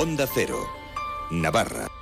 Onda 0.00 0.26
Cero, 0.26 0.64
Navarra. 1.30 1.99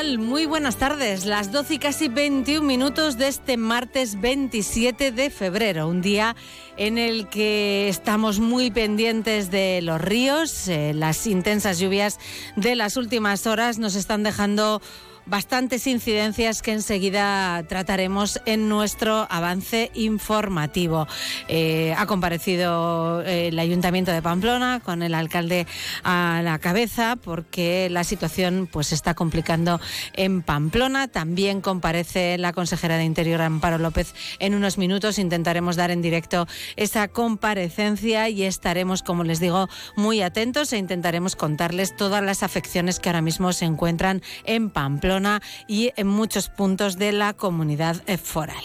Muy 0.00 0.46
buenas 0.46 0.76
tardes. 0.76 1.26
Las 1.26 1.52
12 1.52 1.74
y 1.74 1.78
casi 1.78 2.08
21 2.08 2.66
minutos 2.66 3.18
de 3.18 3.28
este 3.28 3.58
martes 3.58 4.18
27 4.18 5.12
de 5.12 5.28
febrero, 5.28 5.88
un 5.88 6.00
día 6.00 6.36
en 6.78 6.96
el 6.96 7.28
que 7.28 7.86
estamos 7.90 8.38
muy 8.38 8.70
pendientes 8.70 9.50
de 9.50 9.82
los 9.82 10.00
ríos. 10.00 10.68
Eh, 10.68 10.94
las 10.94 11.26
intensas 11.26 11.78
lluvias 11.78 12.18
de 12.56 12.76
las 12.76 12.96
últimas 12.96 13.46
horas 13.46 13.78
nos 13.78 13.94
están 13.94 14.22
dejando 14.22 14.80
bastantes 15.26 15.86
incidencias 15.86 16.62
que 16.62 16.72
enseguida 16.72 17.62
trataremos 17.68 18.40
en 18.46 18.68
nuestro 18.68 19.26
avance 19.30 19.90
informativo. 19.94 21.06
Eh, 21.48 21.94
ha 21.96 22.06
comparecido 22.06 23.22
eh, 23.22 23.48
el 23.48 23.58
Ayuntamiento 23.58 24.10
de 24.10 24.22
Pamplona 24.22 24.80
con 24.84 25.02
el 25.02 25.14
alcalde 25.14 25.66
a 26.02 26.40
la 26.42 26.58
cabeza 26.58 27.16
porque 27.16 27.88
la 27.90 28.04
situación 28.04 28.68
pues 28.70 28.92
está 28.92 29.14
complicando 29.14 29.80
en 30.14 30.42
Pamplona. 30.42 31.08
También 31.08 31.60
comparece 31.60 32.38
la 32.38 32.52
consejera 32.52 32.96
de 32.96 33.04
Interior 33.04 33.42
Amparo 33.42 33.78
López 33.78 34.14
en 34.38 34.54
unos 34.54 34.78
minutos. 34.78 35.18
Intentaremos 35.18 35.76
dar 35.76 35.90
en 35.90 36.02
directo 36.02 36.48
esa 36.76 37.08
comparecencia 37.08 38.28
y 38.28 38.44
estaremos, 38.44 39.02
como 39.02 39.24
les 39.24 39.38
digo, 39.38 39.68
muy 39.96 40.22
atentos 40.22 40.72
e 40.72 40.78
intentaremos 40.78 41.36
contarles 41.36 41.94
todas 41.94 42.22
las 42.22 42.42
afecciones 42.42 42.98
que 42.98 43.08
ahora 43.08 43.22
mismo 43.22 43.52
se 43.52 43.64
encuentran 43.64 44.22
en 44.44 44.70
Pamplona 44.70 45.19
y 45.66 45.92
en 45.96 46.06
muchos 46.06 46.48
puntos 46.48 46.96
de 46.96 47.12
la 47.12 47.32
comunidad 47.32 47.96
eh, 48.06 48.16
foral. 48.16 48.64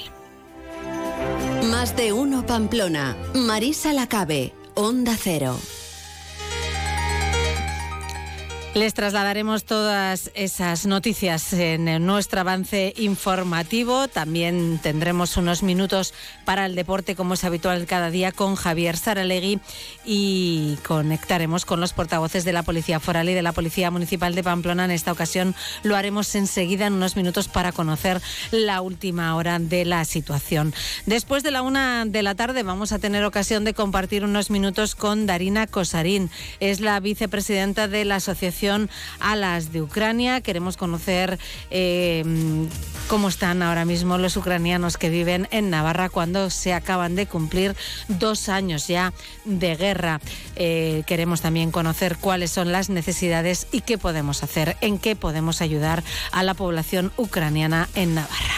Más 1.69 1.95
de 1.95 2.13
uno 2.13 2.45
Pamplona. 2.45 3.15
Marisa 3.33 3.93
Lacabe, 3.93 4.53
Onda 4.75 5.15
Cero. 5.17 5.57
Les 8.75 8.93
trasladaremos 8.93 9.63
todas 9.63 10.31
esas 10.35 10.85
noticias 10.85 11.53
en 11.53 12.05
nuestro 12.05 12.41
avance 12.41 12.93
informativo. 12.97 14.09
También 14.09 14.81
tendremos 14.83 15.37
unos 15.37 15.63
minutos 15.63 16.13
para 16.43 16.65
el 16.65 16.75
deporte, 16.75 17.15
como 17.15 17.35
es 17.35 17.45
habitual 17.45 17.85
cada 17.85 18.09
día, 18.09 18.33
con 18.33 18.55
Javier 18.55 18.97
Saralegui 18.97 19.61
y 20.03 20.77
conectaremos 20.85 21.63
con 21.63 21.79
los 21.79 21.93
portavoces 21.93 22.43
de 22.43 22.51
la 22.51 22.63
Policía 22.63 22.99
Foral 22.99 23.29
y 23.29 23.33
de 23.33 23.41
la 23.41 23.53
Policía 23.53 23.91
Municipal 23.91 24.35
de 24.35 24.43
Pamplona. 24.43 24.83
En 24.83 24.91
esta 24.91 25.13
ocasión 25.13 25.55
lo 25.83 25.95
haremos 25.95 26.35
enseguida, 26.35 26.87
en 26.87 26.95
unos 26.95 27.15
minutos, 27.15 27.47
para 27.47 27.71
conocer 27.71 28.21
la 28.51 28.81
última 28.81 29.37
hora 29.37 29.57
de 29.57 29.85
la 29.85 30.03
situación. 30.03 30.73
Después 31.05 31.43
de 31.43 31.51
la 31.51 31.61
una 31.61 32.03
de 32.03 32.23
la 32.23 32.35
tarde 32.35 32.61
vamos 32.63 32.91
a 32.91 32.99
tener 32.99 33.23
ocasión 33.23 33.63
de 33.63 33.73
compartir 33.73 34.25
unos 34.25 34.49
minutos 34.49 34.95
con 34.95 35.27
Darina 35.27 35.65
Kosarín. 35.65 36.29
Es 36.59 36.81
la 36.81 36.99
vicepresidenta 36.99 37.87
de 37.87 38.03
la 38.03 38.15
Asociación 38.15 38.64
Alas 39.19 39.71
de 39.71 39.81
Ucrania. 39.81 40.41
Queremos 40.41 40.77
conocer 40.77 41.39
eh, 41.69 42.23
cómo 43.07 43.29
están 43.29 43.61
ahora 43.61 43.85
mismo 43.85 44.17
los 44.17 44.37
ucranianos 44.37 44.97
que 44.97 45.09
viven 45.09 45.47
en 45.51 45.69
Navarra 45.69 46.09
cuando 46.09 46.49
se 46.49 46.73
acaban 46.73 47.15
de 47.15 47.27
cumplir 47.27 47.75
dos 48.07 48.49
años 48.49 48.87
ya 48.87 49.13
de 49.45 49.75
guerra. 49.75 50.19
Eh, 50.55 51.03
queremos 51.05 51.41
también 51.41 51.71
conocer 51.71 52.17
cuáles 52.17 52.51
son 52.51 52.71
las 52.71 52.89
necesidades 52.89 53.67
y 53.71 53.81
qué 53.81 53.97
podemos 53.97 54.43
hacer, 54.43 54.77
en 54.81 54.97
qué 54.97 55.15
podemos 55.15 55.61
ayudar 55.61 56.03
a 56.31 56.43
la 56.43 56.53
población 56.53 57.11
ucraniana 57.17 57.87
en 57.95 58.15
Navarra. 58.15 58.55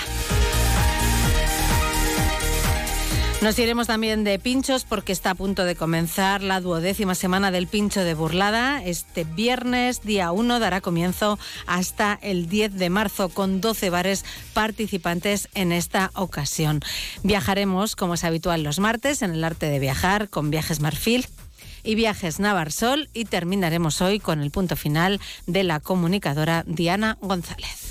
Nos 3.40 3.60
iremos 3.60 3.86
también 3.86 4.24
de 4.24 4.40
pinchos 4.40 4.84
porque 4.84 5.12
está 5.12 5.30
a 5.30 5.36
punto 5.36 5.64
de 5.64 5.76
comenzar 5.76 6.42
la 6.42 6.60
duodécima 6.60 7.14
semana 7.14 7.52
del 7.52 7.68
pincho 7.68 8.04
de 8.04 8.16
burlada. 8.16 8.84
Este 8.84 9.26
viernes, 9.26 10.02
día 10.02 10.32
1, 10.32 10.60
dará 10.60 10.82
comienzo 10.82 11.38
hasta 11.68 12.18
el 12.24 12.50
10 12.50 12.74
de 12.74 12.90
marzo 12.90 13.30
con 13.30 13.62
12 13.62 13.92
bares 13.92 14.26
participantes 14.56 15.50
en 15.54 15.72
esta 15.72 16.10
ocasión. 16.16 16.80
Viajaremos, 17.22 17.96
como 17.96 18.16
es 18.16 18.24
habitual 18.24 18.64
los 18.64 18.80
martes, 18.80 19.22
en 19.22 19.32
el 19.32 19.44
arte 19.44 19.68
de 19.68 19.78
viajar 19.78 20.30
con 20.30 20.50
Viajes 20.50 20.80
Marfil 20.80 21.28
y 21.84 21.94
Viajes 21.94 22.40
Navarsol 22.40 23.08
y 23.14 23.26
terminaremos 23.26 24.02
hoy 24.02 24.20
con 24.20 24.42
el 24.42 24.50
punto 24.50 24.76
final 24.76 25.22
de 25.46 25.64
la 25.64 25.80
comunicadora 25.80 26.64
Diana 26.66 27.20
González. 27.22 27.87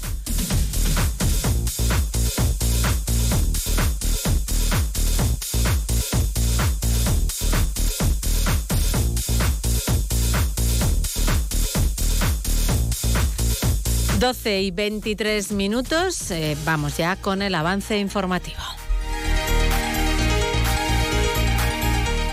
12 14.19 14.63
y 14.63 14.71
23 14.71 15.53
minutos, 15.53 16.31
eh, 16.31 16.57
vamos 16.65 16.97
ya 16.97 17.17
con 17.17 17.43
el 17.43 17.55
avance 17.55 17.99
informativo. 17.99 18.63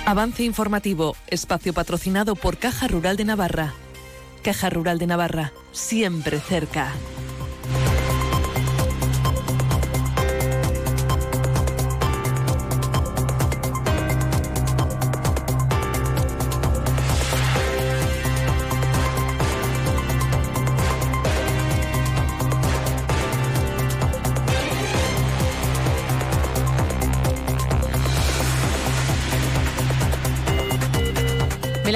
Avance 0.05 0.43
informativo, 0.43 1.17
espacio 1.27 1.73
patrocinado 1.73 2.35
por 2.35 2.57
Caja 2.57 2.87
Rural 2.87 3.17
de 3.17 3.25
Navarra. 3.25 3.73
Caja 4.43 4.69
Rural 4.69 4.97
de 4.97 5.07
Navarra, 5.07 5.51
siempre 5.73 6.39
cerca. 6.39 6.93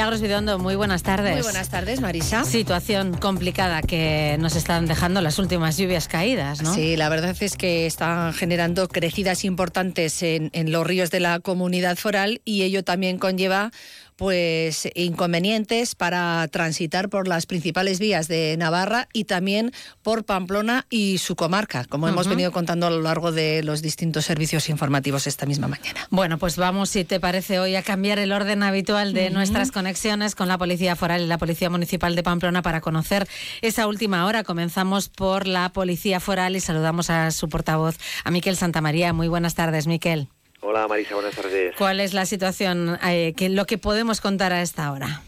Milagros 0.07 0.22
Vidondo, 0.22 0.57
muy 0.57 0.75
buenas 0.78 1.03
tardes. 1.03 1.34
Muy 1.34 1.41
buenas 1.41 1.68
tardes, 1.68 2.00
Marisa. 2.00 2.45
Situación 2.45 3.18
complicada 3.18 3.81
que 3.81 4.38
nos 4.40 4.56
están 4.56 4.85
dejando 4.85 5.19
las 5.19 5.38
últimas 5.38 5.75
lluvias 5.75 6.07
caídas, 6.07 6.62
¿no? 6.62 6.73
Sí, 6.73 6.95
la 6.95 7.09
verdad 7.09 7.35
es 7.38 7.57
que 7.57 7.85
están 7.85 8.34
generando 8.34 8.88
crecidas 8.88 9.44
importantes 9.44 10.23
en, 10.23 10.50
en 10.53 10.72
los 10.72 10.88
ríos 10.88 11.12
de 11.12 11.19
la 11.19 11.41
comunidad 11.41 11.97
foral 11.97 12.40
y 12.45 12.62
ello 12.62 12.85
también 12.85 13.18
conlleva 13.18 13.72
pues 14.17 14.89
inconvenientes 14.95 15.95
para 15.95 16.47
transitar 16.50 17.07
por 17.07 17.28
las 17.28 17.45
principales 17.45 18.00
vías 18.00 18.28
de 18.28 18.55
Navarra 18.57 19.07
y 19.13 19.25
también 19.25 19.72
por 20.01 20.25
Pamplona 20.25 20.86
y 20.89 21.19
su 21.19 21.36
comarca, 21.36 21.86
como 21.86 22.07
hemos 22.09 22.27
venido 22.27 22.51
contando 22.51 22.88
a 22.88 22.89
lo 22.89 23.01
largo 23.01 23.31
de 23.31 23.63
los 23.63 23.81
distintos 23.81 24.25
servicios 24.25 24.69
informativos 24.69 25.27
esta 25.27 25.45
misma 25.45 25.68
mañana. 25.68 26.07
Bueno, 26.09 26.39
pues 26.39 26.57
vamos, 26.57 26.89
si 26.89 27.06
te 27.06 27.19
parece, 27.19 27.59
hoy 27.59 27.75
a 27.75 27.83
cambiar 27.83 28.18
el 28.19 28.33
orden 28.33 28.63
habitual 28.63 29.13
de 29.13 29.30
nuestras 29.30 29.71
conexiones 29.71 30.36
con 30.36 30.47
la 30.47 30.57
Policía 30.57 30.95
Foral 30.95 31.21
y 31.21 31.27
la 31.27 31.38
Policía 31.38 31.69
Municipal 31.69 32.15
de 32.15 32.24
Pamplona 32.24 32.62
para 32.62 32.81
conocer 32.81 33.27
esa 33.62 33.88
última 33.88 34.25
hora. 34.25 34.44
Comenzamos 34.44 35.09
por 35.09 35.45
la 35.45 35.69
Policía 35.69 36.19
Foral 36.19 36.56
y 36.56 36.59
saludamos 36.59 37.12
a 37.12 37.30
su 37.31 37.50
portavoz, 37.50 37.97
a 38.24 38.31
Miquel 38.31 38.57
Santamaría. 38.57 39.13
Muy 39.13 39.27
buenas 39.27 39.53
tardes, 39.53 39.86
Miquel. 39.86 40.30
Hola 40.62 40.88
Marisa, 40.88 41.13
buenas 41.13 41.36
tardes. 41.36 41.75
¿Cuál 41.77 42.00
es 42.00 42.13
la 42.15 42.25
situación, 42.25 42.98
eh, 43.07 43.33
que, 43.38 43.50
lo 43.50 43.65
que 43.65 43.77
podemos 43.77 44.21
contar 44.21 44.54
a 44.54 44.62
esta 44.62 44.92
hora? 44.92 45.21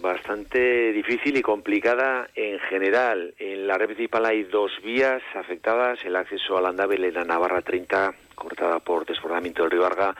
Bastante 0.00 0.92
difícil 0.92 1.36
y 1.36 1.42
complicada 1.42 2.28
en 2.34 2.58
general. 2.58 3.32
En 3.38 3.68
la 3.68 3.78
red 3.78 3.86
principal 3.86 4.26
hay 4.26 4.42
dos 4.42 4.72
vías 4.82 5.22
afectadas, 5.36 6.04
el 6.04 6.16
acceso 6.16 6.58
al 6.58 6.66
andave 6.66 6.96
en 6.96 7.14
la 7.14 7.24
Navarra 7.24 7.62
30, 7.62 8.12
cortada 8.34 8.80
por 8.80 9.06
desbordamiento 9.06 9.62
del 9.62 9.70
río 9.70 9.86
Arga, 9.86 10.16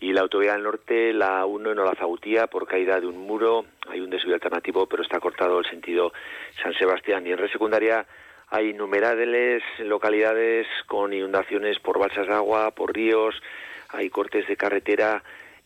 y 0.00 0.14
la 0.14 0.22
autovía 0.22 0.54
del 0.54 0.62
norte, 0.62 1.12
la 1.12 1.44
1 1.44 1.72
en 1.72 1.78
Olazagutía, 1.78 2.46
por 2.46 2.66
caída 2.66 2.98
de 2.98 3.06
un 3.06 3.18
muro. 3.18 3.66
Hay 3.88 4.00
un 4.00 4.08
desvío 4.08 4.34
alternativo, 4.34 4.86
pero 4.86 5.02
está 5.02 5.20
cortado 5.20 5.58
el 5.58 5.66
sentido 5.66 6.12
San 6.62 6.72
Sebastián. 6.72 7.26
Y 7.26 7.32
en 7.32 7.38
red 7.38 7.50
secundaria 7.50 8.06
hay 8.48 8.70
innumerables 8.70 9.62
localidades 9.80 10.66
con 10.86 11.12
inundaciones 11.12 11.78
por 11.80 11.98
balsas 11.98 12.26
de 12.26 12.34
agua, 12.34 12.70
por 12.70 12.94
ríos, 12.94 13.34
hay 13.96 14.10
cortes 14.10 14.46
de 14.46 14.56
carretera 14.56 15.22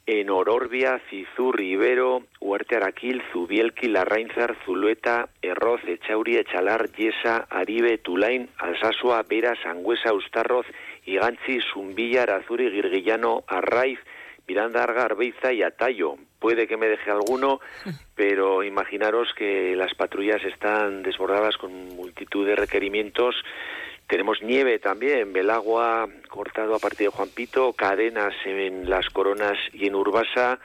en 0.06 0.30
Ororbia, 0.30 1.00
Cizur, 1.10 1.56
Rivero, 1.56 2.22
Huerte 2.40 2.76
Araquil, 2.76 3.22
Zubielki, 3.32 3.88
Larrainzar, 3.88 4.56
Zulueta, 4.64 5.28
Erroz, 5.42 5.80
Echauri, 5.84 6.36
Echalar, 6.36 6.90
Yesa, 6.92 7.46
Aribe, 7.50 7.98
Tulain, 7.98 8.48
Alsasua, 8.58 9.24
Vera, 9.28 9.54
Sangüesa, 9.62 10.12
Ustarroz, 10.12 10.66
Igantzi, 11.04 11.60
Zumbilla, 11.72 12.22
Arazuri, 12.22 12.70
Girguillano, 12.70 13.44
Arraiz, 13.46 13.98
Miranda, 14.48 14.82
Arga, 14.82 15.04
Arbeiza 15.04 15.52
y 15.52 15.62
Atayo. 15.62 16.16
Puede 16.38 16.66
que 16.66 16.76
me 16.76 16.88
deje 16.88 17.10
alguno, 17.10 17.60
pero 18.16 18.62
imaginaros 18.64 19.32
que 19.34 19.76
las 19.76 19.94
patrullas 19.94 20.42
están 20.44 21.02
desbordadas 21.02 21.56
con 21.56 21.72
multitud 21.94 22.46
de 22.46 22.56
requerimientos 22.56 23.36
tenemos 24.10 24.42
nieve 24.42 24.80
también, 24.80 25.32
Belagua 25.32 26.08
cortado 26.28 26.74
a 26.74 26.80
partir 26.80 27.06
de 27.06 27.16
Juan 27.16 27.28
Pito, 27.28 27.72
cadenas 27.72 28.34
en 28.44 28.90
Las 28.90 29.08
Coronas 29.08 29.56
y 29.72 29.86
en 29.86 29.94
Urbasa, 29.94 30.58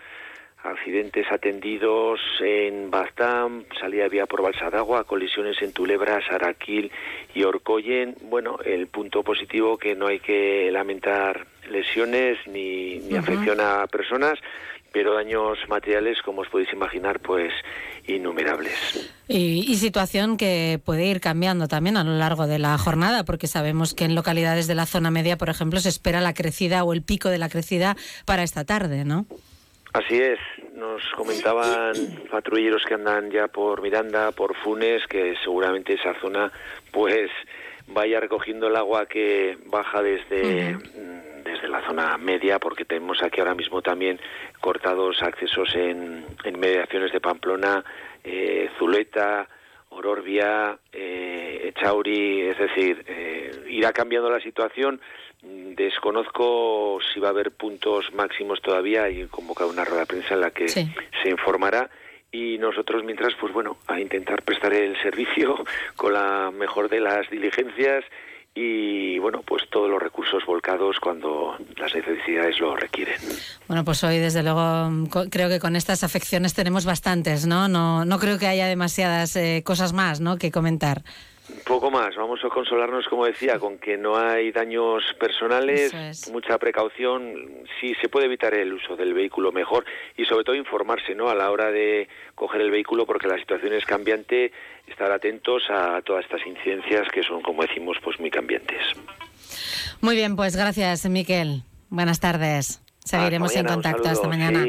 accidentes 0.64 1.32
atendidos 1.32 2.20
en 2.40 2.90
Baztán, 2.90 3.68
salida 3.80 4.08
vía 4.08 4.26
por 4.26 4.42
Balsadagua, 4.42 5.04
colisiones 5.04 5.62
en 5.62 5.74
Tulebra, 5.74 6.26
Saraquil 6.28 6.92
y 7.36 7.44
Orcoyen. 7.44 8.16
Bueno, 8.24 8.58
el 8.66 8.88
punto 8.88 9.22
positivo 9.22 9.78
que 9.78 9.96
no 9.96 10.08
hay 10.08 10.20
que 10.20 10.72
lamentar 10.72 11.46
lesiones 11.70 12.40
ni, 12.48 12.98
ni 12.98 13.16
afección 13.16 13.62
a 13.62 13.86
personas, 13.86 14.40
pero 14.96 15.14
daños 15.14 15.58
materiales, 15.68 16.22
como 16.22 16.40
os 16.40 16.48
podéis 16.48 16.72
imaginar, 16.72 17.20
pues 17.20 17.52
innumerables. 18.08 19.12
Y, 19.28 19.76
situación 19.76 20.38
que 20.38 20.80
puede 20.86 21.06
ir 21.08 21.20
cambiando 21.20 21.68
también 21.68 21.98
a 21.98 22.06
lo 22.06 22.14
largo 22.14 22.48
de 22.48 22.60
la 22.60 22.78
jornada, 22.78 23.26
porque 23.26 23.48
sabemos 23.48 23.94
que 23.94 24.06
en 24.06 24.16
localidades 24.16 24.68
de 24.68 24.76
la 24.76 24.86
zona 24.86 25.12
media, 25.12 25.38
por 25.38 25.50
ejemplo, 25.50 25.82
se 25.82 25.90
espera 25.90 26.22
la 26.22 26.34
crecida 26.34 26.86
o 26.86 26.94
el 26.94 27.02
pico 27.02 27.28
de 27.28 27.40
la 27.40 27.50
crecida 27.50 27.98
para 28.24 28.44
esta 28.44 28.64
tarde, 28.64 29.04
¿no? 29.04 29.26
Así 29.92 30.16
es, 30.16 30.40
nos 30.76 31.02
comentaban 31.16 31.94
patrulleros 32.30 32.84
que 32.86 32.94
andan 32.96 33.32
ya 33.32 33.48
por 33.48 33.82
Miranda, 33.82 34.32
por 34.32 34.56
Funes, 34.56 35.06
que 35.08 35.36
seguramente 35.44 35.94
esa 35.94 36.14
zona 36.20 36.52
pues 36.92 37.30
vaya 37.88 38.20
recogiendo 38.20 38.68
el 38.68 38.76
agua 38.76 39.06
que 39.06 39.58
baja 39.66 40.02
desde 40.02 40.78
desde 41.46 41.68
la 41.70 41.86
zona 41.86 42.18
media, 42.18 42.60
porque 42.60 42.86
tenemos 42.86 43.22
aquí 43.22 43.40
ahora 43.40 43.54
mismo 43.54 43.82
también 43.82 44.20
cortados 44.60 45.22
accesos 45.22 45.70
en, 45.76 46.26
en 46.44 46.60
mediaciones 46.60 47.12
de 47.12 47.22
Pamplona, 47.22 47.84
eh, 48.24 48.70
Zuleta, 48.80 49.48
Ororbia, 49.96 50.78
eh, 50.92 51.70
Echauri, 51.70 52.42
es 52.42 52.58
decir, 52.58 53.04
eh, 53.08 53.52
irá 53.70 53.92
cambiando 53.94 54.30
la 54.30 54.40
situación. 54.40 55.02
Desconozco 55.42 57.00
si 57.14 57.20
va 57.20 57.28
a 57.28 57.32
haber 57.32 57.52
puntos 57.52 58.14
máximos 58.14 58.62
todavía. 58.62 59.10
Y 59.10 59.28
convocar 59.28 59.68
una 59.68 59.86
rueda 59.86 60.02
de 60.02 60.08
prensa 60.08 60.34
en 60.34 60.42
la 60.42 60.52
que 60.52 60.68
se 60.68 61.30
informará. 61.30 61.90
Y 62.32 62.58
nosotros 62.58 63.04
mientras 63.04 63.34
pues 63.36 63.54
bueno 63.54 63.78
a 63.88 64.00
intentar 64.00 64.44
prestar 64.44 64.74
el 64.74 65.02
servicio 65.02 65.64
con 65.96 66.14
la 66.14 66.52
mejor 66.52 66.90
de 66.90 67.00
las 67.00 67.30
diligencias 67.30 68.04
y 68.58 69.20
bueno, 69.20 69.42
pues 69.46 69.64
todos 69.70 69.90
los 69.90 70.02
recursos 70.02 70.46
volcados 70.46 70.96
cuando 71.02 71.58
las 71.76 71.94
necesidades 71.94 72.58
lo 72.62 72.74
requieren. 72.78 73.20
Bueno, 73.68 73.84
pues 73.84 74.02
hoy 74.06 74.18
desde 74.18 74.44
luego 74.44 74.90
creo 75.30 75.50
que 75.50 75.60
con 75.60 75.76
estas 75.76 76.06
afecciones 76.06 76.54
tenemos 76.54 76.86
bastantes, 76.86 77.46
¿no? 77.46 77.68
No, 77.68 78.06
no 78.06 78.18
creo 78.18 78.40
que 78.40 78.48
haya 78.48 78.68
demasiadas 78.68 79.36
eh, 79.36 79.62
cosas 79.66 79.92
más, 79.92 80.22
¿no? 80.22 80.38
Que 80.38 80.52
comentar. 80.52 81.04
Poco 81.66 81.92
más, 81.92 82.16
vamos 82.16 82.40
a 82.44 82.50
consolarnos, 82.50 83.08
como 83.08 83.26
decía, 83.26 83.60
con 83.60 83.78
que 83.78 83.98
no 83.98 84.18
hay 84.18 84.52
daños 84.52 85.04
personales, 85.20 85.94
mucha 86.32 86.58
precaución, 86.58 87.66
si 87.80 87.94
se 87.96 88.10
puede 88.10 88.26
evitar 88.26 88.54
el 88.56 88.74
uso 88.74 88.96
del 88.96 89.14
vehículo 89.14 89.52
mejor 89.52 89.86
y 90.18 90.26
sobre 90.26 90.44
todo 90.44 90.56
informarse, 90.56 91.14
¿no? 91.14 91.30
A 91.30 91.36
la 91.36 91.52
hora 91.52 91.72
de 91.72 92.08
coger 92.34 92.62
el 92.62 92.72
vehículo, 92.72 93.06
porque 93.06 93.28
la 93.28 93.38
situación 93.38 93.74
es 93.74 93.86
cambiante, 93.86 94.52
estar 94.88 95.12
atentos 95.12 95.64
a 95.70 96.02
todas 96.02 96.26
estas 96.26 96.46
incidencias 96.48 97.08
que 97.12 97.22
son, 97.22 97.42
como 97.42 97.62
decimos, 97.62 97.98
pues 98.04 98.20
muy 98.20 98.32
cambiantes. 98.32 98.82
Muy 100.02 100.16
bien, 100.16 100.36
pues 100.36 100.56
gracias, 100.56 101.08
Miquel. 101.08 101.62
Buenas 101.90 102.20
tardes. 102.20 102.82
Seguiremos 103.04 103.56
en 103.56 103.66
contacto 103.66 104.10
hasta 104.10 104.28
mañana. 104.28 104.66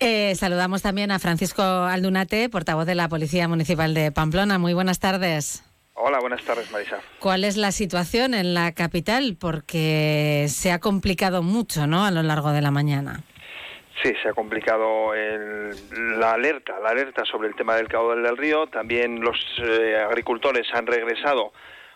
Eh, 0.00 0.34
saludamos 0.34 0.82
también 0.82 1.10
a 1.10 1.18
Francisco 1.18 1.62
Aldunate, 1.62 2.48
portavoz 2.48 2.86
de 2.86 2.94
la 2.94 3.08
Policía 3.08 3.48
Municipal 3.48 3.94
de 3.94 4.12
Pamplona. 4.12 4.58
Muy 4.58 4.74
buenas 4.74 5.00
tardes. 5.00 5.64
Hola, 5.94 6.18
buenas 6.18 6.42
tardes, 6.42 6.70
Marisa. 6.72 6.98
¿Cuál 7.20 7.44
es 7.44 7.56
la 7.56 7.70
situación 7.70 8.34
en 8.34 8.52
la 8.52 8.72
capital? 8.72 9.36
Porque 9.38 10.46
se 10.48 10.72
ha 10.72 10.80
complicado 10.80 11.42
mucho, 11.42 11.86
¿no? 11.86 12.04
A 12.04 12.10
lo 12.10 12.22
largo 12.22 12.50
de 12.50 12.60
la 12.60 12.72
mañana. 12.72 13.22
Sí, 14.02 14.12
se 14.22 14.28
ha 14.28 14.32
complicado 14.32 15.12
la 16.18 16.32
alerta, 16.32 16.78
la 16.80 16.90
alerta 16.90 17.24
sobre 17.24 17.48
el 17.48 17.54
tema 17.54 17.76
del 17.76 17.88
caudal 17.88 18.22
del 18.22 18.36
río. 18.36 18.66
También 18.66 19.20
los 19.20 19.38
eh, 19.58 19.96
agricultores 19.96 20.66
han 20.74 20.86
regresado 20.86 21.52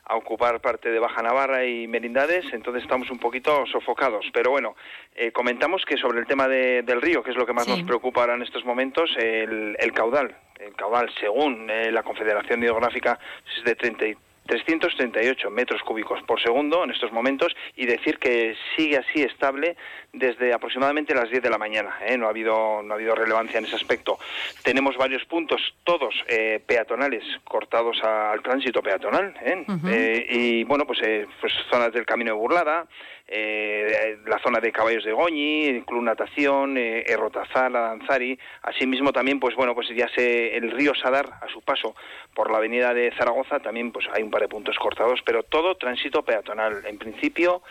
a 0.08 0.16
ocupar 0.16 0.60
parte 0.60 0.90
de 0.90 0.98
Baja 0.98 1.22
Navarra 1.22 1.64
y 1.64 1.86
Merindades, 1.86 2.46
entonces 2.52 2.82
estamos 2.82 3.10
un 3.10 3.18
poquito 3.18 3.66
sofocados. 3.66 4.26
Pero 4.32 4.50
bueno, 4.50 4.74
eh, 5.14 5.30
comentamos 5.32 5.84
que 5.84 5.98
sobre 5.98 6.18
el 6.18 6.26
tema 6.26 6.48
del 6.48 7.02
río, 7.02 7.22
que 7.22 7.30
es 7.30 7.36
lo 7.36 7.46
que 7.46 7.52
más 7.52 7.68
nos 7.68 7.82
preocupa 7.82 8.22
ahora 8.22 8.34
en 8.34 8.42
estos 8.42 8.64
momentos, 8.64 9.10
el, 9.18 9.92
caudal. 9.94 10.34
El 10.58 10.74
caudal, 10.74 11.10
según 11.20 11.70
eh, 11.70 11.92
la 11.92 12.02
Confederación 12.02 12.62
Hidrográfica, 12.62 13.18
es 13.56 13.64
de 13.64 13.74
33 13.74 14.16
338 14.48 15.50
metros 15.50 15.82
cúbicos 15.82 16.22
por 16.22 16.40
segundo 16.40 16.82
en 16.82 16.90
estos 16.90 17.12
momentos 17.12 17.54
y 17.76 17.84
decir 17.84 18.18
que 18.18 18.56
sigue 18.76 18.96
así 18.96 19.22
estable 19.22 19.76
desde 20.12 20.54
aproximadamente 20.54 21.14
las 21.14 21.28
10 21.28 21.42
de 21.42 21.50
la 21.50 21.58
mañana. 21.58 21.98
¿eh? 22.00 22.16
No, 22.16 22.26
ha 22.26 22.30
habido, 22.30 22.82
no 22.82 22.92
ha 22.92 22.96
habido 22.96 23.14
relevancia 23.14 23.58
en 23.58 23.66
ese 23.66 23.76
aspecto. 23.76 24.18
Tenemos 24.64 24.96
varios 24.96 25.24
puntos, 25.26 25.60
todos 25.84 26.14
eh, 26.28 26.62
peatonales, 26.66 27.22
cortados 27.44 28.02
al 28.02 28.42
tránsito 28.42 28.82
peatonal. 28.82 29.34
¿eh? 29.42 29.64
eh 29.86 30.26
y 30.30 30.64
bueno, 30.64 30.86
pues, 30.86 31.00
pues 31.40 31.52
zonas 31.70 31.92
del 31.92 32.06
Camino 32.06 32.32
de 32.32 32.38
Burlada, 32.38 32.86
la 33.28 34.38
zona 34.38 34.58
de 34.58 34.72
Caballos 34.72 35.04
de 35.04 35.12
Goñi, 35.12 35.82
Club 35.86 36.02
Natación, 36.02 36.78
eh, 36.78 37.04
Errotazal, 37.06 37.76
Adanzari. 37.76 38.38
Asimismo 38.62 39.12
también, 39.12 39.38
pues 39.38 39.54
bueno, 39.54 39.74
pues 39.74 39.88
ya 39.94 40.08
se 40.08 40.56
el 40.56 40.70
río 40.70 40.94
Sadar 40.94 41.26
a 41.42 41.48
su 41.48 41.60
paso 41.60 41.94
por 42.34 42.50
la 42.50 42.58
avenida 42.58 42.94
de 42.94 43.12
Zaragoza 43.18 43.60
también 43.60 43.92
pues 43.92 44.06
hay 44.12 44.22
un 44.22 44.30
par 44.30 44.42
de 44.42 44.48
puntos 44.48 44.78
cortados, 44.78 45.20
pero 45.24 45.42
todo 45.42 45.76
tránsito 45.76 46.22
peatonal. 46.22 46.84
En 46.86 46.98
principio, 46.98 47.62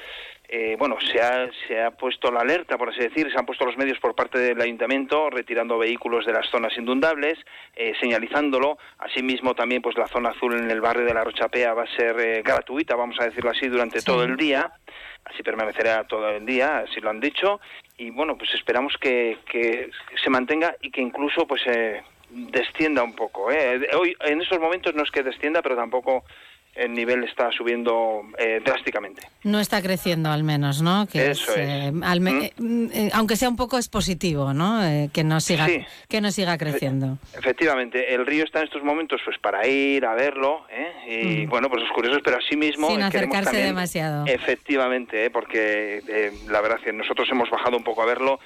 eh, 0.49 0.77
bueno, 0.79 0.97
se 1.01 1.19
ha, 1.19 1.49
se 1.67 1.81
ha 1.81 1.91
puesto 1.91 2.31
la 2.31 2.39
alerta, 2.39 2.77
por 2.77 2.89
así 2.89 2.99
decir, 2.99 3.29
se 3.29 3.37
han 3.37 3.45
puesto 3.45 3.65
los 3.65 3.75
medios 3.75 3.99
por 3.99 4.15
parte 4.15 4.39
del 4.39 4.61
ayuntamiento 4.61 5.29
retirando 5.29 5.77
vehículos 5.77 6.25
de 6.25 6.31
las 6.31 6.47
zonas 6.49 6.77
inundables, 6.77 7.37
eh, 7.75 7.93
señalizándolo. 7.99 8.77
Asimismo, 8.99 9.55
también 9.55 9.81
pues 9.81 9.97
la 9.97 10.07
zona 10.07 10.29
azul 10.29 10.57
en 10.57 10.71
el 10.71 10.79
barrio 10.79 11.05
de 11.05 11.13
la 11.13 11.25
Rochapea 11.25 11.73
va 11.73 11.83
a 11.83 11.95
ser 11.97 12.17
eh, 12.19 12.41
gratuita, 12.43 12.95
vamos 12.95 13.17
a 13.19 13.25
decirlo 13.25 13.49
así, 13.49 13.67
durante 13.67 14.01
todo 14.01 14.23
el 14.23 14.37
día. 14.37 14.71
Así 15.25 15.43
permanecerá 15.43 16.07
todo 16.07 16.29
el 16.29 16.45
día, 16.45 16.77
así 16.77 17.01
lo 17.01 17.09
han 17.09 17.19
dicho. 17.19 17.59
Y 17.97 18.11
bueno, 18.11 18.37
pues 18.37 18.53
esperamos 18.53 18.95
que, 19.01 19.39
que 19.51 19.89
se 20.23 20.29
mantenga 20.29 20.77
y 20.81 20.91
que 20.91 21.01
incluso 21.01 21.45
pues 21.45 21.63
descienda 22.29 23.03
un 23.03 23.13
poco. 23.13 23.47
Hoy, 23.47 24.15
en 24.21 24.41
estos 24.41 24.59
momentos 24.59 24.95
no 24.95 25.03
es 25.03 25.11
que 25.11 25.23
descienda, 25.23 25.61
pero 25.61 25.75
tampoco 25.75 26.23
el 26.77 26.93
nivel 26.93 27.23
está 27.23 27.51
subiendo 27.51 28.21
eh, 28.37 28.61
drásticamente. 28.63 29.23
No 29.43 29.59
está 29.59 29.81
creciendo 29.81 30.29
al 30.29 30.43
menos, 30.43 30.81
¿no? 30.81 31.07
Que 31.07 31.31
Eso 31.31 31.51
es. 31.53 31.57
Eh, 31.57 31.91
¿Mm? 31.91 32.27
Eh, 32.27 32.53
mm, 32.57 32.87
aunque 33.13 33.35
sea 33.35 33.49
un 33.49 33.55
poco 33.55 33.77
es 33.77 33.89
positivo, 33.89 34.53
¿no? 34.53 34.77
que 35.11 35.23
no 35.23 35.39
siga 35.39 35.67
que 36.07 36.21
no 36.21 36.31
siga 36.31 36.57
creciendo. 36.57 37.17
Efectivamente, 37.37 38.13
el 38.13 38.25
río 38.25 38.43
está 38.43 38.59
en 38.59 38.65
estos 38.65 38.83
momentos 38.83 39.21
pues 39.25 39.37
para 39.39 39.65
ir 39.67 40.05
a 40.05 40.13
verlo 40.13 40.65
y 41.07 41.45
mm. 41.45 41.49
bueno, 41.49 41.69
pues 41.69 41.81
los 41.81 41.91
curiosos, 41.91 42.21
pero 42.23 42.37
así 42.37 42.55
mismo 42.55 42.89
sin 42.89 43.01
acercarse 43.01 43.57
demasiado. 43.57 44.25
Efectivamente, 44.27 45.29
porque 45.31 46.31
la 46.49 46.61
verdad 46.61 46.79
que 46.83 46.93
nosotros 46.93 47.27
hemos 47.31 47.49
bajado 47.49 47.77
un 47.77 47.83
poco 47.83 48.03
a 48.03 48.05
verlo 48.05 48.39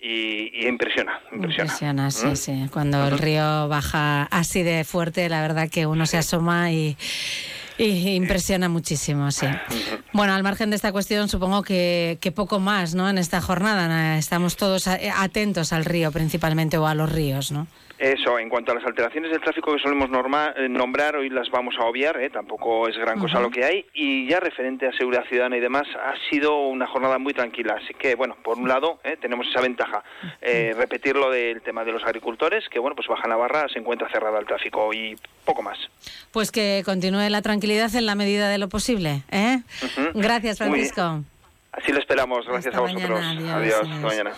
y, 0.00 0.66
impresiona, 0.66 1.20
impresiona. 1.32 2.10
sí, 2.10 2.36
sí. 2.36 2.68
Cuando 2.72 3.06
el 3.06 3.18
río 3.18 3.68
baja 3.68 4.24
así 4.24 4.62
de 4.62 4.84
fuerte, 4.84 5.28
la 5.28 5.40
verdad 5.42 5.68
que 5.70 5.86
uno 5.86 6.06
se 6.06 6.18
asoma 6.18 6.72
y, 6.72 6.96
y 7.78 8.14
impresiona 8.14 8.68
muchísimo, 8.68 9.30
sí. 9.30 9.46
Bueno, 10.12 10.34
al 10.34 10.42
margen 10.42 10.70
de 10.70 10.76
esta 10.76 10.92
cuestión, 10.92 11.28
supongo 11.28 11.62
que, 11.62 12.32
poco 12.34 12.60
más, 12.60 12.94
¿no? 12.94 13.08
En 13.08 13.18
esta 13.18 13.40
jornada 13.40 14.18
estamos 14.18 14.56
todos 14.56 14.86
atentos 14.86 15.72
al 15.72 15.84
río 15.84 16.12
principalmente 16.12 16.78
o 16.78 16.86
a 16.86 16.94
los 16.94 17.10
ríos, 17.10 17.52
¿no? 17.52 17.66
Eso, 17.98 18.38
en 18.38 18.48
cuanto 18.48 18.72
a 18.72 18.74
las 18.74 18.84
alteraciones 18.84 19.30
del 19.30 19.40
tráfico 19.40 19.72
que 19.72 19.78
solemos 19.80 20.08
eh, 20.56 20.68
nombrar, 20.68 21.16
hoy 21.16 21.28
las 21.28 21.50
vamos 21.50 21.74
a 21.78 21.84
obviar, 21.84 22.20
¿eh? 22.20 22.30
tampoco 22.30 22.88
es 22.88 22.96
gran 22.96 23.18
cosa 23.18 23.40
lo 23.40 23.50
que 23.50 23.64
hay, 23.64 23.86
y 23.94 24.28
ya 24.28 24.40
referente 24.40 24.86
a 24.86 24.92
seguridad 24.92 25.24
ciudadana 25.28 25.56
y 25.56 25.60
demás, 25.60 25.84
ha 25.94 26.14
sido 26.30 26.66
una 26.66 26.86
jornada 26.86 27.18
muy 27.18 27.34
tranquila. 27.34 27.78
Así 27.82 27.94
que, 27.94 28.14
bueno, 28.14 28.36
por 28.42 28.58
un 28.58 28.68
lado, 28.68 29.00
¿eh? 29.04 29.16
tenemos 29.20 29.46
esa 29.48 29.60
ventaja. 29.60 30.02
Eh, 30.40 30.74
repetir 30.76 31.16
lo 31.16 31.30
del 31.30 31.62
tema 31.62 31.84
de 31.84 31.92
los 31.92 32.02
agricultores, 32.02 32.68
que, 32.68 32.78
bueno, 32.78 32.96
pues 32.96 33.08
Baja 33.08 33.28
Navarra 33.28 33.66
se 33.72 33.78
encuentra 33.78 34.08
cerrada 34.10 34.38
al 34.38 34.46
tráfico 34.46 34.92
y 34.92 35.16
poco 35.44 35.62
más. 35.62 35.78
Pues 36.32 36.50
que 36.50 36.82
continúe 36.84 37.28
la 37.28 37.42
tranquilidad 37.42 37.94
en 37.94 38.06
la 38.06 38.14
medida 38.14 38.48
de 38.48 38.58
lo 38.58 38.68
posible. 38.68 39.22
¿eh? 39.30 39.62
Gracias, 40.14 40.58
Francisco. 40.58 41.22
Así 41.72 41.92
lo 41.92 41.98
esperamos. 41.98 42.46
Gracias 42.46 42.74
Hasta 42.74 42.78
a 42.78 42.92
vosotros. 42.92 43.20
mañana, 43.20 43.56
adiós, 43.56 43.74
adiós. 43.74 43.74
Hasta 43.74 43.94
adiós. 43.94 44.02
mañana. 44.02 44.32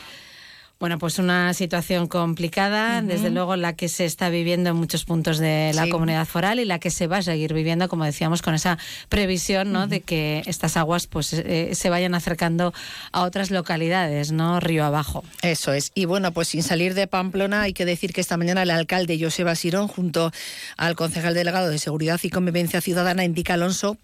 Bueno, 0.85 0.99
pues 0.99 1.19
una 1.19 1.55
situación 1.55 2.09
complicada, 2.09 3.01
desde 3.01 3.31
luego 3.31 3.57
la 3.57 3.73
que 3.73 3.89
se 3.89 4.05
está 4.05 4.29
viviendo 4.29 4.69
en 4.69 4.77
muchos 4.77 5.07
puntos 5.07 5.39
de 5.39 5.73
la 5.75 5.85
Sí. 5.85 5.89
comunidad 5.89 6.27
foral 6.27 6.61
y 6.61 6.67
la 6.67 6.79
que 6.79 6.91
se 6.91 7.07
va 7.07 7.17
a 7.17 7.23
seguir 7.23 7.55
viviendo, 7.55 7.89
como 7.89 8.05
decíamos, 8.05 8.43
con 8.43 8.53
esa 8.55 8.77
previsión 9.09 9.73
¿no? 9.73 9.87
de 9.87 10.03
que 10.03 10.43
estas 10.45 10.77
aguas 10.77 11.07
pues 11.07 11.33
eh, 11.33 11.71
se 11.73 11.89
vayan 11.89 12.15
acercando 12.15 12.75
a 13.13 13.23
otras 13.23 13.51
localidades, 13.51 14.31
¿no? 14.31 14.61
Río 14.61 14.85
abajo. 14.85 15.25
Eso 15.41 15.73
es. 15.73 15.91
Y 15.95 16.05
bueno, 16.05 16.33
pues 16.33 16.49
sin 16.49 16.63
salir 16.63 16.93
de 16.93 17.07
Pamplona, 17.07 17.63
hay 17.63 17.73
que 17.73 17.87
decir 17.87 18.13
que 18.13 18.21
esta 18.21 18.37
mañana 18.37 18.63
el 18.63 18.71
alcalde 18.71 19.19
Joseba 19.19 19.55
Sirón, 19.55 19.89
junto 19.89 20.33
al 20.77 20.97
concejal 20.97 21.33
delegado 21.33 21.71
de 21.71 21.79
Seguridad 21.79 22.21
y 22.23 22.29
Convivencia 22.29 22.83
Ciudadana, 22.83 23.25
indica 23.25 23.55
Alonso, 23.55 23.97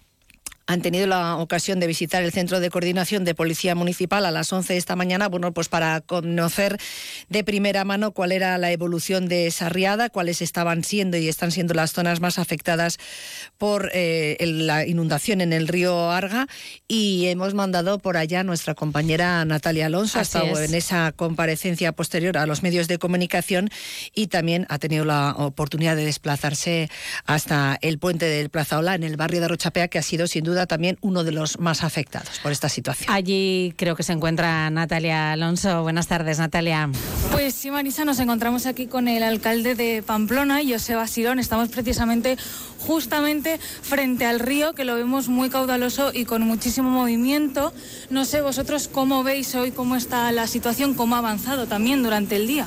han 0.70 0.82
tenido 0.82 1.08
la 1.08 1.36
ocasión 1.38 1.80
de 1.80 1.88
visitar 1.88 2.22
el 2.22 2.30
Centro 2.30 2.60
de 2.60 2.70
Coordinación 2.70 3.24
de 3.24 3.34
Policía 3.34 3.74
Municipal 3.74 4.24
a 4.24 4.30
las 4.30 4.52
11 4.52 4.74
de 4.74 4.78
esta 4.78 4.94
mañana, 4.94 5.28
bueno, 5.28 5.52
pues 5.52 5.68
para 5.68 6.00
conocer 6.00 6.78
de 7.28 7.42
primera 7.42 7.84
mano 7.84 8.12
cuál 8.12 8.30
era 8.30 8.56
la 8.56 8.70
evolución 8.70 9.26
de 9.26 9.48
esa 9.48 9.68
riada, 9.68 10.10
cuáles 10.10 10.40
estaban 10.40 10.84
siendo 10.84 11.16
y 11.16 11.26
están 11.26 11.50
siendo 11.50 11.74
las 11.74 11.92
zonas 11.92 12.20
más 12.20 12.38
afectadas 12.38 12.98
por 13.58 13.90
eh, 13.94 14.36
la 14.46 14.86
inundación 14.86 15.40
en 15.40 15.52
el 15.52 15.66
río 15.66 16.12
Arga. 16.12 16.46
Y 16.86 17.26
hemos 17.26 17.52
mandado 17.52 17.98
por 17.98 18.16
allá 18.16 18.40
a 18.40 18.44
nuestra 18.44 18.76
compañera 18.76 19.44
Natalia 19.44 19.86
Alonso, 19.86 20.18
ha 20.18 20.22
Así 20.22 20.38
estado 20.38 20.56
es. 20.56 20.70
en 20.70 20.76
esa 20.76 21.10
comparecencia 21.10 21.90
posterior 21.90 22.38
a 22.38 22.46
los 22.46 22.62
medios 22.62 22.86
de 22.86 22.98
comunicación 22.98 23.70
y 24.14 24.28
también 24.28 24.66
ha 24.68 24.78
tenido 24.78 25.04
la 25.04 25.34
oportunidad 25.36 25.96
de 25.96 26.04
desplazarse 26.04 26.88
hasta 27.24 27.76
el 27.82 27.98
puente 27.98 28.26
del 28.26 28.50
Plazaola 28.50 28.94
en 28.94 29.02
el 29.02 29.16
barrio 29.16 29.40
de 29.40 29.48
Rochapea, 29.48 29.88
que 29.88 29.98
ha 29.98 30.02
sido 30.02 30.28
sin 30.28 30.44
duda 30.44 30.59
también 30.66 30.98
uno 31.00 31.24
de 31.24 31.32
los 31.32 31.58
más 31.58 31.84
afectados 31.84 32.40
por 32.42 32.52
esta 32.52 32.68
situación. 32.68 33.12
Allí 33.12 33.74
creo 33.76 33.96
que 33.96 34.02
se 34.02 34.12
encuentra 34.12 34.70
Natalia 34.70 35.32
Alonso. 35.32 35.82
Buenas 35.82 36.06
tardes, 36.06 36.38
Natalia. 36.38 36.90
Pues 37.32 37.54
sí, 37.54 37.70
Marisa, 37.70 38.04
nos 38.04 38.18
encontramos 38.18 38.66
aquí 38.66 38.86
con 38.86 39.08
el 39.08 39.22
alcalde 39.22 39.74
de 39.74 40.02
Pamplona, 40.02 40.60
Joseba 40.66 41.06
Sirón. 41.06 41.38
Estamos 41.38 41.68
precisamente 41.68 42.36
justamente 42.78 43.58
frente 43.58 44.26
al 44.26 44.40
río, 44.40 44.74
que 44.74 44.84
lo 44.84 44.94
vemos 44.94 45.28
muy 45.28 45.50
caudaloso 45.50 46.10
y 46.12 46.24
con 46.24 46.42
muchísimo 46.42 46.90
movimiento. 46.90 47.72
No 48.10 48.24
sé 48.24 48.40
vosotros 48.40 48.88
cómo 48.88 49.22
veis 49.22 49.54
hoy, 49.54 49.70
cómo 49.70 49.96
está 49.96 50.30
la 50.32 50.46
situación, 50.46 50.94
cómo 50.94 51.14
ha 51.14 51.18
avanzado 51.18 51.66
también 51.66 52.02
durante 52.02 52.36
el 52.36 52.46
día. 52.46 52.66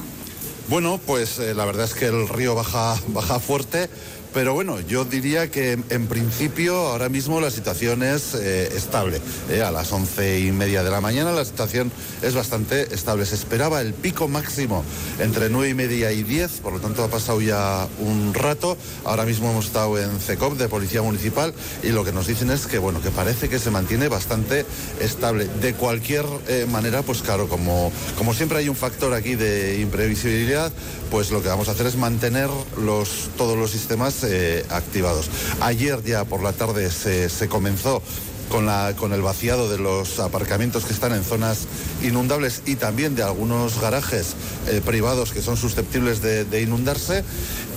Bueno, 0.69 1.00
pues 1.05 1.39
eh, 1.39 1.53
la 1.53 1.65
verdad 1.65 1.85
es 1.85 1.93
que 1.93 2.05
el 2.05 2.29
río 2.29 2.55
baja, 2.55 2.95
baja 3.09 3.39
fuerte, 3.39 3.89
pero 4.34 4.54
bueno, 4.54 4.80
yo 4.82 5.06
diría 5.06 5.52
que 5.52 5.80
en 5.90 6.08
principio 6.08 6.75
ahora 6.75 7.08
mismo 7.10 7.40
la 7.40 7.52
situación 7.52 8.04
es 8.04 8.34
eh, 8.34 8.75
estable. 8.75 9.22
Eh, 9.50 9.62
a 9.62 9.72
las 9.72 9.92
once 9.92 10.40
y 10.40 10.52
media 10.52 10.84
de 10.84 10.90
la 10.90 11.02
mañana 11.02 11.32
la 11.32 11.46
situación 11.46 11.92
es 12.22 12.34
bastante 12.34 12.94
estable. 12.94 13.25
Se 13.25 13.36
esperaba 13.36 13.82
el 13.82 13.94
pico 13.94 14.28
máximo 14.28 14.84
entre 15.20 15.50
nueve 15.50 15.70
y 15.70 15.74
media 15.75 16.12
y 16.12 16.24
diez, 16.24 16.60
por 16.62 16.74
lo 16.74 16.80
tanto 16.80 17.04
ha 17.04 17.10
pasado 17.10 17.42
ya 17.42 17.88
un 18.00 18.34
rato. 18.34 18.78
Ahora 19.06 19.25
mismo 19.25 19.52
hemos 19.52 19.68
estado 19.68 20.00
en 20.00 20.20
CECOP 20.20 20.58
de 20.58 20.68
Policía 20.68 21.02
Municipal 21.02 21.54
y 21.84 21.90
lo 21.90 22.04
que 22.04 22.12
nos 22.12 22.28
dicen 22.28 22.50
es 22.50 22.66
que 22.66 22.80
bueno, 22.80 23.02
que 23.02 23.12
parece 23.12 23.50
que 23.50 23.60
se 23.60 23.70
mantiene 23.72 24.08
bastante 24.08 24.66
estable. 25.00 25.48
De 25.62 25.74
cualquier 25.74 26.25
eh, 26.48 26.66
manera, 26.72 27.04
pues 27.04 27.22
claro, 27.22 27.48
como, 27.48 27.92
como 28.18 28.34
siempre 28.34 28.58
hay 28.58 28.70
un 28.70 28.75
factor 28.75 29.13
aquí 29.13 29.36
de 29.36 29.80
imprevisibilidad, 29.80 30.72
pues 31.12 31.30
lo 31.30 31.44
que 31.44 31.50
vamos 31.50 31.70
a 31.70 31.72
hacer 31.72 31.86
es 31.86 31.98
mantener 31.98 32.50
los, 32.78 33.30
todos 33.38 33.58
los 33.58 33.70
sistemas 33.70 34.23
eh, 34.24 34.65
activados. 34.70 35.30
Ayer 35.62 36.03
ya 36.03 36.25
por 36.25 36.44
la 36.44 36.53
tarde 36.53 36.89
se, 36.89 37.48
comenzó 37.48 38.01
con, 38.50 38.65
la, 38.65 38.94
con 38.98 39.13
el 39.13 39.22
vaciado 39.22 39.70
de 39.70 39.77
los 39.77 40.20
aparcamientos 40.20 40.86
que 40.86 40.94
están 40.94 41.13
en 41.13 41.24
zonas 41.24 41.68
inundables 42.01 42.62
y 42.65 42.75
también 42.75 43.15
de 43.15 43.24
algunos 43.24 43.80
garajes 43.80 44.36
eh, 44.68 44.82
privados 44.86 45.32
que 45.32 45.42
son 45.42 45.58
susceptibles 45.58 46.22
de 46.22 46.62
inundarse. 46.62 47.24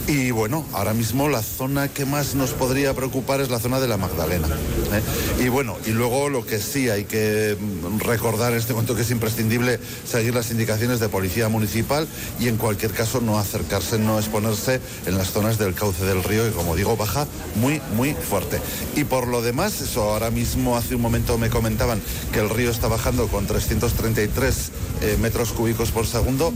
Y 0.08 0.30
bueno, 0.30 0.64
ahora 0.72 0.94
mismo 0.94 1.28
la 1.28 1.42
zona 1.42 1.88
que 1.88 2.04
más 2.04 2.36
nos 2.36 2.52
podría 2.52 2.94
preocupar 2.94 3.40
es 3.40 3.50
la 3.50 3.58
zona 3.58 3.80
de 3.80 3.88
la 3.88 3.96
Magdalena. 3.96 4.46
¿eh? 4.46 5.42
Y 5.44 5.48
bueno, 5.48 5.76
y 5.84 5.90
luego 5.90 6.28
lo 6.28 6.46
que 6.46 6.60
sí 6.60 6.88
hay 6.88 7.06
que 7.06 7.56
recordar 7.98 8.52
en 8.52 8.58
este 8.58 8.72
momento 8.72 8.94
que 8.94 9.02
es 9.02 9.10
imprescindible 9.10 9.80
seguir 10.08 10.32
las 10.32 10.52
indicaciones 10.52 11.00
de 11.00 11.08
policía 11.08 11.48
municipal 11.48 12.06
y 12.38 12.46
en 12.46 12.56
cualquier 12.56 12.92
caso 12.92 13.20
no 13.20 13.36
acercarse, 13.36 13.98
no 13.98 14.16
exponerse 14.20 14.80
en 15.06 15.18
las 15.18 15.32
zonas 15.32 15.58
del 15.58 15.74
cauce 15.74 16.04
del 16.04 16.22
río 16.22 16.44
que 16.44 16.52
como 16.52 16.76
digo 16.76 16.96
baja 16.96 17.26
muy, 17.56 17.82
muy 17.96 18.14
fuerte. 18.14 18.60
Y 18.94 19.02
por 19.02 19.26
lo 19.26 19.42
demás, 19.42 19.80
eso 19.80 20.04
ahora 20.04 20.30
mismo 20.30 20.76
hace 20.76 20.94
un 20.94 21.02
momento 21.02 21.36
me 21.36 21.50
comentaban 21.50 22.00
que 22.32 22.38
el 22.38 22.50
río 22.50 22.70
está 22.70 22.86
bajando 22.86 23.26
con 23.26 23.48
333 23.48 24.70
eh, 25.02 25.16
metros 25.20 25.52
cúbicos 25.52 25.90
por 25.90 26.06
segundo. 26.06 26.52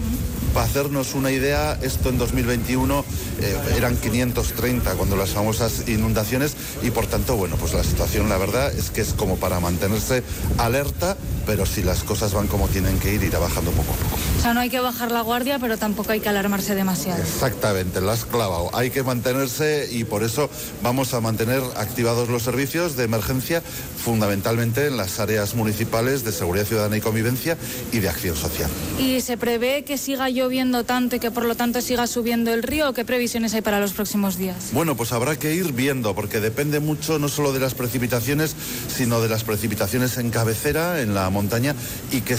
Para 0.54 0.66
hacernos 0.66 1.14
una 1.14 1.30
idea, 1.30 1.78
esto 1.80 2.09
en 2.09 2.19
2021 2.19 3.04
eh, 3.40 3.56
eran 3.76 3.97
530 3.97 4.94
cuando 4.94 5.16
las 5.16 5.30
famosas 5.30 5.88
inundaciones 5.88 6.54
y 6.82 6.90
por 6.90 7.06
tanto, 7.06 7.37
bueno, 7.37 7.56
pues 7.56 7.73
la 7.73 7.85
situación 7.85 8.28
la 8.28 8.38
verdad 8.38 8.73
es 8.73 8.90
que 8.90 9.00
es 9.00 9.12
como 9.14 9.37
para 9.37 9.61
mantenerse 9.61 10.23
alerta, 10.59 11.16
pero 11.47 11.66
si 11.66 11.82
las 11.82 12.04
cosas 12.04 12.32
van 12.32 12.47
como 12.47 12.68
tienen 12.68 12.99
que 12.99 13.14
ir, 13.14 13.23
irá 13.23 13.38
bajando 13.38 13.70
poco 13.73 13.92
a 13.92 13.97
poco. 13.97 14.18
O 14.38 14.42
sea, 14.42 14.54
no 14.54 14.61
hay 14.61 14.70
que 14.70 14.80
bajar 14.80 15.11
la 15.11 15.20
guardia, 15.20 15.59
pero 15.59 15.76
tampoco 15.76 16.12
hay 16.12 16.20
que 16.20 16.28
alarmarse 16.28 16.75
demasiado. 16.75 17.20
Exactamente, 17.20 18.00
lo 18.00 18.11
has 18.11 18.25
clavado. 18.25 18.70
Hay 18.73 18.90
que 18.90 19.02
mantenerse 19.02 19.88
y 19.90 20.04
por 20.04 20.23
eso 20.23 20.49
vamos 20.82 21.12
a 21.14 21.20
mantener 21.20 21.62
activados 21.76 22.28
los 22.28 22.42
servicios 22.42 22.97
de 22.97 23.04
emergencia, 23.04 23.62
fundamentalmente 23.97 24.87
en 24.87 24.97
las 24.97 25.20
áreas 25.20 25.54
municipales 25.54 26.25
de 26.25 26.32
seguridad 26.32 26.64
ciudadana 26.64 26.97
y 26.97 27.00
convivencia 27.00 27.56
y 27.92 27.99
de 27.99 28.09
acción 28.09 28.37
social. 28.37 28.70
¿Y 28.99 29.20
se 29.20 29.37
prevé 29.37 29.85
que 29.85 29.99
siga 29.99 30.30
lloviendo 30.30 30.85
tanto 30.85 31.16
y 31.16 31.20
que 31.20 31.30
por 31.30 31.44
lo 31.44 31.54
tanto 31.54 31.80
siga 31.80 32.06
subiendo 32.06 32.52
el 32.52 32.62
río? 32.62 32.90
¿O 32.90 32.92
¿Qué 32.92 33.04
previsiones 33.30 33.54
hay 33.54 33.60
para 33.60 33.78
los 33.78 33.92
próximos 33.92 34.37
días? 34.37 34.70
Bueno, 34.72 34.96
pues 34.96 35.12
habrá 35.12 35.38
que 35.38 35.54
ir 35.54 35.72
viendo, 35.72 36.16
porque 36.16 36.40
depende 36.40 36.80
mucho 36.80 37.20
no 37.20 37.28
solo 37.28 37.52
de 37.52 37.60
las 37.60 37.75
precipitaciones, 37.75 38.56
sino 38.88 39.20
de 39.20 39.28
las 39.28 39.44
precipitaciones 39.44 40.18
en 40.18 40.30
cabecera, 40.30 41.00
en 41.00 41.14
la 41.14 41.30
montaña, 41.30 41.76
y, 42.10 42.22
que, 42.22 42.37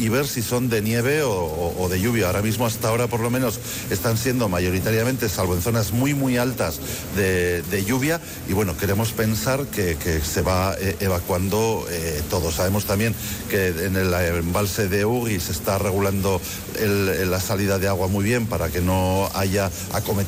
y 0.00 0.08
ver 0.08 0.26
si 0.26 0.42
son 0.42 0.68
de 0.68 0.82
nieve 0.82 1.22
o, 1.22 1.88
de 1.88 2.00
lluvia. 2.00 2.26
Ahora 2.26 2.42
mismo, 2.42 2.66
hasta 2.66 2.88
ahora 2.88 3.06
por 3.06 3.20
lo 3.20 3.30
menos, 3.30 3.60
están 3.90 4.18
siendo 4.18 4.48
mayoritariamente, 4.48 5.28
salvo 5.28 5.54
en 5.54 5.62
zonas 5.62 5.92
muy, 5.92 6.12
muy 6.12 6.38
altas 6.38 6.80
de, 7.14 7.84
lluvia, 7.86 8.20
y 8.48 8.52
bueno, 8.52 8.76
queremos 8.76 9.12
pensar 9.12 9.66
que, 9.66 9.96
se 10.22 10.42
va 10.42 10.74
eh, 10.80 10.96
evacuando 10.98 11.86
eh, 11.88 12.20
todo. 12.28 12.50
Sabemos 12.50 12.84
también 12.84 13.14
que 13.48 13.68
en 13.68 13.94
el 13.94 14.12
embalse 14.12 14.88
de 14.88 15.04
Uri 15.04 15.38
se 15.38 15.52
está 15.52 15.78
regulando 15.78 16.40
la 16.80 17.38
salida 17.38 17.78
de 17.78 17.86
agua 17.86 18.08
muy 18.08 18.24
bien 18.24 18.46
para 18.46 18.70
que 18.70 18.80
no 18.80 19.28
haya 19.34 19.70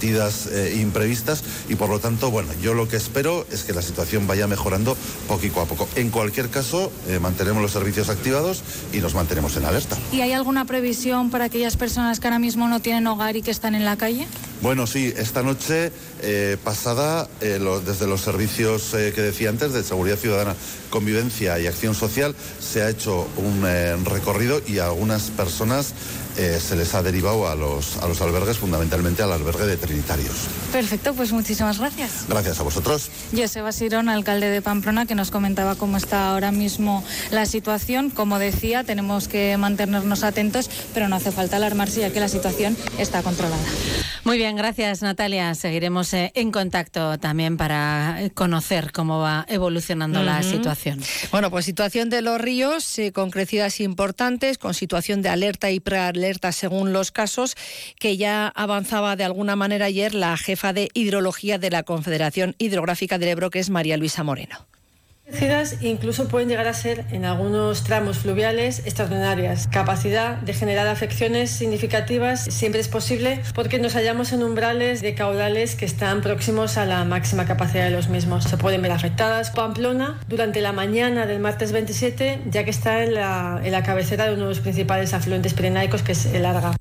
eh, 0.05 0.77
imprevistas 0.81 1.43
y 1.69 1.77
por 1.77 1.89
lo 1.89 1.99
tanto, 1.99 2.31
bueno, 2.31 2.51
yo 2.61 2.75
lo 2.75 2.89
que 2.89 2.97
espero 2.97 3.47
es 3.51 3.65
que 3.65 3.73
la 3.73 3.81
situación 3.81 4.27
vaya 4.27 4.47
mejorando 4.47 4.97
poquito 5.27 5.61
a 5.61 5.65
poco. 5.65 5.89
En 5.97 6.11
cualquier 6.11 6.51
caso, 6.51 6.93
eh, 7.09 7.19
mantenemos 7.19 7.63
los 7.63 7.73
servicios 7.73 8.11
activados 8.11 8.63
y 8.93 8.99
nos 8.99 9.15
mantenemos 9.15 9.57
en 9.57 9.65
alerta. 9.65 9.97
¿Y 10.13 10.21
hay 10.21 10.33
alguna 10.33 10.67
previsión 10.67 11.31
para 11.31 11.47
aquellas 11.47 11.77
personas 11.77 12.21
que 12.21 12.27
ahora 12.27 12.39
mismo 12.39 12.69
no 12.69 12.81
tienen 12.81 13.07
hogar 13.07 13.37
y 13.37 13.43
que 13.43 13.51
están 13.51 13.75
en 13.75 13.85
la 13.85 13.97
calle? 13.97 14.27
Bueno, 14.65 14.87
sí, 14.87 15.13
esta 15.19 15.43
noche 15.43 15.93
eh, 16.23 16.57
pasada, 16.65 17.29
eh, 17.43 17.59
lo- 17.61 17.81
desde 17.83 18.07
los 18.07 18.23
servicios 18.23 18.95
eh, 18.95 19.13
que 19.15 19.21
decía 19.21 19.51
antes, 19.51 19.75
de 19.75 19.85
Seguridad 19.85 20.17
Ciudadana, 20.17 20.55
Convivencia 20.89 21.59
y 21.59 21.67
Acción 21.67 21.95
Social, 21.95 22.35
se 22.61 22.81
ha 22.81 22.89
hecho 22.89 23.29
un 23.37 23.63
eh, 23.67 23.95
recorrido 24.07 24.63
y 24.67 24.79
a 24.79 24.87
algunas 24.87 25.25
personas 25.25 25.93
eh, 26.39 26.59
se 26.67 26.77
les 26.77 26.95
ha 26.95 27.03
derivado 27.03 27.47
a 27.47 27.55
los, 27.55 27.99
a 27.99 28.09
los 28.09 28.23
albergues, 28.23 28.57
fundamentalmente 28.57 29.23
al 29.23 29.33
albergue 29.33 29.67
de 29.67 29.77
Trinitarios. 29.77 30.33
Perfecto, 30.73 31.13
pues 31.13 31.31
muchísimas 31.33 31.79
gracias. 31.79 32.25
Gracias 32.27 32.59
a 32.59 32.63
vosotros. 32.63 33.11
Joseba 33.37 33.71
Sirón, 33.71 34.09
alcalde 34.09 34.49
de 34.49 34.63
Pamplona, 34.63 35.05
que 35.05 35.15
nos 35.15 35.31
comentaba 35.31 35.75
cómo 35.75 35.99
está 35.99 36.31
ahora 36.31 36.53
mismo 36.53 37.05
la 37.31 37.45
situación. 37.45 38.09
Como 38.09 38.39
decía, 38.39 38.83
tenemos 38.83 39.29
que 39.29 39.59
mantenernos 39.59 40.25
atentos, 40.25 40.71
pero 40.95 41.07
no 41.09 41.17
hace 41.17 41.33
falta 41.33 41.57
alarmarse 41.57 42.01
ya 42.01 42.11
que 42.11 42.21
la 42.21 42.29
situación 42.31 42.79
está 42.99 43.23
controlada. 43.23 43.63
Muy 44.25 44.39
bien, 44.39 44.54
gracias 44.57 45.03
Natalia. 45.03 45.55
Seguiremos 45.55 46.13
eh, 46.15 46.33
en 46.35 46.51
contacto 46.51 47.19
también 47.19 47.57
para 47.57 48.19
conocer 48.35 48.93
cómo 48.93 49.21
va 49.21 49.45
evolucionando 49.49 50.23
la 50.23 50.43
situación. 50.43 51.01
Bueno, 51.31 51.51
pues 51.51 51.65
situación 51.65 52.11
de 52.11 52.23
los 52.23 52.41
ríos 52.41 52.99
eh, 52.99 53.13
con 53.13 53.31
crecidas 53.31 53.81
importantes, 53.81 54.59
con 54.59 54.75
situación 54.75 55.23
de 55.23 55.29
alerta 55.29 55.71
y 55.71 55.81
prealerta 55.81 56.53
según 56.53 56.93
los 56.93 57.11
casos, 57.13 57.57
que 57.99 58.17
ya 58.17 58.49
avanzaba 58.49 59.17
de 59.17 59.25
alguna 59.25 59.57
manera 59.57 59.87
ayer 59.87 60.15
la 60.15 60.37
jefa 60.37 60.73
de 60.73 60.89
hidrología 60.95 61.59
de 61.59 61.71
la 61.71 61.83
Confederación 61.83 62.55
Hidrográfica 62.59 63.19
del 63.19 63.31
Ebro, 63.31 63.51
que 63.51 63.59
es 63.59 63.71
María 63.71 63.97
Luisa 63.97 64.23
Moreno. 64.23 64.67
Incluso 65.81 66.29
pueden 66.29 66.49
llegar 66.49 66.67
a 66.67 66.75
ser 66.75 67.05
en 67.11 67.25
algunos 67.25 67.85
tramos 67.85 68.19
fluviales 68.19 68.81
extraordinarias. 68.81 69.69
Capacidad 69.69 70.37
de 70.37 70.55
generar 70.55 70.87
afecciones 70.87 71.51
significativas 71.51 72.45
siempre 72.45 72.81
es 72.81 72.89
posible 72.89 73.41
porque 73.55 73.79
nos 73.79 73.95
hallamos 73.95 74.33
en 74.33 74.43
umbrales 74.43 75.01
de 75.01 75.15
caudales 75.15 75.77
que 75.77 75.85
están 75.85 76.21
próximos 76.23 76.77
a 76.77 76.87
la 76.87 77.05
máxima 77.05 77.45
capacidad 77.45 77.85
de 77.85 77.91
los 77.91 78.09
mismos. 78.09 78.45
Se 78.45 78.57
pueden 78.57 78.83
ver 78.83 78.93
afectadas 78.93 79.51
Pamplona 79.51 80.21
durante 80.29 80.61
la 80.61 80.73
mañana 80.73 81.27
del 81.27 81.41
martes 81.41 81.73
27 81.73 82.43
ya 82.51 82.65
que 82.65 82.71
está 82.71 83.03
en 83.03 83.15
la, 83.15 83.61
en 83.63 83.73
la 83.73 83.83
cabecera 83.83 84.27
de 84.27 84.35
uno 84.35 84.43
de 84.45 84.49
los 84.49 84.61
principales 84.61 85.15
afluentes 85.15 85.55
pirenaicos 85.55 86.03
que 86.03 86.13
es 86.13 86.27
el 86.27 86.45
Arga. 86.47 86.75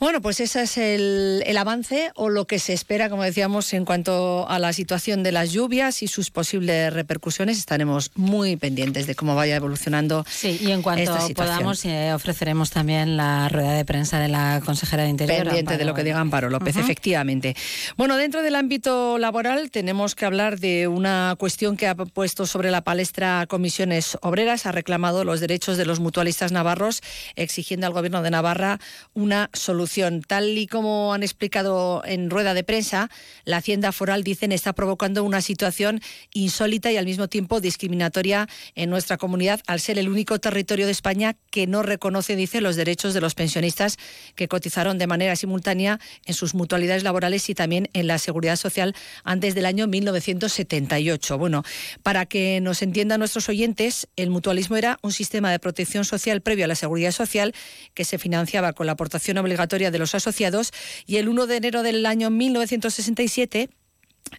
Bueno, 0.00 0.22
pues 0.22 0.38
ese 0.38 0.62
es 0.62 0.78
el, 0.78 1.56
avance 1.58 2.12
o 2.14 2.28
lo 2.28 2.46
que 2.46 2.60
se 2.60 2.72
espera, 2.72 3.10
como 3.10 3.24
decíamos, 3.24 3.72
en 3.72 3.84
cuanto 3.84 4.48
a 4.48 4.60
la 4.60 4.72
situación 4.72 5.24
de 5.24 5.32
las 5.32 5.50
lluvias 5.50 6.04
y 6.04 6.06
sus 6.06 6.30
posibles 6.30 6.92
repercusiones. 6.92 7.58
Estaremos 7.58 8.12
muy 8.14 8.56
pendientes 8.56 9.08
de 9.08 9.16
cómo 9.16 9.34
vaya 9.34 9.56
evolucionando. 9.56 10.24
Sí, 10.30 10.56
y 10.62 10.70
en 10.70 10.82
cuanto 10.82 11.16
podamos, 11.34 11.84
eh, 11.84 12.12
ofreceremos 12.14 12.70
también 12.70 13.16
la 13.16 13.48
rueda 13.48 13.72
de 13.72 13.84
prensa 13.84 14.20
de 14.20 14.28
la 14.28 14.62
consejera 14.64 15.02
de 15.02 15.08
Interior. 15.08 15.44
Pendiente 15.46 15.76
de 15.76 15.84
lo 15.84 15.94
que 15.94 16.04
diga 16.04 16.20
Amparo 16.20 16.48
López, 16.48 16.76
efectivamente. 16.76 17.56
Bueno, 17.96 18.16
dentro 18.16 18.42
del 18.42 18.54
ámbito 18.54 19.18
laboral 19.18 19.72
tenemos 19.72 20.14
que 20.14 20.26
hablar 20.26 20.60
de 20.60 20.86
una 20.86 21.34
cuestión 21.38 21.76
que 21.76 21.88
ha 21.88 21.96
puesto 21.96 22.46
sobre 22.46 22.70
la 22.70 22.82
palestra 22.82 23.46
Comisiones 23.48 24.16
Obreras. 24.22 24.64
Ha 24.66 24.70
reclamado 24.70 25.24
los 25.24 25.40
derechos 25.40 25.76
de 25.76 25.86
los 25.86 25.98
mutualistas 25.98 26.52
navarros, 26.52 27.02
exigiendo 27.34 27.88
al 27.88 27.92
Gobierno 27.92 28.22
de 28.22 28.30
Navarra 28.30 28.78
una 29.12 29.50
solución 29.52 29.87
Tal 30.26 30.58
y 30.58 30.66
como 30.66 31.14
han 31.14 31.22
explicado 31.22 32.02
en 32.04 32.30
rueda 32.30 32.52
de 32.52 32.62
prensa, 32.62 33.10
la 33.44 33.56
Hacienda 33.56 33.90
Foral, 33.90 34.22
dicen, 34.22 34.52
está 34.52 34.72
provocando 34.74 35.24
una 35.24 35.40
situación 35.40 36.00
insólita 36.34 36.92
y 36.92 36.96
al 36.98 37.06
mismo 37.06 37.28
tiempo 37.28 37.60
discriminatoria 37.60 38.48
en 38.74 38.90
nuestra 38.90 39.16
comunidad 39.16 39.60
al 39.66 39.80
ser 39.80 39.98
el 39.98 40.08
único 40.08 40.38
territorio 40.38 40.86
de 40.86 40.92
España 40.92 41.36
que 41.50 41.66
no 41.66 41.82
reconoce, 41.82 42.36
dice, 42.36 42.60
los 42.60 42.76
derechos 42.76 43.14
de 43.14 43.20
los 43.20 43.34
pensionistas 43.34 43.96
que 44.34 44.46
cotizaron 44.46 44.98
de 44.98 45.06
manera 45.06 45.34
simultánea 45.36 46.00
en 46.26 46.34
sus 46.34 46.54
mutualidades 46.54 47.02
laborales 47.02 47.48
y 47.48 47.54
también 47.54 47.88
en 47.94 48.06
la 48.06 48.18
seguridad 48.18 48.56
social 48.56 48.94
antes 49.24 49.54
del 49.54 49.64
año 49.64 49.86
1978. 49.86 51.38
Bueno, 51.38 51.64
para 52.02 52.26
que 52.26 52.60
nos 52.60 52.82
entiendan 52.82 53.20
nuestros 53.20 53.48
oyentes, 53.48 54.08
el 54.16 54.28
mutualismo 54.28 54.76
era 54.76 54.98
un 55.02 55.12
sistema 55.12 55.50
de 55.50 55.58
protección 55.58 56.04
social 56.04 56.42
previo 56.42 56.66
a 56.66 56.68
la 56.68 56.74
seguridad 56.74 57.12
social 57.12 57.54
que 57.94 58.04
se 58.04 58.18
financiaba 58.18 58.72
con 58.74 58.86
la 58.86 58.92
aportación 58.92 59.38
obligatoria 59.38 59.77
de 59.78 59.98
los 59.98 60.14
asociados 60.14 60.72
y 61.06 61.16
el 61.16 61.28
1 61.28 61.46
de 61.46 61.56
enero 61.56 61.82
del 61.82 62.04
año 62.04 62.30
1967 62.30 63.70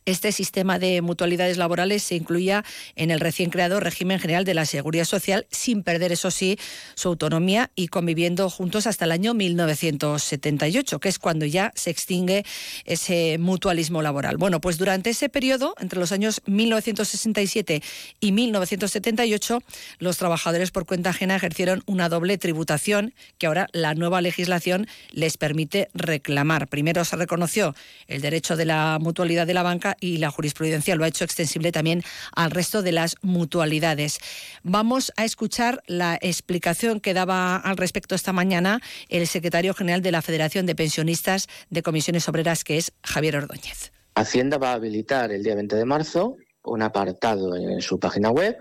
este 0.05 0.31
sistema 0.31 0.79
de 0.79 1.01
mutualidades 1.01 1.57
laborales 1.57 2.03
se 2.03 2.15
incluía 2.15 2.63
en 2.95 3.11
el 3.11 3.19
recién 3.19 3.49
creado 3.49 3.79
régimen 3.79 4.19
general 4.19 4.45
de 4.45 4.53
la 4.53 4.65
seguridad 4.65 5.05
social, 5.05 5.47
sin 5.51 5.83
perder, 5.83 6.11
eso 6.11 6.31
sí, 6.31 6.57
su 6.95 7.09
autonomía 7.09 7.71
y 7.75 7.87
conviviendo 7.87 8.49
juntos 8.49 8.87
hasta 8.87 9.05
el 9.05 9.11
año 9.11 9.33
1978, 9.33 10.99
que 10.99 11.09
es 11.09 11.19
cuando 11.19 11.45
ya 11.45 11.71
se 11.75 11.89
extingue 11.89 12.45
ese 12.85 13.37
mutualismo 13.39 14.01
laboral. 14.01 14.37
Bueno, 14.37 14.61
pues 14.61 14.77
durante 14.77 15.11
ese 15.11 15.29
periodo, 15.29 15.75
entre 15.79 15.99
los 15.99 16.11
años 16.11 16.41
1967 16.45 17.81
y 18.19 18.31
1978, 18.31 19.61
los 19.99 20.17
trabajadores 20.17 20.71
por 20.71 20.85
cuenta 20.85 21.11
ajena 21.11 21.35
ejercieron 21.35 21.83
una 21.85 22.09
doble 22.09 22.37
tributación 22.37 23.13
que 23.37 23.47
ahora 23.47 23.67
la 23.71 23.95
nueva 23.95 24.21
legislación 24.21 24.87
les 25.11 25.37
permite 25.37 25.89
reclamar. 25.93 26.67
Primero 26.67 27.05
se 27.05 27.15
reconoció 27.15 27.75
el 28.07 28.21
derecho 28.21 28.57
de 28.57 28.65
la 28.65 28.97
mutualidad 28.99 29.47
de 29.47 29.53
la 29.53 29.63
banca 29.63 29.78
y 29.99 30.17
la 30.17 30.31
jurisprudencia 30.31 30.95
lo 30.95 31.03
ha 31.03 31.07
hecho 31.07 31.23
extensible 31.23 31.71
también 31.71 32.03
al 32.35 32.51
resto 32.51 32.81
de 32.81 32.91
las 32.91 33.15
mutualidades. 33.21 34.19
Vamos 34.63 35.11
a 35.17 35.25
escuchar 35.25 35.81
la 35.87 36.17
explicación 36.21 36.99
que 36.99 37.13
daba 37.13 37.55
al 37.57 37.77
respecto 37.77 38.15
esta 38.15 38.33
mañana 38.33 38.81
el 39.09 39.27
secretario 39.27 39.73
general 39.73 40.01
de 40.01 40.11
la 40.11 40.21
Federación 40.21 40.65
de 40.65 40.75
Pensionistas 40.75 41.47
de 41.69 41.83
Comisiones 41.83 42.27
Obreras, 42.27 42.63
que 42.63 42.77
es 42.77 42.91
Javier 43.03 43.37
Ordóñez. 43.37 43.91
Hacienda 44.15 44.57
va 44.57 44.71
a 44.71 44.73
habilitar 44.73 45.31
el 45.31 45.43
día 45.43 45.55
20 45.55 45.75
de 45.75 45.85
marzo 45.85 46.37
un 46.63 46.81
apartado 46.81 47.55
en 47.55 47.81
su 47.81 47.99
página 47.99 48.29
web 48.31 48.57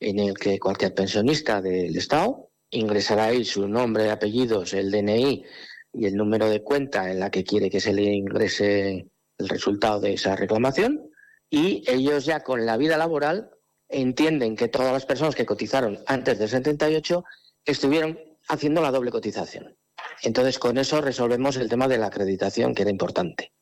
en 0.00 0.18
el 0.18 0.34
que 0.34 0.58
cualquier 0.58 0.94
pensionista 0.94 1.60
del 1.60 1.96
Estado 1.96 2.50
ingresará 2.70 3.26
ahí 3.26 3.44
su 3.44 3.68
nombre, 3.68 4.10
apellidos, 4.10 4.74
el 4.74 4.90
DNI 4.90 5.44
y 5.92 6.06
el 6.06 6.16
número 6.16 6.48
de 6.50 6.62
cuenta 6.62 7.10
en 7.10 7.20
la 7.20 7.30
que 7.30 7.44
quiere 7.44 7.70
que 7.70 7.80
se 7.80 7.92
le 7.92 8.02
ingrese 8.02 9.06
el 9.38 9.48
resultado 9.48 10.00
de 10.00 10.14
esa 10.14 10.36
reclamación 10.36 11.10
y 11.50 11.84
ellos 11.86 12.24
ya 12.24 12.42
con 12.42 12.66
la 12.66 12.76
vida 12.76 12.96
laboral 12.96 13.50
entienden 13.88 14.56
que 14.56 14.68
todas 14.68 14.92
las 14.92 15.06
personas 15.06 15.34
que 15.34 15.46
cotizaron 15.46 16.02
antes 16.06 16.38
del 16.38 16.48
78 16.48 17.24
estuvieron 17.64 18.18
haciendo 18.48 18.80
la 18.80 18.90
doble 18.90 19.10
cotización. 19.10 19.76
Entonces, 20.22 20.58
con 20.58 20.78
eso 20.78 21.00
resolvemos 21.00 21.56
el 21.56 21.68
tema 21.68 21.88
de 21.88 21.98
la 21.98 22.06
acreditación, 22.06 22.74
que 22.74 22.82
era 22.82 22.90
importante. 22.90 23.52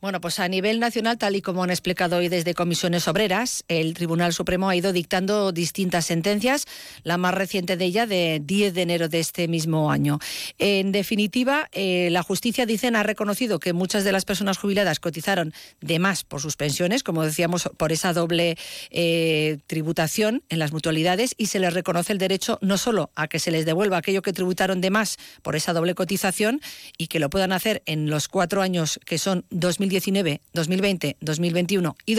Bueno, 0.00 0.18
pues 0.22 0.38
a 0.40 0.48
nivel 0.48 0.80
nacional, 0.80 1.18
tal 1.18 1.36
y 1.36 1.42
como 1.42 1.62
han 1.62 1.68
explicado 1.68 2.16
hoy 2.16 2.30
desde 2.30 2.54
comisiones 2.54 3.06
obreras, 3.06 3.64
el 3.68 3.92
Tribunal 3.92 4.32
Supremo 4.32 4.70
ha 4.70 4.74
ido 4.74 4.94
dictando 4.94 5.52
distintas 5.52 6.06
sentencias, 6.06 6.64
la 7.02 7.18
más 7.18 7.34
reciente 7.34 7.76
de 7.76 7.84
ella 7.84 8.06
de 8.06 8.40
10 8.42 8.72
de 8.72 8.80
enero 8.80 9.08
de 9.10 9.20
este 9.20 9.46
mismo 9.46 9.92
año. 9.92 10.18
En 10.58 10.90
definitiva, 10.90 11.68
eh, 11.72 12.08
la 12.12 12.22
justicia, 12.22 12.64
dicen, 12.64 12.96
ha 12.96 13.02
reconocido 13.02 13.58
que 13.58 13.74
muchas 13.74 14.02
de 14.02 14.12
las 14.12 14.24
personas 14.24 14.56
jubiladas 14.56 15.00
cotizaron 15.00 15.52
de 15.82 15.98
más 15.98 16.24
por 16.24 16.40
sus 16.40 16.56
pensiones, 16.56 17.02
como 17.02 17.22
decíamos, 17.22 17.68
por 17.76 17.92
esa 17.92 18.14
doble 18.14 18.56
eh, 18.90 19.58
tributación 19.66 20.42
en 20.48 20.60
las 20.60 20.72
mutualidades, 20.72 21.34
y 21.36 21.46
se 21.46 21.58
les 21.58 21.74
reconoce 21.74 22.14
el 22.14 22.18
derecho 22.18 22.58
no 22.62 22.78
solo 22.78 23.10
a 23.16 23.28
que 23.28 23.38
se 23.38 23.50
les 23.50 23.66
devuelva 23.66 23.98
aquello 23.98 24.22
que 24.22 24.32
tributaron 24.32 24.80
de 24.80 24.88
más 24.88 25.18
por 25.42 25.56
esa 25.56 25.74
doble 25.74 25.94
cotización 25.94 26.62
y 26.96 27.08
que 27.08 27.20
lo 27.20 27.28
puedan 27.28 27.52
hacer 27.52 27.82
en 27.84 28.08
los 28.08 28.28
cuatro 28.28 28.62
años 28.62 28.98
que 29.04 29.18
son 29.18 29.44
2000 29.50 29.89
2019, 29.90 30.40
2020, 30.54 31.16
2021 31.20 31.96
y, 32.06 32.14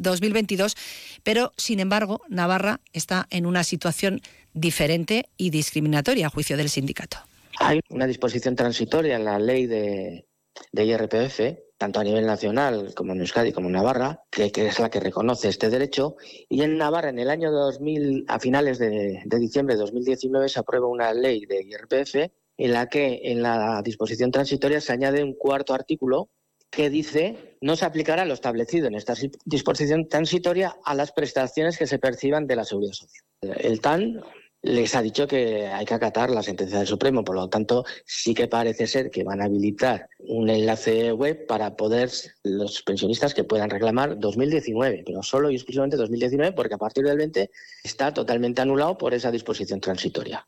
2022, 0.00 0.76
pero 1.22 1.52
sin 1.56 1.80
embargo 1.80 2.20
Navarra 2.28 2.80
está 2.92 3.26
en 3.30 3.46
una 3.46 3.64
situación 3.64 4.20
diferente 4.52 5.28
y 5.36 5.50
discriminatoria 5.50 6.26
a 6.26 6.30
juicio 6.30 6.56
del 6.56 6.68
sindicato. 6.68 7.18
Hay 7.58 7.80
una 7.88 8.06
disposición 8.06 8.54
transitoria 8.54 9.16
en 9.16 9.24
la 9.24 9.38
ley 9.38 9.66
de, 9.66 10.26
IRPF, 10.72 11.40
tanto 11.78 12.00
a 12.00 12.04
nivel 12.04 12.26
nacional 12.26 12.92
como 12.94 13.12
en 13.12 13.20
Euskadi 13.20 13.52
como 13.52 13.68
en 13.68 13.74
Navarra, 13.74 14.22
que, 14.30 14.50
es 14.54 14.78
la 14.78 14.90
que 14.90 15.00
reconoce 15.00 15.48
este 15.48 15.70
derecho. 15.70 16.16
Y 16.48 16.62
en 16.62 16.76
Navarra, 16.76 17.08
en 17.08 17.18
el 17.18 17.30
año 17.30 17.50
2000, 17.50 18.26
a 18.28 18.38
finales 18.38 18.78
de, 18.78 19.22
de 19.24 19.38
diciembre 19.38 19.74
de 19.74 19.80
2019, 19.80 20.48
se 20.48 20.60
aprueba 20.60 20.86
una 20.86 21.12
ley 21.14 21.46
de 21.46 21.62
IRPF 21.62 22.30
en 22.58 22.72
la 22.72 22.88
que 22.88 23.20
en 23.24 23.42
la 23.42 23.82
disposición 23.82 24.30
transitoria 24.30 24.80
se 24.80 24.92
añade 24.92 25.22
un 25.22 25.34
cuarto 25.34 25.74
artículo 25.74 26.30
que 26.70 26.90
dice 26.90 27.56
no 27.60 27.76
se 27.76 27.84
aplicará 27.84 28.24
lo 28.24 28.34
establecido 28.34 28.86
en 28.86 28.94
esta 28.94 29.14
disposición 29.44 30.08
transitoria 30.08 30.76
a 30.84 30.94
las 30.94 31.12
prestaciones 31.12 31.78
que 31.78 31.86
se 31.86 31.98
perciban 31.98 32.46
de 32.46 32.56
la 32.56 32.64
seguridad 32.64 32.92
social. 32.92 33.24
El 33.58 33.80
TAN 33.80 34.22
les 34.62 34.94
ha 34.94 35.02
dicho 35.02 35.26
que 35.26 35.66
hay 35.68 35.84
que 35.84 35.94
acatar 35.94 36.30
la 36.30 36.42
sentencia 36.42 36.78
del 36.78 36.86
Supremo, 36.86 37.24
por 37.24 37.36
lo 37.36 37.48
tanto 37.48 37.84
sí 38.04 38.34
que 38.34 38.48
parece 38.48 38.86
ser 38.86 39.10
que 39.10 39.22
van 39.22 39.40
a 39.40 39.44
habilitar 39.44 40.08
un 40.18 40.50
enlace 40.50 41.12
web 41.12 41.46
para 41.46 41.76
poder 41.76 42.10
los 42.42 42.82
pensionistas 42.82 43.32
que 43.32 43.44
puedan 43.44 43.70
reclamar 43.70 44.18
2019, 44.18 45.04
pero 45.06 45.22
solo 45.22 45.50
y 45.50 45.54
exclusivamente 45.54 45.96
2019 45.96 46.52
porque 46.52 46.74
a 46.74 46.78
partir 46.78 47.04
del 47.04 47.18
20 47.18 47.50
está 47.84 48.12
totalmente 48.12 48.60
anulado 48.60 48.98
por 48.98 49.14
esa 49.14 49.30
disposición 49.30 49.80
transitoria. 49.80 50.46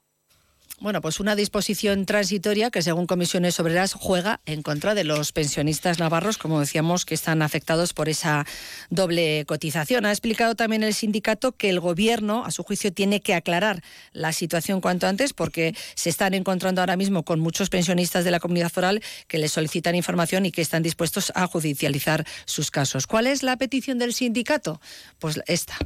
Bueno, 0.80 1.00
pues 1.00 1.18
una 1.18 1.34
disposición 1.34 2.06
transitoria 2.06 2.70
que, 2.70 2.82
según 2.82 3.08
comisiones 3.08 3.58
obreras, 3.58 3.94
juega 3.94 4.40
en 4.46 4.62
contra 4.62 4.94
de 4.94 5.02
los 5.02 5.32
pensionistas 5.32 5.98
navarros, 5.98 6.38
como 6.38 6.60
decíamos, 6.60 7.04
que 7.04 7.14
están 7.14 7.42
afectados 7.42 7.92
por 7.92 8.08
esa 8.08 8.46
doble 8.88 9.44
cotización. 9.46 10.06
Ha 10.06 10.12
explicado 10.12 10.54
también 10.54 10.84
el 10.84 10.94
sindicato 10.94 11.50
que 11.50 11.68
el 11.68 11.80
Gobierno, 11.80 12.44
a 12.44 12.52
su 12.52 12.62
juicio, 12.62 12.92
tiene 12.92 13.20
que 13.20 13.34
aclarar 13.34 13.82
la 14.12 14.32
situación 14.32 14.80
cuanto 14.80 15.08
antes, 15.08 15.32
porque 15.32 15.74
se 15.96 16.10
están 16.10 16.32
encontrando 16.32 16.80
ahora 16.80 16.96
mismo 16.96 17.24
con 17.24 17.40
muchos 17.40 17.70
pensionistas 17.70 18.24
de 18.24 18.30
la 18.30 18.38
comunidad 18.38 18.70
foral 18.70 19.02
que 19.26 19.38
les 19.38 19.50
solicitan 19.50 19.96
información 19.96 20.46
y 20.46 20.52
que 20.52 20.62
están 20.62 20.84
dispuestos 20.84 21.32
a 21.34 21.48
judicializar 21.48 22.24
sus 22.44 22.70
casos. 22.70 23.08
¿Cuál 23.08 23.26
es 23.26 23.42
la 23.42 23.56
petición 23.56 23.98
del 23.98 24.14
sindicato? 24.14 24.80
Pues 25.18 25.40
esta. 25.48 25.76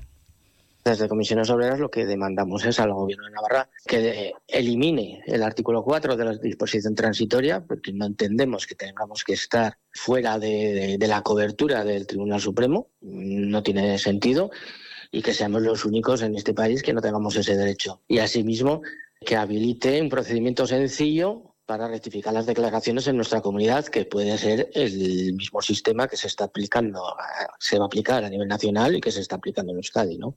Desde 0.85 1.09
Comisiones 1.09 1.49
Obreras 1.49 1.79
lo 1.79 1.91
que 1.91 2.07
demandamos 2.07 2.65
es 2.65 2.81
al 2.81 2.93
Gobierno 2.93 3.27
de 3.27 3.31
Navarra 3.31 3.71
que 3.87 4.35
elimine 4.49 5.23
el 5.27 5.45
artículo 5.45 5.85
4 5.85 6.17
de 6.17 6.25
la 6.25 6.35
disposición 6.35 6.97
transitoria, 6.97 7.65
porque 7.65 7.93
no 7.93 8.05
entendemos 8.05 8.67
que 8.67 8.75
tengamos 8.75 9.23
que 9.23 9.35
estar 9.35 9.79
fuera 9.93 10.41
de, 10.41 10.99
la 10.99 11.23
cobertura 11.23 11.85
del 11.85 12.09
Tribunal 12.09 12.41
Supremo, 12.41 12.89
no 13.01 13.63
tiene 13.63 13.97
sentido, 13.99 14.51
y 15.13 15.23
que 15.23 15.35
seamos 15.35 15.63
los 15.63 15.85
únicos 15.85 16.21
en 16.23 16.35
este 16.35 16.53
país 16.53 16.83
que 16.83 16.93
no 16.93 17.01
tengamos 17.01 17.37
ese 17.37 17.57
derecho. 17.57 18.01
Y 18.09 18.19
asimismo, 18.19 18.83
que 19.25 19.37
habilite 19.37 20.03
un 20.03 20.09
procedimiento 20.09 20.67
sencillo 20.67 21.55
para 21.65 21.87
rectificar 21.87 22.35
las 22.35 22.47
declaraciones 22.47 23.07
en 23.07 23.17
nuestra 23.17 23.41
comunidad, 23.41 23.87
que 23.87 24.05
puede 24.05 24.37
ser 24.37 24.69
el 24.75 25.35
mismo 25.35 25.63
sistema 25.63 26.09
que 26.09 26.17
se 26.17 26.27
está 26.27 26.45
aplicando, 26.45 27.15
se 27.61 27.79
va 27.79 27.85
a 27.85 27.87
aplicar 27.87 28.25
a 28.25 28.31
nivel 28.31 28.49
nacional 28.49 28.97
y 28.97 29.01
que 29.01 29.13
se 29.13 29.21
está 29.21 29.37
aplicando 29.37 29.71
en 29.71 29.79
Euskadi, 29.79 30.19
¿no? 30.19 30.37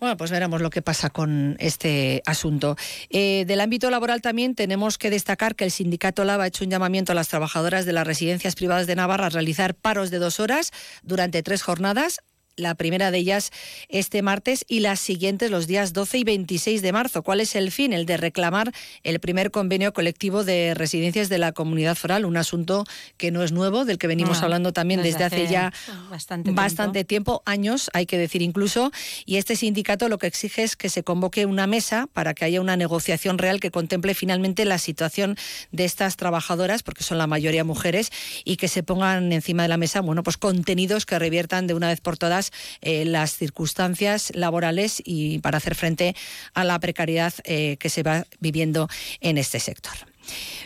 Bueno, 0.00 0.16
pues 0.16 0.30
veremos 0.30 0.62
lo 0.62 0.70
que 0.70 0.80
pasa 0.80 1.10
con 1.10 1.56
este 1.60 2.22
asunto. 2.24 2.76
Eh, 3.10 3.44
del 3.46 3.60
ámbito 3.60 3.90
laboral 3.90 4.22
también 4.22 4.54
tenemos 4.54 4.96
que 4.96 5.10
destacar 5.10 5.54
que 5.54 5.64
el 5.64 5.70
sindicato 5.70 6.24
LAVA 6.24 6.44
ha 6.44 6.46
hecho 6.46 6.64
un 6.64 6.70
llamamiento 6.70 7.12
a 7.12 7.14
las 7.14 7.28
trabajadoras 7.28 7.84
de 7.84 7.92
las 7.92 8.06
residencias 8.06 8.54
privadas 8.54 8.86
de 8.86 8.96
Navarra 8.96 9.26
a 9.26 9.28
realizar 9.28 9.74
paros 9.74 10.10
de 10.10 10.18
dos 10.18 10.40
horas 10.40 10.72
durante 11.02 11.42
tres 11.42 11.62
jornadas 11.62 12.22
la 12.56 12.74
primera 12.74 13.10
de 13.10 13.18
ellas 13.18 13.50
este 13.88 14.22
martes 14.22 14.64
y 14.68 14.80
las 14.80 15.00
siguientes 15.00 15.50
los 15.50 15.66
días 15.66 15.92
12 15.92 16.18
y 16.18 16.24
26 16.24 16.82
de 16.82 16.92
marzo. 16.92 17.22
¿Cuál 17.22 17.40
es 17.40 17.54
el 17.54 17.70
fin? 17.70 17.92
El 17.92 18.06
de 18.06 18.16
reclamar 18.16 18.72
el 19.02 19.18
primer 19.20 19.50
convenio 19.50 19.92
colectivo 19.92 20.44
de 20.44 20.74
residencias 20.74 21.28
de 21.28 21.38
la 21.38 21.52
comunidad 21.52 21.96
foral, 21.96 22.24
un 22.24 22.36
asunto 22.36 22.84
que 23.16 23.30
no 23.30 23.42
es 23.42 23.52
nuevo, 23.52 23.84
del 23.84 23.98
que 23.98 24.06
venimos 24.06 24.42
hablando 24.42 24.72
también 24.72 25.02
desde, 25.02 25.24
hace, 25.24 25.46
ya 25.46 25.72
bastante, 26.10 27.04
tiempo. 27.04 27.42
años, 27.46 27.90
hay 27.92 28.06
que 28.06 28.18
decir 28.18 28.42
incluso, 28.42 28.92
y 29.24 29.36
este 29.36 29.56
sindicato 29.56 30.08
lo 30.08 30.18
que 30.18 30.26
exige 30.26 30.62
es 30.62 30.76
que 30.76 30.88
se 30.88 31.02
convoque 31.02 31.46
una 31.46 31.66
mesa 31.66 32.06
para 32.12 32.34
que 32.34 32.44
haya 32.44 32.60
una 32.60 32.76
negociación 32.76 33.38
real 33.38 33.60
que 33.60 33.70
contemple 33.70 34.14
finalmente 34.14 34.64
la 34.64 34.78
situación 34.78 35.36
de 35.72 35.84
estas 35.84 36.16
trabajadoras, 36.16 36.82
porque 36.82 37.04
son 37.04 37.18
la 37.18 37.26
mayoría 37.26 37.64
mujeres, 37.64 38.10
y 38.44 38.56
que 38.56 38.68
se 38.68 38.82
pongan 38.82 39.32
encima 39.32 39.62
de 39.62 39.68
la 39.68 39.76
mesa, 39.76 40.00
bueno, 40.00 40.22
pues 40.22 40.36
contenidos 40.36 41.06
que 41.06 41.18
reviertan 41.18 41.66
de 41.66 41.74
una 41.74 41.88
vez 41.88 42.00
por 42.00 42.18
todas 42.18 42.39
eh, 42.80 43.04
las 43.04 43.36
circunstancias 43.36 44.32
laborales 44.34 45.02
y 45.04 45.38
para 45.40 45.58
hacer 45.58 45.74
frente 45.74 46.14
a 46.54 46.64
la 46.64 46.78
precariedad 46.78 47.32
eh, 47.44 47.76
que 47.78 47.88
se 47.88 48.02
va 48.02 48.26
viviendo 48.40 48.88
en 49.20 49.38
este 49.38 49.60
sector. 49.60 50.09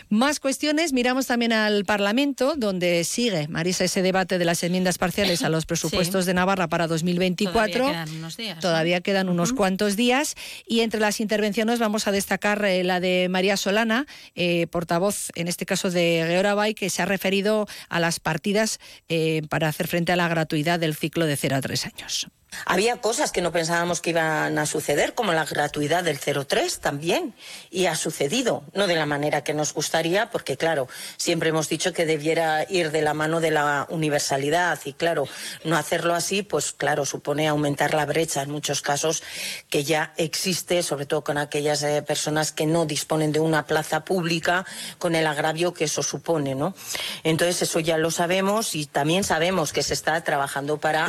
Más 0.09 0.39
cuestiones. 0.39 0.93
Miramos 0.93 1.27
también 1.27 1.53
al 1.53 1.85
Parlamento, 1.85 2.55
donde 2.55 3.03
sigue, 3.03 3.47
Marisa, 3.47 3.83
ese 3.83 4.01
debate 4.01 4.37
de 4.37 4.45
las 4.45 4.63
enmiendas 4.63 4.97
parciales 4.97 5.43
a 5.43 5.49
los 5.49 5.65
presupuestos 5.67 6.25
de 6.25 6.33
Navarra 6.33 6.67
para 6.67 6.87
2024. 6.87 7.85
Todavía 7.85 8.05
quedan 8.05 8.17
unos 8.17 8.37
días. 8.37 8.59
Todavía 8.59 9.01
quedan 9.01 9.29
unos 9.29 9.53
cuantos 9.53 9.95
días. 9.95 10.35
Y 10.67 10.81
entre 10.81 10.99
las 10.99 11.19
intervenciones 11.19 11.79
vamos 11.79 12.07
a 12.07 12.11
destacar 12.11 12.63
eh, 12.65 12.83
la 12.83 12.99
de 12.99 13.27
María 13.29 13.57
Solana, 13.57 14.05
eh, 14.35 14.67
portavoz, 14.67 15.29
en 15.35 15.47
este 15.47 15.65
caso 15.65 15.89
de 15.89 16.23
Georabay, 16.27 16.73
que 16.73 16.89
se 16.89 17.01
ha 17.01 17.05
referido 17.05 17.67
a 17.89 17.99
las 17.99 18.19
partidas 18.19 18.79
eh, 19.09 19.41
para 19.49 19.67
hacer 19.67 19.87
frente 19.87 20.11
a 20.11 20.15
la 20.15 20.27
gratuidad 20.27 20.79
del 20.79 20.95
ciclo 20.95 21.25
de 21.25 21.35
0 21.35 21.55
a 21.55 21.61
3 21.61 21.85
años. 21.85 22.27
Había 22.65 22.97
cosas 22.97 23.31
que 23.31 23.41
no 23.41 23.51
pensábamos 23.51 24.01
que 24.01 24.11
iban 24.11 24.57
a 24.57 24.65
suceder, 24.65 25.13
como 25.13 25.33
la 25.33 25.45
gratuidad 25.45 26.03
del 26.03 26.19
03 26.19 26.79
también, 26.79 27.33
y 27.69 27.85
ha 27.87 27.95
sucedido, 27.95 28.63
no 28.73 28.87
de 28.87 28.95
la 28.95 29.05
manera 29.05 29.43
que 29.43 29.53
nos 29.53 29.73
gustaría, 29.73 30.29
porque 30.29 30.57
claro, 30.57 30.87
siempre 31.17 31.49
hemos 31.49 31.69
dicho 31.69 31.93
que 31.93 32.05
debiera 32.05 32.65
ir 32.69 32.91
de 32.91 33.01
la 33.01 33.13
mano 33.13 33.39
de 33.39 33.51
la 33.51 33.87
universalidad, 33.89 34.79
y 34.85 34.93
claro, 34.93 35.27
no 35.63 35.77
hacerlo 35.77 36.15
así, 36.15 36.41
pues 36.41 36.71
claro, 36.71 37.05
supone 37.05 37.47
aumentar 37.47 37.93
la 37.93 38.05
brecha 38.05 38.41
en 38.41 38.51
muchos 38.51 38.81
casos 38.81 39.23
que 39.69 39.83
ya 39.83 40.13
existe, 40.17 40.83
sobre 40.83 41.05
todo 41.05 41.23
con 41.23 41.37
aquellas 41.37 41.83
eh, 41.83 42.01
personas 42.01 42.51
que 42.51 42.65
no 42.65 42.85
disponen 42.85 43.31
de 43.31 43.39
una 43.39 43.65
plaza 43.65 44.05
pública, 44.05 44.65
con 44.97 45.15
el 45.15 45.27
agravio 45.27 45.73
que 45.73 45.85
eso 45.85 46.03
supone, 46.03 46.55
¿no? 46.55 46.73
Entonces, 47.23 47.61
eso 47.63 47.79
ya 47.79 47.97
lo 47.97 48.11
sabemos 48.11 48.75
y 48.75 48.85
también 48.85 49.23
sabemos 49.23 49.73
que 49.73 49.83
se 49.83 49.93
está 49.93 50.23
trabajando 50.23 50.77
para, 50.77 51.07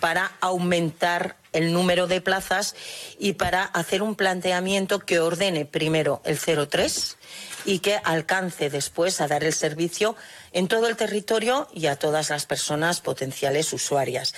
para 0.00 0.32
aumentar 0.40 0.73
aumentar 0.74 1.36
el 1.52 1.72
número 1.72 2.08
de 2.08 2.20
plazas 2.20 2.74
y 3.18 3.34
para 3.34 3.62
hacer 3.64 4.02
un 4.02 4.16
planteamiento 4.16 4.98
que 4.98 5.20
ordene 5.20 5.66
primero 5.66 6.20
el 6.24 6.38
03 6.38 7.16
y 7.64 7.78
que 7.78 8.00
alcance 8.02 8.70
después 8.70 9.20
a 9.20 9.28
dar 9.28 9.44
el 9.44 9.52
servicio 9.52 10.16
en 10.52 10.66
todo 10.66 10.88
el 10.88 10.96
territorio 10.96 11.68
y 11.72 11.86
a 11.86 11.96
todas 11.96 12.30
las 12.30 12.46
personas 12.46 13.00
potenciales 13.00 13.72
usuarias. 13.72 14.34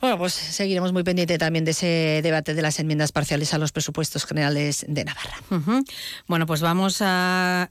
Bueno, 0.00 0.18
pues 0.18 0.34
seguiremos 0.34 0.92
muy 0.92 1.02
pendiente 1.02 1.38
también 1.38 1.64
de 1.64 1.72
ese 1.72 2.20
debate 2.22 2.54
de 2.54 2.62
las 2.62 2.78
enmiendas 2.78 3.12
parciales 3.12 3.54
a 3.54 3.58
los 3.58 3.72
presupuestos 3.72 4.24
generales 4.24 4.84
de 4.88 5.04
Navarra. 5.04 5.38
Bueno, 6.26 6.46
pues 6.46 6.60
vamos 6.60 6.98
a 7.00 7.70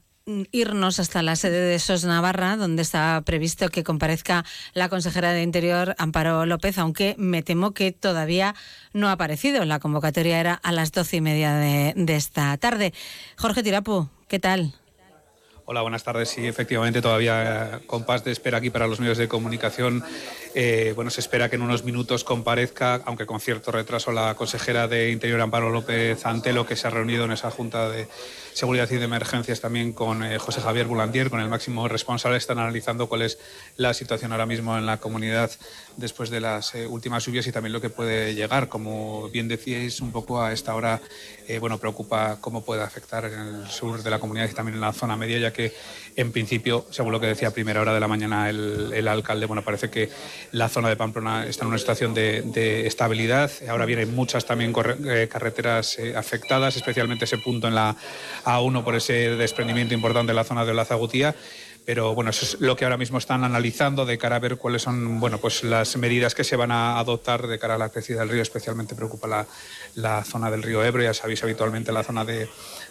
irnos 0.52 1.00
hasta 1.00 1.22
la 1.22 1.36
sede 1.36 1.60
de 1.60 1.78
SOS 1.78 2.04
Navarra, 2.04 2.56
donde 2.56 2.82
está 2.82 3.20
previsto 3.24 3.68
que 3.68 3.84
comparezca 3.84 4.44
la 4.74 4.88
consejera 4.88 5.32
de 5.32 5.42
Interior, 5.42 5.94
Amparo 5.98 6.46
López, 6.46 6.78
aunque 6.78 7.14
me 7.18 7.42
temo 7.42 7.72
que 7.72 7.92
todavía 7.92 8.54
no 8.92 9.08
ha 9.08 9.12
aparecido. 9.12 9.64
La 9.64 9.78
convocatoria 9.78 10.40
era 10.40 10.54
a 10.54 10.72
las 10.72 10.92
doce 10.92 11.16
y 11.16 11.20
media 11.20 11.54
de, 11.54 11.94
de 11.96 12.16
esta 12.16 12.56
tarde. 12.56 12.92
Jorge 13.36 13.62
Tirapu, 13.62 14.08
¿qué 14.28 14.38
tal? 14.38 14.74
Hola, 15.70 15.82
buenas 15.82 16.02
tardes. 16.02 16.30
Sí, 16.30 16.46
efectivamente, 16.46 17.02
todavía 17.02 17.82
compás 17.86 18.24
de 18.24 18.32
espera 18.32 18.56
aquí 18.56 18.70
para 18.70 18.86
los 18.86 19.00
medios 19.00 19.18
de 19.18 19.28
comunicación. 19.28 20.02
Eh, 20.54 20.92
bueno, 20.96 21.10
se 21.10 21.20
espera 21.20 21.48
que 21.50 21.56
en 21.56 21.62
unos 21.62 21.84
minutos 21.84 22.24
comparezca, 22.24 23.02
aunque 23.04 23.26
con 23.26 23.40
cierto 23.40 23.70
retraso, 23.70 24.12
la 24.12 24.34
consejera 24.34 24.88
de 24.88 25.10
Interior, 25.10 25.40
Amparo 25.40 25.70
López 25.70 26.24
Antelo, 26.24 26.66
que 26.66 26.76
se 26.76 26.86
ha 26.86 26.90
reunido 26.90 27.24
en 27.24 27.32
esa 27.32 27.50
Junta 27.50 27.88
de 27.88 28.08
Seguridad 28.54 28.90
y 28.90 28.96
de 28.96 29.04
Emergencias 29.04 29.60
también 29.60 29.92
con 29.92 30.24
eh, 30.24 30.38
José 30.38 30.60
Javier 30.60 30.86
Bulandier, 30.86 31.30
con 31.30 31.40
el 31.40 31.48
máximo 31.48 31.86
responsable. 31.86 32.38
Están 32.38 32.58
analizando 32.58 33.08
cuál 33.08 33.22
es 33.22 33.38
la 33.76 33.94
situación 33.94 34.32
ahora 34.32 34.46
mismo 34.46 34.76
en 34.76 34.86
la 34.86 34.96
comunidad 34.96 35.50
después 35.96 36.30
de 36.30 36.40
las 36.40 36.74
eh, 36.74 36.86
últimas 36.86 37.24
lluvias 37.24 37.46
y 37.46 37.52
también 37.52 37.72
lo 37.72 37.80
que 37.80 37.90
puede 37.90 38.34
llegar. 38.34 38.68
Como 38.68 39.28
bien 39.28 39.48
decíais, 39.48 40.00
un 40.00 40.12
poco 40.12 40.42
a 40.42 40.52
esta 40.52 40.74
hora, 40.74 41.00
bueno, 41.60 41.78
preocupa 41.78 42.38
cómo 42.40 42.62
puede 42.64 42.82
afectar 42.82 43.24
en 43.24 43.38
el 43.38 43.68
sur 43.68 44.02
de 44.02 44.10
la 44.10 44.18
comunidad 44.18 44.50
y 44.50 44.54
también 44.54 44.74
en 44.74 44.80
la 44.80 44.92
zona 44.92 45.16
media, 45.16 45.38
ya 45.38 45.52
que 45.52 45.72
en 46.16 46.32
principio, 46.32 46.86
según 46.90 47.12
lo 47.12 47.20
que 47.20 47.26
decía 47.26 47.48
a 47.48 47.50
primera 47.52 47.80
hora 47.80 47.94
de 47.94 48.00
la 48.00 48.08
mañana 48.08 48.50
el, 48.50 48.92
el 48.92 49.08
alcalde, 49.08 49.46
bueno, 49.46 49.62
parece 49.62 49.88
que 49.88 50.10
la 50.52 50.68
zona 50.68 50.88
de 50.88 50.96
Pamplona 50.96 51.46
está 51.46 51.64
en 51.64 51.68
una 51.68 51.78
situación 51.78 52.14
de, 52.14 52.86
estabilidad. 52.86 53.50
Ahora 53.68 53.84
vienen 53.84 54.14
muchas 54.14 54.44
también 54.44 54.74
eh, 55.04 55.28
carreteras 55.30 55.98
eh, 55.98 56.16
afectadas, 56.16 56.76
especialmente 56.76 57.24
ese 57.24 57.38
punto 57.38 57.68
en 57.68 57.74
la 57.74 57.96
A1 58.44 58.84
por 58.84 58.94
ese 58.94 59.36
desprendimiento 59.36 59.94
importante 59.94 60.32
en 60.32 60.36
la 60.36 60.44
zona 60.44 60.64
de 60.64 60.74
la 60.74 60.84
Zagutía 60.84 61.34
pero 61.88 62.14
bueno, 62.14 62.28
eso 62.28 62.44
es 62.44 62.60
lo 62.60 62.76
que 62.76 62.84
ahora 62.84 62.98
mismo 62.98 63.16
están 63.16 63.44
analizando 63.44 64.04
de 64.04 64.18
cara 64.18 64.36
a 64.36 64.40
ver 64.40 64.58
cuáles 64.58 64.82
son 64.82 65.20
bueno, 65.20 65.38
pues 65.38 65.64
las 65.64 65.96
medidas 65.96 66.34
que 66.34 66.44
se 66.44 66.54
van 66.54 66.70
a 66.70 66.98
adoptar 66.98 67.46
de 67.46 67.58
cara 67.58 67.76
a 67.76 67.78
la 67.78 67.88
crecida 67.88 68.20
del 68.20 68.28
río. 68.28 68.42
Especialmente 68.42 68.94
preocupa 68.94 69.26
la, 69.26 69.46
la 69.94 70.22
zona 70.22 70.50
del 70.50 70.62
río 70.62 70.84
Ebro, 70.84 71.02
ya 71.02 71.14
sabéis 71.14 71.42
habitualmente 71.42 71.90
la 71.90 72.04
zona 72.04 72.26
de, 72.26 72.46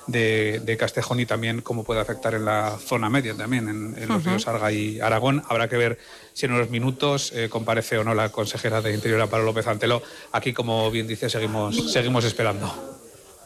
de, 0.08 0.78
Castejón 0.80 1.20
y 1.20 1.26
también 1.26 1.62
cómo 1.62 1.84
puede 1.84 2.00
afectar 2.00 2.34
en 2.34 2.46
la 2.46 2.78
zona 2.80 3.10
media 3.10 3.36
también, 3.36 3.67
en, 3.67 4.08
los 4.08 4.24
ríos 4.24 4.48
Arga 4.48 4.72
y 4.72 5.00
Aragón. 5.00 5.43
Habrá 5.48 5.67
que 5.67 5.78
ver 5.78 6.00
si 6.34 6.46
en 6.46 6.54
unos 6.54 6.70
minutos 6.70 7.32
eh, 7.36 7.50
comparece 7.50 7.98
o 7.98 8.04
no 8.04 8.13
la 8.13 8.30
consejera 8.30 8.82
de 8.82 8.93
Interior, 8.93 9.22
Amparo 9.22 9.43
López 9.43 9.67
Antelo. 9.67 10.02
Aquí, 10.32 10.54
como 10.54 10.89
bien 10.91 11.08
dice, 11.08 11.30
seguimos, 11.30 11.91
seguimos 11.91 12.26
esperando. 12.26 12.98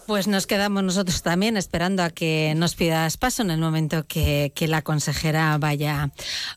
Pues 0.07 0.27
nos 0.27 0.47
quedamos 0.47 0.83
nosotros 0.83 1.21
también 1.21 1.57
esperando 1.57 2.03
a 2.03 2.09
que 2.09 2.53
nos 2.55 2.75
pidas 2.75 3.17
paso 3.17 3.43
en 3.43 3.51
el 3.51 3.59
momento 3.59 4.05
que, 4.07 4.51
que 4.55 4.67
la 4.67 4.81
consejera 4.81 5.57
vaya 5.57 6.11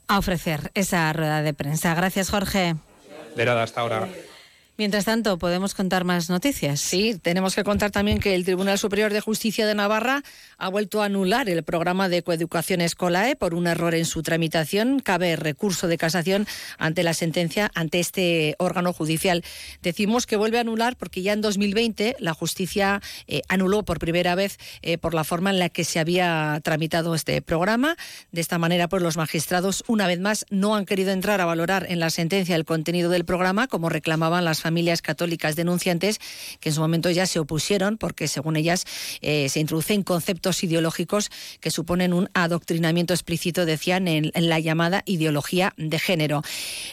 a 0.08 0.18
ofrecer 0.18 0.72
esa 0.74 1.12
rueda 1.12 1.42
de 1.42 1.54
prensa. 1.54 1.94
Gracias, 1.94 2.30
Jorge. 2.30 2.74
De 3.36 3.44
nada, 3.44 3.62
hasta 3.62 3.80
ahora. 3.80 4.08
Mientras 4.76 5.04
tanto, 5.04 5.38
¿podemos 5.38 5.72
contar 5.72 6.04
más 6.04 6.28
noticias? 6.30 6.80
Sí, 6.80 7.18
tenemos 7.22 7.54
que 7.54 7.62
contar 7.62 7.92
también 7.92 8.18
que 8.18 8.34
el 8.34 8.44
Tribunal 8.44 8.76
Superior 8.78 9.12
de 9.12 9.20
Justicia 9.20 9.66
de 9.66 9.74
Navarra 9.74 10.22
ha 10.64 10.70
vuelto 10.70 11.03
a 11.03 11.05
anular 11.05 11.50
el 11.50 11.62
programa 11.62 12.09
de 12.09 12.22
coeducación 12.22 12.81
escolae 12.81 13.37
por 13.37 13.53
un 13.53 13.66
error 13.66 13.94
en 13.94 14.07
su 14.07 14.22
tramitación. 14.22 14.98
Cabe 14.98 15.37
recurso 15.37 15.88
de 15.88 15.98
casación 15.98 16.46
ante 16.79 17.03
la 17.03 17.12
sentencia, 17.12 17.70
ante 17.74 18.00
este 18.00 18.55
órgano 18.57 18.94
judicial. 18.94 19.44
Decimos 19.83 20.24
que 20.24 20.37
vuelve 20.37 20.57
a 20.57 20.62
anular 20.62 20.96
porque 20.96 21.20
ya 21.20 21.35
en 21.35 21.42
2020 21.42 22.16
la 22.18 22.33
justicia 22.33 23.03
eh, 23.27 23.42
anuló 23.48 23.83
por 23.83 23.98
primera 23.98 24.35
vez 24.37 24.57
eh, 24.81 24.96
por 24.96 25.12
la 25.12 25.22
forma 25.24 25.50
en 25.50 25.59
la 25.59 25.68
que 25.68 25.85
se 25.85 25.98
había 25.98 26.59
tramitado 26.64 27.14
este 27.14 27.42
programa. 27.42 27.98
De 28.33 28.40
esta 28.40 28.57
manera, 28.57 28.88
pues 28.88 29.03
los 29.03 29.18
magistrados, 29.18 29.85
una 29.87 30.07
vez 30.07 30.18
más, 30.18 30.46
no 30.48 30.77
han 30.77 30.87
querido 30.87 31.12
entrar 31.12 31.42
a 31.42 31.44
valorar 31.44 31.85
en 31.90 32.00
la 32.00 32.09
sentencia 32.09 32.57
el 32.57 32.64
contenido 32.64 33.11
del 33.11 33.27
programa, 33.27 33.66
como 33.66 33.90
reclamaban 33.90 34.46
las 34.46 34.62
familias 34.62 35.03
católicas 35.03 35.57
denunciantes 35.57 36.20
que 36.61 36.70
en 36.70 36.74
su 36.74 36.81
momento 36.81 37.11
ya 37.11 37.27
se 37.27 37.38
opusieron 37.38 37.98
porque, 37.98 38.29
según 38.29 38.57
ellas, 38.57 38.87
eh, 39.20 39.50
se 39.50 39.61
introducen 39.61 40.03
conceptos 40.03 40.53
ideológicos 40.62 41.30
que 41.60 41.70
suponen 41.70 42.12
un 42.12 42.28
adoctrinamiento 42.34 43.14
explícito, 43.14 43.66
decían, 43.66 44.06
en, 44.08 44.30
la 44.34 44.60
llamada 44.60 45.02
ideología 45.06 45.72
de 45.76 45.98
género. 45.98 46.42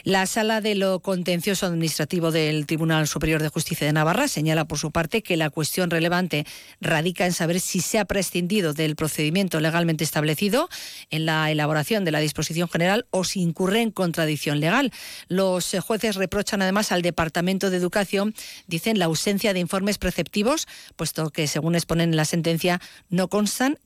La 0.04 0.26
sala 0.26 0.62
de 0.62 0.76
lo 0.76 1.00
contencioso 1.02 1.66
administrativo 1.66 2.32
del 2.32 2.66
Tribunal 2.66 3.08
Superior 3.08 3.42
de 3.42 3.50
Justicia 3.50 3.86
de 3.86 3.94
Navarra 3.94 4.28
señala, 4.28 4.66
por 4.66 4.80
su 4.80 4.92
parte, 4.92 5.22
que 5.22 5.38
la 5.38 5.50
cuestión 5.50 5.90
relevante 5.90 6.46
radica 6.80 7.26
en 7.26 7.34
saber 7.34 7.60
si 7.60 7.82
se 7.82 8.00
ha 8.00 8.06
prescindido 8.06 8.74
del 8.74 8.96
procedimiento 8.96 9.60
legalmente 9.60 10.04
establecido 10.04 10.70
en 11.10 11.26
la 11.26 11.52
elaboración 11.52 12.06
de 12.06 12.12
la 12.12 12.20
disposición 12.20 12.70
general 12.70 13.06
o 13.12 13.24
si 13.24 13.42
incurre 13.42 13.82
en 13.82 13.92
contradicción 13.92 14.60
legal. 14.60 14.92
Los 15.28 15.76
jueces 15.82 16.16
reprochan 16.16 16.62
además 16.62 16.92
al 16.92 17.02
Departamento 17.02 17.70
de 17.70 17.78
Educación 17.78 18.34
dicen 18.68 19.00
la 19.00 19.06
ausencia 19.06 19.54
de 19.54 19.60
informes 19.60 19.98
preceptivos, 19.98 20.68
puesto 20.96 21.30
que, 21.30 21.48
según 21.48 21.76
exponen 21.76 22.12
en 22.12 22.16
la 22.16 22.26
sentencia, 22.26 22.82
no 23.10 23.28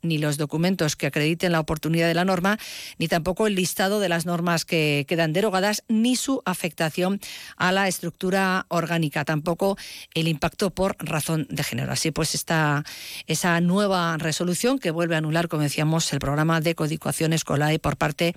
ni 0.01 0.17
los 0.17 0.37
documentos 0.37 0.95
que 0.95 1.07
acrediten 1.07 1.51
la 1.51 1.59
oportunidad 1.59 2.07
de 2.07 2.13
la 2.13 2.25
norma, 2.25 2.57
ni 2.97 3.07
tampoco 3.07 3.47
el 3.47 3.55
listado 3.55 3.99
de 3.99 4.09
las 4.09 4.25
normas 4.25 4.65
que 4.65 5.05
quedan 5.07 5.33
derogadas, 5.33 5.83
ni 5.87 6.15
su 6.15 6.41
afectación 6.45 7.19
a 7.57 7.71
la 7.71 7.87
estructura 7.87 8.65
orgánica, 8.69 9.25
tampoco 9.25 9.77
el 10.13 10.27
impacto 10.27 10.69
por 10.69 10.95
razón 10.99 11.47
de 11.49 11.63
género. 11.63 11.91
Así 11.91 12.11
pues, 12.11 12.35
está 12.35 12.83
esa 13.27 13.59
nueva 13.61 14.17
resolución 14.17 14.79
que 14.79 14.91
vuelve 14.91 15.15
a 15.15 15.19
anular, 15.19 15.47
como 15.47 15.63
decíamos, 15.63 16.11
el 16.13 16.19
programa 16.19 16.61
de 16.61 16.75
codificación 16.75 17.33
escolar 17.33 17.65
por 17.79 17.97
parte 17.97 18.35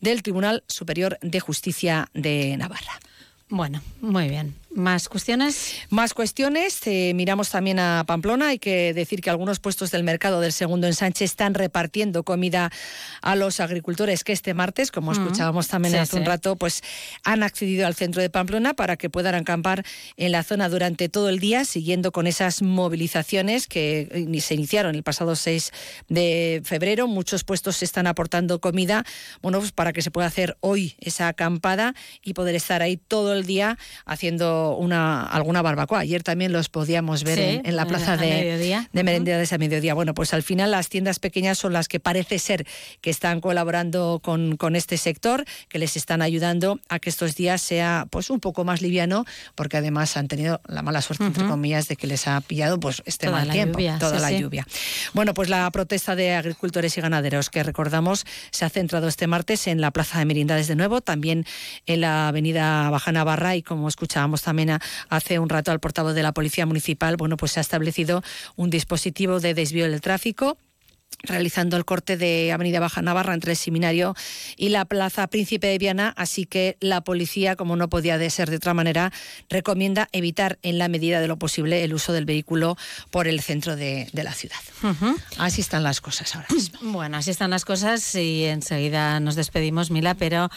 del 0.00 0.22
Tribunal 0.22 0.62
Superior 0.66 1.18
de 1.22 1.40
Justicia 1.40 2.08
de 2.14 2.56
Navarra. 2.56 3.00
Bueno, 3.48 3.82
muy 4.00 4.28
bien. 4.28 4.54
¿Más 4.72 5.08
cuestiones? 5.08 5.74
Más 5.88 6.14
cuestiones. 6.14 6.86
Eh, 6.86 7.12
miramos 7.12 7.50
también 7.50 7.80
a 7.80 8.04
Pamplona. 8.06 8.48
Hay 8.48 8.60
que 8.60 8.94
decir 8.94 9.20
que 9.20 9.28
algunos 9.28 9.58
puestos 9.58 9.90
del 9.90 10.04
mercado 10.04 10.40
del 10.40 10.52
segundo 10.52 10.86
ensanche 10.86 11.24
están 11.24 11.54
repartiendo 11.54 12.22
comida 12.22 12.70
a 13.20 13.34
los 13.34 13.58
agricultores 13.58 14.22
que 14.22 14.32
este 14.32 14.54
martes, 14.54 14.92
como 14.92 15.10
escuchábamos 15.10 15.66
también 15.66 15.96
hace 15.96 16.16
un 16.16 16.24
rato, 16.24 16.54
pues 16.54 16.82
han 17.24 17.42
accedido 17.42 17.84
al 17.84 17.96
centro 17.96 18.22
de 18.22 18.30
Pamplona 18.30 18.74
para 18.74 18.96
que 18.96 19.10
puedan 19.10 19.34
acampar 19.34 19.84
en 20.16 20.30
la 20.30 20.44
zona 20.44 20.68
durante 20.68 21.08
todo 21.08 21.30
el 21.30 21.40
día, 21.40 21.64
siguiendo 21.64 22.12
con 22.12 22.28
esas 22.28 22.62
movilizaciones 22.62 23.66
que 23.66 24.28
se 24.40 24.54
iniciaron 24.54 24.94
el 24.94 25.02
pasado 25.02 25.34
6 25.34 25.72
de 26.08 26.62
febrero. 26.64 27.08
Muchos 27.08 27.42
puestos 27.42 27.78
se 27.78 27.84
están 27.84 28.06
aportando 28.06 28.60
comida, 28.60 29.04
bueno, 29.42 29.58
pues 29.58 29.72
para 29.72 29.92
que 29.92 30.02
se 30.02 30.12
pueda 30.12 30.28
hacer 30.28 30.56
hoy 30.60 30.94
esa 31.00 31.26
acampada 31.26 31.94
y 32.22 32.34
poder 32.34 32.54
estar 32.54 32.82
ahí 32.82 32.96
todo 32.96 33.34
el 33.34 33.46
día 33.46 33.76
haciendo 34.04 34.59
una, 34.76 35.22
alguna 35.24 35.62
barbacoa. 35.62 36.00
Ayer 36.00 36.22
también 36.22 36.52
los 36.52 36.68
podíamos 36.68 37.24
ver 37.24 37.60
en, 37.64 37.76
la 37.76 37.86
plaza 37.86 38.16
de, 38.16 38.86
de 38.92 39.02
merendades 39.02 39.52
a 39.52 39.58
mediodía. 39.58 39.94
Bueno, 39.94 40.14
pues 40.14 40.34
al 40.34 40.42
final 40.42 40.70
las 40.70 40.88
tiendas 40.88 41.18
pequeñas 41.18 41.58
son 41.58 41.72
las 41.72 41.88
que 41.88 42.00
parece 42.00 42.38
ser 42.38 42.66
que 43.00 43.10
están 43.10 43.40
colaborando 43.40 44.20
con, 44.22 44.56
con 44.56 44.76
este 44.76 44.96
sector, 44.96 45.44
que 45.68 45.78
les 45.78 45.96
están 45.96 46.22
ayudando 46.22 46.80
a 46.88 46.98
que 46.98 47.10
estos 47.10 47.34
días 47.34 47.62
sea 47.62 48.06
pues 48.10 48.30
un 48.30 48.40
poco 48.40 48.64
más 48.64 48.82
liviano, 48.82 49.24
porque 49.54 49.76
además 49.76 50.16
han 50.16 50.28
tenido 50.28 50.60
la 50.66 50.82
mala 50.82 51.02
suerte, 51.02 51.24
entre 51.24 51.46
comillas, 51.46 51.88
de 51.88 51.96
que 51.96 52.06
les 52.06 52.26
ha 52.26 52.40
pillado 52.40 52.78
pues 52.78 53.02
este 53.06 53.30
mal 53.30 53.50
tiempo, 53.50 53.78
toda 53.98 54.18
la 54.18 54.32
lluvia. 54.32 54.66
Bueno, 55.14 55.34
pues 55.34 55.48
la 55.48 55.70
protesta 55.70 56.16
de 56.16 56.34
agricultores 56.34 56.96
y 56.96 57.00
ganaderos 57.00 57.50
que 57.50 57.62
recordamos 57.62 58.24
se 58.50 58.64
ha 58.64 58.70
centrado 58.70 59.08
este 59.08 59.26
martes 59.26 59.66
en 59.66 59.80
la 59.80 59.90
plaza 59.90 60.18
de 60.18 60.24
merindades 60.24 60.68
de 60.68 60.76
nuevo, 60.76 61.00
también 61.00 61.46
en 61.86 62.00
la 62.00 62.28
avenida 62.28 62.90
Baja 62.90 63.12
Navarra 63.12 63.56
y 63.56 63.62
como 63.62 63.88
escuchábamos 63.88 64.42
también 64.42 64.49
hace 65.08 65.38
un 65.38 65.48
rato 65.48 65.70
al 65.72 65.80
portavoz 65.80 66.14
de 66.14 66.22
la 66.22 66.32
Policía 66.32 66.66
Municipal, 66.66 67.16
bueno, 67.16 67.36
pues 67.36 67.52
se 67.52 67.60
ha 67.60 67.62
establecido 67.62 68.22
un 68.56 68.70
dispositivo 68.70 69.40
de 69.40 69.54
desvío 69.54 69.90
del 69.90 70.00
tráfico 70.00 70.56
realizando 71.22 71.76
el 71.76 71.84
corte 71.84 72.16
de 72.16 72.52
Avenida 72.52 72.80
Baja 72.80 73.02
Navarra 73.02 73.34
entre 73.34 73.52
el 73.52 73.56
Seminario 73.56 74.14
y 74.56 74.70
la 74.70 74.84
Plaza 74.84 75.26
Príncipe 75.26 75.66
de 75.66 75.78
Viana, 75.78 76.14
así 76.16 76.46
que 76.46 76.76
la 76.80 77.02
policía, 77.02 77.56
como 77.56 77.76
no 77.76 77.88
podía 77.88 78.18
de 78.18 78.30
ser 78.30 78.48
de 78.48 78.56
otra 78.56 78.74
manera, 78.74 79.12
recomienda 79.48 80.08
evitar 80.12 80.58
en 80.62 80.78
la 80.78 80.88
medida 80.88 81.20
de 81.20 81.28
lo 81.28 81.36
posible 81.36 81.84
el 81.84 81.94
uso 81.94 82.12
del 82.12 82.24
vehículo 82.24 82.76
por 83.10 83.28
el 83.28 83.40
centro 83.40 83.76
de, 83.76 84.08
la 84.12 84.32
ciudad. 84.32 84.56
Así 85.38 85.60
están 85.60 85.82
las 85.82 86.00
cosas 86.00 86.34
ahora 86.36 86.48
mismo. 86.54 86.78
Bueno, 86.92 87.16
así 87.16 87.30
están 87.30 87.50
las 87.50 87.64
cosas 87.64 88.14
y 88.14 88.44
enseguida 88.44 89.18
nos 89.20 89.34
despedimos, 89.34 89.90
Mila, 89.90 90.14
pero 90.14 90.50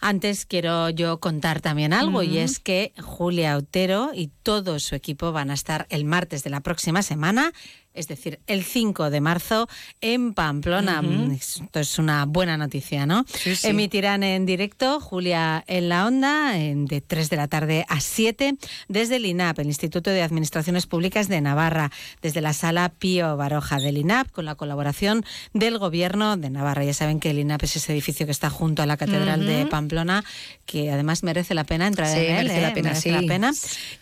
antes 0.00 0.46
quiero 0.46 0.90
yo 0.90 1.20
contar 1.20 1.60
también 1.60 1.92
algo 1.92 2.22
y 2.22 2.38
es 2.38 2.58
que 2.58 2.92
Julia 3.00 3.56
Otero 3.56 4.10
y 4.14 4.28
todo 4.42 4.78
su 4.78 4.94
equipo 4.94 5.32
van 5.32 5.50
a 5.50 5.54
estar 5.54 5.86
el 5.90 6.04
martes 6.04 6.44
de 6.44 6.50
la 6.50 6.60
próxima 6.60 7.02
semana 7.02 7.52
es 7.96 8.08
decir, 8.08 8.38
el 8.46 8.62
5 8.62 9.10
de 9.10 9.20
marzo 9.20 9.68
en 10.00 10.34
Pamplona. 10.34 11.02
Esto 11.32 11.80
es 11.80 11.98
una 11.98 12.24
buena 12.26 12.56
noticia, 12.56 13.06
¿no? 13.06 13.24
Emitirán 13.62 14.22
en 14.22 14.46
directo 14.46 15.00
Julia 15.00 15.64
en 15.66 15.88
la 15.88 16.06
Onda 16.06 16.52
de 16.52 17.00
3 17.00 17.30
de 17.30 17.36
la 17.36 17.48
tarde 17.48 17.84
a 17.88 18.00
7 18.00 18.56
desde 18.88 19.16
el 19.16 19.26
INAP, 19.26 19.58
el 19.60 19.66
Instituto 19.66 20.10
de 20.10 20.22
Administraciones 20.22 20.86
Públicas 20.86 21.28
de 21.28 21.40
Navarra, 21.40 21.90
desde 22.22 22.40
la 22.40 22.52
sala 22.52 22.90
Pío 22.90 23.36
Baroja 23.36 23.78
del 23.78 23.98
INAP, 23.98 24.30
con 24.30 24.44
la 24.44 24.54
colaboración 24.54 25.24
del 25.52 25.78
Gobierno 25.78 26.36
de 26.36 26.50
Navarra. 26.50 26.84
Ya 26.84 26.94
saben 26.94 27.20
que 27.20 27.30
el 27.30 27.38
INAP 27.38 27.64
es 27.64 27.76
ese 27.76 27.92
edificio 27.92 28.26
que 28.26 28.32
está 28.32 28.50
junto 28.50 28.82
a 28.82 28.86
la 28.86 28.96
Catedral 28.96 29.46
de 29.46 29.66
Pamplona, 29.66 30.24
que 30.66 30.90
además 30.90 31.22
merece 31.22 31.54
la 31.54 31.64
pena 31.64 31.86
entrar 31.86 32.16
en 32.16 32.24
él. 32.24 32.46
Merece 32.46 32.60
la 32.60 32.68
¿eh? 32.68 32.72
pena, 32.72 32.88
merece 32.90 33.12
la 33.12 33.22
pena. 33.22 33.52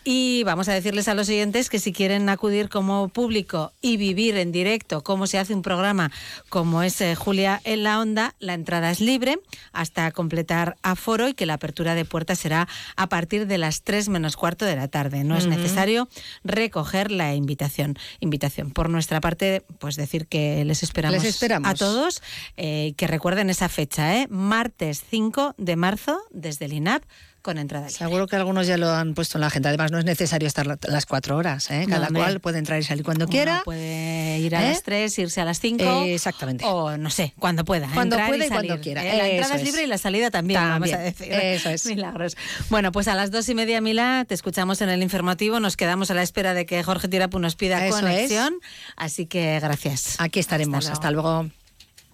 Y 0.03 0.43
vamos 0.43 0.67
a 0.67 0.73
decirles 0.73 1.07
a 1.07 1.13
los 1.13 1.29
oyentes 1.29 1.69
que 1.69 1.79
si 1.79 1.93
quieren 1.93 2.27
acudir 2.29 2.69
como 2.69 3.07
público 3.09 3.71
y 3.85 3.97
vivir 3.97 4.35
en 4.37 4.51
directo 4.51 5.03
cómo 5.03 5.27
se 5.27 5.37
hace 5.37 5.53
un 5.53 5.61
programa 5.61 6.11
como 6.49 6.81
es 6.81 6.99
eh, 7.01 7.13
Julia 7.13 7.61
en 7.65 7.83
la 7.83 7.99
Onda, 7.99 8.33
la 8.39 8.55
entrada 8.55 8.89
es 8.89 8.99
libre 8.99 9.37
hasta 9.73 10.09
completar 10.09 10.75
aforo 10.81 11.27
y 11.29 11.35
que 11.35 11.45
la 11.45 11.53
apertura 11.53 11.93
de 11.93 12.03
puertas 12.03 12.39
será 12.39 12.67
a 12.95 13.09
partir 13.09 13.45
de 13.45 13.59
las 13.59 13.83
3 13.83 14.09
menos 14.09 14.37
cuarto 14.37 14.65
de 14.65 14.75
la 14.75 14.87
tarde. 14.87 15.23
No 15.23 15.37
es 15.37 15.45
necesario 15.45 16.09
recoger 16.43 17.11
la 17.11 17.35
invitación. 17.35 17.95
Invitación. 18.21 18.71
Por 18.71 18.89
nuestra 18.89 19.21
parte, 19.21 19.63
pues 19.77 19.97
decir 19.97 20.25
que 20.25 20.65
les 20.65 20.81
esperamos, 20.81 21.23
a 21.63 21.75
todos, 21.75 22.23
eh, 22.57 22.95
que 22.97 23.05
recuerden 23.05 23.51
esa 23.51 23.69
fecha, 23.69 24.17
¿eh? 24.17 24.25
martes 24.31 25.03
5 25.07 25.53
de 25.59 25.75
marzo 25.75 26.19
desde 26.31 26.65
el 26.65 26.73
INAP 26.73 27.03
con 27.45 27.59
entrada 27.59 27.89
Seguro 27.89 28.25
que 28.25 28.35
algunos 28.35 28.65
ya 28.65 28.75
lo 28.75 28.89
han 28.89 29.13
puesto 29.13 29.37
en 29.37 29.41
la 29.41 29.47
agenda. 29.47 29.69
Además, 29.69 29.91
no 29.91 29.99
es 29.99 30.05
necesario 30.05 30.47
estar 30.47 30.65
las 30.65 31.05
cuatro 31.05 31.37
horas. 31.37 31.69
¿eh? 31.69 31.85
Cada 31.87 32.07
cual 32.07 32.39
puede 32.39 32.57
entrar 32.57 32.79
y 32.79 32.83
salir 32.83 33.05
cuando 33.05 33.27
quiera. 33.27 33.61
puede 33.63 34.39
ir 34.39 34.55
a 34.55 34.61
las 34.61 34.79
¿Eh? 34.79 34.81
tres, 34.83 35.19
irse 35.19 35.41
a 35.41 35.45
las 35.45 35.59
cinco. 35.59 36.03
exactamente. 36.05 36.65
O 36.65 36.97
no 36.97 37.11
sé, 37.11 37.35
cuando 37.37 37.63
pueda. 37.63 37.87
Cuando 37.93 38.17
pueda 38.17 38.47
y, 38.47 38.49
cuando 38.49 38.81
quiera. 38.81 39.05
¿eh? 39.05 39.17
La 39.17 39.29
entrada 39.29 39.55
es 39.55 39.63
libre 39.63 39.83
y 39.83 39.87
la 39.87 39.99
salida 39.99 40.31
también, 40.31 40.59
vamos 40.59 40.91
a 40.91 40.97
decir. 40.97 41.31
Eso 41.31 41.69
es. 41.69 41.85
Milagros. 41.85 42.35
Bueno, 42.71 42.91
pues 42.91 43.07
a 43.07 43.13
las 43.13 43.29
dos 43.29 43.47
y 43.47 43.53
media, 43.53 43.79
Mila, 43.79 44.25
te 44.27 44.33
escuchamos 44.33 44.81
en 44.81 44.89
el 44.89 45.03
informativo. 45.03 45.59
Nos 45.59 45.77
quedamos 45.77 46.09
a 46.09 46.15
la 46.15 46.23
espera 46.23 46.55
de 46.55 46.65
que 46.65 46.81
Jorge 46.81 47.07
Tirapu 47.07 47.37
nos 47.37 47.55
pida 47.55 47.87
conexión. 47.89 48.55
Así 48.95 49.27
que 49.27 49.59
gracias. 49.59 50.15
Aquí 50.17 50.39
estaremos. 50.39 50.89
Hasta 50.89 51.11
luego. 51.11 51.47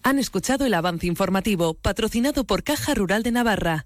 Han 0.03 0.19
escuchado 0.19 0.65
el 0.65 0.73
avance 0.73 1.07
informativo 1.07 1.73
patrocinado 1.73 2.43
por 2.43 2.63
Caja 2.63 2.93
Rural 2.95 3.23
de 3.23 3.31
Navarra. 3.31 3.85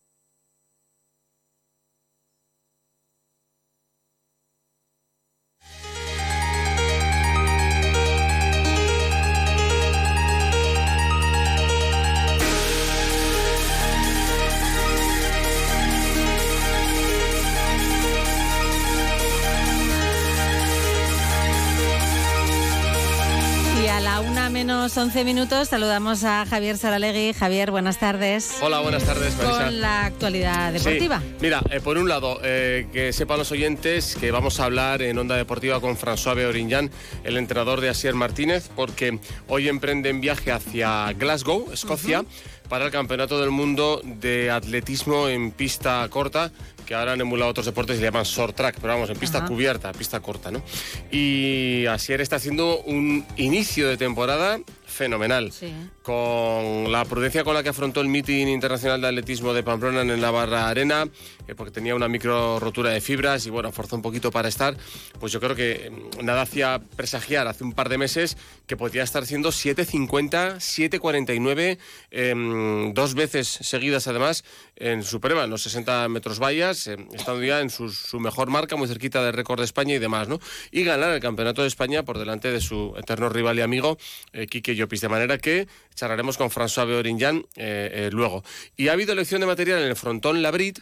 menos 24.81 24.97
11 24.97 25.25
minutos 25.25 25.67
saludamos 25.67 26.23
a 26.23 26.43
Javier 26.47 26.75
Saralegui. 26.75 27.33
Javier, 27.33 27.69
buenas 27.69 27.99
tardes. 27.99 28.57
Hola, 28.63 28.79
buenas 28.79 29.03
tardes, 29.03 29.37
Marisa. 29.37 29.65
Con 29.65 29.79
la 29.79 30.05
actualidad 30.05 30.73
deportiva. 30.73 31.21
Mira, 31.39 31.61
eh, 31.69 31.79
por 31.81 31.99
un 31.99 32.09
lado, 32.09 32.39
eh, 32.43 32.87
que 32.91 33.13
sepan 33.13 33.37
los 33.37 33.51
oyentes 33.51 34.17
que 34.19 34.31
vamos 34.31 34.59
a 34.59 34.65
hablar 34.65 35.03
en 35.03 35.19
Onda 35.19 35.35
Deportiva 35.35 35.79
con 35.79 35.95
François 35.95 36.33
Beoriñán, 36.33 36.89
el 37.23 37.37
entrenador 37.37 37.79
de 37.79 37.89
Asier 37.89 38.15
Martínez, 38.15 38.71
porque 38.75 39.19
hoy 39.47 39.69
emprenden 39.69 40.19
viaje 40.19 40.51
hacia 40.51 41.13
Glasgow, 41.13 41.71
Escocia, 41.71 42.25
para 42.67 42.85
el 42.85 42.91
Campeonato 42.91 43.39
del 43.39 43.51
Mundo 43.51 44.01
de 44.03 44.49
Atletismo 44.49 45.27
en 45.27 45.51
pista 45.51 46.07
corta 46.09 46.51
que 46.91 46.95
ahora 46.95 47.13
han 47.13 47.21
emulado 47.21 47.49
otros 47.49 47.65
deportes 47.65 47.95
y 47.95 47.99
se 47.99 48.05
llaman 48.05 48.25
short 48.25 48.53
track, 48.53 48.75
pero 48.81 48.91
vamos, 48.91 49.09
en 49.09 49.15
pista 49.15 49.45
cubierta, 49.45 49.93
pista 49.93 50.19
corta, 50.19 50.51
¿no? 50.51 50.61
Y 51.09 51.85
Asier 51.85 52.19
está 52.19 52.35
haciendo 52.35 52.81
un 52.81 53.25
inicio 53.37 53.87
de 53.87 53.95
temporada 53.95 54.59
fenomenal. 54.85 55.53
Con 56.03 56.91
la 56.91 57.05
prudencia 57.05 57.45
con 57.45 57.53
la 57.53 57.63
que 57.63 57.69
afrontó 57.69 58.01
el 58.01 58.09
meeting 58.09 58.47
internacional 58.47 58.99
de 58.99 59.07
atletismo 59.07 59.53
de 59.53 59.63
Pamplona 59.63 60.01
en 60.01 60.09
el 60.09 60.19
Navarra 60.19 60.67
Arena, 60.67 61.07
eh, 61.51 61.55
porque 61.55 61.71
tenía 61.71 61.95
una 61.95 62.07
micro 62.07 62.59
rotura 62.59 62.91
de 62.91 63.01
fibras 63.01 63.45
y 63.45 63.49
bueno, 63.49 63.71
forzó 63.71 63.95
un 63.97 64.01
poquito 64.01 64.31
para 64.31 64.47
estar, 64.47 64.75
pues 65.19 65.33
yo 65.33 65.39
creo 65.39 65.55
que 65.55 65.91
mm, 65.91 66.25
nada 66.25 66.43
hacía 66.43 66.81
presagiar 66.95 67.47
hace 67.47 67.63
un 67.63 67.73
par 67.73 67.89
de 67.89 67.97
meses 67.97 68.37
que 68.67 68.77
podía 68.77 69.03
estar 69.03 69.25
siendo 69.25 69.49
7.50, 69.49 70.55
7.49, 70.57 71.77
em, 72.11 72.93
dos 72.93 73.15
veces 73.15 73.47
seguidas 73.47 74.07
además 74.07 74.43
en 74.77 75.03
su 75.03 75.19
prueba, 75.19 75.43
en 75.43 75.49
los 75.49 75.61
60 75.63 76.07
metros 76.09 76.39
vallas, 76.39 76.87
eh, 76.87 76.97
estando 77.13 77.43
ya 77.43 77.59
en 77.59 77.69
su, 77.69 77.89
su, 77.89 78.19
mejor 78.19 78.49
marca, 78.49 78.75
muy 78.75 78.87
cerquita 78.87 79.23
del 79.23 79.33
récord 79.33 79.59
de 79.59 79.65
España 79.65 79.93
y 79.93 79.99
demás, 79.99 80.27
¿no? 80.27 80.39
Y 80.71 80.83
ganar 80.83 81.11
el 81.11 81.19
Campeonato 81.19 81.61
de 81.61 81.67
España 81.67 82.03
por 82.03 82.17
delante 82.17 82.51
de 82.51 82.61
su 82.61 82.93
eterno 82.97 83.29
rival 83.29 83.59
y 83.59 83.61
amigo, 83.61 83.97
eh, 84.33 84.47
Quique 84.47 84.75
Llopis. 84.75 85.01
De 85.01 85.09
manera 85.09 85.37
que 85.37 85.67
charlaremos 85.95 86.37
con 86.37 86.49
François 86.49 86.87
Beorinjan 86.87 87.45
eh, 87.55 88.09
luego. 88.11 88.43
Y 88.77 88.87
ha 88.87 88.93
habido 88.93 89.13
elección 89.13 89.41
de 89.41 89.47
material 89.47 89.81
en 89.81 89.89
el 89.89 89.95
frontón 89.95 90.41
Labrit. 90.41 90.79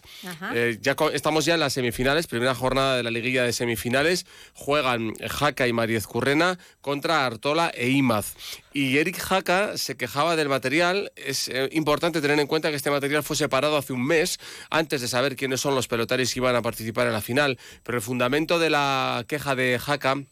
Ya 0.81 0.95
estamos 1.13 1.45
ya 1.45 1.53
en 1.53 1.59
las 1.59 1.73
semifinales, 1.73 2.27
primera 2.27 2.55
jornada 2.55 2.97
de 2.97 3.03
la 3.03 3.11
liguilla 3.11 3.43
de 3.43 3.53
semifinales. 3.53 4.25
Juegan 4.53 5.13
Jaca 5.15 5.67
y 5.67 5.73
Mariez 5.73 6.07
Currena 6.07 6.57
contra 6.81 7.25
Artola 7.25 7.71
e 7.73 7.89
Imaz. 7.89 8.35
Y 8.73 8.97
Eric 8.97 9.17
Jaca 9.17 9.77
se 9.77 9.97
quejaba 9.97 10.35
del 10.35 10.49
material. 10.49 11.11
Es 11.15 11.51
importante 11.71 12.21
tener 12.21 12.39
en 12.39 12.47
cuenta 12.47 12.69
que 12.69 12.75
este 12.75 12.91
material 12.91 13.23
fue 13.23 13.35
separado 13.35 13.77
hace 13.77 13.93
un 13.93 14.05
mes, 14.05 14.39
antes 14.69 15.01
de 15.01 15.07
saber 15.07 15.35
quiénes 15.35 15.61
son 15.61 15.75
los 15.75 15.87
pelotaris 15.87 16.33
que 16.33 16.39
iban 16.39 16.55
a 16.55 16.61
participar 16.61 17.07
en 17.07 17.13
la 17.13 17.21
final. 17.21 17.57
Pero 17.83 17.97
el 17.97 18.01
fundamento 18.03 18.59
de 18.59 18.69
la 18.69 19.25
queja 19.27 19.55
de 19.55 19.79
Jaca 19.79 20.23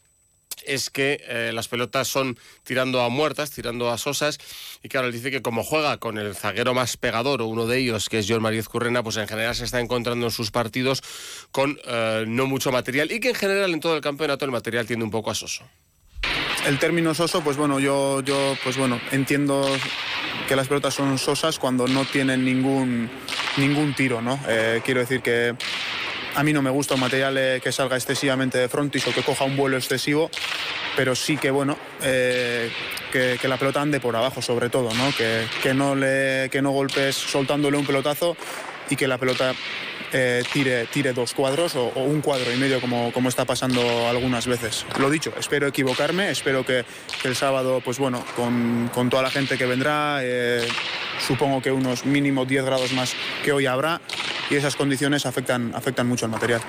es 0.68 0.90
que 0.90 1.24
eh, 1.28 1.52
las 1.54 1.68
pelotas 1.68 2.08
son 2.08 2.38
tirando 2.64 3.02
a 3.02 3.10
muertas, 3.10 3.52
tirando 3.52 3.90
a 3.90 3.98
sosas, 3.98 4.38
y 4.84 4.90
claro, 4.90 5.08
él 5.08 5.14
dice 5.14 5.32
que 5.32 5.42
como 5.42 5.64
juega 5.64 5.98
con 5.98 6.18
el 6.18 6.36
zaguero 6.36 6.74
más 6.74 6.98
pegador, 6.98 7.42
o 7.42 7.48
uno 7.48 7.66
de 7.66 7.80
ellos, 7.80 8.10
que 8.10 8.20
es 8.20 8.28
John 8.30 8.42
Mariez 8.42 8.68
Currena, 8.68 9.04
pues 9.04 9.18
en 9.18 9.28
general 9.28 9.56
se 9.56 9.66
está 9.66 9.80
encontrando 9.80 10.26
en 10.26 10.32
sus 10.32 10.52
partidos 10.52 11.02
con 11.52 11.80
eh, 11.86 12.26
no 12.28 12.46
mucho 12.46 12.72
material, 12.72 13.12
y 13.12 13.20
que 13.20 13.30
en 13.30 13.36
general 13.36 13.74
en 13.74 13.80
todo 13.80 13.96
el 13.96 14.02
campeonato 14.02 14.46
el 14.46 14.52
material 14.52 14.86
tiende 14.86 15.06
un 15.06 15.12
poco 15.12 15.32
a 15.32 15.36
soso. 15.36 15.64
El 16.66 16.80
término 16.80 17.14
soso, 17.14 17.42
pues 17.42 17.56
bueno, 17.56 17.80
yo, 17.80 18.22
yo 18.22 18.58
pues 18.64 18.76
bueno, 18.76 19.00
entiendo 19.12 19.66
que 20.48 20.56
las 20.56 20.68
pelotas 20.68 20.94
son 20.94 21.18
sosas 21.18 21.60
cuando 21.60 21.88
no 21.88 22.04
tienen 22.06 22.44
ningún, 22.44 23.10
ningún 23.56 23.94
tiro, 23.94 24.22
¿no? 24.22 24.38
Eh, 24.48 24.82
quiero 24.84 25.00
decir 25.00 25.22
que 25.22 25.56
a 26.38 26.44
mí 26.44 26.54
no 26.54 26.62
me 26.62 26.70
gusta 26.70 26.94
un 26.94 27.00
material 27.00 27.36
eh, 27.36 27.60
que 27.64 27.72
salga 27.72 27.96
excesivamente 27.96 28.60
de 28.60 28.70
frontis 28.70 29.08
o 29.08 29.12
que 29.12 29.24
coja 29.24 29.44
un 29.44 29.58
vuelo 29.58 29.76
excesivo, 29.76 30.30
pero 30.96 31.16
sí 31.16 31.36
que 31.36 31.50
bueno, 31.50 31.76
eh, 32.04 32.70
que, 33.12 33.40
la 33.48 33.58
pelota 33.58 33.82
ande 33.82 34.00
por 34.00 34.16
abajo 34.16 34.40
sobre 34.44 34.70
todo, 34.70 34.94
¿no? 34.94 35.12
Que, 35.18 35.74
no 35.74 35.96
le, 35.96 36.50
que 36.52 36.62
no 36.62 36.70
golpes 36.70 37.16
soltándole 37.16 37.76
un 37.78 37.88
pelotazo 37.88 38.38
y 38.88 38.96
que 38.96 39.08
la 39.08 39.18
pelota 39.18 39.56
eh, 40.14 40.44
tire, 40.52 40.86
tire 40.86 41.14
dos 41.14 41.34
cuadros 41.34 41.76
o, 41.76 41.92
un 41.96 42.22
cuadro 42.22 42.54
y 42.54 42.58
medio 42.58 42.80
como, 42.80 43.12
como 43.12 43.30
está 43.30 43.46
pasando 43.46 43.82
algunas 44.08 44.48
veces. 44.48 44.86
Lo 45.00 45.10
dicho, 45.10 45.34
espero 45.38 45.68
equivocarme, 45.68 46.32
espero 46.32 46.66
que, 46.66 46.86
el 47.24 47.36
sábado, 47.36 47.82
pues 47.84 48.00
bueno, 48.00 48.24
con, 48.36 48.90
con, 48.94 49.10
toda 49.10 49.24
la 49.24 49.30
gente 49.30 49.58
que 49.58 49.66
vendrá, 49.66 50.20
eh, 50.22 50.66
supongo 51.26 51.62
que 51.62 51.72
unos 51.72 52.06
mínimo 52.06 52.46
10 52.46 52.66
grados 52.66 52.94
más 52.94 53.14
que 53.44 53.52
hoy 53.52 53.66
habrá 53.66 54.02
y 54.50 54.56
esas 54.56 54.76
condiciones 54.76 55.26
afectan, 55.26 55.74
afectan 55.76 56.08
mucho 56.08 56.26
al 56.26 56.32
material. 56.32 56.62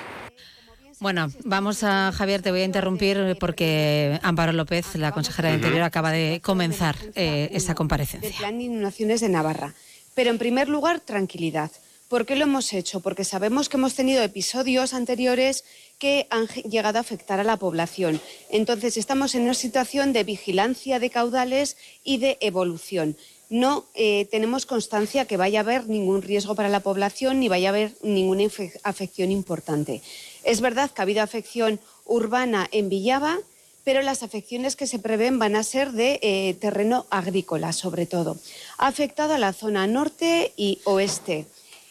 Bueno, 1.01 1.29
vamos 1.45 1.85
a 1.85 2.11
Javier, 2.13 2.43
te 2.43 2.51
voy 2.51 2.63
a 2.63 2.65
interrumpir 2.65 3.37
porque 3.39 4.19
Amparo 4.23 4.53
López, 4.53 4.97
la 4.97 5.13
consejera 5.13 5.51
de 5.51 5.57
Interior, 5.57 5.83
acaba 5.83 6.11
de 6.11 6.41
comenzar 6.43 6.97
eh, 7.15 7.51
esa 7.53 7.77
comparecencia. 7.77 8.29
El 8.29 8.35
plan 8.35 8.59
de 8.59 8.65
inundaciones 8.65 9.21
de 9.21 9.29
Navarra. 9.29 9.75
Pero 10.15 10.31
en 10.31 10.39
primer 10.39 10.69
lugar, 10.69 10.99
tranquilidad. 10.99 11.71
¿Por 12.09 12.25
qué 12.25 12.37
lo 12.37 12.45
hemos 12.45 12.73
hecho? 12.73 13.01
Porque 13.01 13.23
sabemos 13.23 13.69
que 13.69 13.77
hemos 13.77 13.95
tenido 13.95 14.23
episodios 14.23 14.95
anteriores 14.95 15.65
que 15.99 16.27
han 16.31 16.47
llegado 16.47 16.97
a 16.97 17.03
afectar 17.03 17.39
a 17.39 17.45
la 17.45 17.59
población. 17.59 18.19
Entonces, 18.49 18.97
estamos 18.97 19.35
en 19.35 19.43
una 19.43 19.53
situación 19.53 20.15
de 20.15 20.25
vigilancia 20.25 21.01
de 21.01 21.11
caudales 21.11 21.77
y 22.03 22.17
de 22.17 22.39
evolución. 22.41 23.15
No 23.51 23.85
eh, 23.95 24.27
tenemos 24.31 24.65
constancia 24.65 25.27
que 25.27 25.37
vaya 25.37 25.61
a 25.61 25.63
haber 25.63 25.87
ningún 25.87 26.23
riesgo 26.23 26.55
para 26.55 26.71
la 26.71 26.81
población 26.81 27.41
ni 27.41 27.49
vaya 27.49 27.69
a 27.69 27.73
haber 27.73 27.93
ninguna 28.03 28.45
afección 28.85 29.31
importante. 29.31 30.01
Es 30.45 30.63
verdad 30.63 30.91
que 30.91 31.03
ha 31.03 31.05
habido 31.05 31.23
afección 31.23 31.79
urbana 32.07 32.69
en 32.73 32.89
Villaba, 32.89 33.39
pero 33.85 34.01
las 34.01 34.23
afecciones 34.23 34.77
que 34.77 34.87
se 34.87 34.99
prevén 34.99 35.39
van 35.39 35.57
a 35.57 35.63
ser 35.63 35.93
de 35.93 36.21
eh, 36.23 36.55
terreno 36.61 37.07
agrícola, 37.11 37.75
sobre 37.75 38.07
todo. 38.07 38.39
Ha 38.79 38.87
afectado 38.87 39.35
a 39.35 39.39
la 39.39 39.53
zona 39.53 39.87
norte 39.87 40.53
y 40.57 40.81
oeste. 40.85 41.47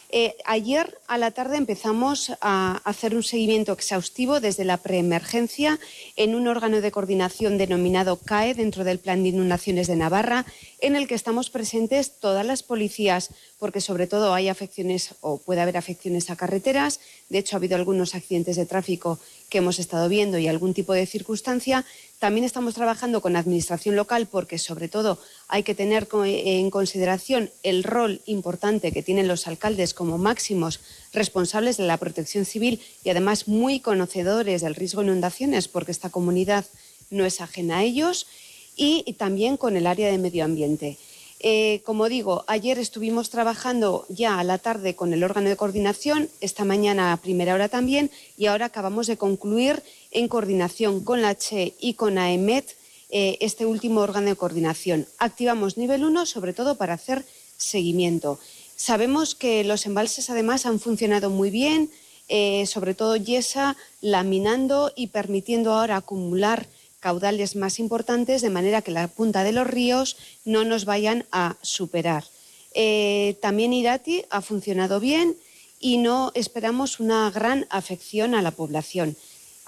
Eh, 0.10 0.36
ayer 0.46 0.98
a 1.08 1.18
la 1.18 1.32
tarde 1.32 1.58
empezamos 1.58 2.32
a 2.40 2.82
hacer 2.86 3.14
un 3.14 3.24
seguimiento 3.24 3.74
exhaustivo 3.74 4.40
desde 4.40 4.64
la 4.64 4.78
preemergencia 4.78 5.80
en 6.16 6.34
un 6.34 6.48
órgano 6.48 6.80
de 6.80 6.92
coordinación 6.92 7.58
denominado 7.58 8.16
CAE 8.16 8.54
dentro 8.54 8.86
del 8.86 9.00
Plan 9.00 9.24
de 9.24 9.30
Inundaciones 9.30 9.88
de 9.88 9.98
Navarra, 9.98 10.46
en 10.80 10.96
el 10.96 11.08
que 11.08 11.16
estamos 11.16 11.50
presentes 11.50 12.20
todas 12.20 12.46
las 12.46 12.64
policías, 12.64 13.32
porque 13.60 13.82
sobre 13.82 14.08
todo 14.08 14.34
hay 14.34 14.48
afecciones 14.48 15.16
o 15.20 15.40
puede 15.40 15.60
haber 15.60 15.76
afecciones 15.76 16.30
a 16.30 16.38
carreteras. 16.38 17.02
De 17.28 17.40
hecho, 17.40 17.56
ha 17.56 17.60
habido 17.60 17.76
algunos 17.76 18.16
accidentes 18.16 18.56
de 18.56 18.66
tráfico 18.66 19.20
que 19.50 19.60
hemos 19.60 19.80
estado 19.80 20.10
viendo 20.10 20.38
y 20.38 20.48
algún 20.48 20.74
tipo 20.74 20.94
de 20.94 21.06
circunstancia. 21.06 21.86
También 22.20 22.46
estamos 22.46 22.74
trabajando 22.74 23.22
con 23.22 23.36
administración 23.36 23.96
local 23.96 24.28
porque 24.28 24.58
sobre 24.58 24.90
todo 24.90 25.20
hay 25.48 25.64
que 25.64 25.76
tener 25.76 26.08
en 26.26 26.70
consideración 26.70 27.50
el 27.64 27.84
rol 27.84 28.22
importante 28.26 28.92
que 28.92 29.04
tienen 29.04 29.28
los 29.28 29.48
alcaldes 29.48 29.94
como 29.94 30.18
máximos 30.18 30.80
responsables 31.14 31.78
de 31.78 31.86
la 31.86 31.98
protección 31.98 32.46
civil 32.46 32.82
y 33.04 33.10
además 33.10 33.48
muy 33.48 33.80
conocedores 33.80 34.62
del 34.62 34.76
riesgo 34.76 35.02
de 35.02 35.08
inundaciones 35.08 35.68
porque 35.68 35.92
esta 35.92 36.10
comunidad 36.10 36.66
no 37.10 37.26
es 37.26 37.40
ajena 37.40 37.78
a 37.78 37.84
ellos 37.84 38.28
y 38.76 39.14
también 39.14 39.58
con 39.58 39.78
el 39.78 39.88
área 39.88 40.12
de 40.12 40.18
medio 40.18 40.44
ambiente. 40.44 40.98
Eh, 41.40 41.82
como 41.86 42.10
digo, 42.10 42.44
ayer 42.48 42.80
estuvimos 42.80 43.30
trabajando 43.30 44.06
ya 44.10 44.40
a 44.40 44.44
la 44.44 44.58
tarde 44.58 44.96
con 44.96 45.14
el 45.14 45.24
órgano 45.24 45.50
de 45.50 45.56
coordinación, 45.56 46.30
esta 46.42 46.66
mañana 46.66 47.14
a 47.14 47.18
primera 47.18 47.54
hora 47.54 47.70
también, 47.70 48.10
y 48.38 48.48
ahora 48.48 48.66
acabamos 48.66 49.06
de 49.06 49.18
concluir 49.18 49.84
en 50.12 50.28
coordinación 50.28 51.04
con 51.04 51.22
la 51.22 51.36
CHE 51.36 51.76
y 51.80 51.94
con 51.94 52.18
AEMET 52.18 52.76
eh, 53.10 53.38
este 53.40 53.66
último 53.66 54.02
órgano 54.02 54.28
de 54.28 54.36
coordinación. 54.36 55.08
Activamos 55.20 55.78
nivel 55.78 56.04
1 56.04 56.26
sobre 56.26 56.54
todo 56.54 56.76
para 56.76 56.96
hacer 56.96 57.24
seguimiento. 57.56 58.40
Sabemos 58.76 59.36
que 59.36 59.64
los 59.64 59.86
embalses 59.86 60.30
además 60.30 60.66
han 60.66 60.80
funcionado 60.80 61.30
muy 61.30 61.52
bien, 61.52 61.92
eh, 62.30 62.66
sobre 62.66 62.96
todo 62.96 63.16
Yesa 63.16 63.78
laminando 64.02 64.92
y 64.96 65.08
permitiendo 65.08 65.74
ahora 65.74 65.98
acumular 65.98 66.68
caudales 67.08 67.56
más 67.56 67.80
importantes 67.80 68.42
de 68.42 68.50
manera 68.50 68.82
que 68.82 68.92
la 68.92 69.08
punta 69.08 69.46
de 69.46 69.54
los 69.54 69.66
ríos 69.66 70.18
no 70.44 70.66
nos 70.66 70.84
vayan 70.84 71.24
a 71.32 71.56
superar. 71.62 72.26
Eh, 72.74 73.38
también 73.42 73.72
Irati 73.72 74.26
ha 74.30 74.42
funcionado 74.42 75.00
bien 75.00 75.38
y 75.80 76.00
no 76.00 76.34
esperamos 76.36 77.00
una 77.00 77.32
gran 77.32 77.66
afección 77.70 78.36
a 78.36 78.42
la 78.42 78.52
población. 78.52 79.16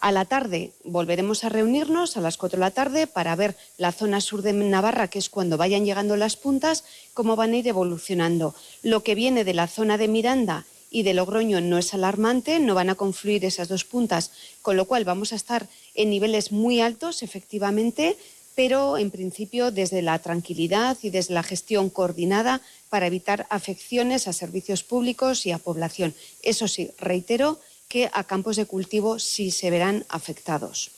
A 0.02 0.12
la 0.12 0.26
tarde 0.26 0.74
volveremos 0.84 1.46
a 1.46 1.50
reunirnos 1.50 2.18
a 2.18 2.22
las 2.22 2.36
4 2.36 2.58
de 2.58 2.66
la 2.66 2.72
tarde 2.72 3.08
para 3.08 3.38
ver 3.38 3.56
la 3.78 3.94
zona 3.94 4.20
sur 4.20 4.42
de 4.42 4.52
Navarra, 4.52 5.08
que 5.08 5.20
es 5.20 5.30
cuando 5.30 5.56
vayan 5.56 5.86
llegando 5.86 6.18
las 6.18 6.36
puntas, 6.36 6.84
cómo 7.14 7.38
van 7.38 7.54
a 7.54 7.58
ir 7.60 7.68
evolucionando. 7.70 8.54
Lo 8.84 9.02
que 9.02 9.16
viene 9.16 9.46
de 9.46 9.54
la 9.54 9.68
zona 9.68 9.98
de 9.98 10.10
Miranda 10.10 10.66
y 10.92 11.04
de 11.04 11.14
Logroño 11.14 11.62
no 11.62 11.78
es 11.78 11.94
alarmante, 11.94 12.60
no 12.60 12.76
van 12.76 12.90
a 12.90 12.96
confluir 12.96 13.46
esas 13.46 13.68
dos 13.68 13.86
puntas, 13.86 14.32
con 14.62 14.76
lo 14.76 14.86
cual 14.86 15.06
vamos 15.06 15.34
a 15.34 15.36
estar 15.36 15.68
en 15.94 16.10
niveles 16.10 16.52
muy 16.52 16.82
altos, 16.82 17.24
efectivamente, 17.24 18.18
pero 18.56 18.98
en 18.98 19.12
principio 19.12 19.72
desde 19.72 20.02
la 20.02 20.20
tranquilidad 20.20 20.98
y 21.02 21.12
desde 21.12 21.34
la 21.34 21.44
gestión 21.44 21.90
coordinada 21.90 22.62
para 22.90 23.08
evitar 23.08 23.48
afecciones 23.50 24.28
a 24.28 24.34
servicios 24.34 24.84
públicos 24.84 25.46
y 25.46 25.52
a 25.52 25.60
población. 25.60 26.14
Eso 26.44 26.68
sí, 26.68 26.92
reitero 26.98 27.60
que 27.88 28.10
a 28.12 28.24
campos 28.24 28.56
de 28.58 28.66
cultivo 28.66 29.18
sí 29.18 29.52
se 29.52 29.70
verán 29.70 30.06
afectados. 30.10 30.92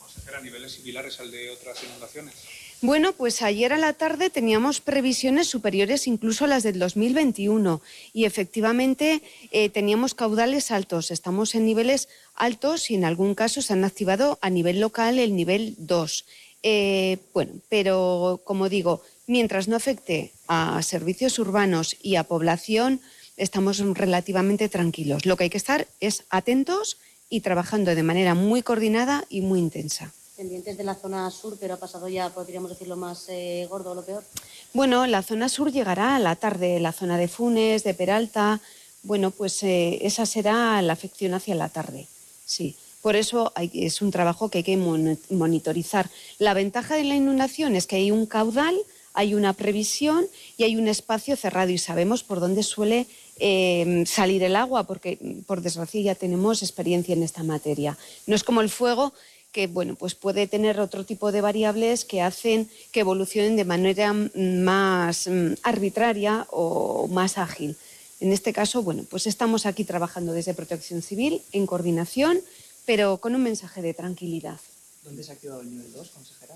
¿Consejera, 0.00 0.40
niveles 0.40 0.72
similares 0.72 1.20
al 1.20 1.30
de 1.30 1.50
otras 1.50 1.82
inundaciones? 1.84 2.34
Bueno, 2.82 3.14
pues 3.14 3.40
ayer 3.40 3.72
a 3.72 3.78
la 3.78 3.94
tarde 3.94 4.28
teníamos 4.28 4.82
previsiones 4.82 5.48
superiores 5.48 6.06
incluso 6.06 6.44
a 6.44 6.48
las 6.48 6.62
del 6.62 6.78
2021 6.78 7.80
y 8.12 8.26
efectivamente 8.26 9.22
eh, 9.50 9.70
teníamos 9.70 10.14
caudales 10.14 10.70
altos. 10.70 11.10
Estamos 11.10 11.54
en 11.54 11.64
niveles 11.64 12.08
altos 12.34 12.90
y 12.90 12.94
en 12.94 13.06
algún 13.06 13.34
caso 13.34 13.62
se 13.62 13.72
han 13.72 13.84
activado 13.84 14.38
a 14.42 14.50
nivel 14.50 14.78
local 14.78 15.18
el 15.18 15.34
nivel 15.34 15.74
2. 15.78 16.26
Eh, 16.62 17.18
bueno, 17.32 17.52
pero 17.70 18.42
como 18.44 18.68
digo, 18.68 19.02
mientras 19.26 19.68
no 19.68 19.76
afecte 19.76 20.32
a 20.46 20.82
servicios 20.82 21.38
urbanos 21.38 21.96
y 22.02 22.16
a 22.16 22.24
población, 22.24 23.00
estamos 23.38 23.78
relativamente 23.78 24.68
tranquilos. 24.68 25.24
Lo 25.24 25.38
que 25.38 25.44
hay 25.44 25.50
que 25.50 25.56
estar 25.56 25.88
es 26.00 26.24
atentos 26.28 26.98
y 27.30 27.40
trabajando 27.40 27.94
de 27.94 28.02
manera 28.02 28.34
muy 28.34 28.60
coordinada 28.60 29.24
y 29.30 29.40
muy 29.40 29.60
intensa. 29.60 30.12
Pendientes 30.36 30.76
de 30.76 30.84
la 30.84 30.94
zona 30.94 31.30
sur, 31.30 31.56
pero 31.58 31.74
ha 31.74 31.78
pasado 31.78 32.08
ya, 32.08 32.28
podríamos 32.30 32.70
decir, 32.70 32.88
lo 32.88 32.96
más 32.96 33.24
eh, 33.28 33.66
gordo 33.70 33.92
o 33.92 33.94
lo 33.94 34.04
peor. 34.04 34.22
Bueno, 34.74 35.06
la 35.06 35.22
zona 35.22 35.48
sur 35.48 35.72
llegará 35.72 36.16
a 36.16 36.18
la 36.18 36.36
tarde, 36.36 36.78
la 36.78 36.92
zona 36.92 37.16
de 37.16 37.28
Funes, 37.28 37.84
de 37.84 37.94
Peralta. 37.94 38.60
Bueno, 39.02 39.30
pues 39.30 39.62
eh, 39.62 39.98
esa 40.02 40.26
será 40.26 40.80
la 40.82 40.92
afección 40.92 41.32
hacia 41.34 41.54
la 41.54 41.68
tarde, 41.68 42.06
sí. 42.44 42.76
Por 43.00 43.14
eso 43.14 43.52
es 43.72 44.02
un 44.02 44.10
trabajo 44.10 44.48
que 44.48 44.58
hay 44.58 44.64
que 44.64 44.76
monitorizar. 44.76 46.10
La 46.38 46.54
ventaja 46.54 46.96
de 46.96 47.04
la 47.04 47.14
inundación 47.14 47.76
es 47.76 47.86
que 47.86 47.94
hay 47.94 48.10
un 48.10 48.26
caudal, 48.26 48.76
hay 49.14 49.34
una 49.34 49.52
previsión 49.52 50.26
y 50.56 50.64
hay 50.64 50.74
un 50.74 50.88
espacio 50.88 51.36
cerrado 51.36 51.70
y 51.70 51.78
sabemos 51.78 52.24
por 52.24 52.40
dónde 52.40 52.64
suele 52.64 53.06
eh, 53.38 54.02
salir 54.06 54.42
el 54.42 54.56
agua, 54.56 54.84
porque 54.84 55.18
por 55.46 55.60
desgracia 55.60 56.00
ya 56.00 56.14
tenemos 56.16 56.62
experiencia 56.62 57.12
en 57.12 57.22
esta 57.22 57.44
materia. 57.44 57.96
No 58.26 58.34
es 58.34 58.42
como 58.42 58.60
el 58.60 58.70
fuego 58.70 59.12
que 59.56 59.68
bueno, 59.68 59.94
pues 59.94 60.14
puede 60.14 60.46
tener 60.46 60.78
otro 60.80 61.06
tipo 61.06 61.32
de 61.32 61.40
variables 61.40 62.04
que 62.04 62.20
hacen 62.20 62.68
que 62.92 63.00
evolucionen 63.00 63.56
de 63.56 63.64
manera 63.64 64.12
más 64.12 65.26
mm, 65.28 65.54
arbitraria 65.62 66.46
o 66.50 67.08
más 67.08 67.38
ágil. 67.38 67.74
En 68.20 68.32
este 68.32 68.52
caso, 68.52 68.82
bueno, 68.82 69.06
pues 69.08 69.26
estamos 69.26 69.64
aquí 69.64 69.84
trabajando 69.84 70.34
desde 70.34 70.52
Protección 70.52 71.00
Civil 71.00 71.40
en 71.52 71.66
coordinación, 71.66 72.38
pero 72.84 73.16
con 73.16 73.34
un 73.34 73.44
mensaje 73.44 73.80
de 73.80 73.94
tranquilidad. 73.94 74.60
¿Dónde 75.02 75.24
se 75.24 75.30
ha 75.30 75.34
activado 75.36 75.62
el 75.62 75.70
nivel 75.70 75.90
2, 75.90 76.06
consejera? 76.10 76.54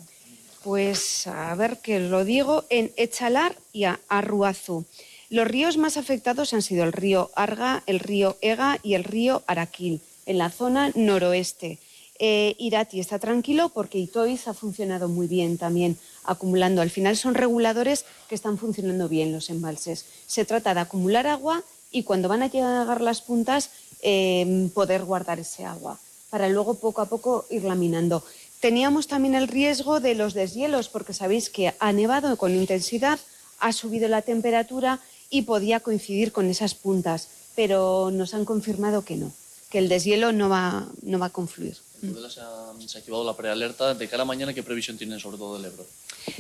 Pues 0.63 1.27
a 1.27 1.55
ver 1.55 1.79
que 1.79 2.01
lo 2.01 2.27
digo, 2.27 2.67
en 2.69 2.93
Echalar 2.99 3.57
y 3.73 3.85
Arruazu. 4.11 4.85
Los 5.31 5.49
ríos 5.49 5.79
más 5.79 5.97
afectados 5.97 6.53
han 6.53 6.61
sido 6.61 6.85
el 6.85 6.93
río 6.93 7.31
Arga, 7.35 7.83
el 7.87 7.99
río 7.99 8.37
Ega 8.43 8.79
y 8.83 8.93
el 8.93 9.05
río 9.05 9.43
Araquil, 9.47 10.03
en 10.27 10.37
la 10.37 10.51
zona 10.51 10.93
noroeste. 10.95 11.79
Eh, 12.23 12.55
Irati 12.59 13.01
está 13.01 13.19
tranquilo 13.19 13.71
porque 13.71 13.99
Itoiz 13.99 14.47
ha 14.47 14.53
funcionado 14.53 15.09
muy 15.09 15.27
bien 15.27 15.57
también, 15.57 15.97
acumulando. 16.25 16.83
Al 16.83 16.91
final 16.91 17.17
son 17.17 17.35
reguladores 17.35 18.05
que 18.29 18.35
están 18.35 18.59
funcionando 18.59 19.09
bien 19.09 19.33
los 19.33 19.49
embalses. 19.49 20.05
Se 20.27 20.45
trata 20.45 20.75
de 20.75 20.81
acumular 20.81 21.27
agua 21.27 21.65
y 21.91 22.03
cuando 22.03 22.29
van 22.29 22.43
a 22.43 22.51
llegar 22.51 23.01
las 23.01 23.23
puntas 23.23 23.71
eh, 24.03 24.69
poder 24.75 25.05
guardar 25.05 25.41
ese 25.41 25.65
agua 25.65 25.99
para 26.29 26.51
luego 26.51 26.75
poco 26.75 27.01
a 27.01 27.07
poco 27.07 27.47
ir 27.49 27.65
laminando. 27.65 28.23
Teníamos 28.61 29.07
también 29.07 29.35
el 29.35 29.49
riesgo 29.49 29.99
de 30.01 30.15
los 30.15 30.35
deshielos 30.35 30.91
porque 30.91 31.15
sabéis 31.15 31.49
que 31.49 31.75
ha 31.79 31.93
nevado 31.93 32.37
con 32.37 32.55
intensidad, 32.55 33.19
ha 33.59 33.73
subido 33.73 34.09
la 34.09 34.21
temperatura 34.21 35.01
y 35.31 35.43
podía 35.43 35.81
coincidir 35.81 36.33
con 36.33 36.51
esas 36.51 36.75
puntas, 36.75 37.29
pero 37.57 38.11
nos 38.11 38.35
han 38.35 38.45
confirmado 38.45 39.07
que 39.07 39.17
no, 39.17 39.33
que 39.71 39.79
el 39.79 39.89
deshielo 39.89 40.33
no 40.33 40.51
va, 40.51 40.87
no 41.03 41.19
va 41.19 41.27
a 41.27 41.31
confluir. 41.31 41.79
Se 42.01 42.41
ha, 42.41 42.71
activado 42.99 43.25
la 43.25 43.37
prealerta. 43.37 43.95
De 43.95 44.09
cara 44.09 44.23
a 44.23 44.27
mañana, 44.27 44.55
¿qué 44.55 44.63
previsión 44.63 44.97
tienen 44.97 45.21
sobre 45.21 45.37
todo 45.37 45.57
del 45.57 45.71
Ebro? 45.71 45.87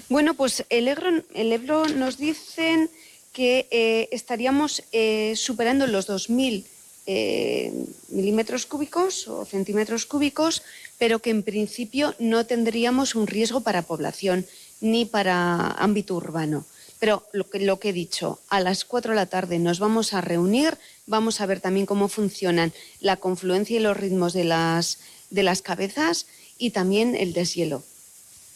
Bueno, 0.08 0.34
pues 0.34 0.64
el 0.70 0.88
Ebro, 0.88 1.22
el 1.34 1.52
Ebro 1.52 1.86
nos 1.86 2.16
dicen 2.16 2.90
que 3.32 3.68
eh, 3.70 4.08
estaríamos 4.10 4.82
eh, 4.92 5.34
superando 5.36 5.86
los 5.86 6.08
2.000 6.08 6.64
eh, 7.06 7.72
milímetros 8.08 8.66
cúbicos 8.66 9.28
o 9.28 9.44
centímetros 9.44 10.06
cúbicos, 10.06 10.62
pero 10.98 11.18
que 11.18 11.30
en 11.30 11.42
principio 11.42 12.14
no 12.18 12.46
tendríamos 12.46 13.14
un 13.14 13.26
riesgo 13.26 13.60
para 13.60 13.82
población 13.82 14.46
ni 14.80 15.04
para 15.04 15.72
ámbito 15.72 16.14
urbano. 16.14 16.64
Pero 16.98 17.24
lo 17.32 17.48
que, 17.48 17.60
lo 17.60 17.80
que 17.80 17.90
he 17.90 17.92
dicho, 17.94 18.40
a 18.48 18.60
las 18.60 18.84
4 18.84 19.12
de 19.12 19.16
la 19.16 19.26
tarde 19.26 19.58
nos 19.58 19.78
vamos 19.78 20.12
a 20.12 20.20
reunir, 20.20 20.76
vamos 21.06 21.40
a 21.40 21.46
ver 21.46 21.60
también 21.60 21.86
cómo 21.86 22.08
funcionan 22.08 22.72
la 23.00 23.16
confluencia 23.16 23.76
y 23.76 23.82
los 23.82 23.96
ritmos 23.96 24.34
de 24.34 24.44
las 24.44 24.98
de 25.30 25.42
las 25.42 25.62
cabezas 25.62 26.26
y 26.58 26.70
también 26.70 27.16
el 27.16 27.32
deshielo. 27.32 27.82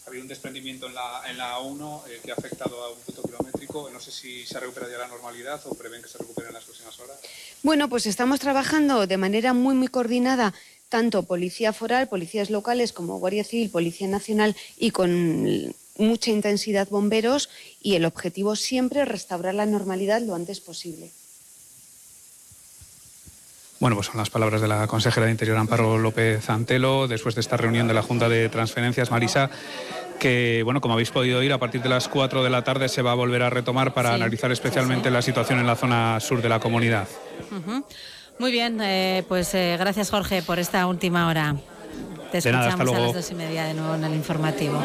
Ha 0.05 0.09
habido 0.09 0.23
un 0.23 0.29
desprendimiento 0.29 0.87
en 0.87 0.95
la, 0.95 1.23
en 1.31 1.39
la 1.39 1.59
1 1.61 2.05
eh, 2.09 2.21
que 2.23 2.31
ha 2.31 2.35
afectado 2.35 2.83
a 2.85 2.91
un 2.91 2.99
punto 3.01 3.23
kilométrico. 3.23 3.89
No 3.91 4.01
sé 4.01 4.11
si 4.13 4.45
se 4.45 4.57
ha 4.57 4.61
recuperado 4.61 4.93
ya 4.93 4.99
la 4.99 5.09
normalidad 5.09 5.61
o 5.67 5.75
prevén 5.75 6.03
que 6.03 6.09
se 6.09 6.19
recupere 6.19 6.49
en 6.49 6.55
las 6.55 6.65
próximas 6.65 6.99
horas. 7.01 7.17
Bueno, 7.63 7.89
pues 7.89 8.07
estamos 8.07 8.41
trabajando 8.41 9.07
de 9.07 9.17
manera 9.17 9.55
muy, 9.55 9.75
muy 9.75 9.89
coordinada, 9.89 10.53
tanto 10.91 11.23
Policía 11.23 11.73
Foral, 11.73 12.09
policías 12.09 12.51
locales 12.51 12.93
como 12.93 13.19
Guardia 13.19 13.45
Civil, 13.45 13.71
Policía 13.71 14.07
Nacional 14.07 14.55
y 14.77 14.91
con 14.91 15.75
mucha 15.97 16.31
intensidad 16.31 16.89
bomberos 16.89 17.49
y 17.81 17.95
el 17.95 18.05
objetivo 18.05 18.57
siempre 18.57 19.01
es 19.03 19.09
restaurar 19.09 19.55
la 19.55 19.65
normalidad 19.65 20.21
lo 20.21 20.35
antes 20.35 20.61
posible. 20.61 21.11
Bueno, 23.81 23.97
pues 23.97 24.07
son 24.07 24.17
las 24.17 24.31
palabras 24.31 24.61
de 24.61 24.69
la 24.69 24.87
consejera 24.87 25.27
de 25.27 25.33
Interior 25.33 25.57
Amparo 25.57 25.99
López 25.99 26.49
Antelo 26.49 27.09
después 27.09 27.35
de 27.35 27.41
esta 27.41 27.57
reunión 27.57 27.89
de 27.89 27.95
la 27.95 28.03
Junta 28.03 28.29
de 28.29 28.49
Transferencias, 28.49 29.11
Marisa 29.11 29.51
que, 30.19 30.63
bueno, 30.65 30.81
como 30.81 30.95
habéis 30.95 31.11
podido 31.11 31.41
oír, 31.41 31.53
a 31.53 31.59
partir 31.59 31.83
de 31.83 31.89
las 31.89 32.09
4 32.09 32.43
de 32.43 32.51
la 32.51 32.65
tarde 32.65 32.89
se 32.89 33.03
va 33.03 33.13
a 33.13 33.15
volver 33.15 33.43
a 33.43 33.51
retomar 33.51 33.93
para 33.93 34.15
analizar 34.15 34.51
especialmente 34.53 35.11
la 35.11 35.21
situación 35.21 35.59
en 35.59 35.67
la 35.67 35.77
zona 35.77 36.19
sur 36.21 36.41
de 36.41 36.49
la 36.49 36.61
comunidad. 36.61 37.07
Muy 38.39 38.51
bien, 38.51 38.81
eh, 38.81 39.25
pues 39.29 39.55
eh, 39.55 39.77
gracias 39.79 40.11
Jorge 40.11 40.43
por 40.43 40.59
esta 40.59 40.87
última 40.87 41.29
hora. 41.29 41.57
Te 42.35 42.39
escuchamos 42.39 42.81
a 42.81 43.01
las 43.01 43.15
dos 43.15 43.31
y 43.31 43.35
media 43.37 43.63
de 43.63 43.75
nuevo 43.75 43.95
en 43.95 44.03
el 44.03 44.13
informativo. 44.13 44.85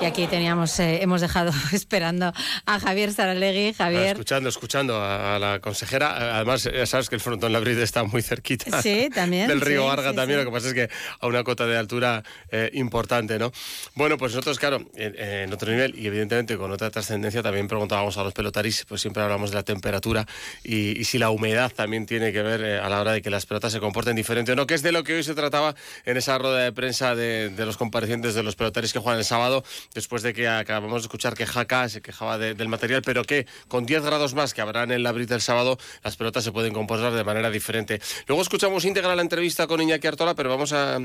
Y 0.00 0.04
aquí 0.04 0.26
teníamos, 0.26 0.80
eh, 0.80 1.00
hemos 1.00 1.20
dejado 1.20 1.52
esperando 1.72 2.32
a 2.66 2.80
Javier 2.80 3.12
Saralegui. 3.12 3.72
Javier. 3.72 4.16
escuchando, 4.16 4.48
escuchando 4.48 5.00
a, 5.00 5.38
la 5.38 5.60
consejera. 5.60 6.34
Además, 6.34 6.64
ya 6.64 6.86
sabes 6.86 7.08
que 7.08 7.14
el 7.14 7.20
frontón 7.20 7.52
Labrid 7.52 7.78
está 7.78 8.02
muy 8.02 8.20
cerquita. 8.20 8.82
Sí, 8.82 9.10
también. 9.14 9.46
Del 9.46 9.60
río 9.60 9.88
Arga 9.88 10.12
también. 10.12 10.40
Lo 10.40 10.46
que 10.46 10.50
pasa 10.50 10.66
es 10.66 10.74
que 10.74 10.88
a 11.20 11.28
una 11.28 11.44
cota 11.44 11.66
de 11.66 11.78
altura 11.78 12.24
eh, 12.50 12.68
importante, 12.72 13.38
¿no? 13.38 13.52
Bueno, 13.94 14.18
pues 14.18 14.32
nosotros, 14.32 14.58
claro, 14.58 14.84
en, 14.96 15.52
otro 15.52 15.70
nivel 15.70 15.96
y 15.96 16.08
evidentemente 16.08 16.56
con 16.56 16.72
otra 16.72 16.90
trascendencia, 16.90 17.44
también 17.44 17.68
preguntábamos 17.68 18.18
a 18.18 18.24
los 18.24 18.32
pelotaris, 18.32 18.86
pues 18.88 19.02
siempre 19.02 19.22
hablamos 19.22 19.50
de 19.50 19.56
la 19.56 19.62
temperatura 19.62 20.26
y, 20.64 21.04
si 21.04 21.18
la 21.18 21.30
humedad 21.30 21.70
también 21.72 22.06
tiene 22.06 22.32
que 22.32 22.42
ver 22.42 22.60
eh, 22.60 22.80
a 22.80 22.88
la 22.88 23.00
hora 23.00 23.12
de 23.12 23.22
que 23.22 23.30
las 23.30 23.46
pelotas 23.46 23.72
se 23.72 23.78
comporten 23.78 24.16
diferente 24.16 24.50
o 24.50 24.56
no, 24.56 24.66
que 24.66 24.74
es 24.74 24.82
de 24.82 24.90
lo 24.90 25.04
que 25.04 25.14
hoy 25.14 25.22
se 25.22 25.36
trataba 25.36 25.76
en 26.04 26.16
esa 26.16 26.36
rueda 26.38 26.58
de 26.58 26.72
prensa 26.72 26.87
de, 26.88 27.52
los 27.66 27.76
comparecientes 27.76 28.34
de 28.34 28.42
los 28.42 28.56
pelotaris 28.56 28.92
que 28.92 28.98
juegan 28.98 29.18
el 29.18 29.24
sábado, 29.24 29.62
después 29.94 30.22
de 30.22 30.32
que 30.32 30.48
acabamos 30.48 31.02
de 31.02 31.06
escuchar 31.06 31.34
que 31.34 31.44
Jaca 31.44 31.88
se 31.88 32.00
quejaba 32.00 32.38
del 32.38 32.68
material, 32.68 33.02
pero 33.04 33.24
que 33.24 33.46
con 33.68 33.84
10 33.84 34.02
grados 34.02 34.34
más 34.34 34.54
que 34.54 34.62
habrán 34.62 34.90
en 34.90 35.02
la 35.02 35.12
brita 35.12 35.34
del 35.34 35.42
sábado, 35.42 35.78
las 36.02 36.16
pelotas 36.16 36.44
se 36.44 36.52
pueden 36.52 36.72
comportar 36.72 37.12
de 37.12 37.24
manera 37.24 37.50
diferente. 37.50 38.00
Luego 38.26 38.42
escuchamos 38.42 38.86
íntegra 38.86 39.14
la 39.14 39.22
entrevista 39.22 39.66
con 39.66 39.82
Iñaki 39.82 40.06
Artola, 40.06 40.34
pero 40.34 40.48
vamos 40.48 40.72
a, 40.72 40.98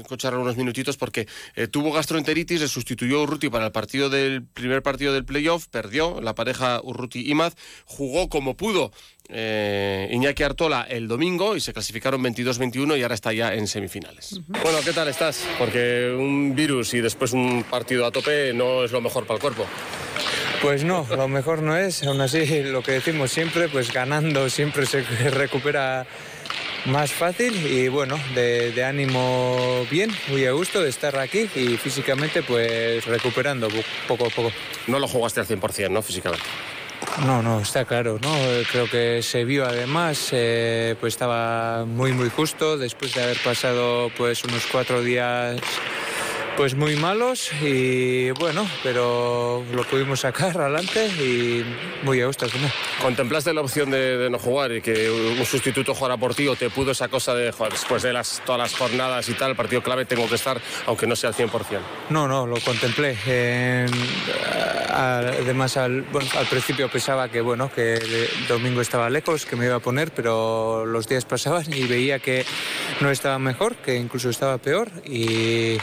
escuchar 0.00 0.36
unos 0.36 0.56
minutitos 0.56 0.96
porque 0.96 1.26
eh, 1.54 1.66
tuvo 1.66 1.92
gastroenteritis, 1.92 2.60
le 2.60 2.68
sustituyó 2.68 3.22
Urruti 3.22 3.48
para 3.48 3.66
el 3.66 3.72
partido 3.72 4.10
del 4.10 4.44
primer 4.44 4.82
partido 4.82 5.14
del 5.14 5.24
playoff, 5.24 5.66
perdió 5.68 6.20
la 6.20 6.34
pareja 6.34 6.80
Urruti-Imaz, 6.82 7.54
jugó 7.86 8.28
como 8.28 8.56
pudo 8.56 8.92
eh, 9.28 10.08
Iñaki 10.12 10.42
Artola 10.42 10.86
el 10.88 11.08
domingo 11.08 11.56
y 11.56 11.60
se 11.60 11.72
clasificaron 11.72 12.22
22-21 12.22 12.98
y 12.98 13.02
ahora 13.02 13.14
está 13.14 13.32
ya 13.32 13.54
en 13.54 13.66
semifinales. 13.66 14.40
Bueno, 14.48 14.78
¿qué 14.84 14.92
tal 14.92 15.08
estás? 15.08 15.46
Porque 15.58 16.14
un 16.16 16.54
virus 16.54 16.94
y 16.94 17.00
después 17.00 17.32
un 17.32 17.64
partido 17.68 18.06
a 18.06 18.10
tope 18.10 18.52
no 18.54 18.84
es 18.84 18.92
lo 18.92 19.00
mejor 19.00 19.26
para 19.26 19.36
el 19.36 19.40
cuerpo. 19.40 19.66
Pues 20.62 20.84
no, 20.84 21.06
lo 21.10 21.28
mejor 21.28 21.62
no 21.62 21.76
es, 21.76 22.02
aún 22.04 22.20
así 22.20 22.62
lo 22.62 22.82
que 22.82 22.92
decimos 22.92 23.30
siempre, 23.30 23.68
pues 23.68 23.92
ganando 23.92 24.48
siempre 24.48 24.86
se 24.86 25.02
recupera 25.30 26.06
más 26.86 27.10
fácil 27.10 27.54
y 27.66 27.88
bueno, 27.88 28.18
de, 28.34 28.70
de, 28.70 28.84
ánimo 28.84 29.84
bien, 29.90 30.10
muy 30.28 30.46
a 30.46 30.52
gusto 30.52 30.80
de 30.80 30.88
estar 30.88 31.18
aquí 31.18 31.48
y 31.54 31.76
físicamente 31.76 32.42
pues 32.42 33.04
recuperando 33.04 33.68
poco 34.06 34.26
a 34.26 34.30
poco. 34.30 34.52
No 34.86 34.98
lo 34.98 35.08
jugaste 35.08 35.40
al 35.40 35.46
100%, 35.46 35.90
¿no? 35.90 36.00
Físicamente. 36.00 36.44
No, 37.24 37.42
no, 37.42 37.60
está 37.60 37.84
claro, 37.84 38.18
¿no? 38.22 38.32
Creo 38.70 38.88
que 38.88 39.22
se 39.22 39.44
vio 39.44 39.66
además, 39.66 40.28
eh, 40.32 40.94
pues 41.00 41.14
estaba 41.14 41.84
muy, 41.86 42.12
muy 42.12 42.28
justo 42.28 42.76
después 42.76 43.14
de 43.14 43.22
haber 43.22 43.38
pasado 43.42 44.10
pues 44.16 44.44
unos 44.44 44.66
cuatro 44.70 45.02
días 45.02 45.60
pues 46.56 46.74
muy 46.74 46.96
malos 46.96 47.50
y 47.60 48.30
bueno, 48.30 48.66
pero 48.82 49.62
lo 49.72 49.84
pudimos 49.84 50.20
sacar 50.20 50.58
adelante 50.58 51.06
y 51.06 51.64
muy 52.02 52.20
a 52.22 52.26
gusto. 52.26 52.46
¿no? 52.46 52.70
¿Contemplaste 53.02 53.52
la 53.52 53.60
opción 53.60 53.90
de, 53.90 54.28
no 54.30 54.38
jugar 54.38 54.72
y 54.72 54.80
que 54.80 55.10
un 55.10 55.44
sustituto 55.44 55.94
jugara 55.94 56.16
por 56.16 56.34
ti 56.34 56.48
o 56.48 56.56
te 56.56 56.70
pudo 56.70 56.92
esa 56.92 57.08
cosa 57.08 57.34
de 57.34 57.52
después 57.70 58.02
de 58.02 58.12
las, 58.12 58.42
todas 58.46 58.58
las 58.58 58.74
jornadas 58.74 59.28
y 59.28 59.34
tal, 59.34 59.54
partido 59.54 59.82
clave 59.82 60.06
tengo 60.06 60.28
que 60.28 60.36
estar 60.36 60.60
aunque 60.86 61.06
no 61.06 61.14
sea 61.14 61.30
al 61.30 61.36
100%? 61.36 61.50
No, 62.10 62.26
no, 62.26 62.46
lo 62.46 62.58
contemplé. 62.60 63.16
además, 64.90 65.76
al, 65.76 66.02
bueno, 66.02 66.28
al 66.38 66.46
principio 66.46 66.88
pensaba 66.88 67.28
que 67.28 67.40
bueno, 67.42 67.70
que 67.74 67.94
el 67.94 68.46
domingo 68.48 68.80
estaba 68.80 69.10
lejos, 69.10 69.44
que 69.44 69.56
me 69.56 69.66
iba 69.66 69.76
a 69.76 69.80
poner, 69.80 70.10
pero 70.10 70.86
los 70.86 71.06
días 71.06 71.24
pasaban 71.26 71.64
y 71.72 71.86
veía 71.86 72.18
que 72.18 72.46
no 73.00 73.10
estaba 73.10 73.38
mejor, 73.38 73.76
que 73.76 73.96
incluso 73.96 74.30
estaba 74.30 74.56
peor 74.58 74.90
y 75.04 75.78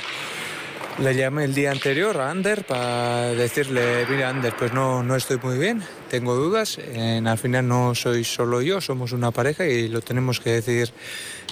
Le 1.00 1.16
llamé 1.16 1.46
el 1.46 1.56
día 1.56 1.72
anterior 1.72 2.18
a 2.18 2.30
Ander 2.30 2.66
para 2.66 3.34
decirle, 3.34 4.06
mira 4.08 4.30
Ander, 4.30 4.54
pues 4.56 4.74
no, 4.74 5.02
no 5.02 5.16
estoy 5.16 5.38
muy 5.42 5.58
bien, 5.58 5.84
tengo 6.10 6.36
dudas, 6.36 6.78
en, 6.78 7.26
al 7.26 7.38
final 7.40 7.68
no 7.68 7.96
soy 7.96 8.24
solo 8.24 8.62
yo, 8.62 8.80
somos 8.80 9.12
una 9.12 9.32
pareja 9.32 9.66
y 9.66 9.88
lo 9.88 10.02
tenemos 10.02 10.40
que 10.40 10.52
decir 10.52 10.92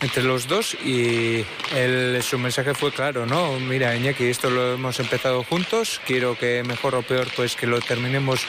entre 0.02 0.24
los 0.24 0.48
dos 0.48 0.76
y 0.86 1.44
el, 1.76 2.22
su 2.22 2.38
mensaje 2.38 2.76
fue 2.76 2.92
claro, 2.92 3.26
¿no? 3.26 3.60
Mira 3.60 3.96
Iñaki, 3.96 4.26
esto 4.26 4.50
lo 4.50 4.74
hemos 4.74 5.00
empezado 5.00 5.44
juntos, 5.44 6.00
quiero 6.06 6.38
que 6.38 6.64
mejor 6.64 6.96
o 6.96 7.02
peor 7.02 7.28
pues 7.36 7.56
que 7.56 7.68
lo 7.68 7.82
terminemos 7.82 8.42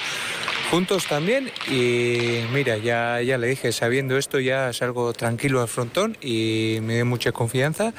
juntos 0.73 1.07
también 1.07 1.51
y 1.71 2.45
mira, 2.55 2.79
ya, 2.79 3.21
ya 3.21 3.37
le 3.37 3.47
dije, 3.49 3.73
sabiendo 3.73 4.17
esto 4.17 4.41
ya 4.41 4.73
salgo 4.73 5.13
tranquilo 5.13 5.61
al 5.61 5.69
frontón 5.69 6.17
y 6.23 6.79
me 6.81 6.95
dio 6.95 7.05
mucha 7.05 7.31
confianza 7.31 7.93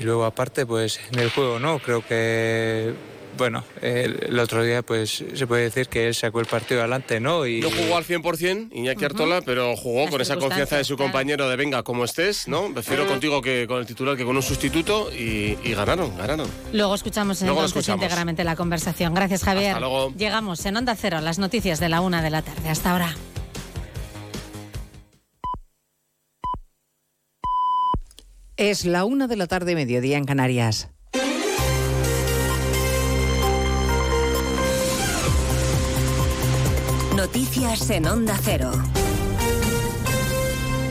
y 0.00 0.04
luego 0.04 0.24
aparte 0.24 0.64
pues 0.64 0.98
en 1.12 1.18
el 1.18 1.28
juego 1.28 1.58
no, 1.58 1.78
creo 1.78 2.02
que 2.08 2.94
bueno, 3.36 3.64
el, 3.82 4.18
el, 4.28 4.38
otro 4.38 4.62
día 4.64 4.82
pues 4.82 5.24
se 5.34 5.46
puede 5.46 5.64
decir 5.64 5.88
que 5.88 6.06
él 6.08 6.14
sacó 6.14 6.40
el 6.40 6.46
partido 6.46 6.80
adelante, 6.80 7.20
¿no? 7.20 7.46
Y... 7.46 7.60
No 7.60 7.70
jugó 7.70 7.96
al 7.96 8.04
100% 8.04 8.68
Iñaki 8.72 8.98
uh 8.98 9.00
-huh. 9.00 9.10
Artola, 9.10 9.42
pero 9.42 9.76
jugó 9.76 10.02
Las 10.02 10.10
con 10.10 10.20
esa 10.20 10.36
confianza 10.36 10.76
de 10.76 10.84
su 10.84 10.96
compañero 10.96 11.48
de 11.48 11.56
venga, 11.56 11.82
como 11.82 12.04
estés, 12.04 12.48
¿no? 12.48 12.72
Prefiero 12.72 13.06
contigo 13.06 13.42
que 13.42 13.66
con 13.66 13.78
el 13.78 13.86
titular 13.86 14.16
que 14.16 14.24
con 14.24 14.36
un 14.36 14.42
sustituto 14.42 15.10
y, 15.12 15.58
y 15.62 15.74
ganaron, 15.74 16.16
ganaron. 16.16 16.48
Luego 16.72 16.94
escuchamos 16.94 17.40
Luego 17.42 17.56
entonces 17.60 17.76
escuchamos. 17.76 18.02
íntegramente 18.02 18.44
la 18.44 18.56
conversación. 18.56 19.14
Gracias, 19.14 19.42
Javier. 19.44 19.68
Hasta 19.70 19.80
luego. 19.80 20.12
Llegamos 20.16 20.64
en 20.66 20.76
Onda 20.76 20.94
Cero, 20.96 21.20
las 21.20 21.38
noticias 21.38 21.80
de 21.80 21.88
la 21.88 22.00
una 22.00 22.22
de 22.22 22.30
la 22.30 22.42
tarde. 22.42 22.68
Hasta 22.68 22.92
ahora. 22.92 23.14
Es 28.56 28.86
la 28.86 29.04
una 29.04 29.26
de 29.26 29.36
la 29.36 29.46
tarde, 29.46 29.74
mediodía 29.74 30.16
en 30.16 30.24
Canarias. 30.24 30.88
Noticias 37.36 37.90
en 37.90 38.06
Onda 38.06 38.34
Cero. 38.42 38.72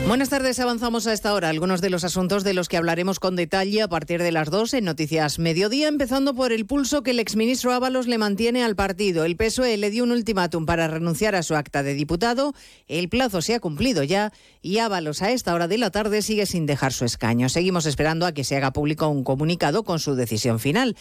Buenas 0.06 0.28
tardes, 0.28 0.60
avanzamos 0.60 1.08
a 1.08 1.12
esta 1.12 1.34
hora 1.34 1.48
algunos 1.48 1.80
de 1.80 1.90
los 1.90 2.04
asuntos 2.04 2.44
de 2.44 2.54
los 2.54 2.68
que 2.68 2.76
hablaremos 2.76 3.18
con 3.18 3.34
detalle 3.34 3.82
a 3.82 3.88
partir 3.88 4.22
de 4.22 4.30
las 4.30 4.50
2 4.50 4.74
en 4.74 4.84
Noticias 4.84 5.40
Mediodía, 5.40 5.88
empezando 5.88 6.32
por 6.36 6.52
el 6.52 6.64
pulso 6.64 7.02
que 7.02 7.10
el 7.10 7.18
exministro 7.18 7.72
Ábalos 7.72 8.06
le 8.06 8.16
mantiene 8.16 8.62
al 8.62 8.76
partido. 8.76 9.24
El 9.24 9.36
PSOE 9.36 9.76
le 9.76 9.90
dio 9.90 10.04
un 10.04 10.12
ultimátum 10.12 10.64
para 10.64 10.86
renunciar 10.86 11.34
a 11.34 11.42
su 11.42 11.56
acta 11.56 11.82
de 11.82 11.94
diputado, 11.94 12.54
el 12.86 13.08
plazo 13.08 13.42
se 13.42 13.56
ha 13.56 13.58
cumplido 13.58 14.04
ya 14.04 14.32
y 14.62 14.78
Ábalos 14.78 15.22
a 15.22 15.32
esta 15.32 15.52
hora 15.52 15.66
de 15.66 15.78
la 15.78 15.90
tarde 15.90 16.22
sigue 16.22 16.46
sin 16.46 16.66
dejar 16.66 16.92
su 16.92 17.04
escaño. 17.04 17.48
Seguimos 17.48 17.86
esperando 17.86 18.26
a 18.26 18.30
que 18.32 18.44
se 18.44 18.56
haga 18.56 18.72
público 18.72 19.08
un 19.08 19.24
comunicado 19.24 19.82
con 19.82 19.98
su 19.98 20.14
decisión 20.14 20.60
final. 20.60 20.96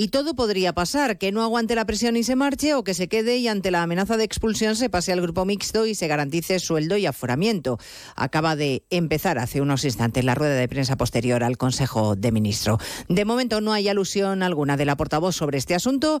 Y 0.00 0.10
todo 0.10 0.34
podría 0.34 0.72
pasar, 0.72 1.18
que 1.18 1.32
no 1.32 1.42
aguante 1.42 1.74
la 1.74 1.84
presión 1.84 2.16
y 2.16 2.22
se 2.22 2.36
marche 2.36 2.72
o 2.74 2.84
que 2.84 2.94
se 2.94 3.08
quede 3.08 3.38
y 3.38 3.48
ante 3.48 3.72
la 3.72 3.82
amenaza 3.82 4.16
de 4.16 4.22
expulsión 4.22 4.76
se 4.76 4.88
pase 4.88 5.12
al 5.12 5.20
grupo 5.20 5.44
mixto 5.44 5.86
y 5.86 5.96
se 5.96 6.06
garantice 6.06 6.60
sueldo 6.60 6.96
y 6.96 7.06
aforamiento. 7.06 7.78
Acaba 8.14 8.54
de 8.54 8.84
empezar 8.90 9.40
hace 9.40 9.60
unos 9.60 9.84
instantes 9.84 10.24
la 10.24 10.36
rueda 10.36 10.54
de 10.54 10.68
prensa 10.68 10.96
posterior 10.96 11.42
al 11.42 11.58
Consejo 11.58 12.14
de 12.14 12.30
Ministros. 12.30 12.80
De 13.08 13.24
momento 13.24 13.60
no 13.60 13.72
hay 13.72 13.88
alusión 13.88 14.44
alguna 14.44 14.76
de 14.76 14.84
la 14.84 14.96
portavoz 14.96 15.34
sobre 15.34 15.58
este 15.58 15.74
asunto 15.74 16.20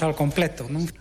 al 0.01 0.15
completo. 0.15 0.67
¿no? 0.69 0.79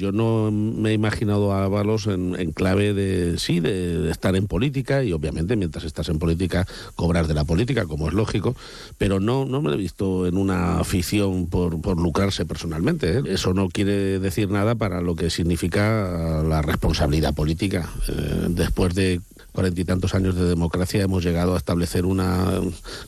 Yo 0.00 0.12
no 0.12 0.50
me 0.50 0.90
he 0.90 0.92
imaginado 0.94 1.52
a 1.52 1.64
Ábalos 1.64 2.06
en, 2.06 2.34
en 2.40 2.52
clave 2.52 2.94
de, 2.94 3.38
sí, 3.38 3.60
de, 3.60 4.10
estar 4.10 4.34
en 4.34 4.46
política 4.46 5.04
y 5.04 5.12
obviamente 5.12 5.56
mientras 5.56 5.84
estás 5.84 6.08
en 6.08 6.18
política 6.18 6.66
cobrar 6.94 7.26
de 7.26 7.34
la 7.34 7.44
política, 7.44 7.84
como 7.84 8.08
es 8.08 8.14
lógico, 8.14 8.56
pero 8.96 9.20
no, 9.20 9.44
no 9.44 9.60
me 9.60 9.74
he 9.74 9.76
visto 9.76 10.26
en 10.26 10.38
una 10.38 10.78
afición 10.78 11.48
por, 11.48 11.82
por 11.82 12.00
lucrarse 12.00 12.46
personalmente. 12.46 13.18
¿eh? 13.18 13.22
Eso 13.26 13.52
no 13.52 13.68
quiere 13.68 14.18
decir 14.18 14.48
nada 14.48 14.74
para 14.74 15.02
lo 15.02 15.16
que 15.16 15.28
significa 15.28 16.42
la 16.48 16.62
responsabilidad 16.62 17.34
política. 17.34 17.90
Eh, 18.08 18.46
después 18.48 18.94
de 18.94 19.20
cuarenta 19.52 19.80
y 19.80 19.84
tantos 19.84 20.14
años 20.14 20.34
de 20.34 20.44
democracia 20.44 21.02
hemos 21.02 21.24
llegado 21.24 21.54
a 21.54 21.58
establecer 21.58 22.04
una 22.04 22.60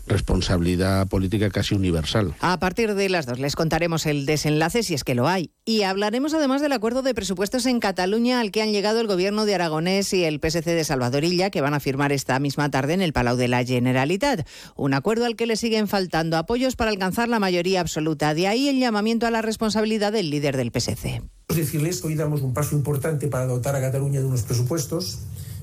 responsabilidad 0.07 1.07
política 1.09 1.51
casi 1.51 1.75
universal. 1.75 2.35
A 2.41 2.59
partir 2.59 2.95
de 2.95 3.09
las 3.09 3.27
dos 3.27 3.39
les 3.39 3.57
contaremos 3.57 4.07
el 4.07 4.27
desenlace 4.27 4.83
si 4.83 4.95
es 4.95 5.05
que 5.05 5.15
lo 5.15 5.29
hay. 5.29 5.51
Y 5.65 5.83
hablaremos 5.83 6.35
además 6.35 6.61
del 6.61 6.73
acuerdo 6.73 7.03
de 7.03 7.15
presupuestos 7.15 7.67
en 7.67 7.81
Cataluña 7.81 8.41
al 8.41 8.51
que 8.51 8.63
han 8.63 8.73
llegado 8.73 9.01
el 9.01 9.07
gobierno 9.07 9.47
de 9.47 9.55
Aragonés 9.55 10.13
y 10.13 10.25
el 10.25 10.41
PSC 10.41 10.71
de 10.71 10.85
Salvadorilla 10.85 11.51
que 11.51 11.61
van 11.61 11.75
a 11.75 11.81
firmar 11.81 12.13
esta 12.13 12.39
misma 12.39 12.71
tarde 12.71 12.95
en 12.95 13.03
el 13.03 13.13
Palau 13.13 13.37
de 13.37 13.49
la 13.49 13.65
Generalitat. 13.65 14.47
Un 14.77 14.95
acuerdo 14.95 15.25
al 15.25 15.37
que 15.37 15.47
le 15.47 15.57
siguen 15.57 15.89
faltando 15.89 16.37
apoyos 16.37 16.77
para 16.77 16.91
alcanzar 16.91 17.29
la 17.29 17.39
mayoría 17.39 17.81
absoluta. 17.81 18.35
De 18.35 18.49
ahí 18.49 18.69
el 18.69 18.79
llamamiento 18.79 19.27
a 19.27 19.31
la 19.31 19.43
responsabilidad 19.43 20.13
del 20.13 20.31
líder 20.31 20.57
del 20.57 20.73
PSC. 20.73 21.23
Decirles 21.49 22.01
que 22.01 22.09
hoy 22.09 22.15
damos 22.15 22.43
un 22.43 22.55
paso 22.55 22.75
importante 22.75 23.29
para 23.29 23.47
dotar 23.47 23.77
a 23.77 23.81
Cataluña 23.81 24.21
de 24.21 24.27
unos 24.27 24.43
presupuestos 24.43 25.21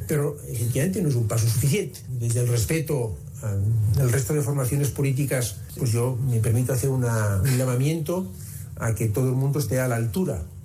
pero 0.10 0.38
efectivamente 0.47 1.03
no 1.03 1.10
es 1.10 1.16
un 1.16 1.28
paso 1.28 1.47
suficiente. 1.47 1.99
Desde 2.20 2.39
el 2.39 2.47
respeto 2.47 3.16
al 3.43 4.12
resto 4.12 4.34
de 4.34 4.41
formaciones 4.41 4.89
políticas, 4.89 5.57
pues 5.78 5.91
yo 5.91 6.18
me 6.28 6.39
permito 6.39 6.74
hacer 6.74 6.89
un 6.89 7.05
llamamiento 7.57 8.30
a 8.76 8.95
que 8.95 9.07
todo 9.07 9.30
el 9.30 9.36
mundo 9.36 9.60
esté 9.60 9.80
a 9.80 9.88
la 9.88 9.97
altura 9.97 10.43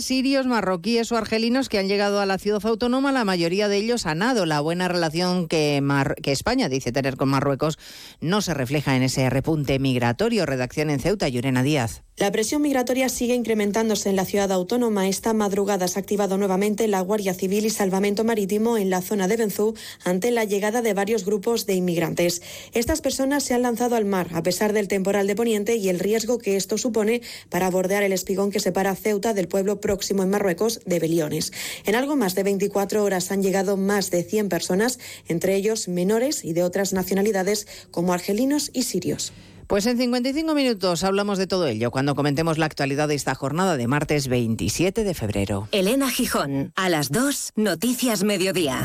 Sirios, 0.00 0.46
marroquíes 0.46 1.10
o 1.12 1.16
argelinos 1.16 1.68
que 1.68 1.78
han 1.78 1.88
llegado 1.88 2.20
a 2.20 2.26
la 2.26 2.38
ciudad 2.38 2.64
autónoma, 2.64 3.12
la 3.12 3.24
mayoría 3.24 3.68
de 3.68 3.76
ellos 3.76 4.06
han 4.06 4.20
dado 4.20 4.46
la 4.46 4.60
buena 4.60 4.88
relación 4.88 5.48
que, 5.48 5.82
que 6.22 6.32
España 6.32 6.68
dice 6.68 6.92
tener 6.92 7.16
con 7.16 7.28
Marruecos 7.28 7.78
no 8.20 8.40
se 8.40 8.54
refleja 8.54 8.96
en 8.96 9.02
ese 9.02 9.28
repunte 9.30 9.78
migratorio. 9.78 10.46
Redacción 10.46 10.90
en 10.90 11.00
Ceuta, 11.00 11.28
Llorena 11.28 11.62
Díaz. 11.62 12.02
La 12.18 12.32
presión 12.32 12.62
migratoria 12.62 13.08
sigue 13.08 13.36
incrementándose 13.36 14.10
en 14.10 14.16
la 14.16 14.24
ciudad 14.24 14.50
autónoma. 14.50 15.06
Esta 15.06 15.34
madrugada 15.34 15.86
se 15.86 16.00
ha 16.00 16.02
activado 16.02 16.36
nuevamente 16.36 16.88
la 16.88 17.00
Guardia 17.00 17.32
Civil 17.32 17.64
y 17.64 17.70
Salvamento 17.70 18.24
Marítimo 18.24 18.76
en 18.76 18.90
la 18.90 19.02
zona 19.02 19.28
de 19.28 19.36
Benzú 19.36 19.74
ante 20.02 20.32
la 20.32 20.42
llegada 20.42 20.82
de 20.82 20.94
varios 20.94 21.24
grupos 21.24 21.64
de 21.66 21.74
inmigrantes. 21.74 22.42
Estas 22.72 23.02
personas 23.02 23.44
se 23.44 23.54
han 23.54 23.62
lanzado 23.62 23.94
al 23.94 24.04
mar 24.04 24.30
a 24.32 24.42
pesar 24.42 24.72
del 24.72 24.88
temporal 24.88 25.28
de 25.28 25.36
Poniente 25.36 25.76
y 25.76 25.88
el 25.90 26.00
riesgo 26.00 26.38
que 26.38 26.56
esto 26.56 26.76
supone 26.76 27.22
para 27.50 27.70
bordear 27.70 28.02
el 28.02 28.12
espigón 28.12 28.50
que 28.50 28.58
separa 28.58 28.96
Ceuta 28.96 29.32
del 29.32 29.46
pueblo 29.46 29.80
próximo 29.88 30.22
en 30.22 30.28
Marruecos 30.28 30.80
de 30.84 30.98
Beliones. 30.98 31.50
En 31.86 31.94
algo 31.94 32.14
más 32.14 32.34
de 32.34 32.42
24 32.42 33.02
horas 33.02 33.32
han 33.32 33.42
llegado 33.42 33.78
más 33.78 34.10
de 34.10 34.22
100 34.22 34.50
personas, 34.50 34.98
entre 35.28 35.54
ellos 35.54 35.88
menores 35.88 36.44
y 36.44 36.52
de 36.52 36.62
otras 36.62 36.92
nacionalidades 36.92 37.66
como 37.90 38.12
argelinos 38.12 38.70
y 38.74 38.82
sirios. 38.82 39.32
Pues 39.66 39.86
en 39.86 39.96
55 39.96 40.54
minutos 40.54 41.04
hablamos 41.04 41.38
de 41.38 41.46
todo 41.46 41.66
ello 41.68 41.90
cuando 41.90 42.14
comentemos 42.14 42.58
la 42.58 42.66
actualidad 42.66 43.08
de 43.08 43.14
esta 43.14 43.34
jornada 43.34 43.78
de 43.78 43.86
martes 43.86 44.28
27 44.28 45.04
de 45.04 45.14
febrero. 45.14 45.68
Elena 45.72 46.10
Gijón, 46.10 46.70
a 46.76 46.90
las 46.90 47.10
2, 47.10 47.52
Noticias 47.56 48.24
Mediodía. 48.24 48.84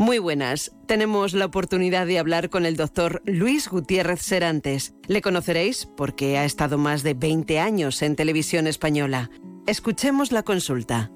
Muy 0.00 0.18
buenas. 0.18 0.72
Tenemos 0.86 1.34
la 1.34 1.44
oportunidad 1.44 2.06
de 2.06 2.18
hablar 2.18 2.48
con 2.48 2.64
el 2.64 2.74
doctor 2.74 3.20
Luis 3.26 3.68
Gutiérrez 3.68 4.22
Serantes. 4.22 4.94
Le 5.06 5.20
conoceréis 5.20 5.84
porque 5.94 6.38
ha 6.38 6.46
estado 6.46 6.78
más 6.78 7.02
de 7.02 7.12
20 7.12 7.60
años 7.60 8.00
en 8.00 8.16
televisión 8.16 8.66
española. 8.66 9.28
Escuchemos 9.66 10.32
la 10.32 10.42
consulta. 10.42 11.10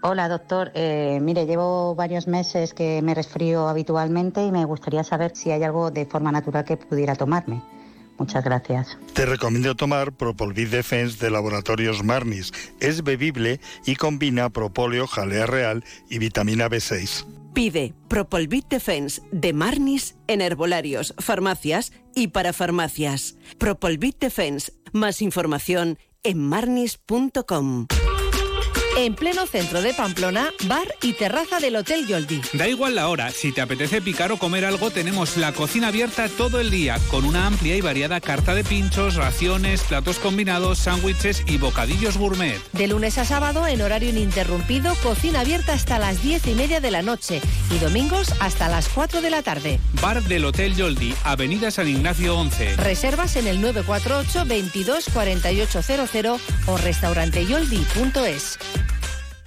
Hola, 0.00 0.30
doctor. 0.30 0.72
Eh, 0.72 1.18
mire, 1.20 1.44
llevo 1.44 1.94
varios 1.94 2.26
meses 2.26 2.72
que 2.72 3.02
me 3.02 3.14
resfrío 3.14 3.68
habitualmente 3.68 4.42
y 4.42 4.50
me 4.50 4.64
gustaría 4.64 5.04
saber 5.04 5.32
si 5.34 5.50
hay 5.50 5.62
algo 5.62 5.90
de 5.90 6.06
forma 6.06 6.32
natural 6.32 6.64
que 6.64 6.78
pudiera 6.78 7.16
tomarme. 7.16 7.62
Muchas 8.22 8.44
gracias. 8.44 8.96
Te 9.14 9.26
recomiendo 9.26 9.74
tomar 9.74 10.12
Propolvid 10.12 10.68
Defense 10.68 11.18
de 11.18 11.28
Laboratorios 11.28 12.04
Marnis. 12.04 12.52
Es 12.78 13.02
bebible 13.02 13.58
y 13.84 13.96
combina 13.96 14.48
propóleo, 14.48 15.08
jalea 15.08 15.46
real 15.46 15.82
y 16.08 16.18
vitamina 16.18 16.68
B6. 16.68 17.26
Pide 17.52 17.94
Propolvit 18.06 18.68
Defense 18.68 19.20
de 19.32 19.52
Marnis 19.52 20.14
en 20.28 20.40
herbolarios, 20.40 21.16
farmacias 21.18 21.92
y 22.14 22.28
para 22.28 22.52
farmacias. 22.52 23.34
Propolvit 23.58 24.20
Defense. 24.20 24.72
Más 24.92 25.20
información 25.20 25.98
en 26.22 26.38
marnis.com. 26.38 27.88
En 29.02 29.16
pleno 29.16 29.48
centro 29.48 29.82
de 29.82 29.94
Pamplona, 29.94 30.52
bar 30.66 30.86
y 31.02 31.14
terraza 31.14 31.58
del 31.58 31.74
Hotel 31.74 32.06
Yoldi. 32.06 32.40
Da 32.52 32.68
igual 32.68 32.94
la 32.94 33.08
hora, 33.08 33.32
si 33.32 33.50
te 33.50 33.60
apetece 33.60 34.00
picar 34.00 34.30
o 34.30 34.36
comer 34.36 34.64
algo, 34.64 34.92
tenemos 34.92 35.36
la 35.36 35.52
cocina 35.52 35.88
abierta 35.88 36.28
todo 36.28 36.60
el 36.60 36.70
día, 36.70 37.00
con 37.10 37.24
una 37.24 37.48
amplia 37.48 37.74
y 37.74 37.80
variada 37.80 38.20
carta 38.20 38.54
de 38.54 38.62
pinchos, 38.62 39.16
raciones, 39.16 39.82
platos 39.82 40.20
combinados, 40.20 40.78
sándwiches 40.78 41.42
y 41.48 41.58
bocadillos 41.58 42.16
gourmet. 42.16 42.60
De 42.74 42.86
lunes 42.86 43.18
a 43.18 43.24
sábado, 43.24 43.66
en 43.66 43.82
horario 43.82 44.10
ininterrumpido, 44.10 44.94
cocina 45.02 45.40
abierta 45.40 45.72
hasta 45.72 45.98
las 45.98 46.22
diez 46.22 46.46
y 46.46 46.54
media 46.54 46.78
de 46.78 46.92
la 46.92 47.02
noche 47.02 47.40
y 47.72 47.78
domingos 47.80 48.32
hasta 48.38 48.68
las 48.68 48.88
4 48.88 49.20
de 49.20 49.30
la 49.30 49.42
tarde. 49.42 49.80
Bar 50.00 50.22
del 50.22 50.44
Hotel 50.44 50.76
Yoldi, 50.76 51.12
Avenida 51.24 51.72
San 51.72 51.88
Ignacio 51.88 52.36
11. 52.36 52.76
Reservas 52.76 53.34
en 53.34 53.48
el 53.48 53.60
948 53.60 54.44
22 54.46 55.06
4800 55.12 56.40
o 56.68 56.76
restauranteyoldi.es. 56.76 58.58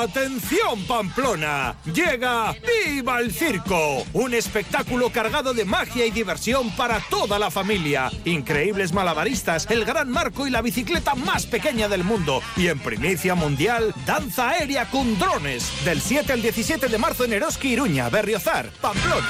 ¡Atención 0.00 0.82
Pamplona! 0.88 1.74
Llega 1.84 2.54
¡Viva 2.86 3.20
el 3.20 3.30
Circo! 3.34 4.02
Un 4.14 4.32
espectáculo 4.32 5.10
cargado 5.10 5.52
de 5.52 5.66
magia 5.66 6.06
y 6.06 6.10
diversión 6.10 6.70
para 6.74 7.00
toda 7.10 7.38
la 7.38 7.50
familia. 7.50 8.10
Increíbles 8.24 8.94
malabaristas, 8.94 9.66
el 9.68 9.84
gran 9.84 10.08
marco 10.10 10.46
y 10.46 10.50
la 10.50 10.62
bicicleta 10.62 11.14
más 11.14 11.44
pequeña 11.44 11.86
del 11.86 12.02
mundo. 12.02 12.40
Y 12.56 12.68
en 12.68 12.78
primicia 12.78 13.34
mundial, 13.34 13.92
danza 14.06 14.48
aérea 14.48 14.88
con 14.88 15.18
drones. 15.18 15.70
Del 15.84 16.00
7 16.00 16.32
al 16.32 16.40
17 16.40 16.88
de 16.88 16.96
marzo 16.96 17.26
en 17.26 17.34
Eroski, 17.34 17.68
Iruña, 17.68 18.08
Berriozar, 18.08 18.70
Pamplona. 18.80 19.28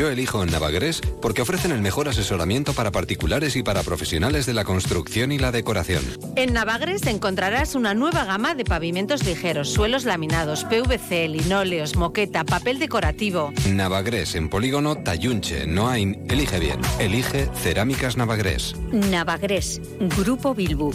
Yo 0.00 0.08
elijo 0.08 0.46
Navagres 0.46 1.02
porque 1.20 1.42
ofrecen 1.42 1.72
el 1.72 1.82
mejor 1.82 2.08
asesoramiento 2.08 2.72
para 2.72 2.90
particulares 2.90 3.54
y 3.56 3.62
para 3.62 3.82
profesionales 3.82 4.46
de 4.46 4.54
la 4.54 4.64
construcción 4.64 5.30
y 5.30 5.36
la 5.36 5.52
decoración. 5.52 6.02
En 6.36 6.54
Navagres 6.54 7.06
encontrarás 7.06 7.74
una 7.74 7.92
nueva 7.92 8.24
gama 8.24 8.54
de 8.54 8.64
pavimentos 8.64 9.26
ligeros, 9.26 9.68
suelos 9.68 10.06
laminados, 10.06 10.64
PVC, 10.64 11.28
linóleos, 11.28 11.96
moqueta, 11.96 12.44
papel 12.44 12.78
decorativo. 12.78 13.52
Navagres 13.68 14.36
en 14.36 14.48
Polígono 14.48 14.96
Tayunche, 14.96 15.66
Noain. 15.66 16.24
Elige 16.30 16.58
bien. 16.58 16.80
Elige 16.98 17.50
Cerámicas 17.62 18.16
Navagres. 18.16 18.74
Navagres, 18.92 19.82
Grupo 20.16 20.54
Bilbu. 20.54 20.94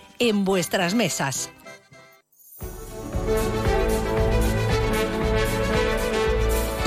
en 0.21 0.45
vuestras 0.45 0.93
mesas. 0.93 1.49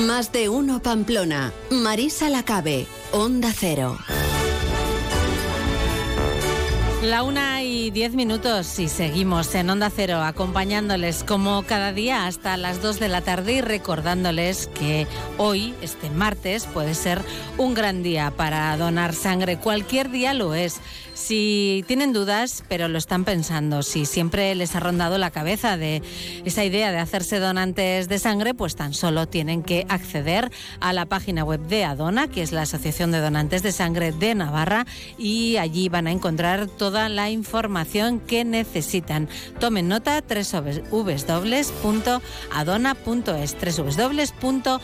Más 0.06 0.30
de 0.30 0.48
uno 0.48 0.80
Pamplona. 0.80 1.52
Marisa 1.70 2.28
Lacabe. 2.30 2.86
Onda 3.10 3.52
Cero. 3.52 3.98
La 7.04 7.22
una 7.22 7.62
y 7.62 7.90
diez 7.90 8.14
minutos 8.14 8.78
y 8.78 8.88
seguimos 8.88 9.54
en 9.54 9.68
Onda 9.68 9.90
Cero 9.94 10.22
acompañándoles 10.22 11.22
como 11.22 11.62
cada 11.64 11.92
día 11.92 12.26
hasta 12.26 12.56
las 12.56 12.80
dos 12.80 12.98
de 12.98 13.10
la 13.10 13.20
tarde 13.20 13.52
y 13.52 13.60
recordándoles 13.60 14.68
que 14.68 15.06
hoy, 15.36 15.74
este 15.82 16.08
martes, 16.08 16.64
puede 16.64 16.94
ser 16.94 17.20
un 17.58 17.74
gran 17.74 18.02
día 18.02 18.30
para 18.30 18.74
donar 18.78 19.12
sangre. 19.12 19.58
Cualquier 19.58 20.10
día 20.10 20.32
lo 20.32 20.54
es. 20.54 20.80
Si 21.12 21.84
tienen 21.86 22.12
dudas, 22.12 22.64
pero 22.68 22.88
lo 22.88 22.98
están 22.98 23.24
pensando, 23.24 23.84
si 23.84 24.04
siempre 24.04 24.52
les 24.56 24.74
ha 24.74 24.80
rondado 24.80 25.16
la 25.16 25.30
cabeza 25.30 25.76
de 25.76 26.02
esa 26.44 26.64
idea 26.64 26.90
de 26.90 26.98
hacerse 26.98 27.38
donantes 27.38 28.08
de 28.08 28.18
sangre, 28.18 28.52
pues 28.52 28.74
tan 28.74 28.94
solo 28.94 29.28
tienen 29.28 29.62
que 29.62 29.86
acceder 29.88 30.50
a 30.80 30.92
la 30.92 31.06
página 31.06 31.44
web 31.44 31.60
de 31.60 31.84
Adona, 31.84 32.26
que 32.26 32.42
es 32.42 32.50
la 32.50 32.62
Asociación 32.62 33.12
de 33.12 33.20
Donantes 33.20 33.62
de 33.62 33.70
Sangre 33.70 34.10
de 34.10 34.34
Navarra, 34.34 34.86
y 35.16 35.56
allí 35.58 35.88
van 35.88 36.08
a 36.08 36.12
encontrar 36.12 36.66
la 36.94 37.30
información 37.30 38.20
que 38.20 38.44
necesitan. 38.44 39.28
Tomen 39.60 39.88
nota 39.88 40.22
www.adona.es, 40.22 41.16
www.adona.es. 43.86 44.82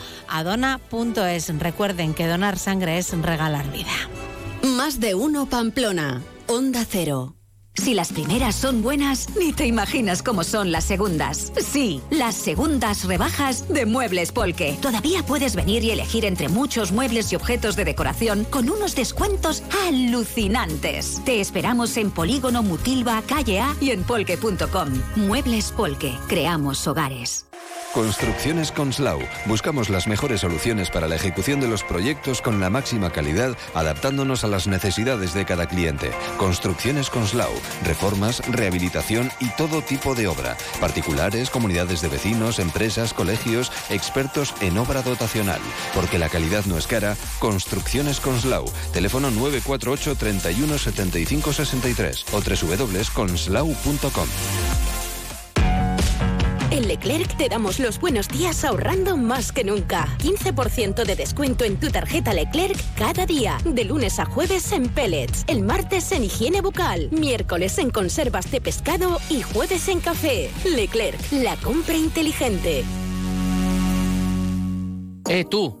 Recuerden 1.59 2.13
que 2.13 2.27
donar 2.27 2.57
sangre 2.59 2.97
es 2.97 3.11
regalar 3.21 3.71
vida. 3.71 3.89
Más 4.63 4.99
de 4.99 5.15
uno 5.15 5.47
Pamplona. 5.47 6.21
Onda 6.47 6.85
Cero. 6.87 7.40
Si 7.75 7.93
las 7.93 8.11
primeras 8.11 8.55
son 8.55 8.81
buenas, 8.81 9.29
ni 9.39 9.53
te 9.53 9.65
imaginas 9.65 10.21
cómo 10.21 10.43
son 10.43 10.71
las 10.71 10.83
segundas. 10.83 11.51
Sí, 11.57 12.01
las 12.09 12.35
segundas 12.35 13.05
rebajas 13.05 13.67
de 13.69 13.85
Muebles 13.85 14.31
Polke. 14.31 14.77
Todavía 14.81 15.23
puedes 15.23 15.55
venir 15.55 15.83
y 15.83 15.91
elegir 15.91 16.25
entre 16.25 16.49
muchos 16.49 16.91
muebles 16.91 17.31
y 17.31 17.35
objetos 17.37 17.75
de 17.75 17.85
decoración 17.85 18.43
con 18.43 18.69
unos 18.69 18.95
descuentos 18.95 19.63
alucinantes. 19.87 21.21
Te 21.23 21.39
esperamos 21.39 21.95
en 21.97 22.11
Polígono 22.11 22.61
Mutilva, 22.61 23.21
Calle 23.23 23.61
A 23.61 23.75
y 23.79 23.91
en 23.91 24.03
polke.com. 24.03 24.89
Muebles 25.15 25.71
Polke. 25.71 26.13
Creamos 26.27 26.85
hogares. 26.87 27.45
Construcciones 27.93 28.71
Conslau. 28.71 29.19
Buscamos 29.45 29.89
las 29.89 30.07
mejores 30.07 30.41
soluciones 30.41 30.89
para 30.89 31.09
la 31.09 31.15
ejecución 31.15 31.59
de 31.59 31.67
los 31.67 31.83
proyectos 31.83 32.41
con 32.41 32.61
la 32.61 32.69
máxima 32.69 33.09
calidad, 33.09 33.57
adaptándonos 33.73 34.45
a 34.45 34.47
las 34.47 34.65
necesidades 34.65 35.33
de 35.33 35.43
cada 35.43 35.67
cliente. 35.67 36.11
Construcciones 36.37 37.09
Conslau. 37.09 37.51
Reformas, 37.83 38.41
rehabilitación 38.47 39.31
y 39.39 39.49
todo 39.55 39.81
tipo 39.81 40.15
de 40.15 40.27
obra. 40.27 40.57
Particulares, 40.79 41.49
comunidades 41.49 42.01
de 42.01 42.09
vecinos, 42.09 42.59
empresas, 42.59 43.13
colegios, 43.13 43.71
expertos 43.89 44.53
en 44.61 44.77
obra 44.77 45.01
dotacional. 45.01 45.61
Porque 45.93 46.19
la 46.19 46.29
calidad 46.29 46.65
no 46.65 46.77
es 46.77 46.87
cara. 46.87 47.17
Construcciones 47.39 48.19
Conslau. 48.19 48.65
Teléfono 48.93 49.31
948 49.31 50.15
31 50.15 50.77
75 50.77 51.53
63 51.53 52.25
o 52.33 52.41
www.conslau.com. 52.41 54.27
En 56.71 56.87
Leclerc 56.87 57.35
te 57.35 57.49
damos 57.49 57.79
los 57.79 57.99
buenos 57.99 58.29
días 58.29 58.63
ahorrando 58.63 59.17
más 59.17 59.51
que 59.51 59.65
nunca. 59.65 60.07
15% 60.19 61.03
de 61.03 61.15
descuento 61.17 61.65
en 61.65 61.77
tu 61.77 61.89
tarjeta 61.89 62.33
Leclerc 62.33 62.77
cada 62.95 63.25
día. 63.25 63.57
De 63.65 63.83
lunes 63.83 64.19
a 64.19 64.25
jueves 64.25 64.71
en 64.71 64.87
pellets, 64.87 65.43
el 65.47 65.63
martes 65.63 66.13
en 66.13 66.23
higiene 66.23 66.61
bucal, 66.61 67.09
miércoles 67.11 67.77
en 67.77 67.89
conservas 67.89 68.49
de 68.51 68.61
pescado 68.61 69.19
y 69.29 69.41
jueves 69.41 69.89
en 69.89 69.99
café. 69.99 70.49
Leclerc, 70.63 71.19
la 71.33 71.57
compra 71.57 71.97
inteligente. 71.97 72.85
Eh, 75.27 75.45
tú. 75.49 75.80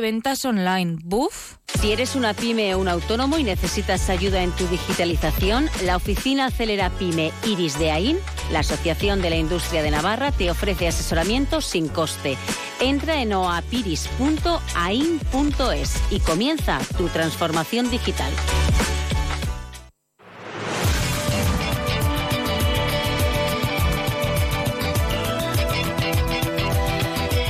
ventas 0.01 0.43
online. 0.43 0.97
¿Buf? 1.03 1.55
Si 1.79 1.93
eres 1.93 2.15
una 2.15 2.33
pyme 2.33 2.75
o 2.75 2.79
un 2.79 2.89
autónomo 2.89 3.37
y 3.37 3.43
necesitas 3.43 4.09
ayuda 4.09 4.43
en 4.43 4.51
tu 4.51 4.67
digitalización, 4.67 5.69
la 5.85 5.95
oficina 5.95 6.47
Acelera 6.47 6.89
Pyme 6.89 7.31
Iris 7.45 7.79
de 7.79 7.91
AIN, 7.91 8.19
la 8.51 8.59
Asociación 8.59 9.21
de 9.21 9.29
la 9.29 9.37
Industria 9.37 9.81
de 9.81 9.91
Navarra, 9.91 10.33
te 10.33 10.51
ofrece 10.51 10.89
asesoramiento 10.89 11.61
sin 11.61 11.87
coste. 11.87 12.37
Entra 12.81 13.21
en 13.21 13.31
oapiris.ain.es 13.33 15.95
y 16.11 16.19
comienza 16.19 16.79
tu 16.97 17.07
transformación 17.07 17.89
digital. 17.89 18.33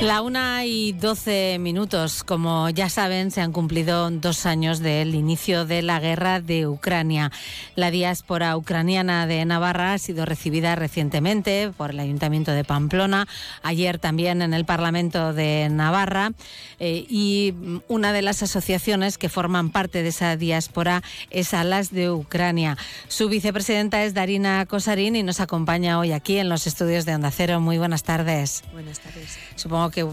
La 0.02 0.20
una 0.20 0.66
y 0.66 0.90
doce 0.90 1.58
minutos. 1.60 2.24
Como 2.24 2.68
ya 2.70 2.88
saben, 2.88 3.30
se 3.30 3.40
han 3.40 3.52
cumplido 3.52 4.10
dos 4.10 4.46
años 4.46 4.80
del 4.80 5.14
inicio 5.14 5.64
de 5.64 5.80
la 5.80 6.00
guerra 6.00 6.40
de 6.40 6.66
Ucrania. 6.66 7.30
La 7.76 7.92
diáspora 7.92 8.56
ucraniana 8.56 9.28
de 9.28 9.44
Navarra 9.44 9.92
ha 9.92 9.98
sido 9.98 10.24
recibida 10.24 10.74
recientemente 10.74 11.70
por 11.76 11.90
el 11.90 12.00
Ayuntamiento 12.00 12.50
de 12.50 12.64
Pamplona, 12.64 13.28
ayer 13.62 14.00
también 14.00 14.42
en 14.42 14.54
el 14.54 14.64
Parlamento 14.64 15.32
de 15.34 15.68
Navarra. 15.70 16.32
eh, 16.80 17.06
y 17.08 17.54
una 17.86 18.12
de 18.12 18.22
las 18.22 18.42
asociaciones 18.42 19.18
que 19.18 19.28
forman 19.28 19.70
parte 19.70 20.02
de 20.02 20.08
esa 20.08 20.36
diáspora 20.36 21.04
es 21.30 21.54
Alas 21.54 21.92
de 21.92 22.10
Ucrania. 22.10 22.76
Su 23.06 23.28
vicepresidenta 23.28 24.02
es 24.02 24.14
Darina 24.14 24.66
Kosarín 24.66 25.14
y 25.14 25.22
nos 25.22 25.38
acompaña 25.38 26.00
hoy 26.00 26.10
aquí 26.10 26.38
en 26.38 26.48
los 26.48 26.66
estudios 26.66 27.04
de 27.04 27.14
Onda 27.14 27.30
Cero. 27.30 27.60
Muy 27.60 27.78
buenas 27.78 28.02
tardes. 28.02 28.64
Buenas 28.72 28.98
tardes. 28.98 29.38
Supongo 29.54 29.91
que 29.92 30.04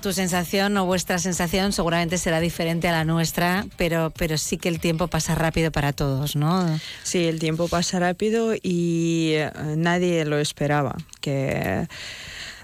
tu 0.00 0.12
sensación 0.12 0.76
o 0.78 0.86
vuestra 0.86 1.18
sensación 1.18 1.72
seguramente 1.72 2.16
será 2.16 2.40
diferente 2.40 2.88
a 2.88 2.92
la 2.92 3.04
nuestra, 3.04 3.66
pero, 3.76 4.12
pero 4.16 4.38
sí 4.38 4.56
que 4.56 4.68
el 4.68 4.80
tiempo 4.80 5.08
pasa 5.08 5.34
rápido 5.34 5.70
para 5.70 5.92
todos, 5.92 6.36
¿no? 6.36 6.66
Sí, 7.02 7.26
el 7.26 7.38
tiempo 7.38 7.68
pasa 7.68 7.98
rápido 7.98 8.54
y 8.54 9.32
eh, 9.34 9.50
nadie 9.76 10.24
lo 10.24 10.38
esperaba, 10.38 10.96
que 11.20 11.86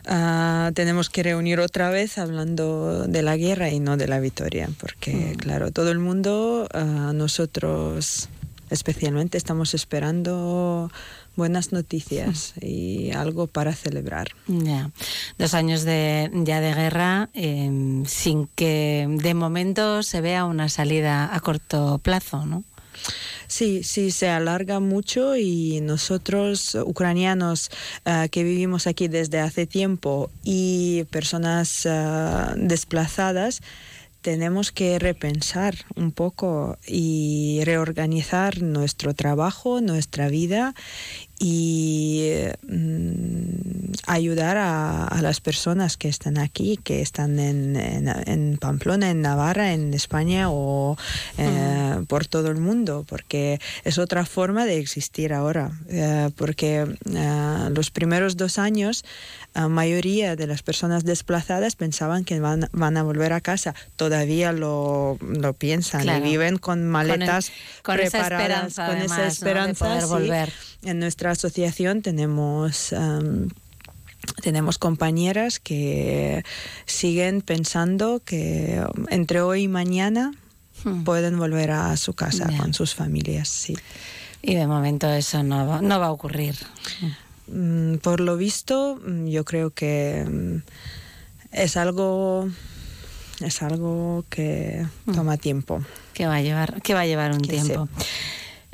ah, 0.07 0.71
tenemos 0.75 1.11
que 1.11 1.23
reunir 1.23 1.61
otra 1.61 1.91
vez 1.91 2.17
hablando 2.17 3.07
de 3.07 3.23
la 3.23 3.37
guerra 3.37 3.69
y 3.69 3.81
no 3.81 3.99
de 3.99 4.09
la 4.09 4.21
victoria, 4.21 4.71
porque 4.79 5.35
claro, 5.39 5.71
todo 5.71 5.91
el 5.91 5.99
mundo, 5.99 6.69
ah, 6.73 7.13
nosotros 7.15 8.31
especialmente, 8.73 9.37
estamos 9.37 9.75
esperando 9.75 10.91
buenas 11.37 11.73
noticias 11.73 12.55
y 12.61 13.11
algo 13.13 13.47
para 13.47 13.75
celebrar. 13.75 14.29
Ya, 14.47 14.91
dos 15.39 15.55
años 15.55 15.83
de, 15.83 16.31
ya 16.45 16.61
de 16.61 16.75
guerra 16.75 17.31
em, 17.35 18.05
sin 18.07 18.49
que 18.55 19.07
de 19.09 19.35
momento 19.35 20.03
se 20.03 20.21
vea 20.21 20.45
una 20.45 20.69
salida 20.69 21.35
a 21.35 21.41
corto 21.41 21.99
plazo, 21.99 22.45
¿no? 22.47 22.65
Sí, 23.53 23.83
sí, 23.83 24.11
se 24.13 24.31
alarga 24.31 24.81
mucho 24.81 25.37
y 25.37 25.83
nosotros, 25.83 26.75
ucranianos 26.75 27.71
eh, 28.07 28.29
que 28.31 28.45
vivimos 28.45 28.87
aquí 28.87 29.09
desde 29.09 29.41
hace 29.41 29.67
tiempo 29.67 30.31
y 30.43 31.05
personas 31.11 31.85
eh, 31.85 31.91
desplazadas, 32.57 33.61
tenemos 34.23 34.73
que 34.73 34.99
repensar 34.99 35.75
un 35.97 36.13
poco 36.13 36.79
y 36.87 37.61
reorganizar 37.65 38.63
nuestro 38.63 39.15
trabajo, 39.15 39.81
nuestra 39.81 40.29
vida 40.29 40.75
y 41.39 42.35
mm, 42.69 43.93
ayudar 44.07 44.57
a, 44.59 45.19
las 45.21 45.41
personas 45.41 45.97
que 45.97 46.09
están 46.09 46.39
aquí, 46.39 46.79
que 46.83 47.01
están 47.01 47.39
en, 47.39 48.59
Pamplona, 48.61 49.11
en 49.11 49.23
Navarra, 49.23 49.73
en 49.73 49.95
España 49.95 50.51
o 50.51 50.97
eh, 51.39 52.05
por 52.09 52.27
todo 52.27 52.49
el 52.49 52.57
mundo, 52.57 53.05
porque 53.09 53.61
es 53.85 53.99
otra 53.99 54.27
forma 54.27 54.65
de 54.65 54.79
existir 54.79 55.33
ahora. 55.33 55.71
Eh, 55.89 56.31
porque 56.37 56.87
eh, 57.15 57.69
los 57.71 57.91
primeros 57.91 58.37
dos 58.37 58.59
años, 58.59 59.05
la 59.55 59.69
mayoría 59.69 60.35
de 60.35 60.47
las 60.47 60.63
personas 60.63 61.05
desplazadas 61.05 61.77
pensaban 61.77 62.25
que 62.25 62.41
van, 62.41 62.69
van 62.73 62.97
a 62.97 63.03
volver 63.03 63.33
a 63.33 63.41
casa. 63.41 63.75
Todavía 63.97 64.53
lo, 64.53 65.19
lo 65.21 65.53
piensan 65.55 66.09
y 66.09 66.21
viven 66.21 66.59
con 66.59 66.89
maletas 66.89 67.53
con, 67.83 67.97
preparadas, 67.97 68.75
con 68.75 68.97
esa 68.99 69.27
esperanza, 69.27 69.95
de 69.97 70.07
volver. 70.07 70.53
En 70.85 70.99
nuestra 70.99 71.32
asociación 71.33 72.03
tenemos... 72.03 72.95
tenemos 74.43 74.79
compañeras 74.79 75.59
que 75.59 76.45
siguen 76.87 77.43
pensando 77.43 78.23
que 78.25 78.81
entre 79.11 79.41
hoy 79.41 79.63
y 79.63 79.69
mañana 79.69 80.33
hmm. 80.85 81.03
pueden 81.03 81.39
volver 81.39 81.73
a 81.73 81.97
su 81.97 82.15
casa 82.15 82.49
con 82.57 82.73
sus 82.73 82.95
familias, 82.95 83.49
sí. 83.49 83.77
Y 84.43 84.55
de 84.55 84.67
momento 84.67 85.09
eso 85.09 85.43
no 85.43 85.67
va, 85.67 85.81
no 85.81 86.01
va 86.01 86.07
a 86.07 86.13
ocurrir. 86.13 86.57
Mm, 87.47 87.97
por 87.97 88.21
lo 88.21 88.37
visto, 88.37 89.01
mm, 89.05 89.27
yo 89.27 89.45
creo 89.45 89.71
que 89.71 90.27
mm, 90.29 90.57
es 91.53 91.77
algo 91.77 92.49
es 93.41 93.63
algo 93.63 94.25
que 94.29 94.87
toma 95.13 95.37
tiempo. 95.37 95.83
Que 96.13 96.27
va 96.27 96.37
a 96.37 96.43
llevar, 96.43 96.83
que 96.83 96.95
va 96.95 97.01
a 97.01 97.07
llevar 97.07 97.33
un 97.33 97.43
tiempo. 97.43 97.89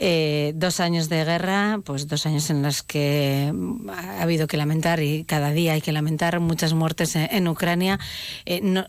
Eh, 0.00 0.52
dos 0.54 0.78
años 0.78 1.08
de 1.08 1.24
guerra, 1.24 1.80
pues 1.84 2.06
dos 2.06 2.24
años 2.24 2.50
en 2.50 2.62
los 2.62 2.84
que 2.84 3.52
ha 3.88 4.22
habido 4.22 4.46
que 4.46 4.56
lamentar 4.56 5.02
y 5.02 5.24
cada 5.24 5.50
día 5.50 5.72
hay 5.72 5.80
que 5.80 5.90
lamentar 5.90 6.38
muchas 6.38 6.72
muertes 6.72 7.16
en, 7.16 7.48
Ucrania. 7.48 7.98
Eh, 8.46 8.84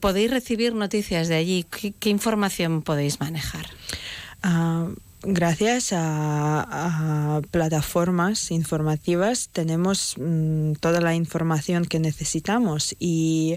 ¿Podéis 0.00 0.32
recibir 0.32 0.74
noticias 0.74 1.28
de 1.28 1.36
allí? 1.36 1.64
¿Qué, 1.64 2.10
información 2.10 2.82
podéis 2.82 3.20
manejar? 3.20 3.66
Ah, 4.42 4.88
gracias 5.22 5.92
a, 5.92 7.40
plataformas 7.52 8.50
informativas 8.50 9.48
tenemos 9.52 10.16
mm, 10.18 10.72
toda 10.80 11.00
la 11.00 11.14
información 11.14 11.84
que 11.84 12.00
necesitamos 12.00 12.96
y 12.98 13.54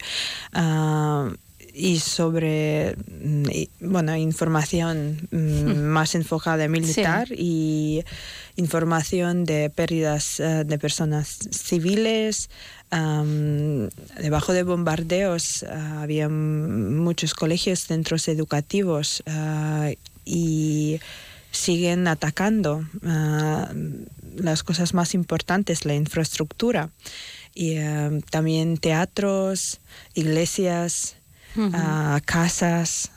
ah, 0.53 1.31
y 1.77 1.99
sobre 1.99 2.95
mm, 3.21 3.43
bueno 3.79 4.15
información 4.17 5.27
mm, 5.31 5.77
más 5.83 6.15
enfocada 6.15 6.63
en 6.63 6.71
militar 6.71 7.27
y 7.31 8.03
información 8.55 9.45
de 9.45 9.69
pérdidas 9.69 10.39
eh, 10.39 10.63
de 10.65 10.79
personas 10.79 11.37
civiles 11.51 12.49
debajo 14.19 14.53
de 14.53 14.63
bombardeos 14.63 15.63
ah, 15.63 16.01
había 16.01 16.29
muchos 16.29 17.33
colegios 17.33 17.81
centros 17.81 18.27
educativos 18.27 19.21
ah, 19.27 19.91
y 20.25 20.99
siguen 21.51 22.07
atacando 22.07 22.85
las 24.35 24.63
cosas 24.63 24.93
más 24.93 25.15
importantes, 25.15 25.85
la 25.85 25.95
infraestructura. 25.95 26.89
Y 27.55 27.77
también 28.29 28.77
teatros, 28.77 29.79
iglesias, 30.13 31.16
ah, 31.73 32.19
casas 32.25 33.11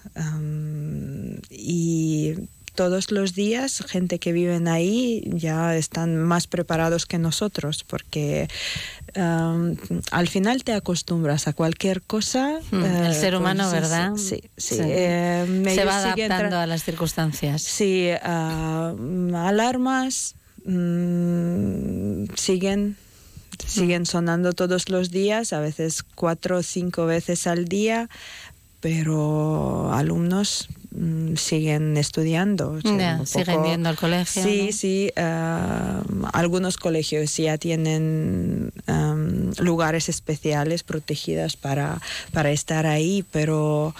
y 1.51 2.34
todos 2.74 3.11
los 3.11 3.34
días 3.34 3.84
gente 3.88 4.18
que 4.18 4.32
viven 4.32 4.68
ahí 4.68 5.22
ya 5.26 5.76
están 5.76 6.16
más 6.16 6.47
preparados 6.47 7.05
que 7.05 7.18
nosotros 7.18 7.84
porque 7.84 8.49
al 9.14 10.28
final 10.28 10.64
te 10.64 10.72
acostumbras 10.72 11.49
a 11.49 11.53
cualquier 11.53 12.01
cosa. 12.03 12.61
Hmm, 12.70 12.84
el 12.84 13.14
ser 13.14 13.34
humano, 13.36 13.70
¿verdad? 13.70 14.12
Sí, 14.16 14.43
sí. 14.57 14.76
Eh, 14.80 15.64
Se 15.74 15.84
va 15.84 15.99
adaptando 15.99 16.59
a 16.59 16.66
las 16.66 16.84
circunstancias. 16.84 17.62
Sí, 17.62 18.09
alarmas 19.34 20.36
mm, 20.64 22.24
siguen 22.36 22.97
siguen 23.66 24.06
sonando 24.06 24.52
todos 24.52 24.88
los 24.88 25.11
días, 25.11 25.52
a 25.52 25.61
veces 25.61 26.02
cuatro 26.02 26.58
o 26.58 26.62
cinco 26.62 27.06
veces 27.06 27.46
al 27.46 27.66
día, 27.66 28.08
pero 28.80 29.92
alumnos 29.92 30.68
mm, 30.90 31.36
siguen 31.36 31.96
estudiando. 31.96 32.80
siguen 32.80 33.64
yendo 33.64 33.88
al 33.88 33.96
colegio. 33.96 34.42
Sí, 34.42 34.72
sí. 34.72 35.11
Ah, 35.16 36.02
algunos 36.32 36.76
colegios 36.76 37.36
ya 37.36 37.58
tienen 37.58 38.72
lugares 39.58 40.08
especiales 40.08 40.82
protegidos 40.82 41.56
para, 41.56 42.00
para 42.32 42.50
estar 42.50 42.86
ahí, 42.86 43.24
pero 43.30 43.94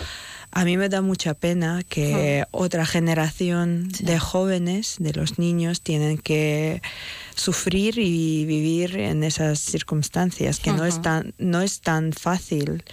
a 0.53 0.65
mí 0.65 0.77
me 0.77 0.89
da 0.89 1.01
mucha 1.01 1.35
pena 1.35 1.83
que 1.89 2.45
otra 2.51 2.85
generación 2.85 3.89
de 4.01 4.19
jóvenes, 4.19 4.97
de 4.99 5.13
los 5.13 5.39
niños, 5.39 5.81
tienen 5.81 6.19
que 6.19 6.83
sufrir 7.41 7.99
y 7.99 8.45
vivir 8.45 8.97
en 8.97 9.25
esas 9.25 9.59
circunstancias, 9.59 10.61
que 10.61 10.73
no, 10.73 10.85
es 10.85 11.01
tan, 11.01 11.35
no 11.39 11.63
es 11.63 11.81
tan 11.81 12.13
fácil 12.13 12.85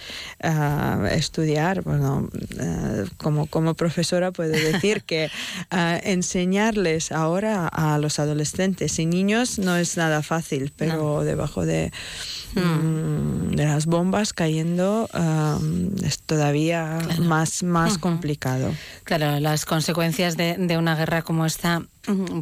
ah, 0.42 1.06
estudiar. 1.10 1.82
Bueno, 1.82 2.28
ah, 2.60 3.04
como, 3.18 3.46
como 3.46 3.74
profesora 3.74 4.32
puedo 4.32 4.52
decir 4.72 5.02
que 5.04 5.30
ah, 5.70 5.98
enseñarles 6.02 7.12
ahora 7.12 7.68
a 7.68 7.98
los 7.98 8.18
adolescentes 8.18 8.98
y 8.98 9.06
niños 9.06 9.58
no 9.58 9.76
es 9.76 9.96
nada 9.96 10.22
fácil, 10.22 10.72
pero 10.76 11.24
debajo 11.24 11.66
de 11.66 11.92
Mm, 12.54 13.54
de 13.54 13.64
las 13.64 13.86
bombas 13.86 14.32
cayendo 14.32 15.08
es 16.02 16.20
todavía 16.20 16.98
más, 17.18 17.62
más 17.62 17.98
complicado. 17.98 18.74
Claro, 19.04 19.38
las 19.40 19.64
consecuencias 19.64 20.36
de, 20.36 20.56
de 20.58 20.78
una 20.78 20.94
guerra 20.96 21.22
como 21.22 21.46
esta 21.46 21.82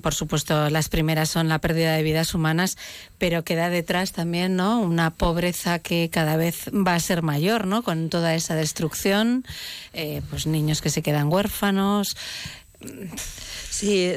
por 0.02 0.14
supuesto, 0.14 0.70
las 0.70 0.88
primeras 0.88 1.28
son 1.28 1.48
la 1.48 1.58
pérdida 1.58 1.94
de 1.94 2.02
vidas 2.02 2.34
humanas, 2.34 2.76
pero 3.18 3.44
queda 3.44 3.68
detrás 3.68 4.12
también, 4.12 4.56
¿no? 4.56 4.80
Una 4.80 5.10
pobreza 5.10 5.78
que 5.78 6.08
cada 6.10 6.36
vez 6.36 6.70
va 6.72 6.94
a 6.94 7.00
ser 7.00 7.22
mayor, 7.22 7.66
¿no? 7.66 7.82
Con 7.82 8.08
toda 8.08 8.34
esa 8.34 8.54
destrucción, 8.54 9.44
eh, 9.92 10.22
pues 10.30 10.46
niños 10.46 10.82
que 10.82 10.90
se 10.90 11.02
quedan 11.02 11.32
huérfanos. 11.32 12.16
Sí, 13.70 14.12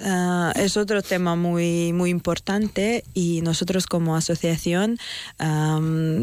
Ah, 0.00 0.52
es 0.56 0.76
otro 0.76 1.02
tema 1.02 1.36
muy, 1.36 1.92
muy 1.92 2.10
importante 2.10 3.04
y 3.14 3.40
nosotros 3.42 3.86
como 3.86 4.16
asociación 4.16 4.98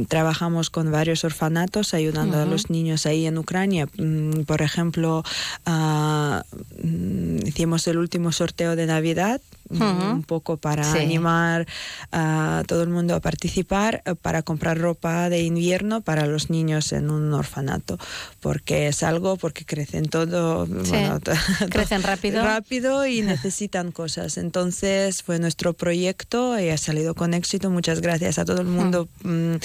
trabajamos 0.08 0.70
con 0.70 0.92
varios 0.92 1.24
orfanatos 1.24 1.94
ayudando 1.94 2.40
a 2.40 2.46
los 2.46 2.70
niños 2.70 3.06
ahí 3.06 3.26
en 3.26 3.38
Ucrania. 3.38 3.88
Mm, 3.98 4.42
por 4.44 4.62
ejemplo, 4.62 5.24
ah, 5.66 6.44
mm, 6.84 7.48
hicimos 7.48 7.88
el 7.88 7.98
último 7.98 8.32
sorteo 8.32 8.76
de 8.76 8.86
Navidad 8.86 9.42
un 9.70 10.24
poco 10.24 10.58
para 10.58 10.92
animar 10.94 11.68
a 12.12 12.64
todo 12.68 12.84
el 12.84 12.90
mundo 12.90 13.16
a 13.16 13.20
participar, 13.20 14.02
eh, 14.06 14.16
para 14.16 14.42
comprar 14.42 14.78
ropa 14.78 15.30
de 15.30 15.44
invierno 15.44 16.02
para 16.02 16.26
los 16.26 16.50
niños 16.50 16.92
en 16.92 17.12
un 17.12 17.34
orfanato, 17.34 17.98
porque 18.40 18.88
es 18.88 19.04
algo, 19.04 19.38
porque 19.38 19.66
crecen 19.66 20.06
todo, 20.06 20.68
crecen 21.70 22.04
rápido. 22.04 22.44
rápido 22.44 23.06
y 23.06 23.22
necesitan 23.40 23.92
cosas. 23.92 24.38
Entonces 24.38 25.24
fue 25.24 25.40
nuestro 25.40 25.74
proyecto 25.74 26.60
y 26.60 26.70
ha 26.70 26.78
salido 26.78 27.14
con 27.16 27.34
éxito. 27.34 27.70
Muchas 27.70 28.02
gracias 28.02 28.40
a 28.40 28.46
todo 28.46 28.62
el 28.62 28.68
mundo 28.68 29.08
mm, 29.24 29.56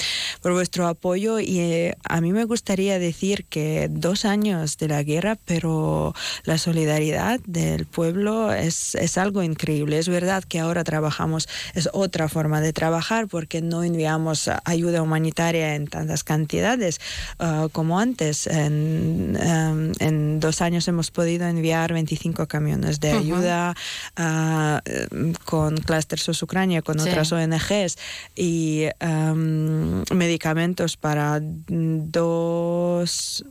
por 0.41 0.53
vuestro 0.53 0.87
apoyo 0.87 1.39
y 1.39 1.59
eh, 1.59 1.97
a 2.03 2.21
mí 2.21 2.31
me 2.31 2.45
gustaría 2.45 2.99
decir 2.99 3.45
que 3.45 3.87
dos 3.89 4.25
años 4.25 4.77
de 4.77 4.87
la 4.87 5.03
guerra, 5.03 5.37
pero 5.45 6.13
la 6.43 6.57
solidaridad 6.57 7.39
del 7.45 7.85
pueblo 7.85 8.53
es, 8.53 8.95
es 8.95 9.17
algo 9.17 9.43
increíble 9.43 9.94
posible. 9.95 9.99
Es 9.99 10.09
verdad 10.09 10.43
que 10.43 10.59
ahora 10.59 10.83
trabajamos, 10.83 11.47
es 11.73 11.89
otra 11.93 12.29
forma 12.29 12.61
de 12.61 12.73
trabajar 12.73 13.27
porque 13.27 13.61
no 13.61 13.83
enviamos 13.83 14.49
ayuda 14.63 15.01
humanitaria 15.01 15.75
en 15.75 15.87
tantas 15.87 16.23
cantidades 16.23 16.99
uh, 17.39 17.69
como 17.69 17.99
antes. 17.99 18.47
En, 18.47 19.37
um, 19.37 19.91
en, 19.99 20.39
dos 20.39 20.61
años 20.61 20.87
hemos 20.87 21.11
podido 21.11 21.47
enviar 21.47 21.93
25 21.93 22.47
camiones 22.47 22.99
de 22.99 23.11
ayuda 23.11 23.75
uh, 24.19 25.33
con 25.45 25.77
Clusters 25.77 26.41
Ucrania, 26.41 26.81
con 26.81 26.99
sí. 26.99 27.09
otras 27.09 27.31
ONGs 27.31 27.97
y 28.35 28.87
um, 29.01 30.03
medicamentos 30.11 30.97
para 30.97 31.39
dos 31.41 33.45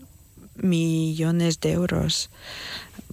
millones 0.56 1.60
de 1.60 1.72
euros. 1.72 2.30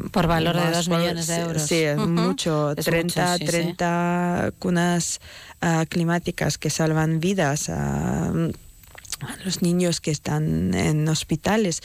Por 0.10 0.28
valor 0.28 0.56
de 0.56 0.72
dos 0.72 0.90
millones 0.90 1.28
de 1.28 1.40
euros. 1.40 1.62
Sí, 1.62 1.76
es 1.84 1.98
uh 1.98 2.02
-huh. 2.02 2.08
mucho. 2.08 2.72
Es 2.76 2.86
30, 2.86 3.32
mucho, 3.32 3.38
sí, 3.38 3.46
30 3.46 4.46
sí. 4.48 4.56
cunas 4.60 5.20
uh, 5.62 5.86
climáticas 5.88 6.58
que 6.58 6.70
salvan 6.70 7.20
vidas. 7.20 7.70
Uh, 7.70 8.52
a 9.22 9.38
los 9.46 9.62
niños 9.62 10.02
que 10.02 10.12
están 10.12 10.74
en 10.74 11.08
hospitales 11.08 11.82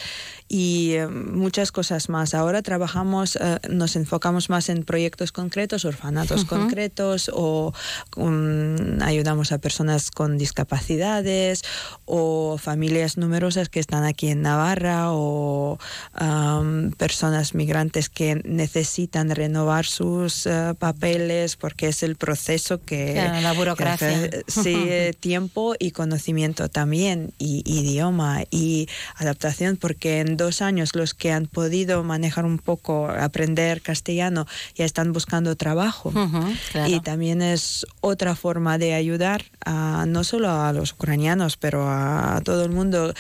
y 0.49 0.93
eh, 0.93 1.07
muchas 1.09 1.73
cosas 1.73 2.09
más. 2.09 2.35
Ahora 2.35 2.63
trabajamos, 2.63 3.37
eh, 3.37 3.59
nos 3.69 3.97
enfocamos 3.97 4.49
más 4.49 4.69
en 4.69 4.85
proyectos 4.85 5.33
concretos, 5.33 5.85
orfanatos 5.85 6.43
uh 6.43 6.45
-huh. 6.45 6.49
concretos 6.49 7.31
o 7.33 7.73
um, 8.17 9.03
ayudamos 9.03 9.53
a 9.53 9.59
personas 9.59 10.11
con 10.11 10.39
discapacidades 10.39 11.63
o 12.05 12.59
familias 12.59 13.17
numerosas 13.17 13.69
que 13.69 13.81
están 13.81 14.05
aquí 14.05 14.29
en 14.29 14.43
Navarra 14.43 15.13
o 15.13 15.79
um, 16.21 16.91
personas 16.93 17.55
migrantes 17.55 18.09
que 18.09 18.37
necesitan 18.45 19.31
renovar 19.31 19.87
sus 19.87 20.47
uh, 20.47 20.75
papeles 20.79 21.57
porque 21.57 21.89
es 21.89 22.03
el 22.03 22.17
proceso 22.17 22.81
que... 22.83 23.13
Claro, 23.13 23.41
la 23.41 23.53
burocracia. 23.53 24.09
Que 24.09 24.45
hace, 24.47 24.63
sí, 24.63 24.77
tiempo 25.21 25.75
y 25.79 25.91
conocimiento 25.91 26.69
también 26.69 27.26
y 27.39 27.63
idioma 27.67 28.45
y 28.51 28.89
adaptación 29.17 29.77
porque 29.77 30.21
en 30.21 30.37
dos 30.37 30.63
años 30.63 30.95
los 30.95 31.15
que 31.15 31.33
han 31.33 31.47
podido 31.47 32.03
manejar 32.05 32.45
un 32.45 32.59
poco, 32.59 33.09
aprender 33.09 33.83
castellano, 33.83 34.47
ya 34.75 34.85
están 34.85 35.13
buscando 35.13 35.57
trabajo. 35.57 36.11
Uh 36.11 36.29
-huh, 36.29 36.59
claro. 36.73 36.93
Y 36.93 37.01
también 37.01 37.43
es 37.43 37.87
otra 38.01 38.35
forma 38.35 38.79
de 38.79 38.95
ayudar 38.95 39.45
a, 39.65 40.05
no 40.07 40.25
solo 40.25 40.51
a 40.51 40.73
los 40.73 40.93
ucranianos, 40.93 41.57
pero 41.57 41.89
a 41.89 42.41
todo 42.45 42.65
el 42.65 42.71
mundo 42.71 43.13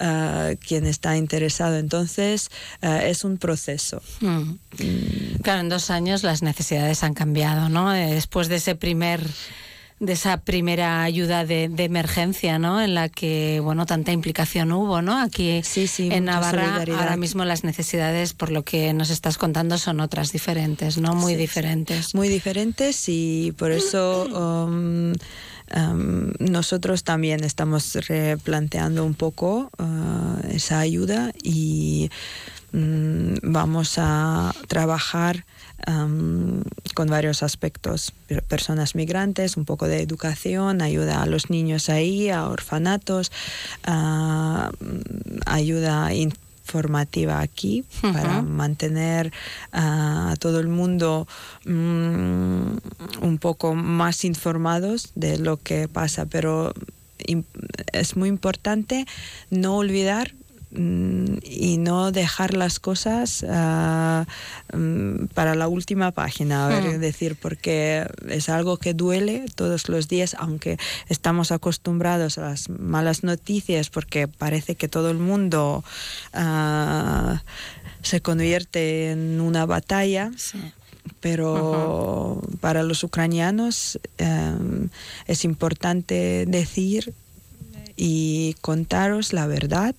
uh, 0.00 0.56
quien 0.66 0.86
está 0.86 1.16
interesado. 1.16 1.76
Entonces, 1.76 2.50
uh, 2.82 2.86
es 3.02 3.24
un 3.24 3.38
proceso. 3.38 4.02
Mm. 4.20 4.54
Claro, 5.42 5.60
en 5.60 5.68
dos 5.68 5.90
años 5.90 6.22
las 6.22 6.42
necesidades 6.42 7.02
han 7.02 7.14
cambiado, 7.14 7.68
¿no? 7.68 7.90
Después 7.90 8.48
de 8.48 8.56
ese 8.56 8.74
primer 8.74 9.20
de 10.00 10.14
esa 10.14 10.38
primera 10.38 11.02
ayuda 11.02 11.44
de, 11.44 11.68
de, 11.68 11.84
emergencia, 11.84 12.58
¿no? 12.58 12.80
En 12.80 12.94
la 12.94 13.08
que, 13.08 13.60
bueno, 13.62 13.86
tanta 13.86 14.12
implicación 14.12 14.72
hubo, 14.72 15.02
¿no? 15.02 15.20
Aquí 15.20 15.60
sí, 15.62 15.86
sí, 15.86 16.08
en 16.10 16.24
Navarra 16.24 16.76
ahora 16.76 17.16
mismo 17.16 17.44
las 17.44 17.64
necesidades, 17.64 18.32
por 18.32 18.50
lo 18.50 18.64
que 18.64 18.92
nos 18.94 19.10
estás 19.10 19.38
contando, 19.38 19.78
son 19.78 20.00
otras 20.00 20.32
diferentes, 20.32 20.98
¿no? 20.98 21.14
Muy 21.14 21.34
sí, 21.34 21.38
diferentes. 21.38 22.14
Muy 22.14 22.28
diferentes 22.28 23.08
y 23.08 23.52
por 23.56 23.70
eso... 23.70 24.24
Um, 24.32 25.12
Um, 25.72 26.32
nosotros 26.40 27.04
también 27.04 27.44
estamos 27.44 27.94
replanteando 28.08 29.04
un 29.04 29.14
poco 29.14 29.70
uh, 29.78 30.46
esa 30.48 30.80
ayuda 30.80 31.32
y 31.44 32.10
um, 32.72 33.36
vamos 33.42 33.94
a 33.98 34.52
trabajar 34.66 35.44
um, 35.86 36.62
con 36.94 37.08
varios 37.08 37.42
aspectos, 37.42 38.12
personas 38.48 38.94
migrantes, 38.94 39.56
un 39.56 39.64
poco 39.64 39.86
de 39.86 40.02
educación, 40.02 40.82
ayuda 40.82 41.22
a 41.22 41.26
los 41.26 41.50
niños 41.50 41.88
ahí, 41.88 42.30
a 42.30 42.46
orfanatos, 42.48 43.30
uh, 43.86 44.70
ayuda 45.46 46.10
formativa 46.64 47.40
aquí 47.40 47.84
uh 48.02 48.06
-huh. 48.06 48.12
para 48.12 48.42
mantener 48.42 49.32
uh, 49.72 50.32
a 50.32 50.36
todo 50.38 50.60
el 50.60 50.68
mundo 50.68 51.26
um, 51.66 52.78
un 53.20 53.38
poco 53.40 53.74
más 53.74 54.24
informados 54.24 55.10
de 55.16 55.38
lo 55.38 55.56
que 55.56 55.88
pasa, 55.88 56.26
pero 56.26 56.72
es 57.92 58.16
muy 58.16 58.28
importante 58.28 59.06
no 59.50 59.76
olvidar 59.76 60.32
y 60.72 61.78
no 61.78 62.12
dejar 62.12 62.54
las 62.54 62.78
cosas 62.78 63.42
uh, 63.42 64.24
um, 64.72 65.26
para 65.34 65.56
la 65.56 65.66
última 65.66 66.12
página, 66.12 66.66
a 66.66 66.68
ver, 66.68 66.84
hmm. 66.84 67.00
decir, 67.00 67.36
porque 67.36 68.06
es 68.28 68.48
algo 68.48 68.76
que 68.76 68.94
duele 68.94 69.46
todos 69.56 69.88
los 69.88 70.06
días, 70.06 70.36
aunque 70.38 70.78
estamos 71.08 71.50
acostumbrados 71.50 72.38
a 72.38 72.50
las 72.50 72.68
malas 72.68 73.24
noticias, 73.24 73.90
porque 73.90 74.28
parece 74.28 74.76
que 74.76 74.88
todo 74.88 75.10
el 75.10 75.18
mundo 75.18 75.82
uh, 76.34 77.36
se 78.02 78.20
convierte 78.20 79.10
en 79.10 79.40
una 79.40 79.66
batalla. 79.66 80.30
Sí 80.36 80.72
pero 81.20 82.42
para 82.60 82.82
los 82.82 83.02
ucranianos 83.04 83.98
um, 84.20 84.88
es 85.26 85.44
importante 85.44 86.44
decir 86.46 87.14
y 87.96 88.54
contaros 88.60 89.32
la 89.32 89.46
verdad 89.46 89.94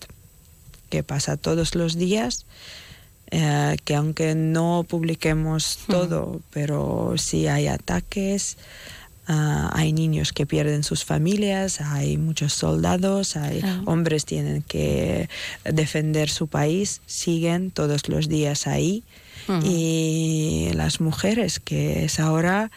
que 0.91 1.01
pasa 1.01 1.37
todos 1.37 1.73
los 1.73 1.97
días, 1.97 2.45
eh, 3.31 3.77
que 3.83 3.95
aunque 3.95 4.35
no 4.35 4.85
publiquemos 4.87 5.79
todo, 5.87 6.33
mm. 6.33 6.39
pero 6.51 7.13
sí 7.17 7.47
hay 7.47 7.67
ataques, 7.67 8.57
uh, 9.29 9.69
hay 9.71 9.93
niños 9.93 10.33
que 10.33 10.45
pierden 10.45 10.83
sus 10.83 11.05
familias, 11.05 11.79
hay 11.79 12.17
muchos 12.17 12.53
soldados, 12.53 13.37
hay 13.37 13.61
claro. 13.61 13.83
hombres 13.85 14.25
tienen 14.25 14.61
que 14.61 15.29
defender 15.63 16.29
su 16.29 16.47
país, 16.47 17.01
siguen 17.07 17.71
todos 17.71 18.09
los 18.09 18.27
días 18.27 18.67
ahí. 18.67 19.03
Y 19.65 20.69
las 20.75 21.01
mujeres, 21.01 21.59
que 21.59 22.05
es 22.05 22.21
ahora 22.21 22.71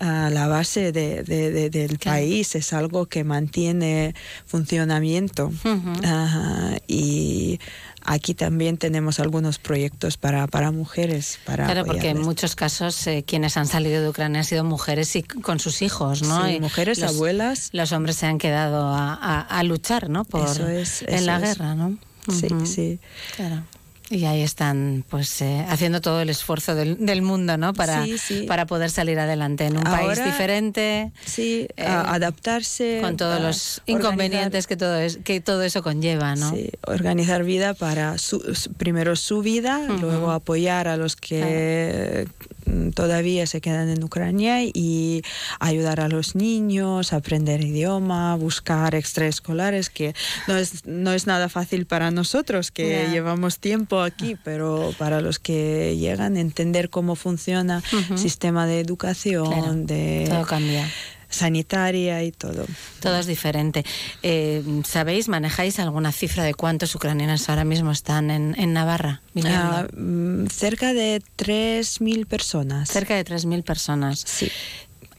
uh, 0.00 0.30
la 0.30 0.46
base 0.48 0.92
de, 0.92 1.22
de, 1.22 1.50
de, 1.50 1.70
del 1.70 1.98
claro. 1.98 2.18
país, 2.18 2.54
es 2.54 2.72
algo 2.72 3.06
que 3.06 3.24
mantiene 3.24 4.14
funcionamiento. 4.46 5.46
Uh 5.46 5.68
-huh. 5.68 6.74
uh, 6.74 6.78
y 6.86 7.58
aquí 8.02 8.34
también 8.34 8.76
tenemos 8.78 9.18
algunos 9.20 9.58
proyectos 9.58 10.16
para, 10.16 10.46
para 10.46 10.70
mujeres. 10.70 11.38
Para 11.44 11.64
claro, 11.64 11.84
porque 11.84 12.10
en 12.10 12.20
muchos 12.20 12.54
casos 12.54 13.06
eh, 13.06 13.24
quienes 13.26 13.56
han 13.56 13.66
salido 13.66 14.00
de 14.02 14.08
Ucrania 14.08 14.40
han 14.40 14.44
sido 14.44 14.64
mujeres 14.64 15.14
y 15.16 15.22
con 15.22 15.58
sus 15.58 15.82
hijos, 15.82 16.22
¿no? 16.22 16.46
Sí, 16.46 16.52
y 16.54 16.60
mujeres, 16.60 16.98
los, 16.98 17.10
abuelas. 17.14 17.70
Los 17.72 17.92
hombres 17.92 18.16
se 18.16 18.26
han 18.26 18.38
quedado 18.38 18.86
a, 18.86 19.14
a, 19.14 19.40
a 19.40 19.62
luchar, 19.64 20.08
¿no? 20.08 20.24
Por, 20.24 20.48
eso 20.48 20.68
es, 20.68 21.02
eso 21.02 21.10
en 21.10 21.26
la 21.26 21.36
es. 21.36 21.42
guerra, 21.42 21.74
¿no? 21.74 21.98
Sí, 22.28 22.46
uh 22.46 22.56
-huh. 22.56 22.66
sí. 22.66 22.98
Claro. 23.36 23.62
Y 24.10 24.24
ahí 24.24 24.42
están, 24.42 25.04
pues, 25.08 25.42
eh, 25.42 25.64
haciendo 25.68 26.00
todo 26.00 26.20
el 26.20 26.30
esfuerzo 26.30 26.74
del, 26.74 27.04
del 27.04 27.22
mundo, 27.22 27.56
¿no? 27.56 27.72
Para, 27.72 28.04
sí, 28.04 28.18
sí. 28.18 28.42
para 28.46 28.66
poder 28.66 28.90
salir 28.90 29.18
adelante 29.18 29.66
en 29.66 29.76
un 29.76 29.86
Ahora, 29.86 30.06
país 30.06 30.24
diferente. 30.24 31.12
Sí, 31.24 31.66
eh, 31.76 31.84
adaptarse. 31.86 32.98
Con 33.00 33.16
todos 33.16 33.40
los 33.40 33.82
inconvenientes 33.86 34.66
que 34.66 34.76
todo, 34.76 34.96
es, 34.96 35.18
que 35.18 35.40
todo 35.40 35.62
eso 35.62 35.82
conlleva, 35.82 36.36
¿no? 36.36 36.50
Sí, 36.50 36.70
organizar 36.86 37.42
vida 37.44 37.74
para, 37.74 38.18
su, 38.18 38.40
primero 38.76 39.16
su 39.16 39.42
vida, 39.42 39.80
uh 39.80 39.92
-huh. 39.92 40.00
luego 40.00 40.30
apoyar 40.30 40.88
a 40.88 40.96
los 40.96 41.16
que 41.16 42.26
claro. 42.26 42.55
Todavía 42.94 43.46
se 43.46 43.60
quedan 43.60 43.88
en 43.88 44.02
Ucrania 44.02 44.62
y 44.62 45.22
ayudar 45.60 46.00
a 46.00 46.08
los 46.08 46.34
niños, 46.34 47.12
aprender 47.12 47.62
idioma, 47.62 48.34
buscar 48.36 48.94
extraescolares, 48.94 49.90
que 49.90 50.14
no 50.46 50.56
es, 50.56 50.86
no 50.86 51.12
es 51.12 51.26
nada 51.26 51.48
fácil 51.48 51.86
para 51.86 52.10
nosotros, 52.10 52.70
que 52.70 52.88
yeah. 52.88 53.10
llevamos 53.10 53.58
tiempo 53.58 54.00
aquí, 54.00 54.36
pero 54.42 54.94
para 54.98 55.20
los 55.20 55.38
que 55.38 55.96
llegan, 55.96 56.36
entender 56.36 56.90
cómo 56.90 57.16
funciona 57.16 57.82
el 57.92 57.98
uh 57.98 58.02
-huh. 58.02 58.16
sistema 58.16 58.66
de 58.66 58.80
educación, 58.80 59.46
claro, 59.46 59.74
de 59.74 60.26
todo 60.28 60.46
cambia 60.46 60.86
sanitaria 61.28 62.22
y 62.22 62.32
todo. 62.32 62.66
Todo 63.00 63.18
es 63.18 63.26
diferente. 63.26 63.84
Eh, 64.22 64.62
¿Sabéis, 64.84 65.28
manejáis 65.28 65.78
alguna 65.78 66.12
cifra 66.12 66.44
de 66.44 66.54
cuántos 66.54 66.94
ucranianos 66.94 67.48
ahora 67.48 67.64
mismo 67.64 67.90
están 67.90 68.30
en, 68.30 68.54
en 68.58 68.72
Navarra? 68.72 69.20
Uh, 69.34 70.48
cerca 70.48 70.94
de 70.94 71.22
3.000 71.36 72.26
personas. 72.26 72.88
Cerca 72.90 73.14
de 73.16 73.24
3.000 73.24 73.62
personas. 73.62 74.20
Sí. 74.20 74.50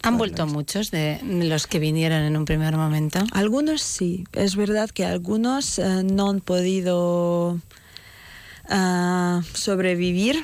¿Han 0.03 0.17
vuelto 0.17 0.45
muchos 0.47 0.91
de 0.91 1.19
los 1.23 1.67
que 1.67 1.79
vinieron 1.79 2.21
en 2.21 2.37
un 2.37 2.45
primer 2.45 2.77
momento? 2.77 3.19
Algunos 3.31 3.81
sí. 3.81 4.25
Es 4.33 4.55
verdad 4.55 4.89
que 4.89 5.05
algunos 5.05 5.79
uh, 5.79 6.03
no 6.03 6.29
han 6.29 6.39
podido 6.39 7.59
uh, 8.69 9.41
sobrevivir 9.53 10.43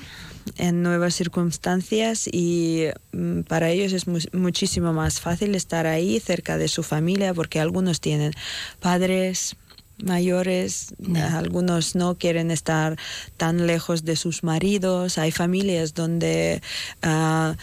en 0.57 0.83
nuevas 0.83 1.15
circunstancias 1.15 2.27
y 2.31 2.85
mm, 3.11 3.41
para 3.41 3.69
ellos 3.69 3.93
es 3.93 4.07
mu 4.07 4.19
muchísimo 4.33 4.93
más 4.93 5.19
fácil 5.19 5.55
estar 5.55 5.87
ahí 5.87 6.19
cerca 6.19 6.57
de 6.57 6.67
su 6.67 6.83
familia 6.83 7.33
porque 7.33 7.59
algunos 7.59 8.01
tienen 8.01 8.33
padres 8.79 9.55
mayores, 10.03 10.95
yeah. 10.97 11.37
algunos 11.37 11.95
no 11.95 12.15
quieren 12.15 12.51
estar 12.51 12.97
tan 13.37 13.67
lejos 13.67 14.03
de 14.03 14.15
sus 14.15 14.43
maridos, 14.43 15.17
hay 15.17 15.31
familias 15.31 15.93
donde 15.93 16.61
uh, 17.05 17.53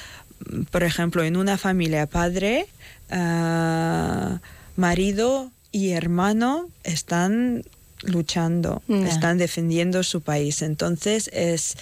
por 0.71 0.83
ejemplo, 0.83 1.23
en 1.23 1.37
una 1.37 1.59
familia 1.59 2.07
padre, 2.07 2.67
ah, 3.11 4.41
marido 4.77 5.51
y 5.73 5.91
hermano 5.91 6.69
están 6.85 7.65
luchando, 8.03 8.83
están 8.89 9.37
defendiendo 9.39 10.03
su 10.03 10.23
país. 10.23 10.63
Entonces 10.63 11.29
es, 11.33 11.77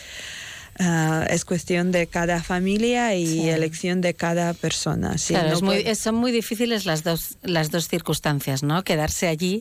ah, 0.79 1.27
es 1.29 1.45
cuestión 1.45 1.91
de 1.93 2.07
cada 2.07 2.43
familia 2.43 3.15
y 3.15 3.27
Sí. 3.27 3.49
elección 3.49 4.01
de 4.01 4.15
cada 4.15 4.55
persona. 4.55 5.19
Si 5.19 5.35
Claro, 5.35 5.49
no 5.51 5.55
es 5.57 5.63
muy- 5.63 5.77
puede- 5.79 5.91
es- 5.91 5.99
son 5.99 6.15
muy 6.15 6.31
difíciles 6.33 6.87
las 6.87 7.03
dos, 7.05 7.37
las 7.43 7.71
dos 7.71 7.89
circunstancias, 7.89 8.63
¿no? 8.63 8.83
Quedarse 8.85 9.27
allí 9.29 9.61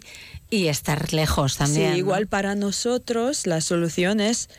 y 0.49 0.67
estar 0.67 1.13
lejos 1.13 1.57
también. 1.57 1.87
Sí, 1.87 1.91
¿no? 1.91 1.97
igual 1.97 2.27
para 2.27 2.55
nosotros 2.55 3.47
la 3.47 3.61
solución 3.61 4.19
es 4.19 4.49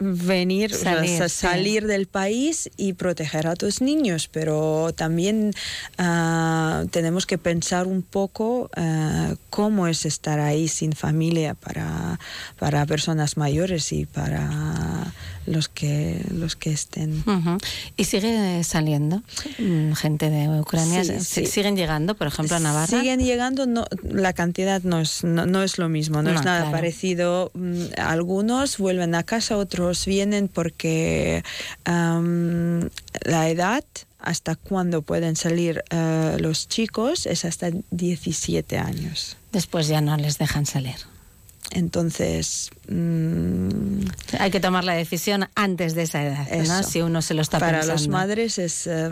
venir, 0.00 0.72
o 0.74 0.78
sea, 0.78 0.94
Salir, 0.98 1.18
sa- 1.18 1.28
sí. 1.28 1.34
salir 1.38 1.86
del 1.88 2.06
país 2.06 2.70
y 2.76 2.92
proteger 2.92 3.48
a 3.48 3.56
tus 3.56 3.80
niños, 3.80 4.28
pero 4.30 4.92
también 4.94 5.52
ah, 5.96 6.84
tenemos 6.92 7.26
que 7.26 7.36
pensar 7.36 7.88
un 7.88 8.02
poco 8.02 8.70
ah, 8.76 9.34
cómo 9.50 9.88
es 9.88 10.06
estar 10.06 10.38
ahí 10.38 10.68
sin 10.68 10.92
familia 10.92 11.54
para, 11.54 12.20
para 12.60 12.86
personas 12.86 13.36
mayores 13.36 13.90
y 13.92 14.06
para 14.06 15.12
los 15.48 15.68
que 15.68 16.24
los 16.32 16.56
que 16.56 16.70
estén. 16.70 17.22
Ujú. 17.26 17.58
Y 17.96 18.04
sigue 18.04 18.62
saliendo 18.64 19.22
mm, 19.58 19.92
gente 19.92 20.30
de 20.30 20.48
Ucrania. 20.60 21.04
Sí, 21.04 21.20
sí. 21.20 21.46
Siguen 21.46 21.76
llegando, 21.76 22.14
por 22.14 22.26
ejemplo, 22.26 22.56
a 22.56 22.60
Navarra. 22.60 22.86
Siguen 22.86 23.20
llegando, 23.20 23.66
no, 23.66 23.86
la 24.02 24.32
cantidad 24.32 24.82
no 24.82 25.00
es, 25.00 25.24
no, 25.24 25.46
no 25.46 25.62
es 25.62 25.78
lo 25.78 25.88
mismo, 25.88 26.22
no, 26.22 26.30
No, 26.32 26.38
es 26.38 26.44
nada 26.44 26.60
claro. 26.60 26.72
parecido. 26.72 27.50
Mm, 27.54 27.84
Algunos 27.98 28.78
vuelven 28.78 29.14
a 29.14 29.22
casa, 29.22 29.56
otros 29.56 30.04
vienen 30.06 30.48
porque 30.48 31.42
am, 31.84 32.88
la 33.24 33.48
edad 33.48 33.84
hasta 34.20 34.56
cuando 34.56 35.02
pueden 35.02 35.36
salir 35.36 35.82
eh, 35.90 36.36
los 36.40 36.68
chicos 36.68 37.26
es 37.26 37.44
hasta 37.44 37.70
17 37.90 38.78
años. 38.78 39.36
Después 39.52 39.86
ya 39.88 40.00
no 40.00 40.16
les 40.16 40.38
dejan 40.38 40.66
salir. 40.66 40.96
Entonces, 41.70 42.70
mm, 42.88 44.00
Hay 44.38 44.50
que 44.50 44.60
tomar 44.60 44.84
la 44.84 44.94
decisión 44.94 45.48
antes 45.54 45.94
de 45.94 46.02
esa 46.02 46.24
edad, 46.24 46.48
¿no? 46.66 46.82
Si 46.82 47.02
uno 47.02 47.20
se 47.22 47.34
lo 47.34 47.42
está 47.42 47.58
para 47.58 47.80
pensando. 47.80 47.92
los 47.92 48.08
madres 48.08 48.58
es, 48.58 48.86
eh, 48.86 49.10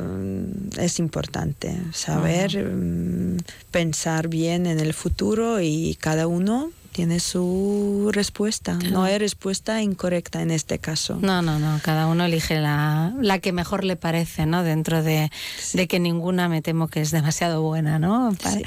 es 0.78 0.98
importante 0.98 1.76
saber, 1.92 2.56
mm, 2.64 3.38
pensar 3.70 4.28
bien 4.28 4.66
en 4.66 4.80
el 4.80 4.94
futuro 4.94 5.60
y 5.60 5.96
cada 6.00 6.26
uno 6.26 6.70
tiene 6.96 7.20
su 7.20 8.08
respuesta. 8.10 8.78
No 8.90 9.04
hay 9.04 9.18
respuesta 9.18 9.82
incorrecta 9.82 10.40
en 10.40 10.50
este 10.50 10.78
caso. 10.78 11.18
No, 11.20 11.42
no, 11.42 11.58
no. 11.58 11.78
Cada 11.82 12.06
uno 12.06 12.24
elige 12.24 12.58
la, 12.58 13.12
la 13.20 13.38
que 13.38 13.52
mejor 13.52 13.84
le 13.84 13.96
parece, 13.96 14.46
¿no? 14.46 14.62
Dentro 14.62 15.02
de, 15.02 15.30
de 15.74 15.88
que 15.88 16.00
ninguna 16.00 16.48
me 16.48 16.62
temo 16.62 16.88
que 16.88 17.02
es 17.02 17.10
demasiado 17.10 17.60
buena, 17.60 17.98
¿no? 17.98 18.34
Para, 18.42 18.60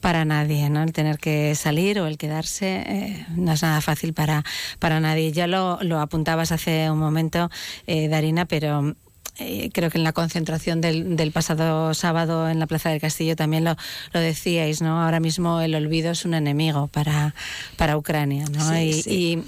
para 0.00 0.24
nadie, 0.24 0.68
¿no? 0.68 0.82
El 0.82 0.92
tener 0.92 1.18
que 1.18 1.54
salir 1.54 2.00
o 2.00 2.08
el 2.08 2.18
quedarse 2.18 2.82
eh, 2.84 3.26
no 3.36 3.52
es 3.52 3.62
nada 3.62 3.80
fácil 3.80 4.14
para, 4.14 4.44
para 4.80 4.98
nadie. 4.98 5.30
Ya 5.30 5.46
lo, 5.46 5.78
lo 5.80 6.00
apuntabas 6.00 6.50
hace 6.50 6.90
un 6.90 6.98
momento, 6.98 7.50
eh, 7.86 8.08
Darina, 8.08 8.46
pero 8.46 8.96
eh, 9.40 9.70
creo 9.72 9.90
que 9.90 9.98
en 9.98 10.04
la 10.04 10.12
concentración 10.12 10.80
del, 10.80 11.16
del 11.16 11.32
pasado 11.32 11.94
sábado 11.94 12.48
en 12.48 12.58
la 12.58 12.66
Plaza 12.66 12.90
del 12.90 13.00
Castillo 13.00 13.36
también 13.36 13.64
lo, 13.64 13.74
lo 14.12 14.20
decíais, 14.20 14.82
¿no? 14.82 15.02
Ahora 15.02 15.18
mismo 15.18 15.60
el 15.60 15.74
olvido 15.74 16.10
es 16.10 16.24
un 16.24 16.34
enemigo 16.34 16.88
para, 16.88 17.34
para 17.76 17.96
Ucrania, 17.96 18.44
¿no? 18.52 18.68
Sí, 18.68 18.76
y, 18.76 19.02
sí. 19.02 19.10
y 19.10 19.44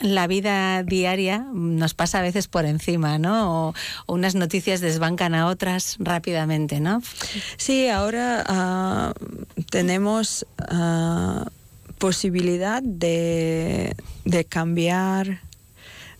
la 0.00 0.26
vida 0.26 0.82
diaria 0.82 1.46
nos 1.52 1.94
pasa 1.94 2.18
a 2.18 2.22
veces 2.22 2.48
por 2.48 2.66
encima, 2.66 3.18
¿no? 3.18 3.68
O, 3.68 3.74
o 4.06 4.14
unas 4.14 4.34
noticias 4.34 4.80
desbancan 4.80 5.34
a 5.34 5.46
otras 5.46 5.96
rápidamente, 5.98 6.80
¿no? 6.80 7.02
Sí, 7.56 7.88
ahora 7.88 8.44
ah, 8.46 9.14
tenemos 9.70 10.44
ah, 10.58 11.46
posibilidad 11.98 12.82
de, 12.82 13.96
de 14.24 14.44
cambiar 14.44 15.40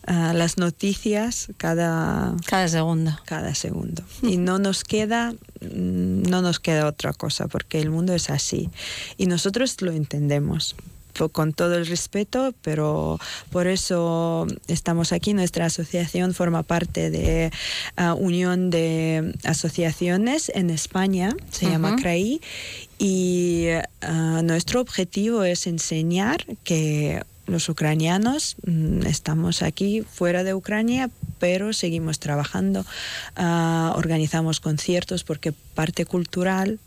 las 0.07 0.59
noticias 0.59 1.49
cada, 1.57 2.35
cada 2.47 2.69
segundo. 2.69 3.19
Cada 3.25 3.55
segundo. 3.55 4.03
Y 4.23 4.37
no 4.37 4.59
nos 4.59 4.85
queda 4.85 5.33
mm, 5.33 6.23
no 6.23 6.43
nos 6.43 6.61
queda 6.61 6.87
otra 6.87 7.13
cosa 7.13 7.49
porque 7.49 7.81
el 7.81 7.91
mundo 7.91 8.15
es 8.15 8.31
así 8.31 8.71
y 9.17 9.27
nosotros 9.27 9.81
lo 9.83 9.93
entendemos 9.93 10.77
con 11.33 11.53
todo 11.53 11.75
el 11.77 11.87
respeto, 11.87 12.55
pero 12.63 13.19
por 13.51 13.67
eso 13.67 14.47
estamos 14.69 15.13
aquí. 15.13 15.33
Nuestra 15.35 15.67
asociación 15.67 16.35
forma 16.35 16.63
parte 16.63 17.11
de 17.11 17.51
ah, 17.97 18.15
Unión 18.15 18.71
de 18.71 19.35
Asociaciones 19.45 20.53
en 20.55 20.71
España, 20.71 21.35
se 21.51 21.71
llama. 21.71 21.97
CRAI, 21.97 22.41
y 22.99 23.69
ah, 24.03 24.43
nuestro 24.45 24.81
objetivo 24.81 25.45
es 25.45 25.67
enseñar 25.67 26.45
que 26.65 27.23
los 27.47 27.69
ucranianos 27.69 28.57
mm, 28.67 29.07
estamos 29.07 29.63
aquí 29.63 30.03
fuera 30.03 30.45
de 30.45 30.55
Ucrania, 30.55 31.11
pero 31.39 31.73
seguimos 31.73 32.19
trabajando, 32.19 32.85
Ah, 33.37 33.93
organizamos 33.97 34.61
conciertos 34.61 35.23
porque 35.23 35.53
parte 35.53 36.07
cultural, 36.07 36.79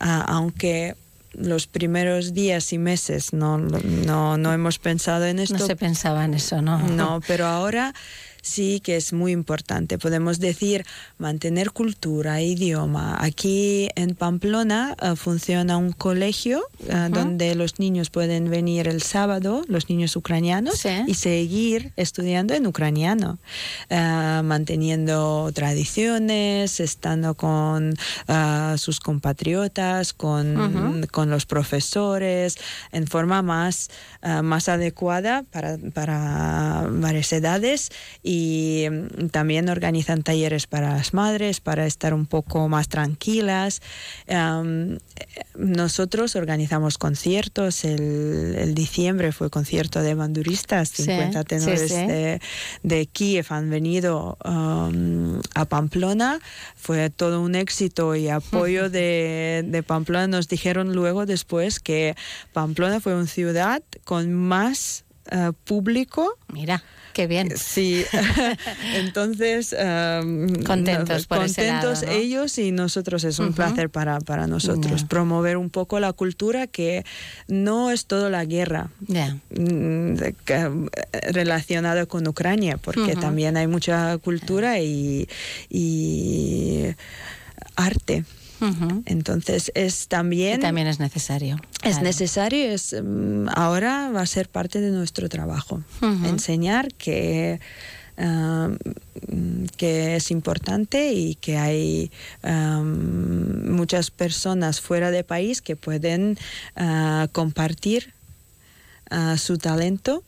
ah, 0.00 0.24
aunque 0.28 0.96
los 1.32 1.66
primeros 1.66 2.34
días 2.34 2.72
y 2.72 2.78
meses 2.78 3.32
no, 3.32 3.56
no, 3.56 4.36
no 4.36 4.52
hemos 4.52 4.78
pensado 4.78 5.24
en 5.24 5.38
esto. 5.38 5.56
No 5.56 5.66
se 5.66 5.76
pensaba 5.76 6.24
en 6.24 6.34
eso, 6.34 6.60
¿no? 6.60 6.78
No, 6.78 7.20
pero 7.26 7.46
ahora 7.46 7.94
sí 8.42 8.80
que 8.80 8.96
es 8.96 9.12
muy 9.12 9.32
importante. 9.32 9.98
Podemos 9.98 10.40
decir 10.40 10.84
mantener 11.16 11.70
cultura, 11.70 12.42
idioma. 12.42 13.16
Aquí 13.20 13.88
en 13.94 14.14
Pamplona 14.14 14.96
eh, 15.00 15.14
funciona 15.16 15.76
un 15.76 15.92
colegio 15.92 16.64
eh, 16.88 17.08
donde 17.10 17.54
los 17.54 17.78
niños 17.78 18.10
pueden 18.10 18.50
venir 18.50 18.88
el 18.88 19.00
sábado, 19.00 19.62
los 19.68 19.88
niños 19.88 20.16
ucranianos, 20.16 20.84
y 21.06 21.14
seguir 21.14 21.92
estudiando 21.96 22.54
en 22.54 22.66
ucraniano, 22.66 23.38
eh, 23.88 24.40
manteniendo 24.44 25.50
tradiciones, 25.54 26.80
estando 26.80 27.34
con 27.34 27.94
sus 28.76 28.98
compatriotas, 28.98 30.12
con, 30.12 31.06
con 31.12 31.30
los 31.30 31.46
profesores, 31.46 32.56
en 32.90 33.06
forma 33.06 33.42
más, 33.42 33.90
más 34.42 34.68
adecuada 34.68 35.44
para, 35.44 35.78
para 35.94 36.88
varias 36.90 37.32
edades 37.32 37.90
y 38.22 38.31
mm, 38.90 39.28
también 39.28 39.68
organizan 39.68 40.22
talleres 40.22 40.66
para 40.66 40.94
las 40.94 41.14
madres 41.14 41.60
para 41.60 41.86
estar 41.86 42.14
un 42.14 42.26
poco 42.26 42.68
más 42.68 42.88
tranquilas. 42.88 43.82
Nosotros 45.54 46.34
organizamos 46.36 46.98
conciertos, 46.98 47.84
el, 47.84 48.54
el 48.58 48.74
diciembre 48.74 49.32
fue 49.32 49.50
concierto 49.50 50.00
de 50.00 50.14
banduristas, 50.14 50.88
Sí, 50.88 51.04
50 51.04 51.40
sí, 51.40 51.44
tenores 51.44 51.92
sí. 51.92 52.06
de, 52.06 52.40
de 52.82 53.06
Kiev 53.06 53.46
han 53.50 53.70
venido 53.70 54.38
um, 54.44 55.40
a 55.54 55.64
Pamplona, 55.66 56.40
fue 56.76 57.10
todo 57.10 57.40
un 57.40 57.54
éxito 57.54 58.14
y 58.16 58.28
apoyo 58.28 58.90
de, 58.90 59.64
de 59.66 59.82
Pamplona. 59.82 60.26
Nos 60.26 60.48
dijeron 60.48 60.94
luego 60.94 61.26
después 61.26 61.80
que 61.80 62.16
Pamplona 62.52 63.00
fue 63.00 63.14
una 63.14 63.26
ciudad 63.26 63.82
con 64.04 64.32
más 64.32 65.04
eh, 65.30 65.52
público. 65.64 66.38
Mira, 66.48 66.82
qué 67.12 67.26
bien. 67.26 67.52
Sí, 67.56 68.04
entonces 68.94 69.72
um, 69.72 70.48
Contentos 70.64 71.26
por 71.26 71.38
ese 71.44 71.66
contentos 71.66 72.02
lado, 72.02 72.06
¿no? 72.06 72.12
ellos 72.12 72.58
y 72.58 72.72
nosotros 72.72 73.24
es 73.24 73.38
un 73.38 73.52
placer 73.52 73.90
para, 73.90 74.18
para 74.20 74.46
nosotros 74.46 75.04
promover 75.04 75.56
un 75.56 75.70
poco 75.70 76.00
la 76.00 76.12
cultura 76.12 76.66
que 76.66 77.04
no 77.48 77.90
es 77.90 78.06
todo 78.06 78.30
la 78.30 78.44
guerra 78.44 78.90
Ya. 79.06 79.36
mm, 79.50 80.14
eh, 80.22 80.70
relacionado 81.32 82.06
con 82.08 82.26
Ucrania, 82.26 82.76
porque 82.78 83.14
también 83.16 83.56
hay 83.56 83.66
mucha 83.66 84.18
cultura 84.18 84.80
y, 84.80 85.28
y 85.68 86.84
arte. 87.76 88.24
Entonces 89.06 89.72
es 89.74 90.08
también... 90.08 90.60
Y 90.60 90.62
también 90.62 90.86
es 90.86 91.00
necesario. 91.00 91.56
Es 91.82 91.92
claro. 91.92 92.02
necesario, 92.02 92.70
es, 92.70 92.94
mm, 92.94 93.48
ahora 93.54 94.10
va 94.10 94.20
a 94.20 94.26
ser 94.26 94.48
parte 94.48 94.80
de 94.80 94.90
nuestro 94.90 95.28
trabajo. 95.28 95.82
Enseñar 96.00 96.94
que, 96.94 97.60
que 99.76 100.16
es 100.16 100.30
importante 100.30 101.12
y 101.12 101.34
que 101.36 101.58
hay 101.58 102.10
muchas 102.42 104.10
personas 104.10 104.80
fuera 104.80 105.10
de 105.10 105.24
país 105.24 105.60
que 105.62 105.76
pueden 105.76 106.38
ah, 106.76 107.28
compartir 107.32 108.12
ah, 109.10 109.36
su 109.38 109.58
talento 109.58 110.22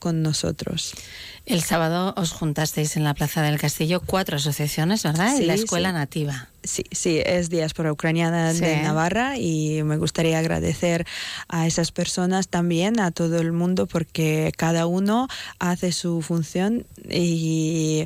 con 0.00 0.22
nosotros. 0.22 0.94
El 1.46 1.62
sábado 1.62 2.12
os 2.16 2.32
juntasteis 2.32 2.96
en 2.96 3.04
la 3.04 3.14
Plaza 3.14 3.42
del 3.42 3.58
Castillo 3.58 4.00
cuatro 4.04 4.36
asociaciones, 4.36 5.04
¿verdad? 5.04 5.36
y 5.38 5.44
la 5.44 5.54
Escuela 5.54 5.90
sí. 5.90 5.94
Nativa. 5.94 6.48
Sí, 6.62 6.84
sí, 6.92 7.22
es 7.24 7.48
Diáspora 7.48 7.90
Ucraniana 7.92 8.52
Sí. 8.52 8.60
de 8.60 8.82
Navarra 8.82 9.38
y 9.38 9.82
me 9.82 9.96
gustaría 9.96 10.38
agradecer 10.38 11.06
a 11.48 11.66
esas 11.66 11.90
personas 11.92 12.48
también, 12.48 13.00
a 13.00 13.10
todo 13.12 13.38
el 13.38 13.52
mundo, 13.52 13.86
porque 13.86 14.52
cada 14.56 14.86
uno 14.86 15.28
hace 15.58 15.92
su 15.92 16.20
función 16.20 16.86
y 17.08 18.04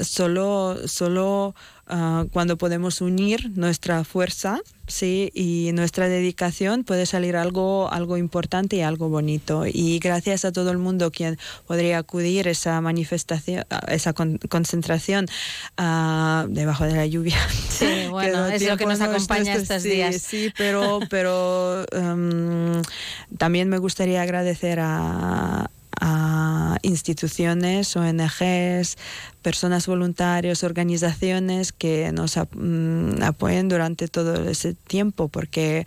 solo, 0.00 0.76
solo 0.86 1.54
ah, 1.86 2.24
cuando 2.32 2.56
podemos 2.58 3.00
unir 3.00 3.50
nuestra 3.56 4.04
fuerza 4.04 4.60
sí, 4.88 5.30
y 5.34 5.70
nuestra 5.72 6.08
dedicación 6.08 6.84
puede 6.84 7.06
salir 7.06 7.36
algo, 7.36 7.90
algo 7.92 8.16
importante 8.16 8.76
y 8.76 8.82
algo 8.82 9.08
bonito. 9.08 9.64
Y 9.66 9.98
gracias 9.98 10.44
a 10.44 10.52
todo 10.52 10.70
el 10.70 10.78
mundo 10.78 11.10
quien 11.10 11.38
podría 11.66 11.98
acudir 11.98 12.46
a 12.48 12.52
esa 12.52 12.80
manifestación, 12.80 13.64
a 13.70 13.92
esa 13.92 14.12
con- 14.12 14.38
concentración 14.48 15.26
ah, 15.76 16.46
debajo 16.48 16.84
de 16.84 16.94
la 16.94 17.06
lluvia. 17.06 17.36
Sí, 17.76 18.06
bueno, 18.10 18.46
es 18.46 18.62
lo 18.66 18.76
que 18.78 18.86
nos 18.86 19.00
acompaña 19.02 19.54
nuestro- 19.54 19.76
estos 19.76 19.82
sí, 19.82 19.90
días. 19.96 20.22
Sí, 20.22 20.52
pero, 20.56 21.00
pero 21.10 21.84
em, 21.92 22.80
también 23.36 23.68
me 23.68 23.78
gustaría 23.78 24.22
agradecer 24.22 24.78
a, 24.80 25.68
a 26.00 26.76
instituciones, 26.82 27.96
ONGs, 27.96 28.96
personas 29.42 29.86
voluntarias, 29.86 30.64
organizaciones 30.64 31.72
que 31.72 32.10
nos 32.12 32.36
ap- 32.36 32.54
mm, 32.54 33.22
apoyen 33.22 33.68
durante 33.68 34.08
todo 34.08 34.48
ese 34.48 34.74
tiempo, 34.74 35.28
porque 35.28 35.86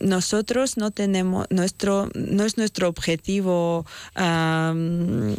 nosotros 0.00 0.76
no 0.76 0.90
tenemos, 0.90 1.46
nuestro, 1.50 2.08
no 2.14 2.44
es 2.44 2.56
nuestro 2.56 2.88
objetivo 2.88 3.86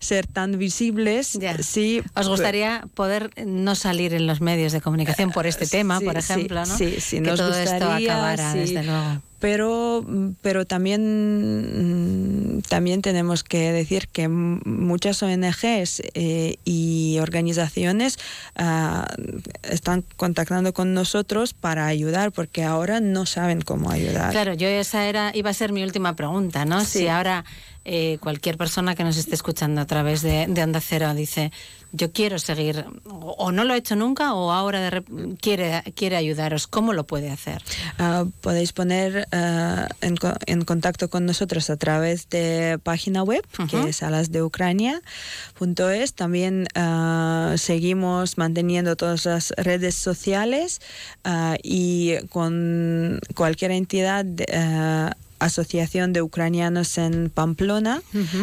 ser 0.00 0.26
tan 0.26 0.58
visibles. 0.58 1.38
Sí, 1.62 2.02
¿Os 2.14 2.28
gustaría 2.28 2.84
poder 2.94 3.30
no 3.46 3.74
salir 3.74 4.14
en 4.14 4.26
los 4.26 4.40
medios 4.40 4.72
de 4.72 4.80
comunicación 4.80 5.32
por 5.32 5.46
este 5.46 5.66
tema, 5.78 5.98
sí, 5.98 6.04
por 6.04 6.20
sí, 6.20 6.32
ejemplo, 6.32 6.66
¿no? 6.66 6.76
sí, 6.76 6.96
sí, 7.00 7.16
que 7.16 7.22
nos 7.30 7.38
todo 7.38 7.54
esto 7.54 7.70
gustaría, 7.72 8.12
acabara, 8.12 8.52
sí. 8.52 8.58
desde 8.58 8.84
luego. 8.84 9.22
Pero, 9.40 10.04
pero 10.42 10.66
también, 10.66 12.58
mm, 12.58 12.62
también 12.68 13.00
tenemos 13.00 13.42
que 13.42 13.72
decir 13.72 14.06
que 14.08 14.28
muchas 14.28 15.22
ONGs 15.22 16.02
eh, 16.14 16.56
y 16.64 17.18
organizaciones 17.20 18.18
ah, 18.56 19.08
están 19.62 20.04
contactando 20.16 20.74
con 20.74 20.92
nosotros 20.92 21.54
para 21.54 21.86
ayudar, 21.86 22.32
porque 22.32 22.62
ahora 22.64 23.00
no 23.00 23.24
saben 23.24 23.62
cómo 23.62 23.90
ayudar. 23.90 24.30
Claro, 24.30 24.52
yo 24.52 24.68
esa 24.68 25.08
era 25.08 25.32
iba 25.34 25.50
a 25.50 25.54
ser 25.54 25.72
mi 25.72 25.82
última 25.82 26.14
pregunta, 26.14 26.66
¿no? 26.66 26.80
Sí. 26.84 27.00
Si 27.00 27.08
ahora 27.08 27.44
eh, 27.86 28.18
cualquier 28.20 28.58
persona 28.58 28.94
que 28.94 29.04
nos 29.04 29.16
esté 29.16 29.34
escuchando 29.34 29.80
a 29.80 29.86
través 29.86 30.20
de, 30.20 30.46
de 30.48 30.62
Onda 30.62 30.80
Cero 30.80 31.14
dice 31.14 31.50
yo 31.92 32.12
quiero 32.12 32.38
seguir 32.38 32.84
o, 33.06 33.34
o 33.38 33.52
no 33.52 33.64
lo 33.64 33.72
ha 33.72 33.76
hecho 33.76 33.96
nunca 33.96 34.34
o 34.34 34.52
ahora 34.52 34.90
de 34.90 35.02
quiere 35.40 35.82
quiere 35.96 36.16
ayudaros, 36.16 36.66
¿cómo 36.66 36.92
lo 36.92 37.04
puede 37.04 37.30
hacer? 37.30 37.62
Ah, 37.98 38.24
podéis 38.40 38.72
poner 38.72 39.26
ah, 39.32 39.88
en, 40.00 40.16
co- 40.16 40.34
en 40.46 40.64
contacto 40.64 41.08
con 41.10 41.26
nosotros 41.26 41.70
a 41.70 41.76
través 41.76 42.28
de 42.30 42.78
página 42.82 43.22
web, 43.22 43.44
que 43.68 43.88
es 43.88 44.02
alasdeucrania.es. 44.02 45.00
También 46.14 46.66
ah, 46.74 47.54
seguimos 47.56 48.38
manteniendo 48.38 48.96
todas 48.96 49.24
las 49.26 49.50
redes 49.56 49.94
sociales 49.94 50.80
y 51.62 52.16
con 52.28 53.20
cualquier 53.34 53.70
entidad. 53.72 54.24
de, 54.24 54.44
Asociación 55.40 56.12
de 56.12 56.22
Ucranianos 56.22 56.96
en 56.98 57.30
Pamplona. 57.30 58.02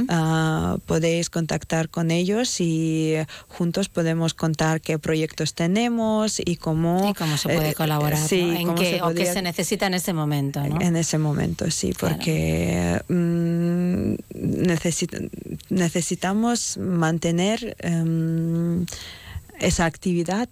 Ah, 0.09 0.77
podéis 0.85 1.29
contactar 1.29 1.89
con 1.89 2.11
ellos 2.11 2.59
y 2.59 3.13
juntos 3.47 3.87
podemos 3.87 4.33
contar 4.33 4.81
qué 4.81 4.99
proyectos 4.99 5.53
tenemos 5.53 6.39
y 6.43 6.57
cómo, 6.57 7.09
Y 7.09 7.13
cómo 7.13 7.37
se 7.37 7.49
puede 7.49 7.69
eh, 7.69 7.73
colaborar, 7.73 8.19
sí, 8.27 8.41
¿no? 8.41 8.71
en 8.71 8.75
qué 8.75 8.99
o 9.01 9.13
qué 9.13 9.25
se 9.31 9.41
necesita 9.41 9.87
en 9.87 9.93
ese 9.93 10.11
momento, 10.13 10.61
¿no? 10.63 10.81
en 10.81 10.95
ese 10.95 11.17
momento, 11.17 11.69
sí, 11.71 11.93
porque 11.99 13.01
mm, 13.07 14.13
necesi- 14.67 15.29
necesitamos 15.69 16.77
mantener 16.77 17.75
em, 17.79 18.85
esa 19.59 19.85
actividad. 19.85 20.49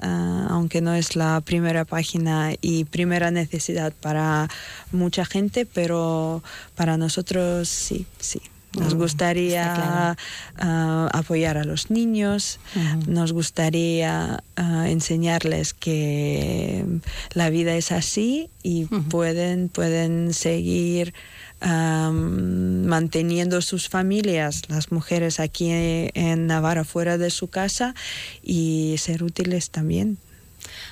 Ah, 0.00 0.46
aunque 0.50 0.80
no 0.80 0.94
es 0.94 1.16
la 1.16 1.40
primera 1.40 1.84
página 1.84 2.52
y 2.60 2.84
primera 2.84 3.30
necesidad 3.30 3.92
para 4.00 4.48
mucha 4.92 5.24
gente, 5.24 5.66
pero 5.66 6.42
para 6.74 6.96
nosotros 6.96 7.68
sí, 7.68 8.06
sí. 8.18 8.40
Nos 8.78 8.94
Mm, 8.94 8.98
gustaría 8.98 9.74
claro. 9.74 10.16
ah, 10.58 11.08
apoyar 11.14 11.56
a 11.56 11.64
los 11.64 11.90
niños, 11.90 12.60
nos 13.06 13.32
gustaría 13.32 14.44
ah, 14.56 14.90
enseñarles 14.90 15.72
que 15.72 16.84
la 17.32 17.48
vida 17.48 17.74
es 17.76 17.92
así 17.92 18.50
y 18.62 18.84
pueden, 18.84 19.70
pueden 19.70 20.34
seguir 20.34 21.14
am, 21.60 22.84
manteniendo 22.86 23.60
sus 23.62 23.88
familias, 23.88 24.62
las 24.68 24.92
mujeres 24.92 25.40
aquí 25.40 25.68
en 25.70 26.46
Navarra 26.46 26.84
fuera 26.84 27.18
de 27.18 27.30
su 27.30 27.48
casa 27.48 27.94
y 28.42 28.94
ser 28.98 29.22
útiles 29.22 29.70
también. 29.70 30.18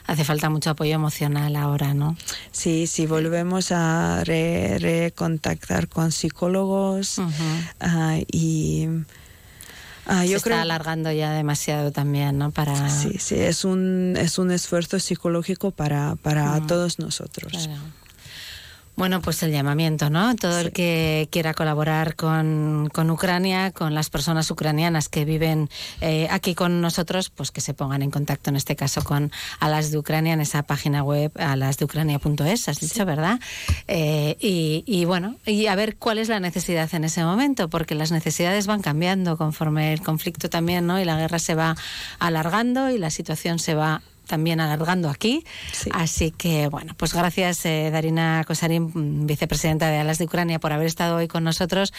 Hace 0.07 0.25
falta 0.25 0.49
mucho 0.51 0.71
apoyo 0.71 0.95
emocional 0.95 1.55
ahora, 1.57 1.93
¿no? 1.93 2.17
Sí, 2.53 2.87
sí, 2.87 3.07
volvemos 3.07 3.73
a 3.73 4.23
re- 4.25 4.79
recontactar 4.79 5.89
con 5.89 6.13
psicólogos 6.13 7.19
ah, 7.81 8.19
y 8.33 8.87
ah, 10.07 10.25
Se 10.25 10.35
está 10.37 10.63
alargando 10.63 11.11
ya 11.13 11.33
demasiado 11.33 11.91
también, 11.93 12.39
¿no? 12.39 12.53
Para 12.53 12.89
Sí, 12.89 13.19
sí, 13.19 13.35
es 13.35 13.65
un, 13.65 14.15
es 14.19 14.39
un 14.39 14.51
esfuerzo 14.53 14.99
psicológico 15.01 15.73
para, 15.73 16.15
para 16.23 16.61
Mm. 16.61 16.67
todos 16.69 16.99
nosotros. 16.99 17.53
Claro. 17.53 17.83
Bueno, 18.97 19.21
pues 19.21 19.43
el 19.43 19.53
llamamiento, 19.53 20.09
¿no? 20.09 20.35
Todo 20.37 20.59
el 20.59 20.73
que 20.73 21.29
quiera 21.31 21.53
colaborar 21.53 22.17
con, 22.17 22.89
con 22.91 23.11
Ucrania, 23.11 23.71
con 23.71 23.95
las 23.95 24.09
personas 24.09 24.51
ucranianas 24.51 25.11
que 25.11 25.27
viven 25.27 25.69
eh, 26.01 26.29
aquí 26.31 26.55
con 26.55 26.81
nosotros, 26.81 27.29
pues 27.29 27.51
que 27.51 27.61
se 27.61 27.75
pongan 27.75 28.01
en 28.01 28.11
contacto, 28.11 28.49
en 28.49 28.57
este 28.57 28.75
caso, 28.75 29.05
con 29.05 29.31
Alas 29.61 29.91
de 29.91 29.99
Ucrania 29.99 30.33
en 30.33 30.41
esa 30.41 30.63
página 30.63 31.03
web, 31.03 31.31
alasdeucrania.es, 31.35 32.71
has 32.71 32.81
dicho, 32.81 33.05
¿verdad? 33.05 33.39
Eh, 33.87 34.39
y, 34.41 34.83
y 34.87 35.05
bueno, 35.05 35.37
y 35.45 35.67
a 35.67 35.75
ver 35.75 35.97
cuál 35.97 36.17
es 36.17 36.31
la 36.31 36.41
necesidad 36.41 36.89
en 36.95 37.05
ese 37.05 37.23
momento, 37.23 37.69
porque 37.69 37.95
las 37.95 38.13
necesidades 38.13 38.67
van 38.67 38.81
cambiando 38.81 39.37
conforme 39.37 39.93
el 39.93 40.01
conflicto 40.01 40.49
también, 40.49 40.87
¿no? 40.87 40.99
Y 40.99 41.05
la 41.05 41.19
guerra 41.19 41.39
se 41.39 41.55
va 41.55 41.77
alargando 42.19 42.89
y 42.89 42.97
la 42.97 43.11
situación 43.11 43.59
se 43.59 43.75
va 43.75 44.01
también 44.27 44.61
alargando 44.61 45.09
aquí. 45.09 45.45
Así 45.93 46.31
que, 46.31 46.69
bueno, 46.69 46.95
pues 46.97 47.15
gracias, 47.15 47.65
eh, 47.67 47.91
Darina 47.91 48.45
Kosarin, 48.47 49.27
vicepresidenta 49.27 49.89
de 49.91 49.99
Alas 49.99 50.19
de 50.19 50.25
Ucrania, 50.25 50.59
por 50.59 50.73
haber 50.73 50.87
estado 50.87 51.17
hoy 51.17 51.29
con 51.29 51.45
nosotros. 51.45 51.93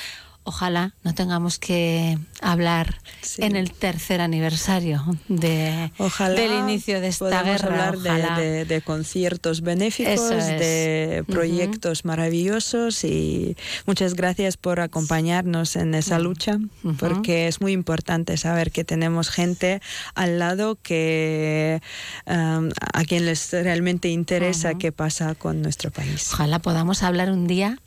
Ojalá 0.49 0.93
no 1.03 1.13
tengamos 1.13 1.59
que 1.59 2.17
hablar 2.41 3.01
en 3.37 3.57
el 3.57 3.73
tercer 3.73 4.21
aniversario 4.21 5.03
de, 5.27 5.91
Ojalá 5.97 6.39
del 6.39 6.53
inicio 6.53 7.01
de 7.01 7.09
esta 7.09 7.43
guerra. 7.43 7.67
hablar 7.89 7.97
de- 7.99 8.09
ojalá. 8.09 8.39
de, 8.39 8.63
de 8.63 8.81
conciertos 8.81 9.59
benéficos, 9.59 10.31
es. 10.31 10.47
de 10.47 11.25
proyectos 11.27 12.05
maravillosos 12.05 13.03
y 13.03 13.57
muchas 13.85 14.13
gracias 14.13 14.55
por 14.55 14.79
acompañarnos 14.79 15.75
en 15.75 15.93
esa 15.93 16.17
lucha, 16.17 16.57
porque 16.97 17.49
es 17.49 17.59
muy 17.59 17.73
importante 17.73 18.37
saber 18.37 18.71
que 18.71 18.85
tenemos 18.85 19.29
gente 19.29 19.81
al 20.15 20.39
lado 20.39 20.77
que 20.81 21.81
um, 22.25 22.69
a 22.93 23.03
quien 23.03 23.25
les 23.25 23.51
realmente 23.51 24.07
interesa 24.07 24.75
qué 24.75 24.93
pasa 24.93 25.35
con 25.35 25.61
nuestro 25.61 25.91
país. 25.91 26.29
Ojalá 26.31 26.59
podamos 26.59 27.03
hablar 27.03 27.31
un 27.31 27.47
día 27.47 27.79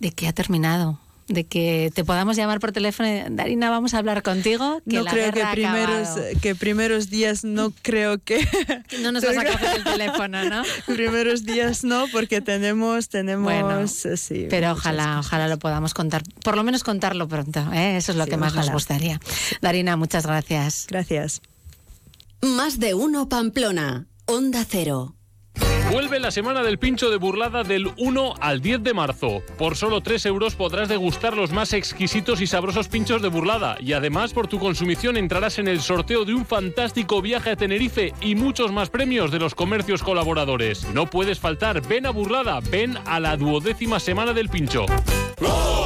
de 0.00 0.10
que 0.10 0.26
ha 0.26 0.32
terminado. 0.32 0.98
De 1.28 1.44
que 1.44 1.92
te 1.94 2.04
podamos 2.06 2.36
llamar 2.36 2.58
por 2.58 2.72
teléfono 2.72 3.06
y, 3.08 3.22
Darina, 3.30 3.68
vamos 3.68 3.92
a 3.92 3.98
hablar 3.98 4.22
contigo. 4.22 4.80
Que 4.88 4.96
no 4.96 5.02
la 5.02 5.10
creo 5.10 5.26
que 5.26 5.32
guerra 5.40 5.50
ha 5.50 5.52
primeros, 5.54 6.08
acabado". 6.08 6.26
que 6.40 6.54
primeros 6.54 7.10
días 7.10 7.44
no 7.44 7.70
creo 7.82 8.16
que 8.18 8.48
No 9.02 9.12
nos 9.12 9.22
vas 9.26 9.36
a 9.36 9.44
coger 9.44 9.76
el 9.76 9.84
teléfono, 9.84 10.44
¿no? 10.48 10.62
primeros 10.86 11.44
días 11.44 11.84
no 11.84 12.06
porque 12.12 12.40
tenemos 12.40 13.10
tenemos 13.10 13.44
Bueno, 13.44 13.86
sí, 13.88 14.46
Pero 14.48 14.72
ojalá, 14.72 15.18
ojalá 15.20 15.48
lo 15.48 15.58
podamos 15.58 15.92
contar, 15.92 16.22
por 16.42 16.56
lo 16.56 16.64
menos 16.64 16.82
contarlo 16.82 17.28
pronto, 17.28 17.60
¿eh? 17.74 17.98
eso 17.98 18.12
es 18.12 18.18
lo 18.18 18.24
Sí, 18.24 18.30
que 18.30 18.36
más 18.38 18.54
nos 18.54 18.70
gustaría. 18.70 19.20
Darina, 19.60 19.96
muchas 19.98 20.26
gracias. 20.26 20.86
Gracias. 20.88 21.42
Más 22.40 22.78
de 22.78 22.94
uno 22.94 23.28
Pamplona. 23.28 24.06
Onda 24.24 24.64
Cero. 24.66 25.14
Vuelve 25.90 26.20
la 26.20 26.30
semana 26.30 26.62
del 26.62 26.78
pincho 26.78 27.08
de 27.10 27.16
burlada 27.16 27.64
del 27.64 27.90
1 27.96 28.34
al 28.40 28.60
10 28.60 28.82
de 28.82 28.94
marzo. 28.94 29.42
Por 29.56 29.76
solo 29.76 30.02
3 30.02 30.26
euros 30.26 30.54
podrás 30.54 30.88
degustar 30.88 31.36
los 31.36 31.50
más 31.50 31.72
exquisitos 31.72 32.40
y 32.40 32.46
sabrosos 32.46 32.88
pinchos 32.88 33.22
de 33.22 33.28
burlada. 33.28 33.78
Y 33.80 33.94
además, 33.94 34.32
por 34.32 34.48
tu 34.48 34.58
consumición 34.58 35.16
entrarás 35.16 35.58
en 35.58 35.66
el 35.66 35.80
sorteo 35.80 36.24
de 36.24 36.34
un 36.34 36.44
fantástico 36.44 37.22
viaje 37.22 37.50
a 37.50 37.56
Tenerife 37.56 38.12
y 38.20 38.34
muchos 38.34 38.70
más 38.70 38.90
premios 38.90 39.30
de 39.30 39.38
los 39.38 39.54
comercios 39.54 40.02
colaboradores. 40.02 40.86
No 40.92 41.08
puedes 41.08 41.38
faltar, 41.38 41.80
ven 41.86 42.06
a 42.06 42.10
burlada, 42.10 42.60
ven 42.70 42.98
a 43.06 43.18
la 43.18 43.36
duodécima 43.36 43.98
semana 43.98 44.32
del 44.32 44.48
pincho. 44.50 44.86
¿Que 45.38 45.77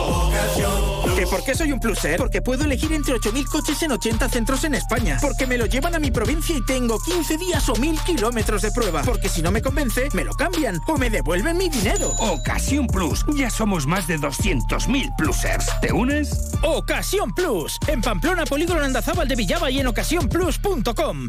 por 1.27 1.44
qué 1.44 1.55
soy 1.55 1.73
un 1.73 1.81
pluser? 1.81 2.16
Porque 2.16 2.43
puedo 2.43 2.65
elegir 2.65 2.93
entre 2.93 3.15
8.000 3.15 3.44
coches 3.47 3.82
en 3.82 3.93
80 3.93 4.28
centros 4.28 4.65
en 4.65 4.74
España. 4.74 5.19
Porque 5.20 5.47
me 5.47 5.59
lo 5.59 5.66
llevan 5.66 5.94
a 5.94 5.99
mi 5.99 6.11
provincia 6.11 6.57
y 6.57 6.65
tengo 6.65 6.99
15 7.01 7.36
días 7.36 7.69
o 7.69 7.74
1.000 7.74 8.03
kilómetros 8.05 8.62
de 8.62 8.70
prueba. 8.70 9.03
Porque 9.03 9.28
si 9.28 9.43
no 9.43 9.51
me 9.51 9.62
convence, 9.62 10.09
me 10.15 10.24
lo 10.24 10.32
cambian 10.35 10.81
o 10.86 10.97
me 10.97 11.11
devuelven 11.11 11.57
mi 11.57 11.69
dinero. 11.69 12.11
Ocasión 12.19 12.86
Plus. 12.86 13.24
Ya 13.35 13.51
somos 13.51 13.86
más 13.86 14.07
de 14.07 14.19
200.000 14.19 15.16
plusers. 15.16 15.66
¿Te 15.81 15.93
unes? 15.93 16.53
Ocasión 16.62 17.32
Plus. 17.35 17.78
En 17.86 18.01
Pamplona, 18.01 18.44
Polígono 18.44 18.82
Andazábal 18.82 19.28
de 19.28 19.36
Villaba 19.36 19.70
y 19.70 19.81
en 19.81 19.86
ocasiónplus.com. 19.86 21.28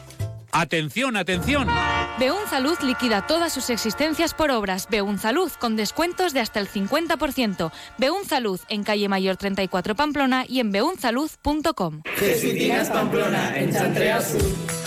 Atención, 0.51 1.17
atención. 1.17 1.67
Beunzaluz 2.19 2.81
liquida 2.81 3.25
todas 3.25 3.53
sus 3.53 3.69
existencias 3.69 4.33
por 4.33 4.51
obras. 4.51 4.87
Beunzaluz 4.89 5.57
con 5.57 5.75
descuentos 5.75 6.33
de 6.33 6.39
hasta 6.39 6.59
el 6.59 6.67
50%. 6.67 7.71
Beunzaluz 7.97 8.61
en 8.69 8.83
calle 8.83 9.07
Mayor 9.07 9.37
34 9.37 9.95
Pamplona 9.95 10.45
y 10.47 10.59
en 10.59 10.71
beunzaluz.com. 10.71 12.01
Jesuitinas 12.17 12.89
Pamplona 12.89 13.57
en 13.57 13.71
Chantrea 13.71 14.21
Sur. 14.21 14.41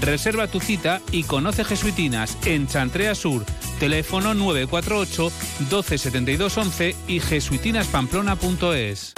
Reserva 0.00 0.48
tu 0.48 0.60
cita 0.60 1.00
y 1.12 1.22
conoce 1.24 1.64
Jesuitinas 1.64 2.36
en 2.44 2.66
Chantrea 2.66 3.14
Sur. 3.14 3.44
Teléfono 3.78 4.34
948 4.34 5.30
127211 5.70 6.96
y 7.08 7.20
jesuitinaspamplona.es. 7.20 9.14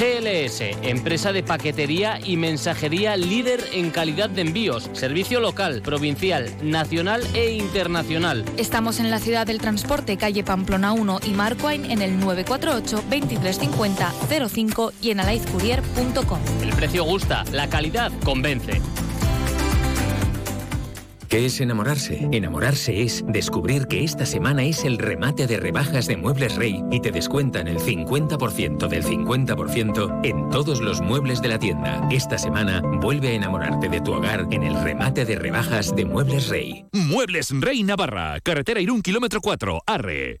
GLS, 0.00 0.62
empresa 0.80 1.30
de 1.30 1.42
paquetería 1.42 2.20
y 2.24 2.38
mensajería 2.38 3.18
líder 3.18 3.62
en 3.74 3.90
calidad 3.90 4.30
de 4.30 4.40
envíos, 4.40 4.88
servicio 4.94 5.40
local, 5.40 5.82
provincial, 5.82 6.50
nacional 6.62 7.22
e 7.34 7.50
internacional. 7.50 8.46
Estamos 8.56 8.98
en 8.98 9.10
la 9.10 9.18
ciudad 9.18 9.46
del 9.46 9.58
transporte, 9.58 10.16
calle 10.16 10.42
Pamplona 10.42 10.94
1 10.94 11.20
y 11.26 11.30
Marcoain 11.32 11.84
en 11.90 12.00
el 12.00 12.18
948 12.18 12.96
2350 13.10 14.12
05 14.48 14.92
y 15.02 15.10
en 15.10 15.20
alaizcourier.com. 15.20 16.38
El 16.62 16.70
precio 16.70 17.04
gusta, 17.04 17.44
la 17.52 17.68
calidad 17.68 18.10
convence. 18.24 18.80
¿Qué 21.30 21.46
es 21.46 21.60
enamorarse? 21.60 22.28
Enamorarse 22.32 23.02
es 23.02 23.24
descubrir 23.24 23.86
que 23.86 24.02
esta 24.02 24.26
semana 24.26 24.64
es 24.64 24.84
el 24.84 24.98
remate 24.98 25.46
de 25.46 25.58
rebajas 25.58 26.08
de 26.08 26.16
Muebles 26.16 26.56
Rey 26.56 26.82
y 26.90 26.98
te 26.98 27.12
descuentan 27.12 27.68
el 27.68 27.78
50% 27.78 28.88
del 28.88 29.04
50% 29.04 30.20
en 30.24 30.50
todos 30.50 30.80
los 30.80 31.00
muebles 31.00 31.40
de 31.40 31.48
la 31.50 31.60
tienda. 31.60 32.04
Esta 32.10 32.36
semana 32.36 32.82
vuelve 33.00 33.28
a 33.28 33.34
enamorarte 33.34 33.88
de 33.88 34.00
tu 34.00 34.12
hogar 34.12 34.48
en 34.50 34.64
el 34.64 34.82
remate 34.82 35.24
de 35.24 35.36
rebajas 35.36 35.94
de 35.94 36.04
Muebles 36.04 36.48
Rey. 36.48 36.84
Muebles 36.92 37.50
Rey 37.52 37.84
Navarra, 37.84 38.40
carretera 38.40 38.80
Irún, 38.80 39.00
kilómetro 39.00 39.40
4, 39.40 39.82
Arre. 39.86 40.40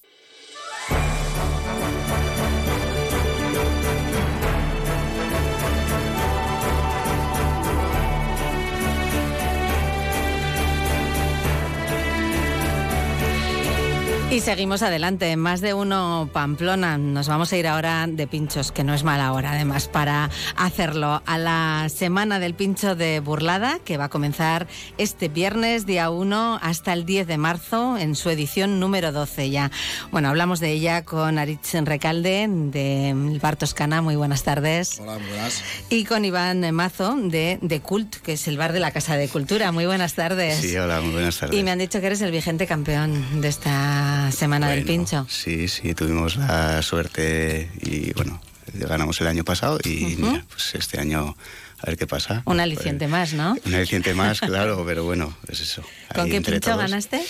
Y 14.31 14.39
seguimos 14.39 14.81
adelante, 14.81 15.35
más 15.35 15.59
de 15.59 15.73
uno 15.73 16.29
Pamplona. 16.31 16.97
Nos 16.97 17.27
vamos 17.27 17.51
a 17.51 17.57
ir 17.57 17.67
ahora 17.67 18.07
de 18.07 18.27
pinchos, 18.27 18.71
que 18.71 18.85
no 18.85 18.93
es 18.93 19.03
mala 19.03 19.33
hora 19.33 19.51
además 19.51 19.89
para 19.89 20.29
hacerlo, 20.55 21.21
a 21.25 21.37
la 21.37 21.89
semana 21.93 22.39
del 22.39 22.53
pincho 22.53 22.95
de 22.95 23.19
Burlada, 23.19 23.79
que 23.83 23.97
va 23.97 24.05
a 24.05 24.09
comenzar 24.09 24.67
este 24.97 25.27
viernes, 25.27 25.85
día 25.85 26.09
1, 26.09 26.59
hasta 26.61 26.93
el 26.93 27.05
10 27.05 27.27
de 27.27 27.37
marzo, 27.37 27.97
en 27.97 28.15
su 28.15 28.29
edición 28.29 28.79
número 28.79 29.11
12 29.11 29.49
ya. 29.49 29.69
Bueno, 30.11 30.29
hablamos 30.29 30.61
de 30.61 30.71
ella 30.71 31.03
con 31.03 31.37
Aritz 31.37 31.73
Recalde, 31.83 32.47
de 32.47 33.37
Bar 33.41 33.57
Toscana. 33.57 34.01
Muy 34.01 34.15
buenas 34.15 34.43
tardes. 34.43 35.01
Hola, 35.01 35.17
buenas. 35.17 35.61
Y 35.89 36.05
con 36.05 36.23
Iván 36.23 36.73
Mazo, 36.73 37.17
de, 37.17 37.59
de 37.61 37.81
Cult, 37.81 38.15
que 38.21 38.33
es 38.33 38.47
el 38.47 38.57
bar 38.57 38.71
de 38.71 38.79
la 38.79 38.91
Casa 38.91 39.17
de 39.17 39.27
Cultura. 39.27 39.73
Muy 39.73 39.85
buenas 39.85 40.13
tardes. 40.13 40.55
Sí, 40.61 40.77
hola, 40.77 41.01
muy 41.01 41.11
buenas 41.11 41.37
tardes. 41.37 41.59
Y 41.59 41.63
me 41.63 41.71
han 41.71 41.79
dicho 41.79 41.99
que 41.99 42.07
eres 42.07 42.21
el 42.21 42.31
vigente 42.31 42.65
campeón 42.65 43.41
de 43.41 43.49
esta 43.49 44.20
semana 44.29 44.69
del 44.69 44.83
pincho. 44.83 45.25
Sí, 45.29 45.67
sí, 45.67 45.95
tuvimos 45.95 46.35
la 46.35 46.81
suerte 46.81 47.71
y 47.81 48.13
bueno, 48.13 48.41
ganamos 48.73 49.19
el 49.21 49.27
año 49.27 49.43
pasado 49.43 49.79
y 49.83 50.17
mira, 50.17 50.45
pues 50.49 50.75
este 50.75 50.99
año 50.99 51.35
a 51.79 51.85
ver 51.87 51.97
qué 51.97 52.07
pasa. 52.07 52.43
Un 52.45 52.59
aliciente 52.59 53.07
más, 53.07 53.33
¿no? 53.33 53.55
Un 53.65 53.73
aliciente 53.73 54.13
más, 54.13 54.39
claro, 54.39 54.83
pero 54.85 55.03
bueno, 55.03 55.35
es 55.47 55.61
eso. 55.61 55.81
¿Con 56.13 56.25
ahí 56.25 56.31
qué 56.31 56.41
pincho 56.41 56.59
todos. 56.59 56.77
ganaste? 56.77 57.21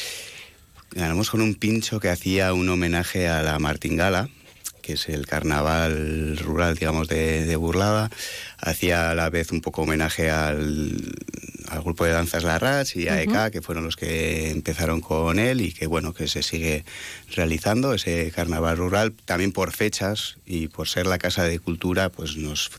Ganamos 0.91 1.29
con 1.29 1.41
un 1.41 1.55
pincho 1.55 1.99
que 2.01 2.09
hacía 2.09 2.53
un 2.53 2.67
homenaje 2.67 3.29
a 3.29 3.41
la 3.41 3.59
Martingala, 3.59 4.29
que 4.81 4.93
es 4.93 5.07
el 5.09 5.25
carnaval 5.27 6.37
rural, 6.37 6.75
digamos, 6.75 7.07
de, 7.07 7.45
de 7.45 7.55
Burlada. 7.55 8.09
Hacía 8.57 9.11
a 9.11 9.15
la 9.15 9.29
vez 9.29 9.51
un 9.51 9.61
poco 9.61 9.83
homenaje 9.83 10.29
al, 10.29 11.13
al 11.69 11.81
grupo 11.81 12.05
de 12.05 12.11
danzas 12.11 12.43
Larrach 12.43 12.95
y 12.95 13.07
a. 13.07 13.21
ECA, 13.21 13.51
que 13.51 13.61
fueron 13.61 13.83
los 13.85 13.95
que 13.95 14.49
empezaron 14.51 15.01
con 15.01 15.39
él 15.39 15.61
y 15.61 15.71
que, 15.73 15.87
bueno, 15.87 16.13
que 16.13 16.27
se 16.27 16.43
sigue 16.43 16.83
realizando 17.35 17.93
ese 17.93 18.31
carnaval 18.35 18.77
rural, 18.77 19.13
también 19.25 19.51
por 19.51 19.71
fechas 19.71 20.35
y 20.45 20.67
por 20.67 20.87
ser 20.89 21.07
la 21.07 21.17
casa 21.17 21.43
de 21.43 21.59
cultura, 21.59 22.09
pues 22.09 22.35
nos 22.37 22.69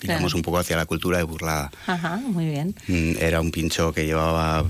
tiramos 0.00 0.32
Claro. 0.32 0.36
un 0.36 0.42
poco 0.42 0.58
hacia 0.58 0.76
la 0.76 0.86
cultura 0.86 1.18
de 1.18 1.24
Burlada. 1.24 1.70
Ajá, 1.86 2.16
muy 2.18 2.46
bien. 2.46 2.74
Mm, 2.86 3.16
Era 3.20 3.40
un 3.40 3.50
pincho 3.50 3.92
que 3.92 4.06
llevaba. 4.06 4.64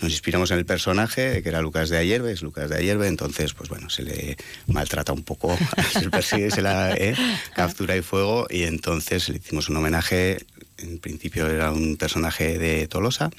Nos 0.00 0.12
inspiramos 0.12 0.50
en 0.52 0.58
el 0.58 0.64
personaje, 0.66 1.42
que 1.42 1.48
era 1.48 1.60
Lucas 1.60 1.88
de 1.88 1.98
Ayerbe, 1.98 2.32
es 2.32 2.42
Lucas 2.42 2.70
de 2.70 2.76
Ayerbe, 2.76 3.08
entonces, 3.08 3.52
pues 3.54 3.68
bueno, 3.68 3.90
se 3.90 4.02
le 4.02 4.36
maltrata 4.68 5.12
un 5.12 5.24
poco, 5.24 5.56
se 5.92 6.02
le 6.02 6.10
persigue, 6.10 6.50
se 6.52 6.62
la 6.62 6.94
¿eh? 6.94 7.14
captura 7.54 7.96
y 7.96 8.02
fuego, 8.02 8.46
y 8.48 8.62
entonces 8.62 9.28
le 9.28 9.36
hicimos 9.38 9.68
un 9.68 9.76
homenaje. 9.76 10.38
En 10.78 10.98
principio 11.00 11.48
era 11.48 11.72
un 11.72 11.96
personaje 11.96 12.56
de 12.58 12.86
Tolosa, 12.86 13.30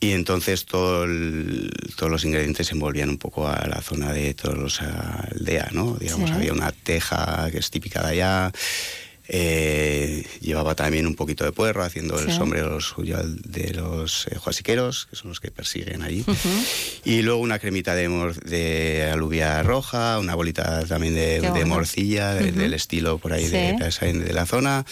y 0.00 0.10
entonces 0.10 0.66
todo 0.66 1.04
el- 1.04 1.70
todos 1.96 2.10
los 2.10 2.24
ingredientes 2.24 2.66
se 2.66 2.74
envolvían 2.74 3.08
un 3.08 3.18
poco 3.18 3.46
a 3.46 3.64
la 3.68 3.80
zona 3.80 4.12
de 4.12 4.34
Tolosa 4.34 5.28
aldea, 5.30 5.68
¿no? 5.72 5.96
Digamos, 6.00 6.28
Sí. 6.30 6.34
había 6.34 6.52
una 6.52 6.72
teja 6.72 7.48
que 7.52 7.58
es 7.58 7.70
típica 7.70 8.02
de 8.02 8.08
allá, 8.14 8.52
Eh, 9.28 10.26
llevaba 10.40 10.74
también 10.74 11.06
un 11.06 11.14
poquito 11.14 11.44
de 11.44 11.52
puerro, 11.52 11.82
haciendo 11.84 12.18
el 12.18 12.32
sombrero 12.32 12.80
suyo 12.80 13.18
de 13.24 13.72
los 13.74 14.26
eh, 14.28 14.36
que 15.10 15.16
son 15.16 15.28
los 15.30 15.40
que 15.40 15.50
persiguen 15.50 16.02
allí. 16.02 16.24
Y 17.04 17.22
luego 17.22 17.40
una 17.40 17.58
cremita 17.58 17.94
de, 17.94 18.08
mor- 18.08 18.40
de 18.42 19.08
alubia 19.12 19.62
roja, 19.62 20.18
una 20.18 20.34
bolita 20.34 20.84
también 20.86 21.14
de, 21.14 21.40
de 21.40 21.64
morcilla, 21.64 22.34
de- 22.34 22.52
del 22.52 22.74
estilo 22.74 23.18
por 23.18 23.32
ahí 23.32 23.44
Sí. 23.46 23.50
de, 23.52 23.76
de, 23.78 24.12
de 24.24 24.32
la 24.32 24.46
zona. 24.46 24.84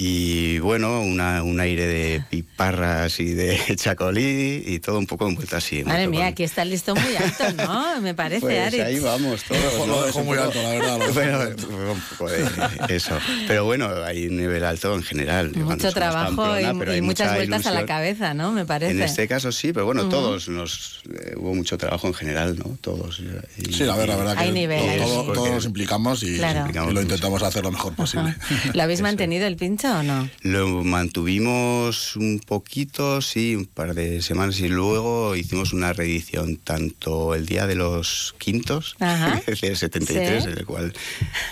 Y 0.00 0.60
bueno, 0.60 1.00
una, 1.00 1.42
un 1.42 1.58
aire 1.58 1.84
de 1.88 2.22
piparras 2.30 3.18
y 3.18 3.34
de 3.34 3.58
chacolí 3.76 4.62
y 4.64 4.78
todo 4.78 4.96
un 4.96 5.06
poco 5.08 5.26
envuelto 5.26 5.56
así. 5.56 5.82
Madre 5.82 6.06
mía, 6.06 6.20
con- 6.20 6.28
aquí 6.28 6.44
está 6.44 6.62
el 6.62 6.70
listón 6.70 6.96
muy 7.02 7.16
alto, 7.16 7.44
¿no? 7.66 8.00
Me 8.00 8.14
parece, 8.14 8.40
pues 8.42 8.60
Aritz. 8.64 8.80
ahí 8.84 9.00
vamos 9.00 9.42
todos. 9.42 9.88
Lo 9.88 10.06
¿no? 10.06 10.20
un 10.20 10.24
muy 10.26 10.38
alto, 10.38 10.62
la 10.62 10.68
verdad, 10.70 10.98
Bueno, 11.12 11.92
un 11.94 12.00
poco 12.16 12.30
de 12.30 12.46
eso. 12.94 13.18
Pero 13.48 13.64
bueno, 13.64 13.88
hay 14.04 14.28
un 14.28 14.36
nivel 14.36 14.62
alto 14.62 14.94
en 14.94 15.02
general. 15.02 15.50
Mucho 15.56 15.90
trabajo 15.92 16.36
Pamplona, 16.36 16.72
y, 16.72 16.78
pero 16.78 16.94
y 16.96 17.00
muchas 17.00 17.26
mucha 17.26 17.36
vueltas 17.36 17.66
a 17.66 17.70
la 17.70 17.80
ilusión. 17.80 17.86
cabeza, 17.88 18.34
¿no? 18.34 18.52
Me 18.52 18.64
parece. 18.64 18.92
En 18.92 19.02
este 19.02 19.26
caso 19.26 19.50
sí, 19.50 19.72
pero 19.72 19.84
bueno, 19.86 20.02
Ujú. 20.02 20.10
todos 20.10 20.48
nos 20.48 21.02
eh, 21.12 21.34
hubo 21.36 21.56
mucho 21.56 21.76
trabajo 21.76 22.06
en 22.06 22.14
general, 22.14 22.56
¿no? 22.56 22.78
Todos. 22.80 23.18
y- 23.18 23.72
Sí, 23.72 23.82
la 23.82 23.96
verdad, 23.96 24.14
la 24.14 24.16
verdad 24.18 24.34
Hay 24.38 24.46
que 24.48 24.52
nivel, 24.54 24.78
todo- 24.80 24.90
hay 24.90 24.98
todo- 25.00 25.20
nivel. 25.22 25.34
todos 25.34 25.50
nos 25.50 25.64
implicamos 25.64 26.22
y, 26.22 26.36
Claro. 26.36 26.88
y 26.88 26.94
lo 26.94 27.02
intentamos 27.02 27.42
hacer 27.42 27.64
lo 27.64 27.72
mejor 27.72 27.94
posible. 27.96 28.36
¿Lo 28.74 28.82
habéis 28.84 29.00
mantenido 29.00 29.44
el 29.48 29.56
pincho 29.56 29.87
o 29.88 30.02
no? 30.02 30.28
Lo 30.42 30.84
mantuvimos 30.84 32.16
un 32.16 32.40
poquito, 32.44 33.20
sí, 33.22 33.54
un 33.56 33.66
par 33.66 33.94
de 33.94 34.22
semanas 34.22 34.60
y 34.60 34.68
luego 34.68 35.34
hicimos 35.36 35.72
una 35.72 35.92
reedición 35.92 36.56
tanto 36.56 37.34
el 37.34 37.46
día 37.46 37.66
de 37.66 37.74
los 37.74 38.34
quintos, 38.38 38.96
Ajá. 39.00 39.40
el 39.46 39.76
73, 39.76 40.44
Sí. 40.44 40.50
en 40.50 40.58
el 40.58 40.66
cual 40.66 40.92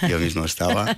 yo 0.08 0.18
mismo 0.18 0.44
estaba, 0.44 0.96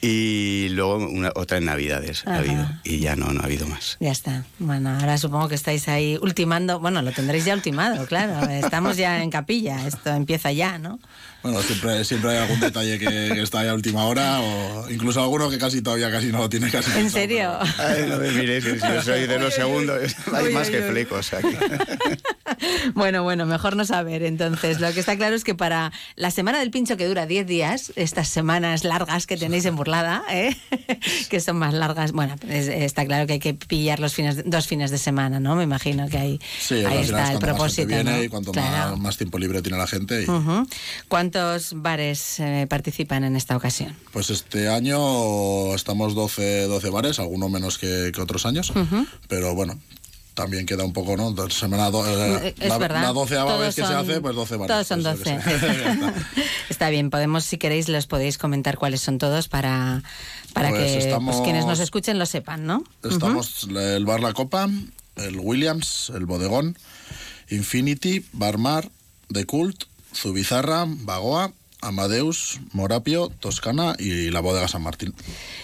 y 0.00 0.68
luego 0.70 0.96
una, 0.96 1.32
otra 1.34 1.58
en 1.58 1.64
Navidades 1.66 2.22
ha 2.26 2.30
Ajá. 2.32 2.38
habido, 2.40 2.68
y 2.84 2.98
ya 3.00 3.16
no, 3.16 3.32
no 3.32 3.40
ha 3.40 3.44
habido 3.44 3.66
más. 3.66 3.96
Ya 4.00 4.10
está. 4.12 4.44
Bueno, 4.58 4.90
ahora 4.90 5.18
supongo 5.18 5.48
que 5.48 5.54
estáis 5.54 5.88
ahí 5.88 6.18
ultimando. 6.20 6.80
Bueno, 6.80 7.02
lo 7.02 7.12
tendréis 7.12 7.44
ya 7.44 7.54
ultimado, 7.54 8.06
claro. 8.06 8.48
Estamos 8.50 8.96
ya 8.96 9.22
en 9.22 9.30
capilla. 9.30 9.86
Esto 9.86 10.10
empieza 10.10 10.52
ya, 10.52 10.78
¿no? 10.78 10.98
Bueno, 11.42 11.62
siempre, 11.62 12.04
siempre 12.04 12.30
hay 12.32 12.38
algún 12.38 12.58
detalle 12.58 12.98
que, 12.98 13.06
que 13.06 13.42
está 13.42 13.60
ahí 13.60 13.68
a 13.68 13.74
última 13.74 14.04
hora 14.06 14.40
o 14.40 14.90
incluso 14.90 15.22
alguno 15.22 15.48
que 15.48 15.56
casi 15.58 15.80
todavía 15.82 16.10
casi 16.10 16.26
no 16.32 16.38
lo 16.38 16.48
tiene 16.48 16.68
casi 16.70 16.90
¿En 16.90 16.96
pensado, 16.96 17.20
serio? 17.22 17.58
Ay, 17.78 18.06
no 18.08 18.16
me 18.18 18.30
miréis, 18.32 18.64
que 18.64 18.72
si 18.80 18.86
yo 18.86 19.02
soy 19.02 19.26
de 19.28 19.38
los 19.38 19.54
segundos, 19.54 20.16
hay 20.34 20.52
más 20.52 20.68
que 20.68 20.82
flecos 20.82 21.32
aquí. 21.32 21.48
Bueno, 22.94 23.22
bueno, 23.22 23.44
mejor 23.46 23.76
no 23.76 23.84
saber. 23.84 24.22
Entonces, 24.22 24.80
lo 24.80 24.92
que 24.92 25.00
está 25.00 25.16
claro 25.16 25.36
es 25.36 25.44
que 25.44 25.54
para 25.54 25.92
la 26.16 26.30
semana 26.30 26.58
del 26.58 26.70
pincho 26.70 26.96
que 26.96 27.06
dura 27.06 27.26
10 27.26 27.46
días, 27.46 27.92
estas 27.94 28.28
semanas 28.28 28.84
largas 28.84 29.26
que 29.26 29.36
tenéis 29.36 29.66
en 29.66 29.76
Burlada, 29.76 30.22
¿eh? 30.30 30.56
que 31.30 31.40
son 31.40 31.58
más 31.58 31.74
largas, 31.74 32.12
bueno, 32.12 32.36
es- 32.48 32.68
está 32.68 33.04
claro 33.04 33.26
que 33.26 33.34
hay 33.34 33.38
que 33.38 33.52
pillar 33.54 34.00
los 34.00 34.14
fines, 34.14 34.36
de- 34.36 34.42
dos 34.44 34.66
fines 34.66 34.90
de 34.90 34.98
semana, 34.98 35.38
¿no? 35.40 35.56
Me 35.56 35.64
imagino 35.64 36.08
que 36.08 36.16
ahí, 36.18 36.40
Sí, 36.60 36.76
ahí 36.76 36.98
está 36.98 37.00
es 37.02 37.08
el 37.08 37.12
cuanto 37.12 37.18
más 37.18 37.28
gente 37.28 37.46
propósito. 37.46 37.86
viene 37.88 38.10
¿no? 38.16 38.22
y 38.22 38.28
cuanto 38.28 38.52
Claro. 38.52 38.90
más, 38.92 38.98
más 39.00 39.16
tiempo 39.18 39.38
libre 39.38 39.60
tiene 39.62 39.76
la 39.78 39.86
gente. 39.86 40.22
Y. 40.22 40.26
¿Cuántos 41.32 41.74
bares 41.82 42.40
eh, 42.40 42.66
participan 42.70 43.22
en 43.22 43.36
esta 43.36 43.54
ocasión? 43.54 43.94
Pues 44.12 44.30
este 44.30 44.70
año 44.70 45.74
estamos 45.74 46.14
12, 46.14 46.62
12 46.62 46.88
bares, 46.88 47.18
algunos 47.18 47.50
menos 47.50 47.76
que, 47.76 48.10
que 48.14 48.20
otros 48.22 48.46
años, 48.46 48.72
pero 49.28 49.54
bueno. 49.54 49.78
También 50.32 50.66
queda 50.66 50.84
un 50.84 50.92
poco, 50.92 51.16
¿no? 51.16 51.34
Semana 51.50 51.90
do- 51.90 52.06
eh, 52.06 52.46
Eh, 52.50 52.54
Es 52.60 52.68
la, 52.68 52.78
verdad. 52.78 53.02
la 53.02 53.12
doceava 53.12 53.56
vez 53.58 53.74
que 53.74 53.84
se 53.84 53.92
hace, 53.92 54.20
pues 54.20 54.36
12 54.36 54.54
bares. 54.56 54.68
Todos 54.72 54.86
son 54.86 55.02
pues, 55.02 55.18
yo 55.18 55.34
12. 55.34 55.44
qué 55.44 55.58
sé. 55.58 55.66
Ya 55.84 55.92
está. 55.92 56.14
Está 56.70 56.90
bien, 56.90 57.10
podemos, 57.10 57.44
si 57.44 57.58
queréis, 57.58 57.88
los 57.90 58.06
podéis 58.06 58.38
comentar 58.38 58.78
cuáles 58.78 59.00
son 59.02 59.18
todos 59.18 59.48
para, 59.48 60.02
para 60.54 60.70
Pues 60.70 60.80
que 60.80 60.98
estamos- 60.98 61.34
pues, 61.36 61.44
quienes 61.44 61.66
nos 61.66 61.80
escuchen 61.80 62.18
lo 62.20 62.24
sepan, 62.26 62.64
¿no? 62.64 62.84
Estamos 63.02 63.64
el 63.68 64.06
Bar 64.06 64.20
La 64.20 64.32
Copa, 64.32 64.68
el 65.16 65.36
Williams, 65.40 66.10
el 66.14 66.24
Bodegón, 66.24 66.78
Infinity, 67.50 68.24
Barmar, 68.32 68.88
The 69.32 69.44
Cult, 69.44 69.84
Zubizarra, 70.18 70.84
Bagoa, 70.84 71.52
Amadeus, 71.80 72.60
Morapio, 72.72 73.28
Toscana 73.40 73.94
y 73.98 74.30
la 74.30 74.40
Bodega 74.40 74.68
San 74.68 74.82
Martín. 74.82 75.14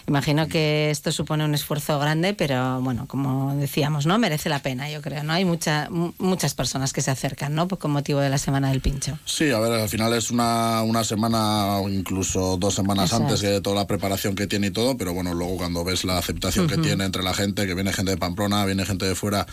Imagino 0.07 0.47
que 0.49 0.91
esto 0.91 1.11
supone 1.13 1.45
un 1.45 1.55
esfuerzo 1.55 1.99
grande, 1.99 2.35
pero 2.35 2.81
bueno, 2.81 3.07
como 3.07 3.55
decíamos, 3.57 4.07
¿no? 4.07 4.19
Merece 4.19 4.49
la 4.49 4.61
pena, 4.61 4.91
yo 4.91 5.03
creo, 5.03 5.23
¿no? 5.25 5.33
Hay 5.33 5.45
mucha, 5.45 5.89
mu- 5.91 6.13
muchas 6.19 6.55
personas 6.55 6.93
que 6.93 7.03
se 7.03 7.11
acercan, 7.11 7.55
¿no? 7.55 7.69
Con 7.69 7.91
motivo 7.91 8.21
de 8.21 8.29
la 8.31 8.39
Semana 8.39 8.71
del 8.71 8.81
Pincho. 8.81 9.19
Sí, 9.25 9.51
a 9.51 9.59
ver, 9.59 9.73
al 9.73 9.89
final 9.89 10.13
es 10.13 10.31
una, 10.31 10.83
una 10.83 11.05
semana 11.05 11.79
o 11.79 11.89
incluso 11.89 12.57
dos 12.59 12.75
semanas 12.75 13.07
Eso 13.07 13.17
antes 13.17 13.43
es. 13.43 13.51
de 13.51 13.61
toda 13.61 13.77
la 13.77 13.87
preparación 13.87 14.35
que 14.35 14.47
tiene 14.47 14.69
y 14.69 14.71
todo, 14.71 14.97
pero 14.97 15.15
bueno, 15.15 15.35
luego 15.35 15.57
cuando 15.57 15.85
ves 15.85 16.05
la 16.05 16.19
aceptación 16.19 16.67
que 16.69 16.79
tiene 16.79 17.05
entre 17.05 17.23
la 17.23 17.35
gente, 17.35 17.67
que 17.67 17.75
viene 17.75 17.93
gente 17.93 18.13
de 18.13 18.17
Pamplona, 18.19 18.65
viene 18.67 18.85
gente 18.87 19.07
de 19.07 19.15
fuera 19.15 19.47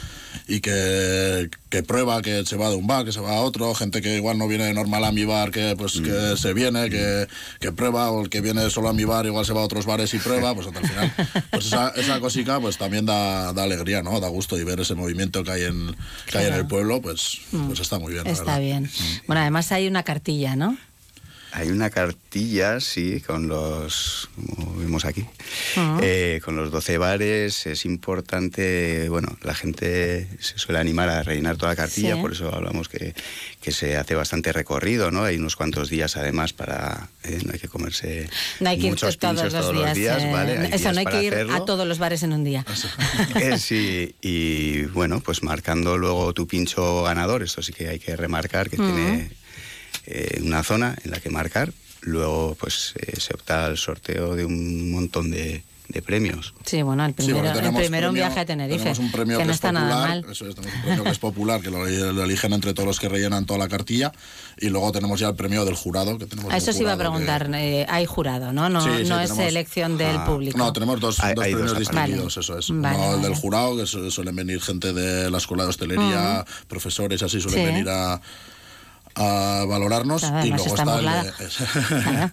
y 0.47 0.59
que, 0.59 1.49
que 1.69 1.83
prueba, 1.83 2.21
que 2.21 2.45
se 2.45 2.57
va 2.57 2.69
de 2.69 2.75
un 2.75 2.87
bar, 2.87 3.05
que 3.05 3.11
se 3.11 3.19
va 3.19 3.37
a 3.37 3.41
otro, 3.41 3.73
gente 3.73 4.01
que 4.01 4.15
igual 4.17 4.37
no 4.37 4.47
viene 4.47 4.65
de 4.65 4.73
normal 4.73 5.03
a 5.05 5.11
mi 5.11 5.25
bar, 5.25 5.51
que 5.51 5.75
pues 5.77 6.01
que 6.01 6.35
se 6.37 6.50
viene, 6.53 6.89
que, 6.89 7.27
que 7.59 7.71
prueba, 7.71 8.11
o 8.11 8.21
el 8.23 8.29
que 8.29 8.41
viene 8.41 8.69
solo 8.69 8.89
a 8.89 8.93
mi 8.93 9.03
bar, 9.05 9.25
igual 9.25 9.45
se 9.45 9.53
va 9.53 9.61
a 9.61 9.63
otros 9.65 9.85
bares 9.85 10.13
y 10.13 10.17
prueba, 10.19 10.53
pues 10.55 10.67
hasta 10.67 10.79
el 10.79 10.87
final, 10.87 11.13
pues 11.51 11.65
esa, 11.67 11.89
esa 11.89 12.19
cosica 12.19 12.59
pues 12.59 12.77
también 12.77 13.05
da, 13.05 13.53
da 13.53 13.63
alegría, 13.63 14.01
¿no? 14.03 14.19
Da 14.19 14.27
gusto 14.29 14.57
y 14.59 14.63
ver 14.63 14.79
ese 14.79 14.95
movimiento 14.95 15.43
que 15.43 15.51
hay 15.51 15.63
en, 15.63 15.95
que 16.27 16.37
hay 16.37 16.47
en 16.47 16.53
el 16.53 16.67
pueblo, 16.67 17.01
pues, 17.01 17.39
Mm. 17.51 17.67
pues 17.67 17.79
está 17.79 17.99
muy 17.99 18.13
bien. 18.13 18.25
Está 18.27 18.59
bien. 18.59 18.89
Bueno, 19.27 19.41
además 19.41 19.71
hay 19.71 19.87
una 19.87 20.03
cartilla, 20.03 20.55
¿no? 20.55 20.77
Hay 21.53 21.69
una 21.69 21.89
cartilla, 21.89 22.79
sí, 22.79 23.19
con 23.19 23.47
los, 23.49 24.29
como 24.35 24.73
vemos 24.75 25.03
aquí, 25.03 25.21
Ujú. 25.75 25.99
eh, 26.01 26.39
con 26.45 26.55
los 26.55 26.71
12 26.71 26.97
bares. 26.97 27.65
Es 27.67 27.83
importante, 27.85 29.09
bueno, 29.09 29.37
la 29.41 29.53
gente 29.53 30.27
se 30.39 30.57
suele 30.57 30.79
animar 30.79 31.09
a 31.09 31.23
rellenar 31.23 31.57
toda 31.57 31.73
la 31.73 31.75
cartilla, 31.75 32.15
Sí. 32.15 32.21
por 32.21 32.31
eso 32.31 32.55
hablamos 32.55 32.87
que, 32.87 33.13
que 33.61 33.71
se 33.73 33.97
hace 33.97 34.15
bastante 34.15 34.53
recorrido, 34.53 35.11
¿no? 35.11 35.23
Hay 35.23 35.35
unos 35.37 35.55
cuantos 35.57 35.89
días 35.89 36.15
además 36.15 36.53
para, 36.53 37.09
eh, 37.23 37.39
no 37.45 37.51
hay 37.51 37.59
que 37.59 37.67
comerse 37.67 38.29
No 38.61 38.69
hay 38.69 38.77
que 38.79 38.85
ir 38.85 38.91
muchos 38.91 39.17
todos 39.17 39.35
pinchos 39.35 39.53
los 39.53 39.61
todos 39.61 39.75
días. 39.75 39.87
los 39.89 39.97
días, 39.97 40.23
eh, 40.23 40.31
¿vale? 40.31 40.51
Hay 40.57 40.65
eso, 40.67 40.77
días 40.77 40.93
no 40.93 40.99
hay 40.99 41.05
que 41.05 41.23
ir 41.23 41.33
hacerlo. 41.33 41.53
a 41.55 41.65
todos 41.65 41.85
los 41.87 41.97
bares 41.99 42.23
en 42.23 42.31
un 42.33 42.43
día. 42.45 42.65
Eh, 43.41 43.57
sí, 43.57 44.15
y 44.21 44.83
bueno, 44.85 45.19
pues 45.21 45.43
marcando 45.43 45.97
luego 45.97 46.33
tu 46.33 46.47
pincho 46.47 47.03
ganador, 47.03 47.43
esto 47.43 47.61
sí 47.61 47.73
que 47.73 47.87
hay 47.89 47.99
que 47.99 48.15
remarcar 48.15 48.69
que 48.69 48.75
Ujú. 48.77 48.85
tiene 48.85 49.31
eh, 50.05 50.41
una 50.43 50.63
zona 50.63 50.95
en 51.03 51.11
la 51.11 51.19
que 51.19 51.29
marcar, 51.29 51.71
luego 52.01 52.55
pues 52.59 52.93
eh, 52.97 53.19
se 53.19 53.33
opta 53.33 53.65
al 53.65 53.77
sorteo 53.77 54.35
de 54.35 54.45
un 54.45 54.91
montón 54.91 55.29
de, 55.31 55.63
de 55.89 56.01
premios. 56.01 56.53
Sí, 56.65 56.81
bueno, 56.81 57.03
el 57.05 57.11
Sí, 57.11 57.15
primero, 57.25 57.51
porque 57.53 57.67
el 57.67 57.73
primero 57.75 58.07
un 58.09 58.15
premio- 58.15 58.25
viaje 58.27 58.39
a 58.39 58.45
Tenerife, 58.45 58.79
Tenemos 58.79 58.99
un 58.99 59.11
premio 59.11 59.37
que 59.37 59.41
que, 59.43 59.45
no 59.45 59.51
es 59.51 59.55
está 59.57 59.67
popular, 59.69 59.89
nada 59.89 60.07
mal. 60.07 60.25
Eso 60.31 60.47
es, 60.47 60.55
tenemos 60.55 60.75
un 60.77 60.81
premio 60.83 61.03
que 61.03 61.09
es 61.09 61.19
popular, 61.19 61.61
que 61.61 61.69
lo, 61.69 61.85
lo 62.13 62.23
eligen 62.23 62.53
entre 62.53 62.73
todos 62.73 62.87
los 62.87 62.99
que 62.99 63.09
rellenan 63.09 63.45
toda 63.45 63.59
la 63.59 63.67
cartilla. 63.67 64.11
Y 64.57 64.69
luego 64.69 64.91
tenemos 64.93 65.19
ya 65.19 65.27
el 65.29 65.35
premio 65.35 65.65
del 65.65 65.75
jurado, 65.75 66.17
que 66.17 66.25
tenemos 66.27 66.51
A 66.51 66.55
un 66.55 66.61
eso 66.61 66.71
sí 66.73 66.79
iba 66.81 66.93
a 66.93 66.95
jurado 66.95 67.11
que- 67.13 67.25
preguntar, 67.25 67.51
eh, 67.61 67.85
hay 67.89 68.05
jurado, 68.05 68.53
¿no? 68.53 68.69
No, 68.69 68.81
Sí, 68.81 69.03
sí, 69.03 69.09
no 69.09 69.19
es 69.19 69.29
tenemos- 69.31 69.49
elección 69.51 69.97
del 69.97 70.15
Ah, 70.17 70.25
público. 70.25 70.57
No, 70.57 70.71
tenemos 70.73 70.99
dos, 71.01 71.19
Hay- 71.19 71.35
dos 71.35 71.43
hay 71.45 71.53
premios 71.53 71.77
distinguidos, 71.77 72.37
eso 72.37 72.57
es. 72.57 72.69
Vale, 72.69 72.95
Uno 72.97 73.05
el 73.09 73.15
vale. 73.17 73.27
del 73.27 73.35
jurado, 73.35 73.77
que 73.77 73.85
su- 73.85 74.09
suelen 74.11 74.35
venir 74.35 74.61
gente 74.61 74.93
de 74.93 75.29
la 75.29 75.37
escuela 75.39 75.63
de 75.63 75.69
hostelería, 75.69 76.45
profesores, 76.67 77.21
así 77.21 77.39
suelen 77.41 77.59
Sí. 77.59 77.65
venir 77.65 77.89
a, 77.89 78.21
a 79.15 79.65
valorarnos. 79.67 80.21
Claro, 80.21 80.45
y 80.45 80.49
luego 80.49 80.65
está 80.65 80.83
está 80.83 80.99
el 80.99 82.29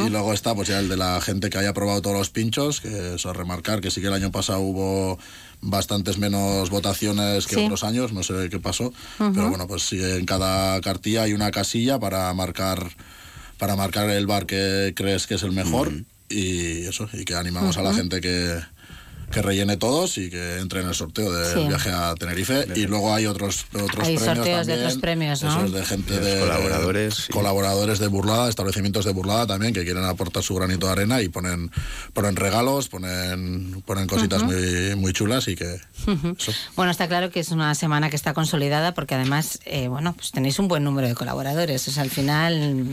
de, 0.00 0.04
y 0.06 0.10
luego 0.10 0.32
está 0.32 0.54
pues 0.54 0.68
ya 0.68 0.78
el 0.78 0.88
de 0.88 0.96
la 0.96 1.20
gente 1.20 1.50
que 1.50 1.58
haya 1.58 1.72
probado 1.72 2.02
todos 2.02 2.16
los 2.16 2.30
pinchos, 2.30 2.80
que 2.80 3.14
eso 3.14 3.32
remarcar 3.32 3.80
que 3.80 3.90
sí 3.90 4.00
que 4.00 4.06
el 4.08 4.12
año 4.14 4.30
pasado 4.30 4.60
hubo 4.60 5.18
bastantes 5.60 6.18
menos 6.18 6.70
votaciones 6.70 7.46
que 7.46 7.54
Sí. 7.54 7.64
otros 7.64 7.84
años, 7.84 8.12
no 8.12 8.22
sé 8.22 8.48
qué 8.50 8.58
pasó, 8.58 8.92
pero 9.18 9.48
bueno, 9.48 9.66
pues 9.66 9.82
sí, 9.82 10.02
en 10.02 10.26
cada 10.26 10.80
cartilla 10.80 11.22
hay 11.22 11.32
una 11.34 11.50
casilla 11.50 11.98
para 11.98 12.32
marcar 12.34 12.90
para 13.58 13.76
marcar 13.76 14.10
el 14.10 14.26
bar 14.26 14.46
que 14.46 14.92
crees 14.96 15.28
que 15.28 15.34
es 15.36 15.42
el 15.44 15.52
mejor 15.52 15.92
y 16.28 16.84
eso, 16.86 17.08
y 17.12 17.24
que 17.24 17.36
animamos 17.36 17.76
a 17.76 17.82
la 17.82 17.94
gente 17.94 18.20
que, 18.20 18.58
que 19.32 19.42
rellene 19.42 19.76
todos 19.76 20.18
y 20.18 20.30
que 20.30 20.58
entre 20.58 20.80
en 20.82 20.88
el 20.88 20.94
sorteo 20.94 21.32
del 21.32 21.54
Sí. 21.62 21.66
viaje 21.68 21.90
a 21.90 22.14
Tenerife. 22.14 22.66
Y 22.76 22.86
luego 22.86 23.12
hay 23.14 23.26
otros, 23.26 23.66
otros 23.72 24.06
Hay 24.06 24.16
premios 24.16 24.22
sorteos 24.22 24.66
de 24.66 24.72
también. 24.74 24.78
otros 24.86 25.00
premios, 25.00 25.42
¿no? 25.42 25.68
De 25.70 25.84
gente 25.84 26.20
de 26.20 26.40
colaboradores, 26.40 27.14
sí. 27.14 27.32
colaboradores 27.32 27.98
de 27.98 28.06
Burlada, 28.08 28.48
establecimientos 28.48 29.04
de 29.04 29.12
Burlada 29.12 29.46
también, 29.46 29.72
que 29.72 29.84
quieren 29.84 30.04
aportar 30.04 30.42
su 30.42 30.54
granito 30.54 30.86
de 30.86 30.92
arena 30.92 31.22
y 31.22 31.28
ponen, 31.28 31.70
ponen 32.12 32.36
regalos, 32.36 32.88
ponen, 32.88 33.82
ponen 33.86 34.06
cositas 34.06 34.42
muy, 34.42 34.94
muy 34.96 35.12
chulas 35.12 35.48
y 35.48 35.56
que. 35.56 35.80
Bueno, 36.76 36.92
está 36.92 37.08
claro 37.08 37.30
que 37.30 37.40
es 37.40 37.50
una 37.50 37.74
semana 37.74 38.10
que 38.10 38.16
está 38.16 38.34
consolidada 38.34 38.92
porque 38.94 39.14
además, 39.14 39.60
eh, 39.64 39.88
bueno, 39.88 40.12
pues 40.14 40.30
tenéis 40.30 40.58
un 40.58 40.68
buen 40.68 40.84
número 40.84 41.08
de 41.08 41.14
colaboradores. 41.14 41.88
O 41.88 41.90
sea, 41.90 42.02
al 42.02 42.10
final 42.10 42.86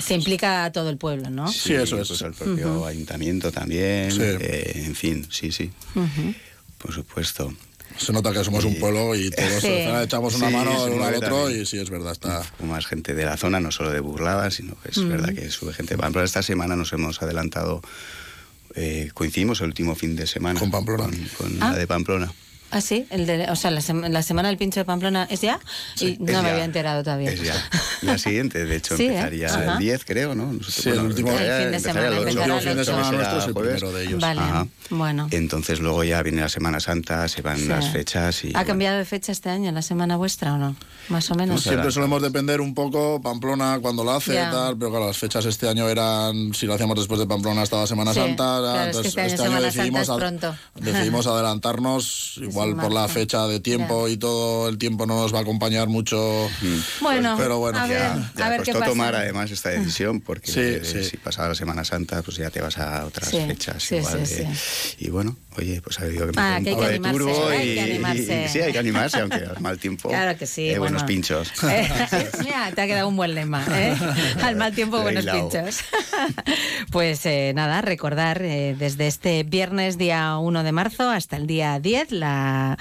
se 0.00 0.14
implica 0.14 0.64
a 0.64 0.72
todo 0.72 0.88
el 0.90 0.96
pueblo, 0.96 1.28
¿no? 1.30 1.50
Sí, 1.52 1.74
eso 1.74 2.00
es. 2.00 2.08
Pues 2.08 2.22
el 2.22 2.32
propio 2.32 2.86
ayuntamiento 2.86 3.52
también, 3.52 4.10
Sí. 4.10 4.18
eh, 4.22 4.82
en 4.86 4.94
fin, 4.94 5.26
sí, 5.30 5.52
sí, 5.52 5.65
Ujú. 5.94 6.34
por 6.78 6.92
supuesto. 6.92 7.52
se 7.98 8.12
nota 8.12 8.30
que 8.32 8.44
somos 8.44 8.64
un 8.64 8.78
pueblo 8.78 9.14
y 9.14 9.30
todos 9.30 9.62
Sí. 9.62 9.68
echamos 10.02 10.34
una 10.34 10.48
Sí, 10.48 10.52
mano 10.54 10.84
uno 10.84 11.04
al 11.04 11.14
otro 11.14 11.44
también. 11.44 11.62
y 11.62 11.66
sí, 11.66 11.78
es 11.78 11.88
verdad, 11.88 12.12
está... 12.12 12.42
Con 12.58 12.68
más 12.68 12.84
gente 12.84 13.14
de 13.14 13.24
la 13.24 13.36
zona, 13.38 13.58
no 13.60 13.70
solo 13.70 13.90
de 13.90 14.00
Burlada, 14.00 14.50
sino 14.50 14.74
que 14.82 14.90
es 14.90 14.98
Mm. 14.98 15.08
verdad 15.08 15.32
que 15.34 15.50
sube 15.50 15.72
gente. 15.72 15.94
Ejemplo, 15.94 16.22
esta 16.22 16.42
semana 16.42 16.76
nos 16.76 16.92
hemos 16.92 17.22
adelantado 17.22 17.80
eh, 18.74 19.10
coincidimos 19.14 19.60
el 19.62 19.68
último 19.68 19.94
fin 19.94 20.16
de 20.16 20.26
semana. 20.26 20.60
Con 20.60 20.70
Pamplona. 20.70 21.06
Con, 21.38 21.56
Ah. 21.62 21.70
la 21.72 21.78
de 21.78 21.86
Pamplona. 21.86 22.30
Ah, 22.72 22.80
sí, 22.80 23.06
el 23.10 23.26
de, 23.26 23.46
o 23.48 23.54
sea, 23.56 23.70
la, 23.70 23.80
sema- 23.80 24.08
la 24.08 24.22
semana 24.22 24.48
del 24.48 24.58
pincho 24.58 24.80
de 24.80 24.84
Pamplona 24.84 25.26
es 25.30 25.40
ya 25.40 25.60
y 26.00 26.04
no 26.04 26.10
es 26.12 26.18
me 26.20 26.32
ya. 26.32 26.38
había 26.50 26.64
enterado 26.64 27.02
todavía. 27.04 27.30
Es 27.30 27.40
ya. 27.40 27.54
La 28.02 28.18
siguiente, 28.18 28.66
de 28.66 28.76
hecho, 28.76 28.96
Sí, 28.98 29.04
¿eh? 29.04 29.06
empezaría 29.06 29.46
Ajá. 29.46 29.72
el 29.74 29.78
10, 29.78 30.04
creo, 30.04 30.34
¿no? 30.34 30.46
Nosotros, 30.52 30.74
Sí, 30.74 30.88
el 30.90 30.98
último- 30.98 31.30
El 31.30 31.62
fin 31.62 31.70
de 31.70 31.80
semana, 31.80 32.06
el 32.08 32.12
el 32.14 32.18
el 32.18 32.60
fin 32.60 32.76
de 32.76 32.84
semana 32.84 33.12
nuestro 33.12 33.38
es 33.38 33.46
el 33.46 33.54
primero 33.54 33.92
de 33.92 34.04
ellos. 34.04 34.20
Vale, 34.20 34.40
Ajá. 34.40 34.66
Bueno. 34.90 35.28
Entonces 35.30 35.80
luego 35.80 36.04
ya 36.04 36.22
viene 36.22 36.40
la 36.40 36.48
Semana 36.48 36.80
Santa, 36.80 37.26
se 37.28 37.42
van 37.42 37.58
Sí. 37.58 37.66
las 37.66 37.90
fechas 37.90 38.44
y... 38.44 38.52
¿Ha 38.54 38.64
cambiado 38.64 38.98
de 38.98 39.04
fecha 39.04 39.32
este 39.32 39.48
año, 39.50 39.70
la 39.72 39.82
semana 39.82 40.16
vuestra 40.16 40.54
o 40.54 40.58
no? 40.58 40.76
Más 41.08 41.30
o 41.30 41.34
menos. 41.34 41.62
Siempre 41.62 41.90
solemos 41.90 42.20
depender 42.22 42.60
un 42.60 42.74
poco, 42.74 43.20
Pamplona 43.22 43.78
cuando 43.80 44.04
lo 44.04 44.12
hace 44.12 44.34
Ya. 44.34 44.48
y 44.48 44.52
tal, 44.52 44.76
pero 44.76 44.90
claro, 44.90 45.06
las 45.06 45.18
fechas 45.18 45.44
este 45.46 45.68
año 45.68 45.88
eran, 45.88 46.52
si 46.54 46.66
lo 46.66 46.74
hacíamos 46.74 46.96
después 46.98 47.20
de 47.20 47.26
Pamplona 47.26 47.62
estaba 47.62 47.86
Semana 47.86 48.12
Sí, 48.12 48.20
Santa, 48.20 48.58
claro, 48.58 48.76
es 48.76 48.82
que 48.82 48.86
entonces 48.86 49.06
este 49.06 49.42
año 49.42 49.70
Semana 49.70 49.70
Santa 49.72 50.00
es 50.00 50.08
pronto. 50.40 50.56
decidimos 50.76 51.26
adelantarnos, 51.70 52.34
igual 52.42 52.76
por 52.76 52.92
la 52.92 53.08
fecha 53.08 53.46
de 53.46 53.60
tiempo 53.60 54.08
y 54.08 54.16
todo, 54.16 54.68
el 54.68 54.78
tiempo 54.78 55.06
no 55.06 55.16
nos 55.20 55.34
va 55.34 55.38
a 55.38 55.42
acompañar 55.42 55.88
mucho. 55.88 56.48
Bueno, 57.00 57.34
pero 57.38 57.58
bueno, 57.58 57.78
a 57.78 57.86
ver, 57.86 57.98
Ya, 57.98 58.32
ya 58.36 58.46
a 58.46 58.48
ver 58.50 58.60
qué 58.62 58.72
costó 58.72 58.80
pasa. 58.80 58.90
tomar 58.90 59.14
además 59.14 59.50
esta 59.50 59.70
decisión 59.70 60.20
porque 60.20 60.50
Sí, 60.56 60.60
eh, 60.60 60.80
sí. 60.84 61.04
si 61.04 61.16
pasaba 61.16 61.48
la 61.48 61.54
Semana 61.54 61.84
Santa 61.84 62.22
pues 62.22 62.36
ya 62.36 62.50
te 62.50 62.60
vas 62.60 62.78
a 62.78 63.04
otras 63.06 63.28
Sí, 63.30 63.38
fechas 63.46 63.82
sí, 63.82 63.96
igual 63.96 64.26
sí, 64.26 64.34
de- 64.36 64.48
y 64.98 65.10
bueno 65.10 65.36
oye 65.56 65.80
pues 65.82 65.98
ha 66.00 66.04
habido 66.04 66.26
que 66.26 66.32
Ah, 66.38 66.58
que 66.58 66.58
hay 66.58 66.58
un 66.58 66.64
que 66.64 66.70
poco 66.72 66.82
de 66.82 66.88
animarse, 66.94 67.18
turbo 67.18 67.48
hay 67.48 67.70
y, 67.70 67.74
que 67.74 67.80
animarse. 67.80 68.44
y- 68.44 68.48
sí 68.52 68.60
hay 68.60 68.72
que 68.72 68.78
animarse 68.78 69.18
aunque 69.20 69.36
al 69.36 69.60
mal 69.60 69.78
tiempo 69.78 70.08
Claro 70.08 70.38
que 70.38 70.46
sí, 70.46 70.68
eh, 70.70 70.78
buenos 70.78 71.02
bueno. 71.02 71.06
pinchos 71.06 71.52
Eh, 71.70 71.88
mira, 72.42 72.70
te 72.74 72.80
ha 72.82 72.86
quedado 72.86 73.08
un 73.08 73.16
buen 73.16 73.34
lema. 73.34 73.64
¿eh? 73.70 73.94
Al 74.42 74.56
mal 74.56 74.74
tiempo, 74.74 75.00
buenos 75.02 75.24
pinchos. 75.26 75.80
pues 76.90 77.24
eh, 77.26 77.52
nada, 77.54 77.82
recordar 77.82 78.42
eh, 78.42 78.74
desde 78.78 79.06
este 79.06 79.42
viernes, 79.42 79.98
día 79.98 80.38
1 80.38 80.62
de 80.64 80.72
marzo, 80.72 81.10
hasta 81.10 81.36
el 81.36 81.46
día 81.46 81.78
10, 81.80 82.12
la 82.12 82.78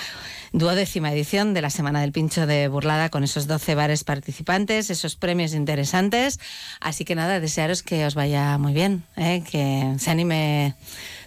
duodécima 0.53 1.11
edición 1.11 1.53
de 1.53 1.61
la 1.61 1.69
Semana 1.69 2.01
del 2.01 2.11
Pincho 2.11 2.45
de 2.47 2.67
Burlada 2.67 3.09
con 3.09 3.23
esos 3.23 3.47
12 3.47 3.76
bares 3.76 4.03
participantes, 4.03 4.89
esos 4.89 5.15
premios 5.15 5.53
interesantes. 5.53 6.39
Así 6.80 7.03
que 7.05 7.15
nada, 7.15 7.39
desearos 7.39 7.84
que 7.84 8.05
os 8.05 8.15
vaya 8.15 8.57
muy 8.57 8.73
bien, 8.73 9.03
¿eh? 9.17 9.43
que 9.49 9.95
se 9.99 10.09
anime 10.11 10.76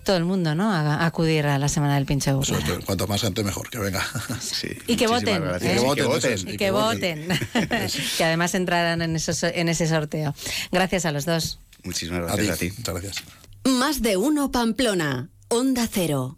todo 0.09 0.17
el 0.17 0.25
mundo 0.25 0.55
¿no? 0.55 0.73
a, 0.73 0.81
a 0.95 1.05
acudir 1.05 1.47
a 1.47 1.59
la 1.59 1.69
Semana 1.69 1.97
del. 1.97 2.07
Sobre 2.43 2.65
todo, 2.65 2.81
cuanto 2.87 3.07
más 3.07 3.21
gente 3.21 3.45
mejor, 3.45 3.69
que 3.69 3.79
venga. 3.79 4.03
Y 4.87 4.97
que 4.97 5.07
voten. 5.07 5.43
¿eh? 5.61 5.77
Y 5.77 5.95
que 5.95 6.03
voten, 6.03 6.49
Y 6.49 6.57
que 6.57 6.71
voten. 6.71 7.29
que 8.17 8.25
además 8.25 8.55
entrarán 8.55 9.03
en, 9.03 9.15
esos- 9.17 9.43
en 9.43 9.69
ese 9.69 9.87
sorteo. 9.87 10.35
Gracias 10.73 11.05
a 11.05 11.13
los 11.13 11.27
dos. 11.27 11.61
muchísimas 11.85 12.23
gracias 12.23 12.49
a 12.49 12.57
ti, 12.57 12.73
Muchas 12.79 12.95
gracias 12.95 13.25
Más 13.65 14.01
de 14.01 14.17
uno 14.17 14.51
Pamplona. 14.51 15.29
Onda 15.49 15.87
Cero. 15.93 16.38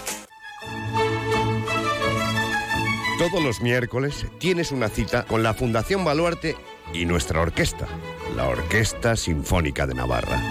Todos 3.21 3.43
los 3.43 3.61
miércoles 3.61 4.25
tienes 4.39 4.71
una 4.71 4.89
cita 4.89 5.25
con 5.25 5.43
la 5.43 5.53
Fundación 5.53 6.03
Baluarte 6.03 6.55
y 6.91 7.05
nuestra 7.05 7.39
orquesta, 7.39 7.87
la 8.35 8.47
Orquesta 8.47 9.15
Sinfónica 9.15 9.85
de 9.85 9.93
Navarra. 9.93 10.41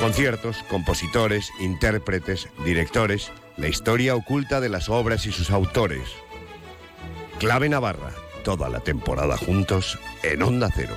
Conciertos, 0.00 0.64
compositores, 0.68 1.52
intérpretes, 1.60 2.48
directores, 2.64 3.30
la 3.56 3.68
historia 3.68 4.16
oculta 4.16 4.60
de 4.60 4.68
las 4.68 4.88
obras 4.88 5.26
y 5.26 5.30
sus 5.30 5.52
autores. 5.52 6.08
Clave 7.38 7.68
Navarra, 7.68 8.10
toda 8.42 8.68
la 8.68 8.80
temporada 8.80 9.36
juntos 9.36 9.96
en 10.24 10.42
Onda 10.42 10.70
Cero. 10.74 10.96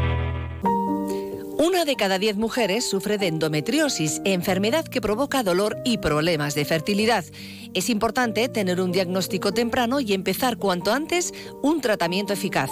Una 1.61 1.85
de 1.85 1.95
cada 1.95 2.17
diez 2.17 2.37
mujeres 2.37 2.89
sufre 2.89 3.19
de 3.19 3.27
endometriosis, 3.27 4.19
enfermedad 4.25 4.85
que 4.85 4.99
provoca 4.99 5.43
dolor 5.43 5.77
y 5.85 5.99
problemas 5.99 6.55
de 6.55 6.65
fertilidad. 6.65 7.23
Es 7.75 7.91
importante 7.91 8.49
tener 8.49 8.81
un 8.81 8.91
diagnóstico 8.91 9.51
temprano 9.51 9.99
y 9.99 10.13
empezar 10.13 10.57
cuanto 10.57 10.91
antes 10.91 11.35
un 11.61 11.79
tratamiento 11.79 12.33
eficaz. 12.33 12.71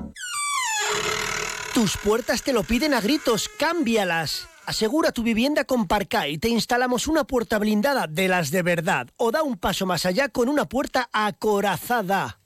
Tus 1.74 1.98
puertas 1.98 2.44
te 2.44 2.54
lo 2.54 2.64
piden 2.64 2.94
a 2.94 3.02
gritos, 3.02 3.50
cámbialas. 3.58 4.48
Asegura 4.66 5.12
tu 5.12 5.24
vivienda 5.24 5.64
con 5.64 5.88
Parcay. 5.88 6.38
Te 6.38 6.50
instalamos 6.50 7.08
una 7.08 7.24
puerta 7.24 7.58
blindada 7.58 8.06
de 8.06 8.28
las 8.28 8.52
de 8.52 8.62
verdad. 8.62 9.08
O 9.18 9.32
da 9.32 9.42
un 9.42 9.58
paso 9.58 9.86
más 9.86 10.06
allá 10.06 10.30
con 10.30 10.50
una 10.50 10.66
puerta 10.66 11.10
acorazada. 11.12 12.40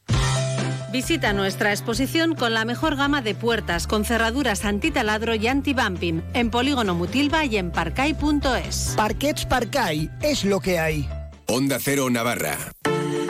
Visita 0.93 1.33
nuestra 1.33 1.71
exposición 1.71 2.35
con 2.35 2.53
la 2.53 2.65
mejor 2.65 2.95
gama 2.95 3.23
de 3.23 3.33
puertas 3.33 3.87
con 3.87 4.05
cerraduras 4.05 4.63
antitaladro 4.63 5.33
y 5.33 5.47
anti-bumping 5.47 6.23
en 6.35 6.51
Polígono 6.51 6.93
Mutilva 6.93 7.43
y 7.45 7.57
en 7.57 7.71
parcay.es. 7.71 8.93
Parquets 8.95 9.45
Parcay 9.47 10.11
es 10.21 10.45
lo 10.45 10.59
que 10.59 10.77
hay. 10.77 11.09
Onda 11.47 11.79
Cero 11.81 12.09
Navarra. 12.11 12.57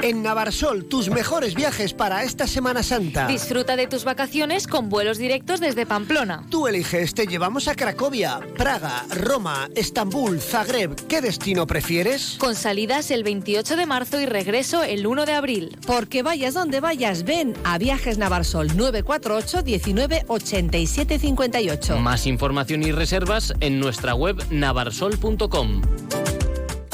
En 0.02 0.24
Navarsol, 0.24 0.86
tus 0.86 1.10
mejores 1.10 1.54
viajes 1.56 1.94
para 1.94 2.24
esta 2.24 2.48
Semana 2.48 2.84
Santa. 2.84 3.28
Disfruta 3.28 3.76
de 3.76 3.88
tus 3.88 4.04
vacaciones 4.04 4.68
con 4.68 4.90
vuelos 4.90 5.18
directos 5.18 5.60
desde 5.60 5.86
Pamplona. 5.86 6.46
Tú 6.50 6.68
eliges, 6.68 7.14
te 7.14 7.28
llevamos 7.28 7.68
a 7.68 7.76
Cracovia, 7.76 8.40
Praga, 8.58 9.06
Roma, 9.16 9.70
Estambul, 9.76 10.40
Zagreb. 10.42 10.96
¿Qué 11.08 11.22
destino 11.22 11.68
prefieres? 11.68 12.36
Con 12.40 12.56
salidas 12.56 13.12
el 13.12 13.24
28 13.24 13.76
de 13.76 13.86
marzo 13.86 14.20
y 14.20 14.26
regreso 14.26 14.84
el 14.84 15.08
1 15.08 15.26
de 15.26 15.34
abril. 15.34 15.78
Porque 15.86 16.24
vayas 16.24 16.54
donde 16.54 16.80
vayas, 16.80 17.24
ven 17.24 17.54
a 17.64 17.78
Viajes 17.78 18.18
Navarsol 18.18 18.76
948 18.76 19.64
19 19.64 20.26
87 20.28 21.20
58. 21.20 21.98
Más 22.00 22.28
información 22.28 22.84
y 22.84 22.92
reservas 22.92 23.54
en 23.60 23.80
nuestra 23.80 24.16
web 24.16 24.44
navarsol.com. 24.50 25.82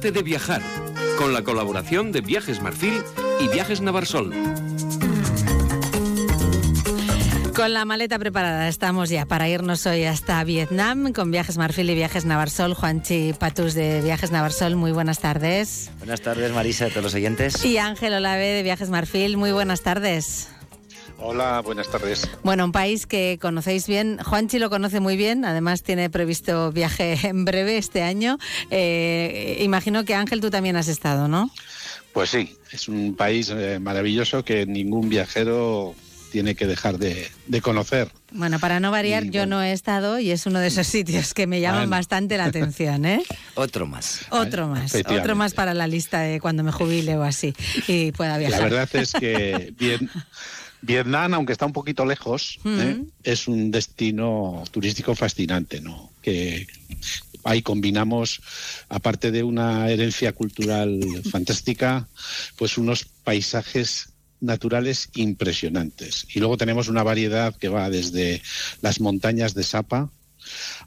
Arte 0.08 0.18
de 0.18 0.22
viajar, 0.22 0.62
con 1.18 1.34
la 1.34 1.42
colaboración 1.42 2.12
de 2.12 2.22
Viajes 2.22 2.62
Marfil 2.62 3.02
y 3.40 3.48
Viajes 3.48 3.82
Navarsol. 3.82 4.32
Con 7.54 7.74
la 7.74 7.84
maleta 7.84 8.18
preparada 8.18 8.68
estamos 8.68 9.10
ya 9.10 9.26
para 9.26 9.48
irnos 9.48 9.84
hoy 9.86 10.04
hasta 10.04 10.42
Vietnam 10.44 11.12
con 11.12 11.30
Viajes 11.30 11.58
Marfil 11.58 11.90
y 11.90 11.94
Viajes 11.94 12.24
Navarsol. 12.24 12.74
Juanchi 12.74 13.34
Patus 13.38 13.74
de 13.74 14.00
Viajes 14.00 14.30
Navarsol, 14.30 14.76
muy 14.76 14.92
buenas 14.92 15.18
tardes. 15.18 15.90
Buenas 15.98 16.22
tardes, 16.22 16.52
Marisa, 16.52 16.86
a 16.86 16.88
todos 16.88 17.02
los 17.02 17.14
oyentes. 17.14 17.62
Y 17.64 17.76
Ángel 17.76 18.14
Olave 18.14 18.46
de 18.46 18.62
Viajes 18.62 18.88
Marfil, 18.88 19.36
muy 19.36 19.52
buenas 19.52 19.82
tardes. 19.82 20.48
Hola, 21.20 21.60
buenas 21.62 21.88
tardes. 21.90 22.28
Bueno, 22.44 22.64
un 22.64 22.72
país 22.72 23.06
que 23.06 23.38
conocéis 23.40 23.86
bien. 23.88 24.18
Juanchi 24.18 24.58
lo 24.58 24.70
conoce 24.70 25.00
muy 25.00 25.16
bien, 25.16 25.44
además 25.44 25.82
tiene 25.82 26.08
previsto 26.10 26.70
viaje 26.70 27.18
en 27.26 27.44
breve 27.44 27.76
este 27.78 28.02
año. 28.02 28.38
Eh, 28.70 29.58
imagino 29.62 30.04
que 30.04 30.14
Ángel 30.14 30.40
tú 30.40 30.50
también 30.50 30.76
has 30.76 30.88
estado, 30.88 31.26
¿no? 31.28 31.50
Pues 32.12 32.30
sí, 32.30 32.56
es 32.72 32.88
un 32.88 33.14
país 33.16 33.52
eh, 33.54 33.78
maravilloso 33.80 34.44
que 34.44 34.64
ningún 34.66 35.08
viajero 35.08 35.94
tiene 36.30 36.54
que 36.54 36.66
dejar 36.66 36.98
de, 36.98 37.28
de 37.46 37.60
conocer. 37.62 38.10
Bueno, 38.32 38.58
para 38.58 38.80
no 38.80 38.90
variar, 38.90 39.24
yo 39.24 39.46
no 39.46 39.62
he 39.62 39.72
estado 39.72 40.18
y 40.18 40.30
es 40.30 40.46
uno 40.46 40.60
de 40.60 40.68
esos 40.68 40.86
sitios 40.86 41.34
que 41.34 41.46
me 41.46 41.60
llaman 41.60 41.82
Bueno. 41.82 41.90
bastante 41.96 42.36
la 42.36 42.44
atención, 42.44 43.04
¿eh? 43.06 43.22
Otro 43.54 43.86
más. 43.86 44.20
Otro 44.30 44.68
más, 44.68 44.94
otro 44.94 45.34
más 45.34 45.54
para 45.54 45.74
la 45.74 45.86
lista 45.88 46.20
de 46.20 46.38
cuando 46.40 46.62
me 46.62 46.70
jubile 46.70 47.16
o 47.16 47.22
así 47.24 47.54
y 47.88 48.12
pueda 48.12 48.38
viajar. 48.38 48.58
La 48.60 48.64
verdad 48.68 48.88
es 48.92 49.12
que 49.12 49.72
bien, 49.78 50.10
Vietnam, 50.82 51.34
aunque 51.34 51.52
está 51.52 51.66
un 51.66 51.72
poquito 51.72 52.04
lejos, 52.06 52.58
Mm. 52.62 52.80
¿eh? 52.80 53.04
es 53.22 53.48
un 53.48 53.70
destino 53.70 54.64
turístico 54.70 55.14
fascinante, 55.14 55.80
¿no? 55.80 56.12
Que 56.22 56.66
ahí 57.44 57.62
combinamos, 57.62 58.40
aparte 58.88 59.30
de 59.30 59.42
una 59.42 59.88
herencia 59.90 60.32
cultural 60.32 61.00
fantástica, 61.32 62.08
pues 62.56 62.78
unos 62.78 63.04
paisajes 63.24 64.10
naturales 64.40 65.10
impresionantes. 65.14 66.26
Y 66.32 66.38
luego 66.38 66.56
tenemos 66.56 66.88
una 66.88 67.02
variedad 67.02 67.56
que 67.56 67.68
va 67.68 67.90
desde 67.90 68.40
las 68.82 69.00
montañas 69.00 69.54
de 69.54 69.64
Sapa 69.64 70.10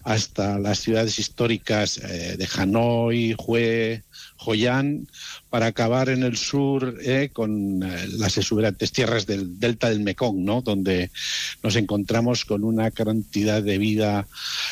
hasta 0.03 0.57
las 0.57 0.79
ciudades 0.79 1.19
históricas 1.19 1.97
eh, 1.97 2.35
de 2.37 2.49
Hanoi, 2.55 3.35
Hue, 3.37 4.03
Hoi 4.37 4.67
An, 4.67 5.07
para 5.51 5.67
acabar 5.67 6.09
en 6.09 6.23
el 6.23 6.37
sur 6.37 6.97
eh, 7.03 7.29
con 7.31 7.83
eh, 7.83 8.07
las 8.17 8.37
exuberantes 8.37 8.91
tierras 8.91 9.27
del 9.27 9.59
delta 9.59 9.89
del 9.89 9.99
Mekong, 9.99 10.37
¿no? 10.43 10.61
donde 10.61 11.11
nos 11.61 11.75
encontramos 11.75 12.45
con 12.45 12.63
una 12.63 12.89
cantidad 12.89 13.61
de 13.61 13.77
vida 13.77 14.27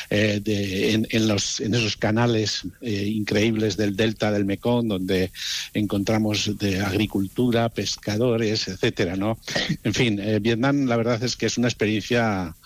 eh, 0.08 0.40
de- 0.42 0.92
en, 0.94 1.06
en 1.10 1.28
los, 1.28 1.60
en 1.60 1.74
esos 1.74 1.96
canales 1.98 2.62
eh, 2.80 3.04
increíbles 3.14 3.76
del 3.76 3.94
delta 3.94 4.32
del 4.32 4.46
Mekong, 4.46 4.88
donde 4.88 5.30
encontramos 5.74 6.58
de 6.58 6.80
agricultura, 6.80 7.68
pescadores, 7.68 8.66
etcétera, 8.66 9.16
¿no? 9.16 9.38
En 9.84 9.92
fin, 9.94 10.18
eh, 10.18 10.38
Vietnam 10.40 10.86
la 10.86 10.96
verdad 10.96 11.22
es 11.22 11.36
que 11.36 11.46
es 11.46 11.58
una 11.58 11.68
experiencia 11.68 12.56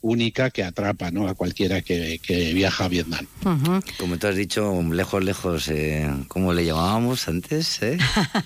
única 0.00 0.50
que 0.50 0.62
atrapa 0.62 1.10
¿no? 1.10 1.26
a 1.28 1.34
cualquiera 1.34 1.80
que, 1.82 2.20
que 2.22 2.52
viaja 2.54 2.84
a 2.84 2.88
Vietnam. 2.88 3.26
Como 3.98 4.18
tú 4.18 4.26
has 4.28 4.36
dicho, 4.36 4.80
lejos, 4.92 5.24
lejos, 5.24 5.68
eh, 5.68 6.08
¿cómo 6.28 6.52
le 6.52 6.64
llamábamos 6.66 7.26
antes? 7.26 7.63
Eh? 7.82 7.98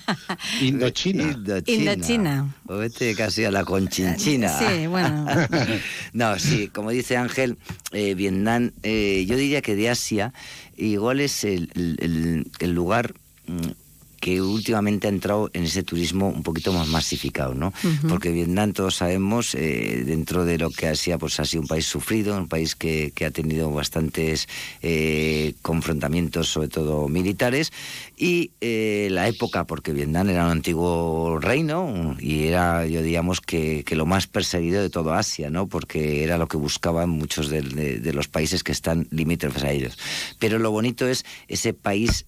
Indochina. 0.61 1.37
Indochina. 1.65 2.53
O 2.67 2.77
vete 2.77 3.15
casi 3.15 3.45
a 3.45 3.51
la 3.51 3.63
conchinchina. 3.63 4.49
Sí, 4.57 4.87
bueno. 4.87 5.25
no, 6.13 6.39
sí, 6.39 6.67
como 6.69 6.91
dice 6.91 7.17
Ángel, 7.17 7.57
eh, 7.91 8.13
Vietnam, 8.15 8.71
eh, 8.83 9.25
yo 9.27 9.35
diría 9.35 9.61
que 9.61 9.75
de 9.75 9.89
Asia, 9.89 10.33
igual 10.77 11.19
es 11.19 11.43
el, 11.43 11.69
el- 11.75 11.97
el- 11.99 12.51
el 12.59 12.71
lugar 12.71 13.13
mm, 13.47 13.71
que 14.19 14.41
últimamente 14.41 15.07
ha 15.07 15.09
entrado 15.09 15.49
en 15.53 15.63
ese 15.63 15.83
turismo 15.83 16.27
un 16.29 16.43
poquito 16.43 16.73
más 16.73 16.87
masificado, 16.87 17.53
¿no? 17.53 17.73
Porque 18.09 18.31
Vietnam, 18.31 18.73
todos 18.73 18.95
sabemos, 18.95 19.55
eh, 19.55 20.03
dentro 20.05 20.45
de 20.45 20.57
lo 20.57 20.69
que 20.71 20.87
Asia, 20.87 21.17
pues 21.17 21.39
ha 21.39 21.45
sido 21.45 21.61
un 21.61 21.67
país 21.67 21.85
sufrido, 21.85 22.37
un 22.37 22.47
país 22.47 22.75
que, 22.75 23.11
que 23.15 23.25
ha 23.25 23.31
tenido 23.31 23.71
bastantes 23.71 24.47
eh, 24.81 25.53
confrontamientos, 25.61 26.47
sobre 26.49 26.67
todo 26.67 27.07
militares, 27.07 27.71
y 28.17 28.51
eh, 28.61 29.07
la 29.11 29.27
época, 29.27 29.65
porque 29.65 29.93
Vietnam 29.93 30.29
era 30.29 30.45
un 30.45 30.51
antiguo 30.51 31.39
reino 31.39 32.15
y 32.19 32.43
era, 32.47 32.85
yo 32.85 33.01
digamos, 33.01 33.39
que, 33.41 33.83
que 33.85 33.95
lo 33.95 34.05
más 34.05 34.27
perseguido 34.27 34.81
de 34.81 34.89
todo 34.89 35.13
Asia, 35.13 35.49
¿no? 35.49 35.67
Porque 35.67 36.23
era 36.23 36.37
lo 36.37 36.47
que 36.47 36.57
buscaban 36.57 37.09
muchos 37.09 37.49
de, 37.49 37.61
de- 37.61 37.99
de 37.99 38.13
los 38.13 38.27
países 38.27 38.63
que 38.63 38.71
están 38.71 39.07
limítrofes 39.11 39.63
a 39.63 39.71
ellos. 39.71 39.97
Pero 40.39 40.59
lo 40.59 40.71
bonito 40.71 41.07
es 41.07 41.23
ese 41.47 41.73
país 41.73 42.25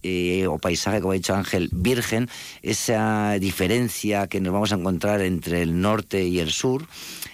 o 0.48 0.58
paisaje, 0.60 1.00
como 1.02 1.12
ha 1.12 1.16
dicho 1.16 1.34
Ángel, 1.36 1.70
virgen, 1.82 2.30
esa 2.62 3.34
diferencia 3.40 4.28
que 4.28 4.40
nos 4.40 4.54
vamos 4.54 4.72
a 4.72 4.76
encontrar 4.76 5.22
entre 5.22 5.62
el 5.62 5.82
norte 5.82 6.24
y 6.24 6.40
el 6.40 6.52
sur. 6.52 6.86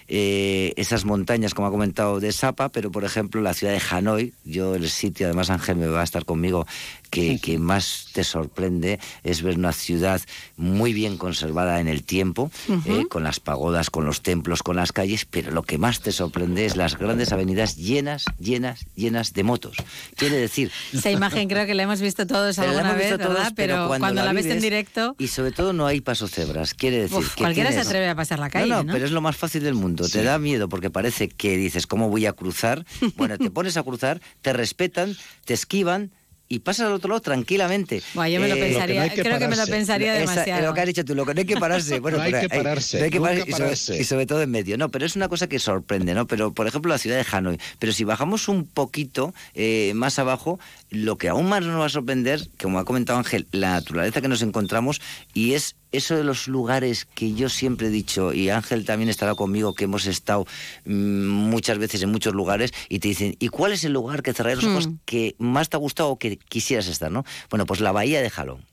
eh, 0.08 0.72
esas 0.76 1.04
montañas, 1.04 1.52
como 1.52 1.68
ha 1.68 1.70
comentado, 1.70 2.18
de 2.18 2.32
Sapa, 2.32 2.70
pero 2.70 2.90
por 2.90 3.04
ejemplo 3.04 3.42
la 3.42 3.52
ciudad 3.52 3.74
de 3.74 3.82
Hanoi, 3.90 4.32
yo 4.44 4.74
el 4.74 4.88
sitio, 4.88 5.26
además 5.26 5.50
Ángel 5.50 5.76
me 5.76 5.86
va 5.86 6.00
a 6.00 6.04
estar 6.04 6.24
conmigo, 6.24 6.66
que, 7.08 7.40
que 7.40 7.58
más 7.58 8.08
te 8.12 8.24
sorprende 8.24 9.00
es 9.24 9.42
ver 9.42 9.58
una 9.58 9.72
ciudad 9.72 10.20
muy 10.56 10.92
bien 10.92 11.16
conservada 11.16 11.80
en 11.80 11.88
el 11.88 12.02
tiempo, 12.02 12.50
eh, 12.86 13.04
con 13.08 13.24
las 13.24 13.40
pagodas, 13.40 13.90
con 13.90 14.04
los 14.04 14.22
templos, 14.22 14.62
con 14.62 14.76
las 14.76 14.92
calles, 14.92 15.24
pero 15.24 15.50
lo 15.50 15.62
que 15.62 15.78
más 15.78 16.00
te 16.00 16.12
sorprende 16.12 16.66
es 16.66 16.76
las 16.76 16.98
grandes 16.98 17.32
avenidas 17.32 17.76
llenas, 17.76 18.24
llenas, 18.38 18.86
llenas 18.94 19.32
de 19.34 19.42
motos. 19.44 19.76
Quiere 20.16 20.36
decir... 20.36 20.70
Esa 20.92 21.10
imagen 21.10 21.48
creo 21.48 21.66
que 21.66 21.74
la 21.74 21.84
hemos 21.84 22.00
visto 22.00 22.26
todos 22.26 22.56
la 22.58 22.64
alguna 22.64 22.90
hemos 22.90 22.96
vez, 22.96 23.18
todos, 23.18 23.34
¿verdad? 23.34 23.52
Pero, 23.54 23.88
cuando, 23.88 24.24
la, 24.24 24.32
ves 24.32 24.46
en 24.46 24.60
directo, 24.60 25.14
Y 25.18 25.28
sobre 25.28 25.52
todo 25.52 25.72
no 25.72 25.86
hay 25.86 26.00
paso 26.00 26.28
cebras. 26.28 26.74
Quiere 26.74 26.98
decir 27.02 27.18
uf, 27.18 27.34
que 27.34 27.42
cualquiera 27.42 27.72
se 27.72 27.80
atreve 27.80 28.08
a 28.08 28.14
pasar 28.14 28.38
la 28.38 28.50
calle, 28.50 28.68
no, 28.68 28.76
¿no? 28.76 28.84
no, 28.84 28.92
pero 28.92 29.04
es 29.04 29.12
lo 29.12 29.20
más 29.20 29.36
fácil 29.36 29.62
del 29.62 29.74
mundo. 29.74 30.08
Te 30.08 30.22
da 30.22 30.38
miedo 30.38 30.68
porque 30.68 30.90
parece 30.90 31.28
que 31.28 31.56
dices, 31.56 31.86
¿cómo 31.86 32.08
voy 32.08 32.26
a 32.26 32.32
cruzar? 32.32 32.84
Bueno, 33.16 33.36
te 33.36 33.50
pones 33.50 33.76
a 33.76 33.82
cruzar, 33.82 34.20
te 34.42 34.52
respetan, 34.52 35.16
te 35.44 35.54
esquivan 35.54 36.10
y 36.50 36.60
pasas 36.60 36.86
al 36.86 36.92
otro 36.94 37.10
lado 37.10 37.20
tranquilamente. 37.20 38.02
Buah, 38.14 38.28
yo 38.28 38.40
me 38.40 38.48
lo 38.48 38.54
Eh, 38.54 38.60
pensaría, 38.60 39.08
creo 39.12 39.38
que 39.38 39.48
me 39.48 39.56
lo 39.56 39.66
pensaría 39.66 40.12
esa- 40.20 40.30
demasiado. 40.32 40.66
lo 40.66 40.74
que 40.74 40.80
has 40.80 40.86
dicho 40.86 41.04
tú, 41.04 41.14
lo 41.14 41.26
que 41.26 41.34
no 41.34 41.40
hay 41.40 41.46
que 41.46 41.56
pararse. 41.56 42.00
Bueno, 42.00 42.16
No 42.18 42.22
hay 42.24 42.32
pero 42.32 42.48
que 42.48 42.56
pararse, 42.56 42.98
no 42.98 43.04
hay 43.04 43.10
que 43.10 43.18
nunca 43.18 43.28
pararse 43.30 43.48
y, 43.48 43.52
sobre, 43.52 43.62
pararse. 43.64 43.98
y 44.00 44.04
sobre 44.04 44.26
todo 44.26 44.42
en 44.42 44.50
medio. 44.50 44.78
No, 44.78 44.88
pero 44.90 45.04
es 45.04 45.14
una 45.16 45.28
cosa 45.28 45.46
que 45.46 45.58
sorprende, 45.58 46.14
¿no? 46.14 46.26
Pero, 46.26 46.52
por 46.52 46.66
ejemplo, 46.66 46.90
la 46.90 46.98
ciudad 46.98 47.16
de 47.16 47.26
Hanoi. 47.30 47.58
Pero 47.78 47.92
si 47.92 48.04
bajamos 48.04 48.48
un 48.48 48.64
poquito 48.66 49.34
eh, 49.54 49.92
más 49.94 50.18
abajo, 50.18 50.58
lo 50.90 51.18
que 51.18 51.28
aún 51.28 51.48
más 51.48 51.64
nos 51.64 51.80
va 51.80 51.86
a 51.86 51.90
sorprender, 51.90 52.48
como 52.60 52.78
ha 52.78 52.84
comentado 52.84 53.18
Ángel, 53.18 53.46
la 53.52 53.72
naturaleza 53.72 54.20
que 54.20 54.28
nos 54.28 54.42
encontramos 54.42 55.00
y 55.34 55.54
es 55.54 55.76
eso 55.92 56.16
de 56.16 56.24
los 56.24 56.48
lugares 56.48 57.06
que 57.06 57.32
yo 57.34 57.48
siempre 57.48 57.86
he 57.86 57.90
dicho, 57.90 58.32
y 58.32 58.50
Ángel 58.50 58.84
también 58.84 59.08
estará 59.08 59.34
conmigo, 59.34 59.74
que 59.74 59.84
hemos 59.84 60.06
estado 60.06 60.46
mm, 60.84 61.26
muchas 61.26 61.78
veces 61.78 62.02
en 62.02 62.10
muchos 62.10 62.34
lugares, 62.34 62.72
y 62.88 62.98
te 62.98 63.08
dicen, 63.08 63.36
¿y 63.38 63.48
cuál 63.48 63.72
es 63.72 63.84
el 63.84 63.92
lugar 63.92 64.22
que 64.22 64.34
cerraré 64.34 64.56
los 64.56 64.64
ojos 64.64 64.88
Hmm. 64.88 64.98
que 65.04 65.34
más 65.38 65.68
te 65.70 65.76
ha 65.76 65.80
gustado 65.80 66.10
o 66.10 66.18
que 66.18 66.36
quisieras 66.36 66.88
estar, 66.88 67.10
no? 67.10 67.24
Bueno, 67.50 67.64
pues 67.66 67.80
la 67.80 67.92
bahía 67.92 68.20
de 68.20 68.30
Jalón. 68.30 68.64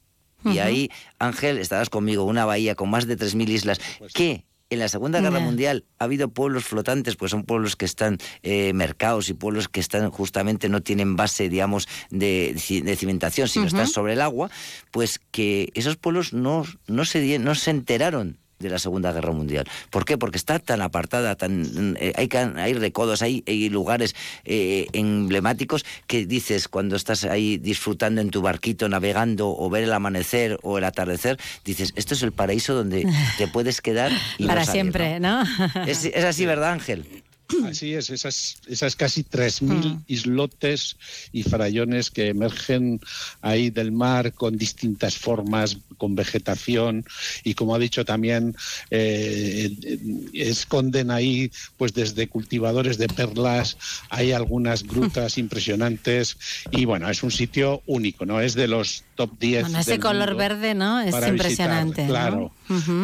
Y 0.44 0.60
ahí, 0.60 0.92
Ángel, 1.18 1.58
estarás 1.58 1.90
conmigo, 1.90 2.24
una 2.24 2.46
bahía 2.46 2.76
con 2.76 2.90
más 2.90 3.08
de 3.08 3.18
3.000 3.18 3.50
islas, 3.50 3.80
que 4.14 4.46
en 4.76 4.80
la 4.80 4.90
Segunda 4.90 5.20
Guerra. 5.20 5.40
Mundial 5.40 5.86
ha 6.00 6.06
habido 6.06 6.30
pueblos 6.30 6.66
flotantes, 6.66 7.16
pues 7.16 7.32
son 7.32 7.44
pueblos 7.44 7.76
que 7.76 7.86
están 7.86 8.18
eh, 8.44 8.74
mercados 8.74 9.30
y 9.30 9.34
pueblos 9.34 9.68
que 9.68 9.80
están 9.80 10.10
justamente 10.12 10.70
no 10.70 10.82
tienen 10.82 11.16
base, 11.16 11.50
digamos, 11.50 11.88
de, 12.10 12.54
de 12.54 12.96
cimentación, 12.96 13.48
sino 13.48 13.66
están 13.66 13.88
sobre 13.88 14.14
el 14.14 14.22
agua, 14.22 14.50
pues 14.92 15.20
que 15.32 15.72
esos 15.74 15.98
pueblos 15.98 16.34
no, 16.34 16.66
no, 16.88 17.06
se, 17.06 17.40
no 17.40 17.56
se 17.56 17.72
enteraron 17.72 18.38
de 18.60 18.70
la 18.70 18.80
Segunda 18.80 19.12
Guerra 19.12 19.32
Mundial. 19.32 19.68
¿Por 19.90 20.06
qué? 20.06 20.18
Porque 20.18 20.38
está 20.38 20.60
tan 20.60 20.82
apartada, 20.82 21.36
tan 21.36 21.96
eh, 22.00 22.14
hay, 22.16 22.30
hay 22.56 22.74
recodos, 22.74 23.22
hay, 23.22 23.44
hay 23.48 23.70
lugares 23.70 24.16
eh, 24.46 24.88
emblemáticos 24.94 25.86
que 26.08 26.26
dices 26.26 26.68
cuando 26.68 26.96
estás 26.96 27.24
ahí 27.26 27.58
disfrutando 27.58 28.22
en 28.22 28.30
tu 28.30 28.42
barquito, 28.42 28.88
navegando 28.90 29.56
o 29.56 29.70
ver 29.70 29.84
el 29.84 29.94
amanecer 29.94 30.58
o 30.64 30.78
el 30.78 30.84
atardecer, 30.84 31.38
dices, 31.64 31.94
esto 31.96 32.14
es 32.14 32.24
el 32.24 32.32
paraíso 32.32 32.74
donde 32.74 33.08
te 33.38 33.48
puedes 33.48 33.82
quedar 33.82 34.12
y 34.38 34.44
no 34.44 34.48
Para 34.50 34.66
salir, 34.66 34.82
siempre, 34.82 35.20
¿no? 35.20 35.44
¿no? 35.44 35.84
Es, 35.86 36.06
es 36.06 36.24
así, 36.24 36.46
¿verdad, 36.46 36.72
Ángel? 36.72 37.24
Así 37.66 37.94
es, 37.94 38.10
esas, 38.10 38.58
esas 38.68 38.96
casi 38.96 39.24
3.000 39.24 39.76
Mm. 39.86 40.04
islotes 40.08 40.98
y 41.32 41.44
farallones 41.44 42.10
que 42.10 42.30
emergen 42.30 43.00
ahí 43.42 43.70
del 43.70 43.92
mar 43.92 44.34
con 44.34 44.58
distintas 44.58 45.18
formas, 45.18 45.78
con 45.98 46.16
vegetación 46.16 47.06
y 47.44 47.54
como 47.54 47.76
ha 47.76 47.80
dicho 47.80 48.06
también, 48.06 48.56
eh, 48.90 49.72
eh, 49.84 50.00
esconden 50.34 51.12
ahí 51.12 51.52
pues 51.78 51.94
desde 51.94 52.28
cultivadores 52.28 52.98
de 52.98 53.08
perlas, 53.08 53.78
hay 54.10 54.32
algunas 54.32 54.84
grutas 54.84 55.38
impresionantes 55.38 56.38
y 56.72 56.86
bueno, 56.86 57.10
es 57.10 57.24
un 57.24 57.32
sitio 57.32 57.82
único, 57.86 58.26
¿no? 58.26 58.42
Es 58.42 58.54
de 58.56 58.68
los 58.68 59.04
top 59.16 59.40
10 59.40 59.64
Bueno, 59.64 59.80
ese 59.80 59.92
del 59.92 60.00
color 60.00 60.30
mundo 60.30 60.38
verde, 60.38 60.76
¿no? 60.76 61.00
Es 61.00 61.08
visitar, 61.08 61.30
impresionante. 61.30 62.02
¿no? 62.04 62.08
claro. 62.08 62.52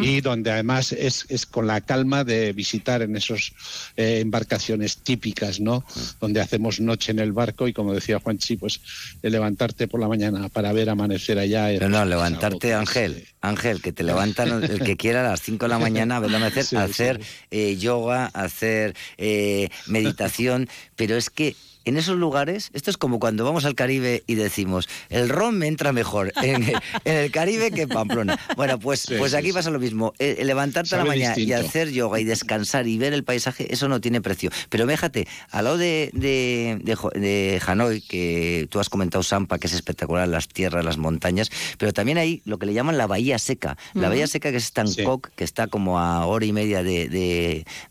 Y 0.02 0.20
donde 0.20 0.50
además 0.50 0.92
es, 0.92 1.24
es 1.28 1.46
con 1.46 1.66
la 1.66 1.80
calma 1.80 2.24
de 2.24 2.52
visitar 2.52 3.00
en 3.02 3.16
esas 3.16 3.52
embarcaciones 3.96 4.98
típicas, 4.98 5.60
¿no? 5.60 5.84
Donde 6.20 6.40
hacemos 6.40 6.80
noche 6.80 7.12
en 7.12 7.20
el 7.20 7.32
barco 7.32 7.68
y 7.68 7.72
como 7.72 7.94
decía 7.94 8.18
Juanchi, 8.18 8.56
pues 8.56 8.80
de 9.22 9.30
levantarte 9.30 9.88
por 9.88 10.00
la 10.00 10.08
mañana 10.08 10.48
para 10.48 10.72
ver 10.72 10.90
amanecer 10.90 11.38
allá. 11.38 11.70
No, 11.80 11.88
no, 11.88 12.04
levantarte, 12.04 12.74
Ángel, 12.74 13.26
Ángel, 13.40 13.80
que 13.80 13.92
te 13.92 14.02
levantan 14.02 14.62
el 14.62 14.82
que 14.82 14.96
quiera 14.96 15.20
a 15.20 15.30
las 15.30 15.42
5 15.42 15.64
de 15.64 15.68
la 15.68 15.78
mañana, 15.78 16.16
a 16.16 16.20
ver 16.20 16.34
amanecer, 16.34 16.64
Sí, 16.72 16.76
hacer 16.76 17.20
eh, 17.50 17.76
yoga, 17.76 18.26
hacer 18.26 18.94
eh, 19.18 19.68
meditación, 19.86 20.68
pero 20.96 21.16
es 21.16 21.30
que 21.30 21.56
en 21.84 21.96
esos 21.96 22.16
lugares, 22.16 22.70
esto 22.72 22.90
es 22.90 22.96
como 22.96 23.18
cuando 23.18 23.44
vamos 23.44 23.64
al 23.64 23.74
Caribe 23.74 24.22
y 24.26 24.34
decimos, 24.34 24.88
el 25.08 25.28
ron 25.28 25.58
me 25.58 25.66
entra 25.66 25.92
mejor 25.92 26.32
en, 26.42 26.64
en 27.04 27.16
el 27.16 27.30
Caribe 27.30 27.70
que 27.70 27.82
en 27.82 27.88
Pamplona. 27.88 28.38
Bueno, 28.56 28.78
pues, 28.78 29.00
Sí, 29.00 29.14
pues 29.18 29.34
aquí 29.34 29.48
sí. 29.48 29.52
pasa 29.52 29.70
lo 29.70 29.80
mismo. 29.80 30.12
El, 30.18 30.38
el 30.38 30.46
levantarte 30.46 30.94
a 30.94 30.98
la 30.98 31.04
mañana 31.04 31.38
y 31.38 31.52
hacer 31.52 31.90
yoga 31.90 32.20
y 32.20 32.24
descansar 32.24 32.86
y 32.86 32.98
ver 32.98 33.12
el 33.12 33.24
paisaje, 33.24 33.72
eso 33.72 33.88
no 33.88 34.00
tiene 34.00 34.20
precio. 34.20 34.50
Pero 34.68 34.86
fíjate, 34.86 35.26
al 35.50 35.64
lado 35.64 35.78
de, 35.78 36.10
de, 36.12 36.80
de 37.14 37.62
Hanoi, 37.66 38.00
que 38.00 38.68
tú 38.70 38.80
has 38.80 38.88
comentado 38.88 39.22
Sampa, 39.22 39.58
que 39.58 39.66
es 39.66 39.72
espectacular, 39.72 40.28
las 40.28 40.48
tierras, 40.48 40.84
las 40.84 40.98
montañas, 40.98 41.50
pero 41.78 41.92
también 41.92 42.18
hay 42.18 42.42
lo 42.44 42.58
que 42.58 42.66
le 42.66 42.74
llaman 42.74 42.98
la 42.98 43.06
Bahía 43.06 43.38
Seca. 43.38 43.76
La. 43.94 44.08
Bahía 44.08 44.26
Seca, 44.26 44.50
que 44.50 44.58
es 44.58 44.72
Bangkok, 44.72 45.30
que 45.34 45.44
está 45.44 45.66
como 45.66 45.98
a 45.98 46.26
hora 46.26 46.44
y 46.44 46.52
media 46.52 46.82
de, 46.82 47.08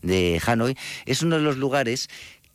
de 0.02 0.42
Hanoi, 0.46 0.76
es 1.06 1.22
uno 1.22 1.36
de 1.36 1.42
los 1.42 1.56
lugares 1.56 2.08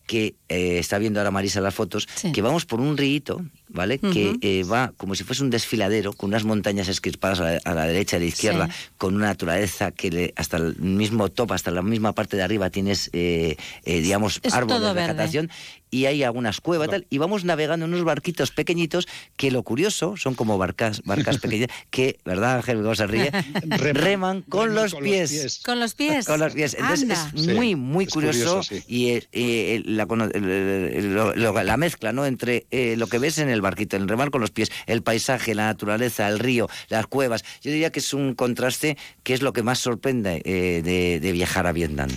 que 0.08 0.36
eh, 0.50 0.80
está 0.80 0.98
viendo 0.98 1.20
ahora 1.20 1.30
Marisa 1.30 1.62
las 1.62 1.76
fotos, 1.76 2.08
que 2.34 2.42
vamos 2.42 2.66
por 2.66 2.80
un 2.80 2.98
río, 2.98 3.46
¿vale? 3.70 4.00
Que 4.00 4.36
eh, 4.42 4.64
va 4.64 4.94
como 4.98 5.16
si 5.16 5.24
fuese 5.24 5.44
un 5.44 5.50
desfiladero, 5.50 6.14
con 6.14 6.30
unas 6.30 6.44
montañas 6.44 6.88
esquirpadas 6.88 7.40
a 7.40 7.44
la, 7.44 7.60
a 7.64 7.74
la 7.74 7.86
derecha 7.86 8.16
y 8.16 8.18
a 8.18 8.20
la 8.22 8.26
izquierda, 8.26 8.68
Sí. 8.68 8.74
con 8.98 9.16
una 9.16 9.28
naturaleza 9.28 9.92
que 9.92 10.10
le- 10.12 10.34
hasta 10.36 10.58
el 10.58 10.76
mismo 10.78 11.30
top, 11.30 11.52
hasta 11.54 11.72
la 11.72 11.82
misma 11.82 12.14
parte 12.14 12.38
de 12.38 12.44
arriba 12.44 12.70
tienes, 12.70 13.10
eh, 13.14 13.58
eh, 13.84 14.02
digamos, 14.02 14.40
Es 14.44 14.54
árboles 14.54 14.82
de 14.82 14.88
verde. 14.94 15.02
vegetación 15.14 15.50
y 15.90 16.06
hay 16.06 16.22
algunas 16.24 16.60
cuevas 16.60 16.90
tal, 16.90 17.08
y 17.10 17.18
vamos 17.18 17.46
navegando 17.46 17.86
en 17.86 17.94
unos 17.94 18.04
barquitos 18.04 18.52
pequeñitos 18.52 19.08
que 19.38 19.52
lo 19.52 19.64
curioso 19.64 20.18
son 20.18 20.36
como 20.36 20.58
barcas, 20.58 21.02
barcas 21.06 21.38
pequeñas 21.42 21.70
que, 21.90 22.18
¿verdad 22.26 22.58
Ángel? 22.58 22.82
Cómo 22.82 22.94
se 22.96 23.08
ríe, 23.08 23.32
reman, 23.94 24.42
con, 24.44 24.76
los, 24.76 24.96
pies. 24.96 25.62
Con 25.66 25.80
los 25.80 25.94
pies. 25.96 26.26
Con 26.26 26.40
los 26.42 26.54
pies. 26.54 26.74
Entonces 26.78 27.04
Anda. 27.18 27.32
es 27.36 27.48
muy, 27.56 27.76
muy 27.76 28.04
es 28.06 28.14
curioso, 28.14 28.40
curioso, 28.62 28.64
sí. 28.64 28.84
y 28.88 29.84
la, 29.94 30.06
lo- 30.06 31.64
la 31.64 31.78
mezcla 31.78 32.12
¿no? 32.12 32.26
entre 32.26 32.68
eh, 32.72 32.96
lo 32.98 33.08
que 33.08 33.20
ves 33.20 33.38
en 33.38 33.50
el 33.50 33.57
barquito, 33.62 33.96
en 33.96 34.04
el 34.04 34.10
remar 34.10 34.32
con 34.32 34.42
los 34.42 34.52
pies, 34.52 34.72
el 34.86 35.02
paisaje, 35.04 35.56
la 35.56 35.66
naturaleza, 35.66 36.28
el 36.28 36.40
río, 36.40 36.70
las 36.90 37.08
cuevas. 37.08 37.44
Yo 37.62 37.72
diría 37.72 37.92
que 37.92 38.00
es 38.00 38.14
un 38.14 38.34
contraste 38.36 38.98
que 39.24 39.34
es 39.34 39.42
lo 39.42 39.54
que 39.54 39.64
más 39.64 39.80
sorprende 39.80 40.42
eh, 40.46 40.82
de, 40.84 41.20
de 41.20 41.32
viajar 41.32 41.68
a 41.68 41.72
Vietnam. 41.72 42.10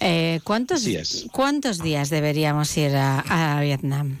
Eh, 0.00 0.40
¿cuántos. 0.44 0.86
¿Cuántos 1.32 1.82
días 1.82 2.10
deberíamos 2.10 2.76
ir 2.76 2.94
a, 2.96 3.56
a 3.56 3.60
Vietnam? 3.60 4.18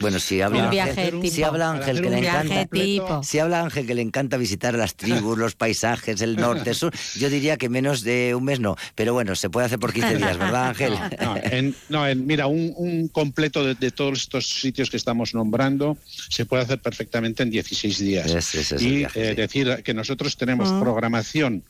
Bueno, 0.00 0.18
si 0.18 0.40
habla, 0.40 0.70
Ángel, 0.70 1.20
si 1.30 1.42
habla 1.42 1.70
Ángel 1.72 2.00
que 2.00 2.08
le 2.08 2.18
encanta, 2.18 2.66
tipo. 2.66 3.22
si 3.22 3.38
habla 3.38 3.60
Ángel 3.60 3.86
que 3.86 3.94
le 3.94 4.00
encanta 4.00 4.38
visitar 4.38 4.74
las 4.74 4.94
tribus, 4.94 5.36
los 5.36 5.54
paisajes, 5.54 6.20
el 6.22 6.36
norte, 6.64 6.70
el 6.70 6.76
sur, 6.76 6.92
yo 7.16 7.28
diría 7.28 7.58
que 7.58 7.68
menos 7.68 8.00
de 8.02 8.34
un 8.34 8.44
mes 8.44 8.60
no, 8.60 8.76
pero 8.94 9.12
bueno, 9.12 9.36
se 9.36 9.50
puede 9.50 9.66
hacer 9.66 9.78
por 9.78 9.92
15 9.92 10.16
días, 10.16 10.38
¿verdad 10.38 10.68
Ángel? 10.70 10.94
No, 11.20 11.36
en- 11.36 11.76
no, 11.90 12.08
en- 12.08 12.26
mira, 12.26 12.46
un, 12.46 12.72
un 12.76 13.08
completo 13.08 13.62
de, 13.64 13.74
de 13.74 13.90
todos 13.90 14.20
estos 14.20 14.48
sitios 14.48 14.88
que 14.88 14.96
estamos 14.96 15.34
nombrando 15.34 15.98
se 16.06 16.46
puede 16.46 16.62
hacer 16.62 16.80
perfectamente 16.80 17.42
en 17.42 17.50
16 17.50 17.98
días. 17.98 18.30
Ese- 18.34 18.60
ese 18.62 18.76
y 18.82 18.96
viaje, 18.96 19.20
eh, 19.22 19.30
sí. 19.30 19.34
decir 19.36 19.82
que 19.84 19.92
nosotros 19.94 20.36
tenemos 20.36 20.72
Mm. 20.72 20.80
programación 20.80 21.64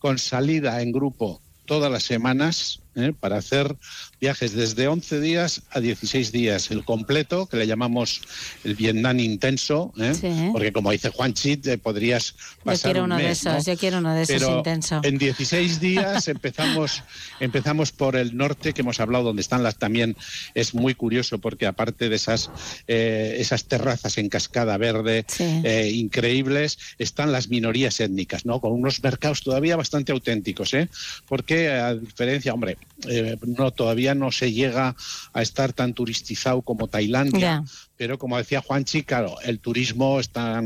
con 0.00 0.18
salida 0.18 0.82
en 0.82 0.90
grupo 0.92 1.40
todas 1.66 1.92
las 1.92 2.02
semanas 2.02 2.80
¿eh? 2.96 3.12
para 3.18 3.36
hacer 3.36 3.76
viajes 4.20 4.52
desde 4.54 4.88
11 4.88 5.20
días 5.20 5.62
a 5.70 5.80
16 5.80 6.32
días. 6.32 6.70
El 6.70 6.84
completo, 6.84 7.46
que 7.46 7.56
le 7.56 7.66
llamamos 7.66 8.20
el 8.64 8.74
Vietnam 8.74 9.18
intenso, 9.20 9.92
¿eh? 9.98 10.14
Sí. 10.14 10.50
porque 10.52 10.72
como 10.72 10.90
dice 10.90 11.10
Juanchi, 11.10 11.56
te 11.56 11.78
podrías 11.78 12.32
Yo 12.32 12.64
pasar 12.64 12.92
quiero 12.92 13.04
un 13.04 13.12
uno 13.12 13.16
de 13.20 13.30
esos, 13.30 13.66
¿no? 13.66 13.72
yo 13.72 13.78
quiero 13.78 13.98
uno 13.98 14.14
de 14.14 14.22
esos 14.22 14.36
Pero 14.38 14.58
intenso. 14.58 15.00
En 15.04 15.18
16 15.18 15.80
días 15.80 16.28
empezamos, 16.28 17.02
empezamos 17.40 17.92
por 17.92 18.16
el 18.16 18.36
norte, 18.36 18.72
que 18.72 18.80
hemos 18.82 19.00
hablado, 19.00 19.24
donde 19.24 19.42
están 19.42 19.62
las 19.62 19.78
también. 19.78 20.16
Es 20.54 20.74
muy 20.74 20.94
curioso 20.94 21.38
porque 21.38 21.66
aparte 21.66 22.08
de 22.08 22.16
esas, 22.16 22.50
eh, 22.86 23.36
esas 23.38 23.64
terrazas 23.64 24.18
en 24.18 24.28
cascada 24.28 24.76
verde 24.76 25.24
Sí. 25.28 25.44
eh, 25.64 25.90
increíbles, 25.94 26.78
están 26.98 27.32
las 27.32 27.48
minorías 27.48 28.00
étnicas, 28.00 28.44
¿no? 28.44 28.60
Con 28.60 28.72
unos 28.72 29.02
mercados 29.02 29.42
todavía 29.42 29.76
bastante 29.76 30.12
auténticos, 30.12 30.74
¿eh? 30.74 30.88
Porque 31.26 31.68
a 31.70 31.94
diferencia, 31.94 32.52
hombre, 32.54 32.76
eh, 33.08 33.36
no 33.46 33.70
todavía 33.70 34.07
no 34.14 34.30
se 34.32 34.52
llega 34.52 34.94
a 35.32 35.42
estar 35.42 35.72
tan 35.72 35.94
turistizado 35.94 36.62
como 36.62 36.88
Tailandia. 36.88 37.64
Pero 37.96 38.16
como 38.16 38.38
decía 38.38 38.60
Juanchi, 38.60 39.02
claro, 39.02 39.40
el 39.42 39.58
turismo 39.58 40.20
está, 40.20 40.62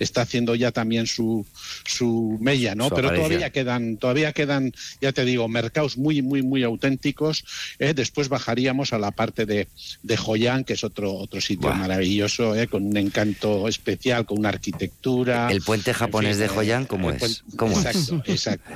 está 0.00 0.22
haciendo 0.22 0.56
ya 0.56 0.72
también 0.72 1.06
su, 1.06 1.46
su 1.86 2.36
mella, 2.40 2.74
¿no? 2.74 2.88
Su 2.88 2.96
Pero 2.96 3.08
aparición. 3.08 3.28
todavía 3.30 3.50
quedan, 3.50 3.96
todavía 3.96 4.32
quedan, 4.32 4.72
ya 5.00 5.12
te 5.12 5.24
digo, 5.24 5.46
mercados 5.46 5.96
muy, 5.96 6.20
muy, 6.20 6.42
muy 6.42 6.64
auténticos. 6.64 7.44
¿eh? 7.78 7.94
Después 7.94 8.28
bajaríamos 8.28 8.92
a 8.92 8.98
la 8.98 9.12
parte 9.12 9.46
de, 9.46 9.68
de 10.02 10.18
Hoi 10.26 10.48
An, 10.48 10.64
que 10.64 10.72
es 10.72 10.82
otro, 10.82 11.14
otro 11.14 11.40
sitio 11.40 11.72
maravilloso, 11.72 12.56
¿eh? 12.56 12.66
con 12.66 12.84
un 12.84 12.96
encanto 12.96 13.68
especial, 13.68 14.26
con 14.26 14.38
una 14.40 14.48
arquitectura. 14.48 15.52
El 15.52 15.62
puente 15.62 15.94
japonés 15.94 16.38
En 16.40 16.48
fin, 16.48 16.48
de 16.48 16.54
eh, 16.54 16.58
Hoi 16.58 16.70
An, 16.72 16.86
¿cómo 16.86 17.10
es? 17.12 17.18
puente- 17.20 17.56
¿Cómo 17.56 17.78
es? 17.78 17.86
exacto, 17.86 18.22
exacto. 18.26 18.74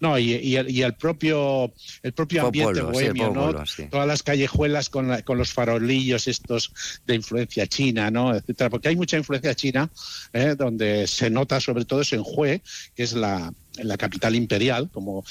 No, 0.00 0.18
y, 0.18 0.32
y 0.34 0.56
el, 0.56 0.70
y 0.70 0.82
el 0.82 0.94
propio 0.94 1.72
el 2.02 2.12
propio 2.12 2.46
ambiente 2.46 2.80
sí, 2.80 2.86
bohemio, 2.86 3.30
¿no? 3.32 3.66
sí. 3.66 3.84
Todas 3.90 4.06
las 4.06 4.22
callejuelas 4.22 4.88
con, 4.90 5.08
la- 5.08 5.22
con 5.22 5.38
los 5.38 5.52
farolillos 5.52 6.28
estos 6.28 6.72
de 7.06 7.14
influencia 7.14 7.66
china, 7.66 8.10
¿no? 8.10 8.34
Etcétera, 8.34 8.70
porque 8.70 8.88
hay 8.88 8.96
mucha 8.96 9.16
influencia 9.16 9.54
china, 9.54 9.90
¿eh? 10.32 10.54
donde 10.56 11.06
se 11.06 11.30
nota 11.30 11.60
sobre 11.60 11.84
todo 11.84 12.00
es 12.02 12.12
en 12.12 12.22
Hue, 12.24 12.62
que 12.94 13.02
es 13.02 13.12
la 13.12 13.52
la 13.78 13.98
capital 13.98 14.34
imperial, 14.34 14.88
como 14.90 15.22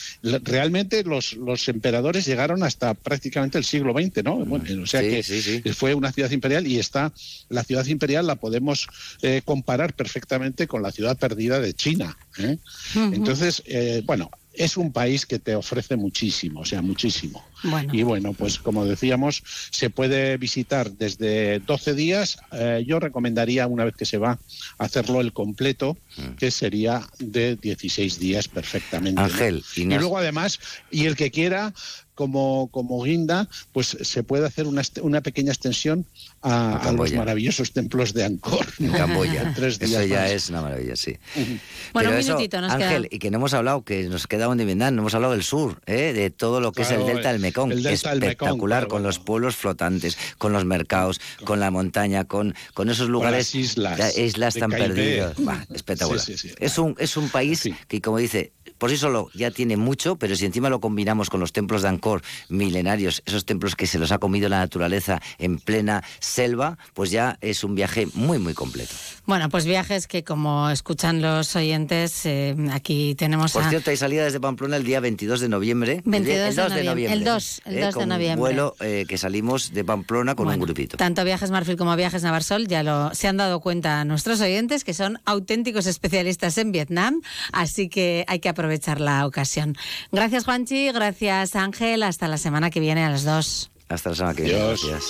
realmente 0.44 1.04
los, 1.04 1.34
los 1.34 1.68
emperadores 1.68 2.26
llegaron 2.28 2.62
hasta 2.62 2.94
prácticamente 2.94 3.58
el 3.58 3.64
siglo 3.64 3.92
XX, 3.94 4.24
¿no? 4.24 4.36
Bueno, 4.46 4.84
o 4.84 4.86
sea 4.86 5.02
Sí, 5.02 5.10
que 5.10 5.24
sí, 5.24 5.42
sí. 5.42 5.62
fue 5.74 5.96
una 5.96 6.12
ciudad 6.12 6.30
imperial 6.30 6.68
y 6.68 6.78
está 6.78 7.12
la 7.50 7.64
ciudad 7.64 7.86
imperial 7.88 8.28
la 8.28 8.36
podemos 8.36 8.88
eh, 9.24 9.42
comparar 9.44 9.96
perfectamente 9.96 10.68
con 10.68 10.84
la 10.84 10.92
ciudad 10.92 11.18
perdida 11.18 11.60
de 11.60 11.74
China. 11.74 12.16
¿eh? 12.38 12.58
Entonces, 12.96 13.64
eh, 13.66 14.04
bueno, 14.06 14.30
es 14.58 14.78
un 14.78 14.92
país 14.92 15.26
que 15.26 15.40
te 15.40 15.56
ofrece 15.56 15.96
muchísimo, 15.96 16.62
o 16.62 16.66
sea, 16.66 16.82
muchísimo. 16.82 17.44
Bueno. 17.70 17.94
Y 17.94 18.04
bueno, 18.04 18.34
pues 18.34 18.60
como 18.60 18.86
decíamos, 18.86 19.44
se 19.72 19.90
puede 19.90 20.38
visitar 20.38 20.92
desde 20.92 21.60
12 21.60 21.94
días. 21.94 22.38
Eh, 22.52 22.84
yo 22.88 23.00
recomendaría, 23.00 23.68
una 23.68 23.86
vez 23.86 23.96
que 23.96 24.06
se 24.06 24.18
va, 24.18 24.40
hacerlo 24.78 25.22
el 25.22 25.34
completo, 25.34 25.98
Mm. 26.18 26.36
que 26.38 26.50
sería 26.50 27.02
de 27.20 27.58
16 27.58 28.20
días 28.20 28.48
perfectamente. 28.48 29.20
¿no? 29.20 29.26
Ángel, 29.28 29.64
Y 29.76 29.82
Inés. 29.82 30.00
luego 30.00 30.18
además, 30.18 30.60
y 30.90 31.08
el 31.08 31.18
que 31.18 31.30
quiera, 31.30 31.74
como, 32.14 32.70
como 32.72 33.04
guinda, 33.04 33.50
pues 33.74 33.98
se 34.00 34.24
puede 34.24 34.46
hacer 34.48 34.66
una, 34.68 34.82
una 35.02 35.20
pequeña 35.20 35.52
extensión 35.52 36.06
a, 36.42 36.78
a 36.78 36.92
los 36.94 37.12
maravillosos 37.12 37.74
templos 37.74 38.14
de 38.14 38.24
Angkor. 38.24 38.66
En 38.80 38.88
¿no? 38.88 38.94
Camboya. 38.98 39.52
Tres 39.58 39.78
días 39.80 39.92
Eso 39.92 40.06
ya 40.06 40.22
más. 40.22 40.32
es 40.32 40.50
una 40.50 40.62
maravilla, 40.62 40.96
sí. 40.96 41.18
Bueno, 41.36 41.60
Pero 41.94 42.10
un 42.12 42.16
eso, 42.18 42.28
minutito 42.36 42.62
nos 42.62 42.72
Ángel, 42.72 43.02
queda. 43.04 43.16
y 43.16 43.20
que 43.20 43.32
no 43.32 43.38
hemos 43.40 43.54
hablado, 43.54 43.84
que 43.84 44.04
nos 44.04 44.28
queda 44.28 44.48
un 44.48 44.56
Vietnam, 44.58 44.96
no 44.96 45.02
hemos 45.02 45.14
hablado 45.16 45.34
del 45.34 45.44
sur, 45.44 45.82
¿eh? 45.86 46.14
de 46.14 46.30
todo 46.30 46.62
lo 46.62 46.72
que 46.72 46.84
es 46.84 46.92
el 46.92 47.06
delta 47.06 47.34
del 47.34 47.42
Mekong. 47.42 47.55
El 47.64 47.84
delta 47.84 48.10
del 48.10 48.20
Mekong, 48.20 48.24
Espectacular, 48.24 48.88
con 48.88 49.04
los 49.04 49.20
pueblos 49.20 49.56
flotantes, 49.56 50.18
con 50.38 50.54
los 50.54 50.66
mercados, 50.66 51.20
con 51.44 51.60
la 51.60 51.72
montaña, 51.72 52.26
con, 52.26 52.56
con 52.74 52.90
esos 52.90 53.10
lugares. 53.10 53.54
las 53.54 53.56
islas 53.56 54.18
islas 54.18 54.56
tan 54.56 54.70
perdidas. 54.72 55.34
Bah, 55.38 55.66
espectacular. 55.74 56.20
Sí, 56.20 56.38
sí, 56.38 56.50
sí. 56.50 56.56
Es, 56.60 56.78
un, 56.78 56.96
es 57.00 57.18
un 57.18 57.30
país 57.30 57.70
que, 57.88 58.02
como 58.02 58.18
dice, 58.18 58.52
por 58.78 58.90
sí 58.90 58.98
solo 58.98 59.30
ya 59.34 59.52
tiene 59.52 59.78
mucho, 59.78 60.18
pero 60.18 60.36
si 60.36 60.46
encima 60.46 60.70
lo 60.70 60.80
combinamos 60.80 61.30
con 61.30 61.40
los 61.40 61.54
templos 61.54 61.82
de 61.82 61.90
Angkor, 61.90 62.22
milenarios, 62.50 63.24
esos 63.26 63.46
templos 63.46 63.76
que 63.76 63.88
se 63.88 64.00
los 64.00 64.12
ha 64.12 64.18
comido 64.18 64.50
la 64.50 64.60
naturaleza 64.60 65.22
en 65.38 65.60
plena 65.60 66.04
selva, 66.20 66.78
pues 66.94 67.12
ya 67.12 67.38
es 67.42 67.64
un 67.64 67.76
viaje 67.76 68.08
muy, 68.14 68.38
muy 68.40 68.54
completo. 68.54 68.94
Bueno, 69.26 69.50
pues 69.50 69.66
viajes 69.66 70.08
que 70.08 70.24
como 70.24 70.70
escuchan 70.70 71.22
los 71.22 71.56
oyentes, 71.56 72.26
eh, 72.26 72.56
aquí 72.72 73.16
tenemos 73.16 73.54
Por 73.54 73.64
a... 73.64 73.70
cierto, 73.70 73.92
hay 73.92 73.98
salida 73.98 74.24
desde 74.24 74.40
Pamplona 74.40 74.78
el 74.78 74.84
día 74.84 75.00
22 75.00 75.40
de 75.40 75.50
noviembre. 75.50 76.02
22 76.06 76.50
el, 76.50 76.56
de 76.56 76.62
2 76.62 76.74
de 76.74 76.84
noviembre. 76.84 76.84
noviembre. 76.86 77.18
El 77.18 77.24
2, 77.24 77.35
el 77.66 77.78
eh, 77.78 77.82
2 77.86 77.96
de 77.96 78.06
noviembre. 78.06 78.34
Un 78.34 78.40
vuelo 78.40 78.76
eh, 78.80 79.06
que 79.08 79.18
salimos 79.18 79.74
de 79.74 79.84
Pamplona 79.84 80.36
con 80.36 80.48
un 80.48 80.60
grupito. 80.60 80.98
Tanto 80.98 81.24
Viajes 81.24 81.52
Marfil 81.52 81.78
como 81.78 81.96
Viajes 81.96 82.24
Navarsol 82.24 82.68
ya 82.68 82.84
lo, 82.84 83.14
se 83.14 83.28
han 83.28 83.38
dado 83.38 83.60
cuenta 83.60 84.04
nuestros 84.06 84.42
oyentes 84.42 84.84
que 84.84 84.94
son 84.94 85.20
auténticos 85.26 85.86
especialistas 85.86 86.58
en 86.58 86.72
Vietnam, 86.72 87.22
así 87.52 87.90
que 87.90 88.26
hay 88.28 88.40
que 88.40 88.50
aprovechar 88.50 89.02
la 89.02 89.26
ocasión. 89.26 89.76
Gracias 90.12 90.46
Juanchi, 90.46 90.92
gracias 90.92 91.56
Ángel, 91.56 92.04
hasta 92.04 92.28
la 92.28 92.38
semana 92.38 92.70
que 92.70 92.80
viene 92.80 93.04
a 93.04 93.10
las 93.10 93.24
dos. 93.24 93.72
Hasta 93.90 94.10
la 94.10 94.16
semana 94.16 94.36
que 94.36 94.44
viene. 94.44 94.60
Gracias. 94.60 95.04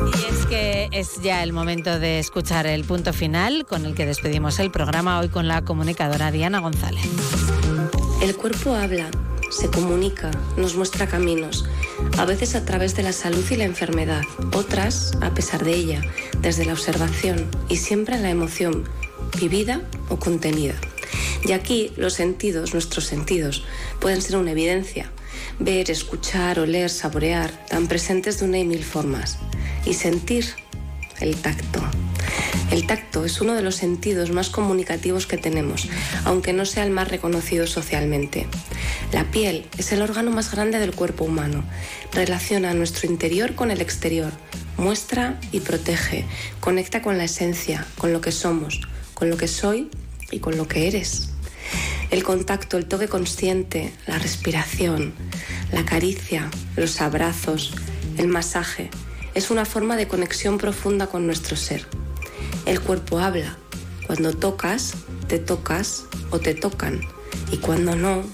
Y 0.00 0.32
es 0.32 0.46
que 0.46 0.88
es 0.92 1.20
ya 1.22 1.42
el 1.42 1.52
momento 1.52 1.98
de 1.98 2.18
escuchar 2.18 2.66
el 2.66 2.84
punto 2.84 3.12
final 3.12 3.66
con 3.66 3.84
el 3.84 3.94
que 3.94 4.06
despedimos 4.06 4.58
el 4.58 4.70
programa 4.70 5.18
hoy 5.18 5.28
con 5.28 5.48
la 5.48 5.62
comunicadora 5.62 6.30
Diana 6.30 6.60
González. 6.60 7.04
El 8.22 8.36
cuerpo 8.36 8.74
habla, 8.74 9.10
se 9.50 9.68
comunica, 9.68 10.30
nos 10.56 10.76
muestra 10.76 11.06
caminos, 11.06 11.64
a 12.16 12.24
veces 12.24 12.54
a 12.54 12.64
través 12.64 12.94
de 12.96 13.02
la 13.02 13.12
salud 13.12 13.44
y 13.50 13.56
la 13.56 13.64
enfermedad, 13.64 14.22
otras 14.54 15.12
a 15.20 15.34
pesar 15.34 15.64
de 15.64 15.74
ella, 15.74 16.02
desde 16.40 16.64
la 16.64 16.72
observación 16.72 17.48
y 17.68 17.76
siempre 17.76 18.16
en 18.16 18.22
la 18.22 18.30
emoción, 18.30 18.84
vivida 19.40 19.82
o 20.08 20.18
contenida. 20.18 20.74
Y 21.44 21.52
aquí 21.52 21.92
los 21.96 22.14
sentidos, 22.14 22.74
nuestros 22.74 23.04
sentidos, 23.04 23.64
pueden 24.00 24.22
ser 24.22 24.36
una 24.36 24.52
evidencia. 24.52 25.10
Ver, 25.58 25.90
escuchar, 25.90 26.58
oler, 26.58 26.90
saborear, 26.90 27.66
tan 27.66 27.86
presentes 27.86 28.40
de 28.40 28.46
una 28.46 28.58
y 28.58 28.64
mil 28.64 28.84
formas. 28.84 29.38
Y 29.84 29.94
sentir 29.94 30.46
el 31.20 31.36
tacto. 31.36 31.80
El 32.70 32.86
tacto 32.86 33.24
es 33.24 33.40
uno 33.40 33.54
de 33.54 33.62
los 33.62 33.76
sentidos 33.76 34.30
más 34.30 34.50
comunicativos 34.50 35.26
que 35.26 35.38
tenemos, 35.38 35.88
aunque 36.24 36.52
no 36.52 36.66
sea 36.66 36.84
el 36.84 36.90
más 36.90 37.08
reconocido 37.08 37.66
socialmente. 37.66 38.46
La 39.12 39.24
piel 39.30 39.66
es 39.78 39.92
el 39.92 40.02
órgano 40.02 40.30
más 40.30 40.50
grande 40.50 40.78
del 40.78 40.94
cuerpo 40.94 41.24
humano. 41.24 41.64
Relaciona 42.12 42.74
nuestro 42.74 43.08
interior 43.08 43.54
con 43.54 43.70
el 43.70 43.80
exterior, 43.80 44.32
muestra 44.76 45.40
y 45.50 45.60
protege, 45.60 46.26
conecta 46.60 47.00
con 47.00 47.16
la 47.16 47.24
esencia, 47.24 47.86
con 47.96 48.12
lo 48.12 48.20
que 48.20 48.32
somos, 48.32 48.80
con 49.14 49.30
lo 49.30 49.36
que 49.36 49.48
soy 49.48 49.88
y 50.30 50.40
con 50.40 50.56
lo 50.56 50.68
que 50.68 50.88
eres. 50.88 51.30
El 52.10 52.22
contacto, 52.22 52.78
el 52.78 52.86
toque 52.86 53.08
consciente, 53.08 53.92
la 54.06 54.18
respiración, 54.18 55.12
la 55.72 55.84
caricia, 55.84 56.50
los 56.76 57.00
abrazos, 57.00 57.74
el 58.16 58.28
masaje, 58.28 58.90
es 59.38 59.52
una 59.52 59.64
forma 59.64 59.94
de 59.94 60.08
conexión 60.08 60.58
profunda 60.58 61.06
con 61.06 61.24
nuestro 61.24 61.56
ser. 61.56 61.86
El 62.66 62.80
cuerpo 62.80 63.20
habla. 63.20 63.56
Cuando 64.04 64.34
tocas, 64.34 64.94
te 65.28 65.38
tocas 65.38 66.06
o 66.30 66.40
te 66.40 66.54
tocan. 66.54 67.02
Y 67.52 67.58
cuando 67.58 67.94
no, 67.94 68.24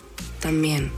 también. 0.40 0.90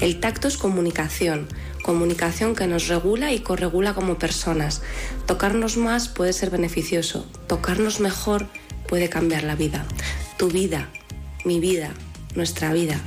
El 0.00 0.20
tacto 0.20 0.48
es 0.48 0.56
comunicación, 0.56 1.48
comunicación 1.82 2.54
que 2.54 2.66
nos 2.66 2.88
regula 2.88 3.30
y 3.34 3.40
corregula 3.40 3.92
como 3.92 4.18
personas. 4.18 4.80
Tocarnos 5.26 5.76
más 5.76 6.08
puede 6.08 6.32
ser 6.32 6.48
beneficioso, 6.48 7.26
tocarnos 7.46 8.00
mejor 8.00 8.46
puede 8.88 9.10
cambiar 9.10 9.42
la 9.42 9.54
vida. 9.54 9.84
Tu 10.38 10.48
vida, 10.48 10.88
mi 11.44 11.60
vida, 11.60 11.90
nuestra 12.34 12.72
vida. 12.72 12.98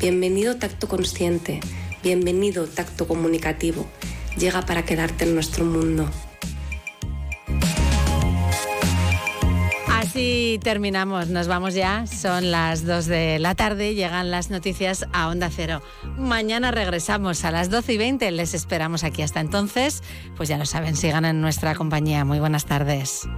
Bienvenido 0.00 0.56
tacto 0.56 0.88
consciente, 0.88 1.60
bienvenido 2.02 2.66
tacto 2.66 3.06
comunicativo. 3.06 3.86
Llega 4.38 4.62
para 4.62 4.84
quedarte 4.84 5.24
en 5.24 5.34
nuestro 5.34 5.64
mundo. 5.64 6.08
Así 9.88 10.58
terminamos, 10.62 11.28
nos 11.28 11.48
vamos 11.48 11.74
ya, 11.74 12.06
son 12.06 12.50
las 12.50 12.86
2 12.86 13.06
de 13.06 13.38
la 13.38 13.54
tarde, 13.54 13.94
llegan 13.94 14.30
las 14.30 14.48
noticias 14.48 15.06
a 15.12 15.28
Onda 15.28 15.50
Cero. 15.54 15.82
Mañana 16.16 16.70
regresamos 16.70 17.44
a 17.44 17.50
las 17.50 17.68
12 17.68 17.92
y 17.92 17.98
20, 17.98 18.30
les 18.30 18.54
esperamos 18.54 19.04
aquí 19.04 19.22
hasta 19.22 19.40
entonces, 19.40 20.02
pues 20.36 20.48
ya 20.48 20.56
lo 20.56 20.66
saben, 20.66 20.96
sigan 20.96 21.24
en 21.24 21.40
nuestra 21.40 21.74
compañía. 21.74 22.24
Muy 22.24 22.38
buenas 22.40 22.64
tardes. 22.64 23.28